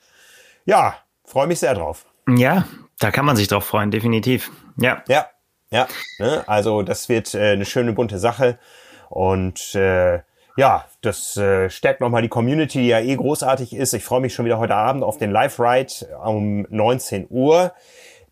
ja, 0.67 0.95
freue 1.29 1.47
mich 1.47 1.61
sehr 1.61 1.75
drauf. 1.75 2.07
Ja, 2.29 2.67
da 2.99 3.11
kann 3.11 3.25
man 3.25 3.37
sich 3.37 3.49
drauf 3.49 3.65
freuen, 3.65 3.91
definitiv. 3.91 4.51
Ja. 4.77 5.03
Ja, 5.09 5.27
ja. 5.71 5.87
Ne? 6.19 6.43
Also 6.47 6.83
das 6.83 7.09
wird 7.09 7.35
äh, 7.35 7.53
eine 7.53 7.65
schöne 7.65 7.93
bunte 7.93 8.19
Sache. 8.19 8.59
Und 9.09 9.75
äh, 9.75 10.21
ja, 10.57 10.85
das 11.03 11.37
äh, 11.37 11.71
stärkt 11.71 12.01
nochmal 12.01 12.23
die 12.23 12.29
Community, 12.29 12.79
die 12.79 12.89
ja 12.89 13.01
eh 13.01 13.15
großartig 13.15 13.75
ist. 13.75 13.93
Ich 13.95 14.05
freue 14.05 14.21
mich 14.21 14.35
schon 14.35 14.45
wieder 14.45 14.59
heute 14.59 14.75
Abend 14.75 15.05
auf 15.05 15.17
den 15.19 15.31
Live-Ride 15.31 16.19
um 16.25 16.67
19 16.71 17.27
Uhr 17.31 17.73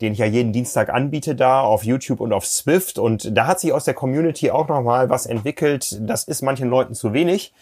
den 0.00 0.12
ich 0.12 0.18
ja 0.18 0.26
jeden 0.26 0.52
Dienstag 0.52 0.90
anbiete 0.90 1.34
da 1.34 1.60
auf 1.60 1.84
YouTube 1.84 2.20
und 2.20 2.32
auf 2.32 2.46
Swift. 2.46 2.98
Und 2.98 3.36
da 3.36 3.46
hat 3.46 3.60
sich 3.60 3.72
aus 3.72 3.84
der 3.84 3.94
Community 3.94 4.50
auch 4.50 4.68
nochmal 4.68 5.08
was 5.08 5.26
entwickelt. 5.26 5.96
Das 6.00 6.24
ist 6.24 6.42
manchen 6.42 6.68
Leuten 6.68 6.94
zu 6.94 7.12
wenig. 7.12 7.54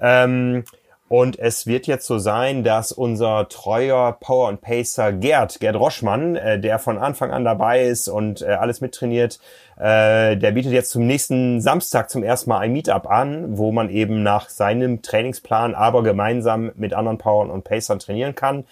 Ähm, 0.00 0.64
und 1.08 1.38
es 1.38 1.66
wird 1.66 1.86
jetzt 1.86 2.06
so 2.06 2.18
sein, 2.18 2.64
dass 2.64 2.92
unser 2.92 3.48
treuer 3.48 4.16
Power 4.20 4.48
und 4.48 4.60
Pacer 4.60 5.12
Gerd, 5.12 5.58
Gerd 5.58 5.76
Roschmann, 5.76 6.36
äh, 6.36 6.60
der 6.60 6.78
von 6.78 6.98
Anfang 6.98 7.30
an 7.30 7.44
dabei 7.44 7.84
ist 7.84 8.08
und 8.08 8.42
äh, 8.42 8.46
alles 8.46 8.82
mittrainiert, 8.82 9.40
äh, 9.78 10.36
der 10.36 10.52
bietet 10.52 10.72
jetzt 10.72 10.90
zum 10.90 11.06
nächsten 11.06 11.62
Samstag 11.62 12.10
zum 12.10 12.22
ersten 12.22 12.50
Mal 12.50 12.58
ein 12.58 12.72
Meetup 12.72 13.06
an, 13.06 13.56
wo 13.56 13.72
man 13.72 13.88
eben 13.88 14.22
nach 14.22 14.50
seinem 14.50 15.00
Trainingsplan 15.00 15.74
aber 15.74 16.02
gemeinsam 16.02 16.72
mit 16.76 16.92
anderen 16.92 17.16
Power 17.16 17.50
und 17.50 17.64
Pacern 17.64 17.98
trainieren 17.98 18.34
kann. 18.34 18.64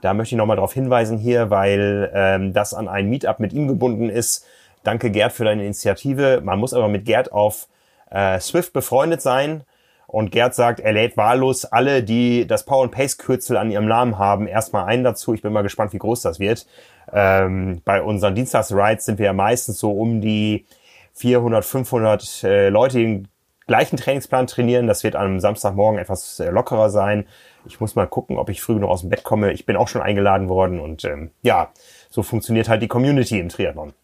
Da 0.00 0.14
möchte 0.14 0.34
ich 0.34 0.38
nochmal 0.38 0.56
darauf 0.56 0.74
hinweisen 0.74 1.16
hier, 1.16 1.50
weil 1.50 2.10
ähm, 2.12 2.52
das 2.52 2.74
an 2.74 2.88
ein 2.88 3.08
Meetup 3.08 3.38
mit 3.38 3.52
ihm 3.52 3.68
gebunden 3.68 4.08
ist. 4.08 4.44
Danke 4.82 5.10
Gerd 5.12 5.32
für 5.32 5.44
deine 5.44 5.62
Initiative. 5.62 6.40
Man 6.42 6.58
muss 6.58 6.74
aber 6.74 6.88
mit 6.88 7.04
Gerd 7.04 7.32
auf 7.32 7.68
äh, 8.10 8.40
Swift 8.40 8.72
befreundet 8.72 9.22
sein 9.22 9.62
und 10.06 10.30
Gerd 10.30 10.54
sagt, 10.54 10.80
er 10.80 10.92
lädt 10.92 11.16
wahllos 11.16 11.64
alle, 11.64 12.02
die 12.02 12.46
das 12.46 12.64
Power 12.64 12.84
and 12.84 12.92
Pace 12.92 13.18
Kürzel 13.18 13.56
an 13.56 13.70
ihrem 13.70 13.86
Namen 13.86 14.18
haben, 14.18 14.46
erstmal 14.46 14.84
ein 14.84 15.04
dazu. 15.04 15.34
Ich 15.34 15.42
bin 15.42 15.52
mal 15.52 15.62
gespannt, 15.62 15.92
wie 15.92 15.98
groß 15.98 16.22
das 16.22 16.38
wird. 16.38 16.66
Ähm, 17.12 17.82
bei 17.84 18.02
unseren 18.02 18.34
Dienstags-Rides 18.34 19.04
sind 19.04 19.18
wir 19.18 19.26
ja 19.26 19.32
meistens 19.32 19.78
so 19.78 19.92
um 19.92 20.20
die 20.20 20.66
400, 21.14 21.64
500 21.64 22.44
äh, 22.44 22.68
Leute, 22.68 22.98
die 22.98 23.04
den 23.04 23.28
gleichen 23.66 23.96
Trainingsplan 23.96 24.46
trainieren. 24.46 24.86
Das 24.86 25.04
wird 25.04 25.16
am 25.16 25.40
Samstagmorgen 25.40 25.98
etwas 25.98 26.38
äh, 26.40 26.50
lockerer 26.50 26.90
sein. 26.90 27.26
Ich 27.66 27.80
muss 27.80 27.94
mal 27.94 28.06
gucken, 28.06 28.38
ob 28.38 28.50
ich 28.50 28.60
früh 28.60 28.74
noch 28.74 28.90
aus 28.90 29.00
dem 29.00 29.10
Bett 29.10 29.24
komme. 29.24 29.52
Ich 29.52 29.64
bin 29.64 29.76
auch 29.76 29.88
schon 29.88 30.02
eingeladen 30.02 30.48
worden 30.48 30.80
und 30.80 31.04
ähm, 31.04 31.30
ja, 31.42 31.72
so 32.10 32.22
funktioniert 32.22 32.68
halt 32.68 32.82
die 32.82 32.88
Community 32.88 33.38
im 33.40 33.48
Triathlon. 33.48 33.94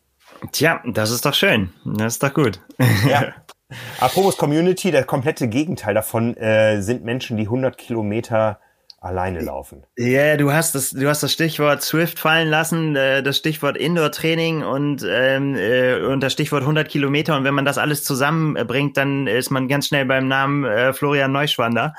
Tja, 0.53 0.81
das 0.87 1.11
ist 1.11 1.27
doch 1.27 1.35
schön. 1.35 1.73
Das 1.85 2.15
ist 2.15 2.23
doch 2.23 2.33
gut. 2.33 2.61
Ja. 3.09 3.35
Apropos 3.99 4.37
Community, 4.37 4.91
der 4.91 5.05
komplette 5.05 5.49
Gegenteil 5.49 5.95
davon 5.95 6.37
äh, 6.37 6.81
sind 6.81 7.05
Menschen, 7.05 7.37
die 7.37 7.45
100 7.45 7.77
Kilometer 7.79 8.61
alleine 9.01 9.41
laufen. 9.41 9.83
Ja, 9.97 10.07
yeah, 10.07 10.37
du 10.37 10.53
hast 10.53 10.75
das, 10.75 10.91
du 10.91 11.09
hast 11.09 11.23
das 11.23 11.33
Stichwort 11.33 11.83
Swift 11.83 12.19
fallen 12.19 12.49
lassen, 12.49 12.95
äh, 12.97 13.23
das 13.23 13.39
Stichwort 13.39 13.79
Indoor-Training 13.79 14.63
und, 14.63 15.05
ähm, 15.09 15.55
äh, 15.57 16.03
und 16.03 16.21
das 16.21 16.35
Stichwort 16.35 16.63
100 16.63 16.87
Kilometer. 16.87 17.35
Und 17.35 17.45
wenn 17.45 17.55
man 17.55 17.65
das 17.65 17.79
alles 17.79 18.05
zusammenbringt, 18.05 18.99
dann 18.99 19.27
ist 19.27 19.51
man 19.51 19.69
ganz 19.69 19.87
schnell 19.87 20.05
beim 20.05 20.29
Namen 20.29 20.65
äh, 20.65 20.93
Florian 20.93 21.33
Neuschwander. 21.33 21.95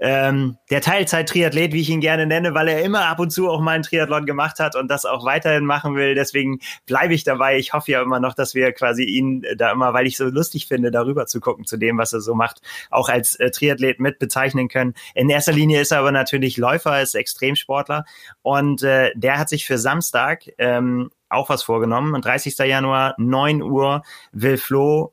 Ähm, 0.00 0.56
der 0.70 0.80
Teilzeit-Triathlet, 0.80 1.72
wie 1.72 1.82
ich 1.82 1.90
ihn 1.90 2.00
gerne 2.00 2.26
nenne, 2.26 2.52
weil 2.52 2.66
er 2.66 2.82
immer 2.82 3.06
ab 3.06 3.20
und 3.20 3.30
zu 3.30 3.48
auch 3.48 3.60
mal 3.60 3.72
einen 3.72 3.84
Triathlon 3.84 4.26
gemacht 4.26 4.58
hat 4.58 4.74
und 4.74 4.90
das 4.90 5.04
auch 5.04 5.24
weiterhin 5.24 5.64
machen 5.64 5.94
will. 5.94 6.16
Deswegen 6.16 6.58
bleibe 6.84 7.14
ich 7.14 7.22
dabei. 7.22 7.58
Ich 7.58 7.74
hoffe 7.74 7.92
ja 7.92 8.02
immer 8.02 8.18
noch, 8.18 8.34
dass 8.34 8.56
wir 8.56 8.72
quasi 8.72 9.04
ihn 9.04 9.46
da 9.56 9.70
immer, 9.70 9.94
weil 9.94 10.08
ich 10.08 10.16
so 10.16 10.24
lustig 10.24 10.66
finde, 10.66 10.90
darüber 10.90 11.26
zu 11.26 11.38
gucken, 11.38 11.64
zu 11.64 11.76
dem, 11.76 11.96
was 11.96 12.12
er 12.12 12.20
so 12.20 12.34
macht, 12.34 12.60
auch 12.90 13.08
als 13.08 13.36
äh, 13.36 13.52
Triathlet 13.52 14.00
mit 14.00 14.18
bezeichnen 14.18 14.66
können. 14.66 14.94
In 15.14 15.30
erster 15.30 15.52
Linie 15.52 15.80
ist 15.80 15.92
er 15.92 16.00
aber 16.00 16.10
natürlich 16.10 16.39
natürlich 16.40 16.56
Läufer, 16.56 17.02
ist 17.02 17.14
Extremsportler 17.14 18.04
und 18.42 18.82
äh, 18.82 19.12
der 19.14 19.38
hat 19.38 19.48
sich 19.48 19.66
für 19.66 19.78
Samstag 19.78 20.50
ähm, 20.58 21.10
auch 21.28 21.50
was 21.50 21.62
vorgenommen. 21.62 22.14
Am 22.14 22.22
30. 22.22 22.56
Januar, 22.58 23.14
9 23.18 23.62
Uhr, 23.62 24.02
will 24.32 24.56
Flo 24.56 25.12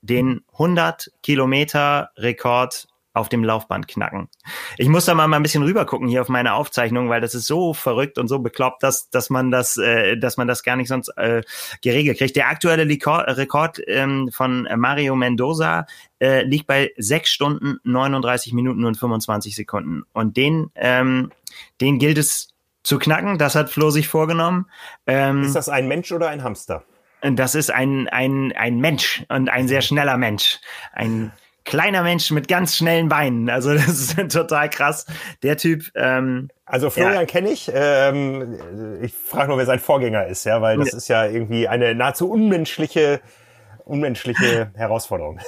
den 0.00 0.44
100 0.52 1.10
Kilometer 1.22 2.10
Rekord 2.16 2.86
auf 3.18 3.28
dem 3.28 3.44
Laufband 3.44 3.88
knacken. 3.88 4.28
Ich 4.76 4.88
muss 4.88 5.04
da 5.04 5.14
mal 5.14 5.32
ein 5.32 5.42
bisschen 5.42 5.62
rüber 5.62 5.84
gucken 5.84 6.08
hier 6.08 6.22
auf 6.22 6.28
meine 6.28 6.54
Aufzeichnung, 6.54 7.08
weil 7.08 7.20
das 7.20 7.34
ist 7.34 7.46
so 7.46 7.74
verrückt 7.74 8.18
und 8.18 8.28
so 8.28 8.38
bekloppt, 8.38 8.82
dass, 8.82 9.10
dass 9.10 9.30
man 9.30 9.50
das, 9.50 9.76
äh, 9.76 10.16
dass 10.16 10.36
man 10.36 10.48
das 10.48 10.62
gar 10.62 10.76
nicht 10.76 10.88
sonst 10.88 11.08
äh, 11.16 11.42
geregelt 11.82 12.18
kriegt. 12.18 12.36
Der 12.36 12.48
aktuelle 12.48 12.88
Rekord, 12.88 13.28
Rekord 13.36 13.80
ähm, 13.86 14.30
von 14.32 14.68
Mario 14.76 15.16
Mendoza 15.16 15.86
äh, 16.20 16.42
liegt 16.44 16.66
bei 16.66 16.92
sechs 16.96 17.30
Stunden, 17.30 17.78
39 17.84 18.52
Minuten 18.52 18.84
und 18.84 18.96
25 18.96 19.54
Sekunden. 19.54 20.04
Und 20.12 20.36
den, 20.36 20.70
ähm, 20.74 21.30
den 21.80 21.98
gilt 21.98 22.18
es 22.18 22.54
zu 22.82 22.98
knacken. 22.98 23.38
Das 23.38 23.54
hat 23.54 23.70
Flo 23.70 23.90
sich 23.90 24.08
vorgenommen. 24.08 24.66
Ähm, 25.06 25.42
ist 25.42 25.54
das 25.54 25.68
ein 25.68 25.88
Mensch 25.88 26.10
oder 26.12 26.28
ein 26.28 26.42
Hamster? 26.42 26.84
Das 27.20 27.54
ist 27.54 27.70
ein, 27.70 28.08
ein, 28.08 28.52
ein 28.52 28.78
Mensch 28.78 29.24
und 29.28 29.48
ein 29.48 29.66
sehr 29.66 29.82
schneller 29.82 30.16
Mensch. 30.16 30.60
Ein 30.92 31.32
kleiner 31.68 32.02
Mensch 32.02 32.30
mit 32.30 32.48
ganz 32.48 32.76
schnellen 32.76 33.08
Beinen. 33.08 33.50
Also 33.50 33.74
das 33.74 33.88
ist 33.88 34.32
total 34.32 34.70
krass. 34.70 35.06
Der 35.42 35.56
Typ. 35.56 35.84
Ähm, 35.94 36.48
also 36.64 36.90
Florian 36.90 37.14
ja. 37.14 37.24
kenne 37.26 37.50
ich. 37.50 37.70
Ähm, 37.72 38.58
ich 39.02 39.14
frage 39.14 39.48
nur, 39.48 39.58
wer 39.58 39.66
sein 39.66 39.78
Vorgänger 39.78 40.26
ist, 40.26 40.44
ja, 40.44 40.60
weil 40.60 40.78
das 40.78 40.92
ja. 40.92 40.96
ist 40.96 41.08
ja 41.08 41.26
irgendwie 41.26 41.68
eine 41.68 41.94
nahezu 41.94 42.30
unmenschliche 42.30 43.20
unmenschliche 43.88 44.70
Herausforderung. 44.74 45.40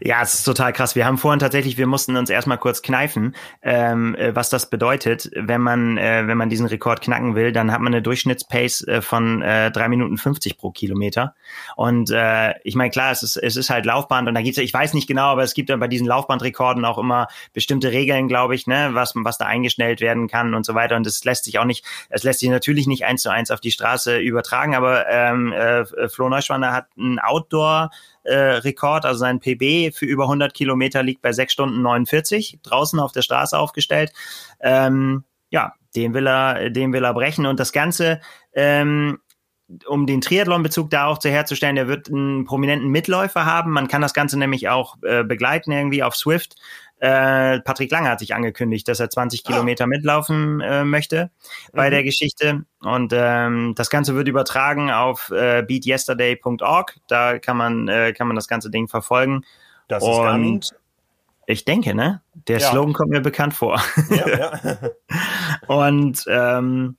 Ja, 0.00 0.22
es 0.22 0.34
ist 0.34 0.44
total 0.44 0.72
krass. 0.72 0.94
Wir 0.94 1.04
haben 1.04 1.18
vorhin 1.18 1.40
tatsächlich, 1.40 1.76
wir 1.76 1.86
mussten 1.86 2.16
uns 2.16 2.30
erstmal 2.30 2.58
kurz 2.58 2.82
kneifen, 2.82 3.34
ähm, 3.62 4.14
äh, 4.14 4.34
was 4.34 4.48
das 4.48 4.70
bedeutet, 4.70 5.30
wenn 5.34 5.60
man, 5.60 5.98
äh, 5.98 6.26
wenn 6.26 6.38
man 6.38 6.48
diesen 6.48 6.66
Rekord 6.66 7.00
knacken 7.00 7.34
will, 7.34 7.52
dann 7.52 7.72
hat 7.72 7.80
man 7.80 7.92
eine 7.92 8.00
Durchschnittspace 8.00 8.86
äh, 8.86 9.02
von 9.02 9.42
äh, 9.42 9.70
3 9.72 9.88
Minuten 9.88 10.16
50 10.16 10.56
pro 10.56 10.70
Kilometer. 10.70 11.34
Und 11.76 12.10
äh, 12.10 12.54
ich 12.62 12.76
meine, 12.76 12.90
klar, 12.90 13.10
es 13.10 13.22
ist, 13.22 13.36
es 13.36 13.56
ist 13.56 13.70
halt 13.70 13.86
Laufband 13.86 14.28
und 14.28 14.34
da 14.34 14.42
gibt's, 14.42 14.58
ich 14.58 14.72
weiß 14.72 14.94
nicht 14.94 15.08
genau, 15.08 15.26
aber 15.26 15.42
es 15.42 15.54
gibt 15.54 15.68
ja 15.68 15.76
bei 15.76 15.88
diesen 15.88 16.06
Laufbandrekorden 16.06 16.84
auch 16.84 16.98
immer 16.98 17.26
bestimmte 17.52 17.90
Regeln, 17.90 18.28
glaube 18.28 18.54
ich, 18.54 18.66
ne, 18.66 18.90
was, 18.92 19.14
was 19.16 19.38
da 19.38 19.46
eingestellt 19.46 20.00
werden 20.00 20.28
kann 20.28 20.54
und 20.54 20.64
so 20.64 20.74
weiter. 20.74 20.96
Und 20.96 21.06
es 21.06 21.24
lässt 21.24 21.44
sich 21.44 21.58
auch 21.58 21.64
nicht, 21.64 21.84
es 22.08 22.22
lässt 22.22 22.40
sich 22.40 22.48
natürlich 22.50 22.86
nicht 22.86 23.04
eins 23.04 23.22
zu 23.22 23.30
eins 23.30 23.50
auf 23.50 23.60
die 23.60 23.72
Straße 23.72 24.18
übertragen, 24.18 24.74
aber 24.76 25.08
ähm, 25.08 25.52
äh, 25.52 25.84
Flo 26.08 26.28
Neuschwander 26.28 26.72
hat 26.72 26.86
ein 26.96 27.18
Outdoor 27.18 27.87
Rekord, 28.34 29.04
also 29.04 29.18
sein 29.18 29.40
PB 29.40 29.94
für 29.94 30.06
über 30.06 30.24
100 30.24 30.54
Kilometer 30.54 31.02
liegt 31.02 31.22
bei 31.22 31.32
6 31.32 31.52
Stunden 31.52 31.82
49, 31.82 32.60
draußen 32.62 33.00
auf 33.00 33.12
der 33.12 33.22
Straße 33.22 33.58
aufgestellt. 33.58 34.12
Ähm, 34.60 35.24
ja, 35.50 35.72
den 35.96 36.14
will 36.14 36.26
er, 36.26 36.70
den 36.70 36.92
will 36.92 37.04
er 37.04 37.14
brechen 37.14 37.46
und 37.46 37.58
das 37.58 37.72
Ganze, 37.72 38.20
ähm, 38.52 39.18
um 39.86 40.06
den 40.06 40.20
Triathlon-Bezug 40.20 40.90
da 40.90 41.06
auch 41.06 41.18
zu 41.18 41.28
herzustellen, 41.28 41.76
der 41.76 41.88
wird 41.88 42.08
einen 42.08 42.44
prominenten 42.44 42.88
Mitläufer 42.88 43.44
haben. 43.44 43.72
Man 43.72 43.88
kann 43.88 44.00
das 44.00 44.14
Ganze 44.14 44.38
nämlich 44.38 44.68
auch 44.68 44.96
äh, 45.02 45.24
begleiten 45.24 45.72
irgendwie 45.72 46.02
auf 46.02 46.16
Swift. 46.16 46.56
Äh, 47.00 47.60
Patrick 47.60 47.90
Lange 47.90 48.08
hat 48.08 48.18
sich 48.18 48.34
angekündigt, 48.34 48.88
dass 48.88 49.00
er 49.00 49.08
20 49.10 49.42
ah. 49.44 49.50
Kilometer 49.50 49.86
mitlaufen 49.86 50.60
äh, 50.60 50.84
möchte 50.84 51.30
bei 51.72 51.88
mhm. 51.88 51.90
der 51.92 52.02
Geschichte. 52.04 52.64
Und 52.80 53.12
ähm, 53.14 53.74
das 53.76 53.90
Ganze 53.90 54.14
wird 54.14 54.28
übertragen 54.28 54.90
auf 54.90 55.30
äh, 55.30 55.62
beatyesterday.org. 55.62 56.96
Da 57.06 57.38
kann 57.38 57.56
man, 57.56 57.88
äh, 57.88 58.12
kann 58.12 58.26
man 58.26 58.36
das 58.36 58.48
ganze 58.48 58.70
Ding 58.70 58.88
verfolgen. 58.88 59.42
Das 59.86 60.02
ist 60.02 60.08
Und 60.08 60.74
ich 61.46 61.64
denke, 61.64 61.94
ne? 61.94 62.20
Der 62.34 62.58
ja. 62.58 62.70
Slogan 62.70 62.92
kommt 62.92 63.10
mir 63.10 63.22
bekannt 63.22 63.54
vor. 63.54 63.80
Ja, 64.10 64.28
ja. 64.28 64.78
Und 65.66 66.24
ähm, 66.28 66.96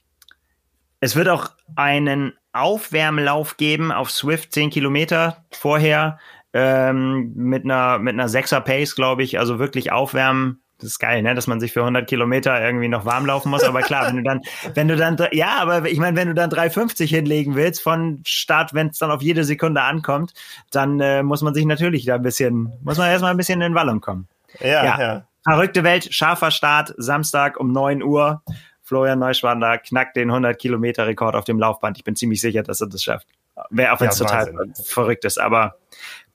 es 0.99 1.15
wird 1.15 1.29
auch 1.29 1.51
einen 1.75 2.33
Aufwärmlauf 2.51 3.57
geben 3.57 3.91
auf 3.91 4.09
Swift, 4.09 4.53
10 4.53 4.71
Kilometer 4.71 5.45
vorher 5.51 6.19
ähm, 6.53 7.33
mit 7.35 7.65
einer 7.65 7.99
mit 7.99 8.13
einer 8.13 8.29
Sechser 8.29 8.61
Pace, 8.61 8.95
glaube 8.95 9.23
ich. 9.23 9.39
Also 9.39 9.59
wirklich 9.59 9.91
aufwärmen. 9.91 10.61
Das 10.79 10.91
ist 10.91 10.99
geil, 10.99 11.21
ne, 11.21 11.35
dass 11.35 11.45
man 11.45 11.59
sich 11.59 11.73
für 11.73 11.81
100 11.81 12.07
Kilometer 12.07 12.61
irgendwie 12.61 12.87
noch 12.87 13.03
warm 13.03 13.25
laufen 13.25 13.49
muss. 13.49 13.65
Aber 13.65 13.81
klar, 13.81 14.07
wenn 14.07 14.15
du 14.15 14.23
dann, 14.23 14.41
wenn 14.75 14.87
du 14.87 14.95
dann, 14.95 15.17
ja, 15.31 15.57
aber 15.59 15.89
ich 15.89 15.99
meine, 15.99 16.15
wenn 16.15 16.29
du 16.29 16.33
dann 16.33 16.49
3,50 16.49 17.05
hinlegen 17.05 17.55
willst 17.55 17.81
von 17.81 18.21
Start, 18.25 18.73
wenn 18.73 18.87
es 18.87 18.97
dann 18.97 19.11
auf 19.11 19.21
jede 19.21 19.43
Sekunde 19.43 19.81
ankommt, 19.81 20.33
dann 20.71 21.01
äh, 21.01 21.21
muss 21.21 21.41
man 21.41 21.53
sich 21.53 21.65
natürlich 21.65 22.05
da 22.05 22.15
ein 22.15 22.21
bisschen, 22.21 22.71
muss 22.81 22.97
man 22.97 23.09
erstmal 23.09 23.31
ein 23.31 23.37
bisschen 23.37 23.61
in 23.61 23.75
Wallung 23.75 23.99
kommen. 23.99 24.29
Ja, 24.61 24.85
ja, 24.85 25.01
ja. 25.01 25.27
Verrückte 25.43 25.83
Welt, 25.83 26.13
scharfer 26.13 26.51
Start, 26.51 26.93
Samstag 26.97 27.59
um 27.59 27.73
9 27.73 28.01
Uhr. 28.01 28.41
Florian 28.81 29.19
Neuschwander 29.19 29.77
knackt 29.77 30.15
den 30.15 30.29
100 30.29 30.57
Kilometer 30.57 31.05
Rekord 31.05 31.35
auf 31.35 31.45
dem 31.45 31.59
Laufband. 31.59 31.97
Ich 31.97 32.03
bin 32.03 32.15
ziemlich 32.15 32.41
sicher, 32.41 32.63
dass 32.63 32.81
er 32.81 32.87
das 32.87 33.03
schafft. 33.03 33.27
Wäre 33.69 33.93
auch 33.93 33.99
wenn 33.99 34.09
es 34.09 34.19
ja, 34.19 34.25
total 34.25 34.73
verrückt 34.83 35.25
ist, 35.25 35.39
aber 35.39 35.75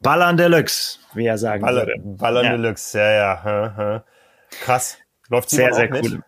Ballern 0.05 0.37
Deluxe, 0.37 0.99
wie 1.15 1.27
er 1.27 1.39
sagen 1.39 1.63
Baller, 1.63 1.87
würde. 1.87 2.01
Ballern 2.05 2.45
ja. 2.45 2.51
Deluxe, 2.53 2.99
ja, 2.99 3.13
ja. 3.15 4.05
Krass. 4.61 4.99
Läuft 5.29 5.51
sehr, 5.51 5.73
sehr 5.73 5.91
cool. 5.93 6.11
Mit? 6.11 6.23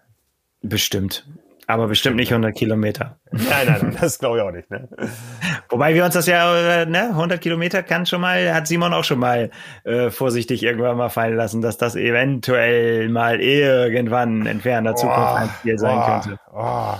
Bestimmt. 0.62 1.24
Aber 1.68 1.88
bestimmt 1.88 2.16
nicht 2.16 2.30
100 2.30 2.56
Kilometer. 2.56 3.18
Nein, 3.32 3.44
nein, 3.66 3.78
nein 3.82 3.96
das 4.00 4.18
glaube 4.18 4.38
ich 4.38 4.42
auch 4.44 4.50
nicht. 4.50 4.70
Ne? 4.70 4.88
Wobei 5.68 5.94
wir 5.94 6.04
uns 6.04 6.14
das 6.14 6.26
ja, 6.26 6.82
äh, 6.82 6.86
ne, 6.86 7.08
100 7.10 7.40
Kilometer 7.40 7.82
kann 7.82 8.06
schon 8.06 8.20
mal, 8.20 8.54
hat 8.54 8.66
Simon 8.66 8.94
auch 8.94 9.04
schon 9.04 9.18
mal 9.18 9.50
äh, 9.84 10.10
vorsichtig 10.10 10.62
irgendwann 10.62 10.96
mal 10.96 11.10
fallen 11.10 11.36
lassen, 11.36 11.60
dass 11.60 11.76
das 11.76 11.96
eventuell 11.96 13.08
mal 13.08 13.40
irgendwann 13.40 14.46
in 14.46 14.60
ferner 14.60 14.94
Zukunft 14.94 15.20
oh, 15.20 15.34
ein 15.34 15.50
Ziel 15.62 15.78
sein 15.78 15.98
oh, 15.98 16.06
könnte. 16.06 16.40
Oh, 16.52 16.94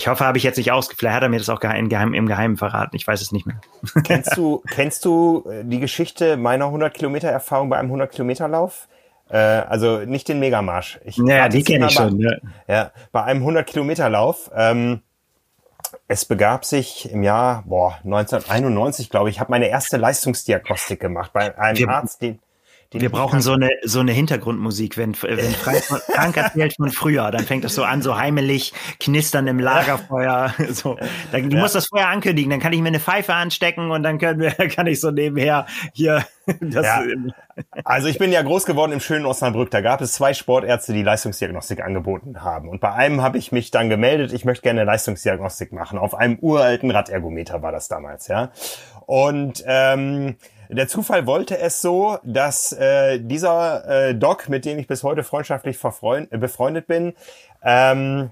ich 0.00 0.08
hoffe, 0.08 0.24
habe 0.24 0.38
ich 0.38 0.44
jetzt 0.44 0.56
nicht 0.56 0.72
ausge... 0.72 0.94
Vielleicht 0.96 1.16
hat 1.16 1.22
er 1.22 1.28
mir 1.28 1.38
das 1.38 1.50
auch 1.50 1.60
im 1.60 1.90
Geheimen, 1.90 2.14
im 2.14 2.26
Geheimen 2.26 2.56
verraten. 2.56 2.96
Ich 2.96 3.06
weiß 3.06 3.20
es 3.20 3.32
nicht 3.32 3.46
mehr. 3.46 3.60
Kennst 4.04 4.34
du, 4.34 4.62
kennst 4.66 5.04
du 5.04 5.44
äh, 5.50 5.62
die 5.62 5.78
Geschichte 5.78 6.38
meiner 6.38 6.66
100 6.66 6.94
Kilometer 6.94 7.28
Erfahrung 7.28 7.68
bei 7.68 7.76
einem 7.76 7.88
100 7.88 8.10
Kilometer 8.10 8.48
Lauf? 8.48 8.88
Äh, 9.28 9.36
also 9.36 9.98
nicht 9.98 10.26
den 10.28 10.40
Megamarsch. 10.40 11.00
Ich 11.04 11.18
ja, 11.18 11.50
die 11.50 11.62
kenne 11.62 11.86
ich 11.86 11.92
schon. 11.92 12.18
Ja. 12.18 12.32
ja, 12.66 12.92
bei 13.12 13.24
einem 13.24 13.40
100 13.40 13.66
Kilometer 13.66 14.08
Lauf. 14.08 14.50
Ähm, 14.54 15.02
es 16.08 16.24
begab 16.24 16.64
sich 16.64 17.10
im 17.10 17.22
Jahr 17.22 17.62
boah, 17.66 17.98
1991, 18.04 19.10
glaube 19.10 19.28
ich, 19.28 19.36
ich 19.36 19.40
habe 19.40 19.50
meine 19.50 19.68
erste 19.68 19.98
Leistungsdiagnostik 19.98 20.98
gemacht 20.98 21.32
bei 21.34 21.58
einem 21.58 21.78
Wir, 21.78 21.88
Arzt, 21.90 22.22
den 22.22 22.38
wir 22.92 23.10
brauchen 23.10 23.40
so 23.40 23.52
eine, 23.52 23.70
so 23.84 24.00
eine 24.00 24.12
Hintergrundmusik. 24.12 24.96
Wenn, 24.96 25.14
wenn 25.22 25.54
Frank, 25.54 25.84
Frank 25.84 26.36
erzählt 26.36 26.74
von 26.74 26.90
früher, 26.90 27.30
dann 27.30 27.44
fängt 27.44 27.62
das 27.62 27.74
so 27.76 27.84
an, 27.84 28.02
so 28.02 28.16
heimelig, 28.16 28.72
knistern 28.98 29.46
im 29.46 29.58
Lagerfeuer. 29.58 30.54
So. 30.70 30.96
Dann, 31.32 31.50
du 31.50 31.56
ja. 31.56 31.62
musst 31.62 31.74
das 31.74 31.88
vorher 31.88 32.08
ankündigen, 32.08 32.50
dann 32.50 32.60
kann 32.60 32.72
ich 32.72 32.80
mir 32.80 32.88
eine 32.88 33.00
Pfeife 33.00 33.34
anstecken 33.34 33.90
und 33.90 34.02
dann 34.02 34.18
können 34.18 34.40
wir, 34.40 34.50
kann 34.68 34.86
ich 34.86 35.00
so 35.00 35.10
nebenher 35.10 35.66
hier 35.92 36.24
das. 36.60 36.86
Ja. 36.86 37.02
Also 37.84 38.08
ich 38.08 38.18
bin 38.18 38.32
ja 38.32 38.42
groß 38.42 38.66
geworden 38.66 38.92
im 38.92 39.00
schönen 39.00 39.26
Osnabrück. 39.26 39.70
Da 39.70 39.80
gab 39.80 40.00
es 40.00 40.12
zwei 40.12 40.32
Sportärzte, 40.32 40.92
die 40.92 41.02
Leistungsdiagnostik 41.02 41.82
angeboten 41.82 42.42
haben. 42.42 42.68
Und 42.68 42.80
bei 42.80 42.92
einem 42.92 43.22
habe 43.22 43.38
ich 43.38 43.52
mich 43.52 43.70
dann 43.70 43.88
gemeldet, 43.88 44.32
ich 44.32 44.44
möchte 44.44 44.62
gerne 44.62 44.84
Leistungsdiagnostik 44.84 45.72
machen. 45.72 45.98
Auf 45.98 46.14
einem 46.14 46.38
uralten 46.40 46.90
Radergometer 46.90 47.62
war 47.62 47.72
das 47.72 47.88
damals, 47.88 48.28
ja. 48.28 48.52
Und 49.06 49.62
ähm, 49.66 50.36
der 50.72 50.88
Zufall 50.88 51.26
wollte 51.26 51.58
es 51.58 51.80
so, 51.80 52.18
dass 52.22 52.72
äh, 52.72 53.18
dieser 53.18 54.08
äh, 54.08 54.14
Doc, 54.14 54.48
mit 54.48 54.64
dem 54.64 54.78
ich 54.78 54.86
bis 54.86 55.02
heute 55.02 55.24
freundschaftlich 55.24 55.78
äh, 55.82 56.38
befreundet 56.38 56.86
bin, 56.86 57.14
ähm, 57.62 58.30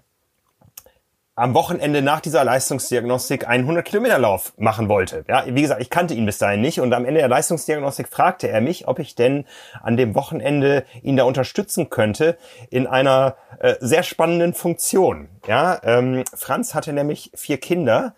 am 1.34 1.54
Wochenende 1.54 2.02
nach 2.02 2.20
dieser 2.20 2.42
Leistungsdiagnostik 2.42 3.46
einen 3.46 3.68
100-Kilometer-Lauf 3.70 4.54
machen 4.56 4.88
wollte. 4.88 5.24
Ja, 5.28 5.44
wie 5.46 5.62
gesagt, 5.62 5.80
ich 5.80 5.88
kannte 5.88 6.14
ihn 6.14 6.26
bis 6.26 6.38
dahin 6.38 6.60
nicht 6.60 6.80
und 6.80 6.92
am 6.92 7.04
Ende 7.04 7.20
der 7.20 7.28
Leistungsdiagnostik 7.28 8.08
fragte 8.08 8.48
er 8.48 8.60
mich, 8.60 8.88
ob 8.88 8.98
ich 8.98 9.14
denn 9.14 9.44
an 9.80 9.96
dem 9.96 10.16
Wochenende 10.16 10.84
ihn 11.02 11.16
da 11.16 11.22
unterstützen 11.22 11.90
könnte 11.90 12.36
in 12.70 12.88
einer 12.88 13.36
äh, 13.60 13.76
sehr 13.78 14.02
spannenden 14.02 14.52
Funktion. 14.52 15.28
Ja, 15.46 15.80
ähm, 15.84 16.24
Franz 16.34 16.74
hatte 16.74 16.92
nämlich 16.92 17.30
vier 17.34 17.58
Kinder 17.58 18.14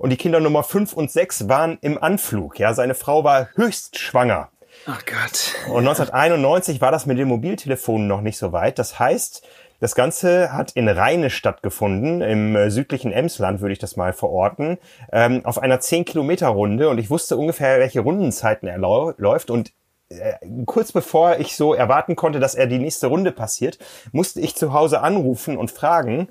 und 0.00 0.08
die 0.08 0.16
Kinder 0.16 0.40
Nummer 0.40 0.62
5 0.62 0.94
und 0.94 1.10
6 1.10 1.48
waren 1.48 1.76
im 1.82 2.02
Anflug. 2.02 2.58
Ja, 2.58 2.72
seine 2.72 2.94
Frau 2.94 3.22
war 3.22 3.50
höchst 3.54 3.98
schwanger. 3.98 4.48
Ach 4.86 5.04
Gott. 5.04 5.54
Und 5.68 5.86
1991 5.86 6.80
war 6.80 6.90
das 6.90 7.04
mit 7.04 7.18
den 7.18 7.28
Mobiltelefonen 7.28 8.08
noch 8.08 8.22
nicht 8.22 8.38
so 8.38 8.50
weit. 8.52 8.78
Das 8.78 8.98
heißt, 8.98 9.46
Das 9.80 9.94
Ganze 9.94 10.52
hat 10.52 10.72
in 10.72 10.88
Rheine 10.88 11.30
stattgefunden, 11.30 12.20
im 12.20 12.54
äh, 12.54 12.70
südlichen 12.70 13.12
Emsland 13.12 13.62
würde 13.62 13.72
ich 13.72 13.78
das 13.78 13.96
mal 13.96 14.12
verorten, 14.12 14.76
ähm, 15.10 15.40
auf 15.44 15.58
einer 15.58 15.80
10-Kilometer-Runde 15.80 16.90
und 16.90 16.98
ich 16.98 17.08
wusste 17.08 17.38
ungefähr, 17.38 17.80
welche 17.80 18.00
Rundenzeiten 18.00 18.68
er 18.68 18.76
läuft 18.78 19.50
und 19.50 19.72
äh, 20.10 20.34
kurz 20.66 20.92
bevor 20.92 21.38
ich 21.38 21.56
so 21.56 21.72
erwarten 21.72 22.14
konnte, 22.14 22.40
dass 22.40 22.54
er 22.54 22.66
die 22.66 22.78
nächste 22.78 23.06
Runde 23.06 23.32
passiert, 23.32 23.78
musste 24.12 24.40
ich 24.40 24.54
zu 24.54 24.74
Hause 24.74 25.00
anrufen 25.00 25.56
und 25.56 25.70
fragen, 25.70 26.28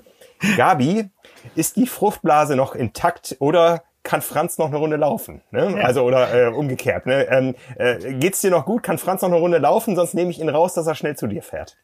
Gabi, 0.56 1.10
ist 1.54 1.76
die 1.76 1.86
Fruchtblase 1.86 2.56
noch 2.56 2.74
intakt 2.74 3.36
oder 3.40 3.82
kann 4.02 4.22
Franz 4.22 4.58
noch 4.58 4.68
eine 4.68 4.78
Runde 4.78 4.96
laufen? 4.96 5.42
Ne? 5.50 5.76
Ja. 5.76 5.84
Also 5.84 6.02
oder 6.02 6.32
äh, 6.32 6.48
umgekehrt. 6.48 7.06
Ne? 7.06 7.26
Ähm, 7.28 7.54
äh, 7.76 8.14
geht's 8.14 8.40
dir 8.40 8.50
noch 8.50 8.64
gut? 8.64 8.82
Kann 8.82 8.98
Franz 8.98 9.22
noch 9.22 9.28
eine 9.28 9.38
Runde 9.38 9.58
laufen? 9.58 9.96
Sonst 9.96 10.14
nehme 10.14 10.30
ich 10.30 10.40
ihn 10.40 10.48
raus, 10.48 10.74
dass 10.74 10.86
er 10.86 10.94
schnell 10.94 11.16
zu 11.16 11.26
dir 11.26 11.42
fährt. 11.42 11.76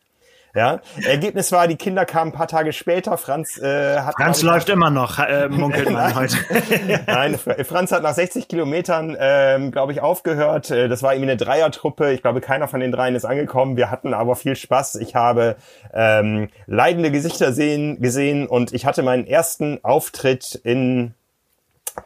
Ja, 0.57 0.81
Ergebnis 1.07 1.53
war, 1.53 1.69
die 1.69 1.77
Kinder 1.77 2.07
kamen 2.07 2.31
ein 2.31 2.35
paar 2.35 2.49
Tage 2.49 2.73
später. 2.73 3.19
Franz 3.19 3.59
äh, 3.59 3.99
hat. 3.99 4.15
Franz 4.15 4.41
läuft 4.41 4.71
immer 4.71 4.89
noch, 4.89 5.19
äh, 5.19 5.51
munkelt 5.51 5.91
man 5.91 6.15
heute. 6.15 6.39
Nein, 7.07 7.39
Franz 7.39 7.93
hat 7.93 8.03
nach 8.03 8.15
60 8.15 8.49
Kilometern, 8.49 9.15
ähm, 9.21 9.71
glaube 9.71 9.93
ich, 9.93 10.01
aufgehört. 10.01 10.71
Äh, 10.71 10.89
das 10.89 11.03
war 11.03 11.13
irgendwie 11.13 11.33
eine 11.33 11.37
Dreiertruppe. 11.37 12.11
Ich 12.13 12.23
glaube, 12.23 12.41
keiner 12.41 12.69
von 12.69 12.81
den 12.81 12.91
dreien 12.91 13.15
ist 13.15 13.27
angekommen. 13.27 13.77
Wir 13.77 13.91
hatten 13.91 14.15
aber 14.15 14.35
viel 14.35 14.57
Spaß. 14.57 14.95
Ich 14.95 15.15
habe 15.15 15.57
ähm, 15.93 16.49
leidende 16.67 17.11
Gesichter 17.11 17.53
sehen, 17.53 18.01
gesehen 18.01 18.47
und 18.47 18.73
ich 18.73 18.87
hatte 18.87 19.03
meinen 19.03 19.27
ersten 19.27 19.85
Auftritt 19.85 20.59
in 20.65 21.13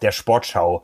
der 0.03 0.11
Sportschau 0.11 0.83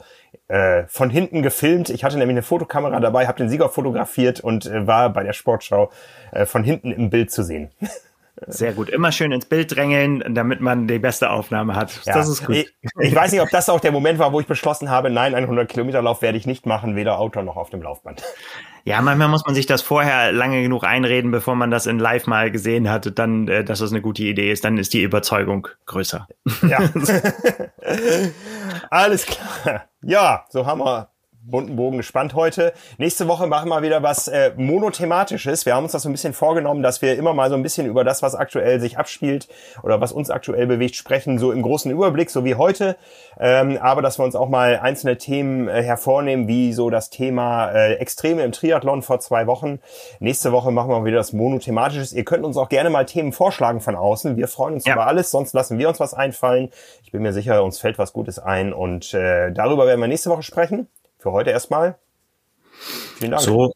äh, 0.49 0.85
von 0.87 1.11
hinten 1.11 1.43
gefilmt. 1.43 1.91
Ich 1.91 2.05
hatte 2.05 2.19
nämlich 2.19 2.35
eine 2.35 2.43
Fotokamera 2.43 3.01
dabei, 3.01 3.27
habe 3.27 3.39
den 3.39 3.49
Sieger 3.49 3.69
fotografiert 3.69 4.41
und 4.41 4.67
äh, 4.67 4.87
war 4.87 5.11
bei 5.11 5.23
der 5.23 5.33
Sportschau 5.33 5.91
äh, 6.33 6.47
von 6.47 6.63
hinten 6.63 6.93
im 6.93 7.11
Bild 7.11 7.31
zu 7.31 7.43
sehen. 7.43 7.71
Sehr 8.47 8.73
gut. 8.73 8.91
Immer 8.91 9.13
schön 9.13 9.33
ins 9.33 9.47
Bild 9.47 9.75
drängeln, 9.75 10.23
damit 10.35 10.61
man 10.61 10.87
die 10.87 10.99
beste 10.99 11.31
Aufnahme 11.31 11.75
hat. 11.75 12.01
Ja. 12.05 12.15
Das 12.15 12.29
ist 12.29 12.45
gut. 12.45 12.57
Ich, 12.57 12.73
ich, 13.01 13.15
weiß 13.15 13.33
nicht, 13.33 13.41
ob 13.41 13.51
das 13.51 13.69
auch 13.69 13.81
der 13.81 13.93
Moment 13.93 14.19
war, 14.19 14.33
wo 14.33 14.41
ich 14.41 14.47
beschlossen 14.47 14.91
habe, 14.91 15.09
nein, 15.09 15.35
100 15.35 15.69
Kilometer 15.69 16.03
Lauf 16.03 16.21
werde 16.21 16.37
ich 16.37 16.47
nicht 16.47 16.67
machen, 16.67 16.97
weder 16.97 17.19
Auto 17.19 17.41
noch 17.43 17.57
auf 17.57 17.71
dem 17.71 17.81
Laufband. 17.83 18.23
Ja, 18.85 19.01
manchmal 19.03 19.29
muss 19.29 19.45
man 19.47 19.55
sich 19.55 19.67
das 19.67 19.83
vorher 19.83 20.33
lange 20.33 20.63
genug 20.63 20.85
einreden, 20.85 21.31
bevor 21.31 21.57
man 21.57 21.71
das 21.71 21.87
in 21.87 21.99
Live 21.99 22.27
mal 22.27 22.51
gesehen 22.51 22.89
hat, 22.89 23.19
dann, 23.19 23.49
äh, 23.49 23.65
dass 23.65 23.81
das 23.81 23.91
eine 23.91 24.03
gute 24.03 24.23
Idee 24.23 24.53
ist, 24.53 24.65
dann 24.65 24.79
ist 24.79 24.93
die 24.93 25.03
Überzeugung 25.03 25.67
größer. 25.87 26.29
Ja. 26.63 26.79
Alles 28.91 29.27
klar. 29.27 29.87
Ja, 30.03 30.45
so 30.51 30.67
haben 30.67 30.81
wir 30.81 31.09
bunten 31.47 31.77
Bogen 31.77 31.97
gespannt 31.97 32.35
heute. 32.35 32.73
Nächste 32.99 33.29
Woche 33.29 33.47
machen 33.47 33.69
wir 33.69 33.83
wieder 33.83 34.03
was 34.03 34.27
äh, 34.29 34.53
monothematisches. 34.57 35.65
Wir 35.65 35.75
haben 35.75 35.85
uns 35.85 35.93
das 35.93 36.03
so 36.03 36.09
ein 36.09 36.13
bisschen 36.13 36.33
vorgenommen, 36.33 36.83
dass 36.83 37.03
wir 37.03 37.17
immer 37.17 37.35
mal 37.35 37.51
so 37.51 37.57
ein 37.57 37.63
bisschen 37.63 37.87
über 37.87 38.05
das, 38.05 38.23
was 38.23 38.35
aktuell 38.35 38.81
sich 38.81 38.99
abspielt 38.99 39.49
oder 39.83 40.01
was 40.01 40.13
uns 40.13 40.31
aktuell 40.31 40.67
bewegt, 40.67 40.97
sprechen, 40.97 41.39
so 41.39 41.53
im 41.53 41.63
großen 41.63 41.91
Überblick, 41.91 42.31
so 42.31 42.45
wie 42.45 42.57
heute. 42.57 42.97
Ähm, 43.39 43.79
aber 43.81 44.03
dass 44.03 44.19
wir 44.19 44.25
uns 44.25 44.35
auch 44.35 44.49
mal 44.49 44.79
einzelne 44.79 45.19
Themen 45.19 45.69
äh, 45.69 45.83
hervornehmen, 45.83 46.49
wie 46.49 46.73
so 46.73 46.91
das 46.91 47.11
Thema 47.11 47.71
äh, 47.71 47.95
Extreme 47.95 48.43
im 48.43 48.53
Triathlon 48.53 49.03
vor 49.03 49.21
zwei 49.21 49.47
Wochen. 49.47 49.79
Nächste 50.19 50.51
Woche 50.53 50.73
machen 50.73 50.91
wir 50.91 51.05
wieder 51.05 51.19
das 51.19 51.33
monothematisches. 51.33 52.13
Ihr 52.13 52.25
könnt 52.25 52.45
uns 52.45 52.57
auch 52.57 52.69
gerne 52.69 52.91
mal 52.91 53.07
Themen 53.07 53.33
vorschlagen 53.33 53.81
von 53.81 53.95
außen. 53.95 54.37
Wir 54.37 54.49
freuen 54.49 54.75
uns 54.75 54.85
ja. 54.85 54.95
über 54.95 55.07
alles, 55.07 55.31
sonst 55.31 55.53
lassen 55.53 55.79
wir 55.79 55.89
uns 55.89 56.01
was 56.01 56.13
einfallen. 56.13 56.71
Ich 57.05 57.13
bin 57.13 57.23
mir 57.23 57.33
sicher, 57.33 57.63
uns 57.63 57.79
fällt 57.79 57.99
was 57.99 58.13
Gutes 58.13 58.39
ein 58.41 58.73
und 58.73 59.15
äh, 59.15 59.53
darüber 59.53 59.87
werden 59.87 60.01
wir 60.01 60.09
nächste 60.09 60.31
Woche 60.31 60.43
sprechen 60.43 60.89
für 61.19 61.33
heute 61.33 61.51
erstmal. 61.51 61.99
Vielen 63.19 63.33
Dank. 63.33 63.43
So, 63.43 63.73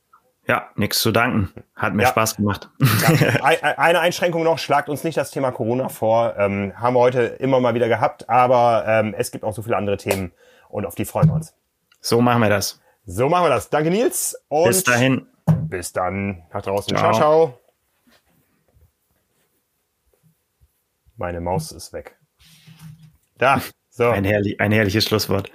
ja, 0.46 0.68
nichts 0.74 1.00
zu 1.00 1.12
danken. 1.12 1.52
Hat 1.76 1.94
mir 1.94 2.02
ja. 2.02 2.08
Spaß 2.08 2.36
gemacht. 2.36 2.70
Ja. 2.80 3.44
Eine 3.76 4.00
Einschränkung 4.00 4.42
noch, 4.42 4.58
schlagt 4.58 4.88
uns 4.88 5.04
nicht 5.04 5.16
das 5.16 5.30
Thema 5.30 5.52
Corona 5.52 5.88
vor. 5.88 6.34
Ähm, 6.36 6.72
haben 6.76 6.94
wir 6.94 7.00
heute 7.00 7.22
immer 7.22 7.60
mal 7.60 7.74
wieder 7.74 7.88
gehabt, 7.88 8.28
aber 8.28 8.84
ähm, 8.86 9.14
es 9.16 9.30
gibt 9.30 9.44
auch 9.44 9.54
so 9.54 9.62
viele 9.62 9.76
andere 9.76 9.96
Themen 9.96 10.32
und 10.68 10.86
auf 10.86 10.94
die 10.94 11.04
freuen 11.04 11.28
wir 11.28 11.34
uns. 11.34 11.54
So 12.00 12.20
machen 12.20 12.42
wir 12.42 12.48
das. 12.48 12.80
So 13.04 13.28
machen 13.28 13.44
wir 13.44 13.50
das. 13.50 13.70
Danke 13.70 13.90
Nils. 13.90 14.36
Und 14.48 14.68
bis 14.68 14.82
dahin. 14.82 15.26
Bis 15.68 15.92
dann. 15.92 16.42
Nach 16.52 16.62
draußen. 16.62 16.96
Ciao, 16.96 17.12
ciao. 17.12 17.20
ciao. 17.20 17.60
Meine 21.16 21.40
Maus 21.40 21.70
ist 21.70 21.92
weg. 21.92 22.16
Da. 23.38 23.60
So. 23.90 24.08
Ein, 24.08 24.24
herrlich, 24.24 24.60
ein 24.60 24.72
herrliches 24.72 25.04
Schlusswort. 25.04 25.50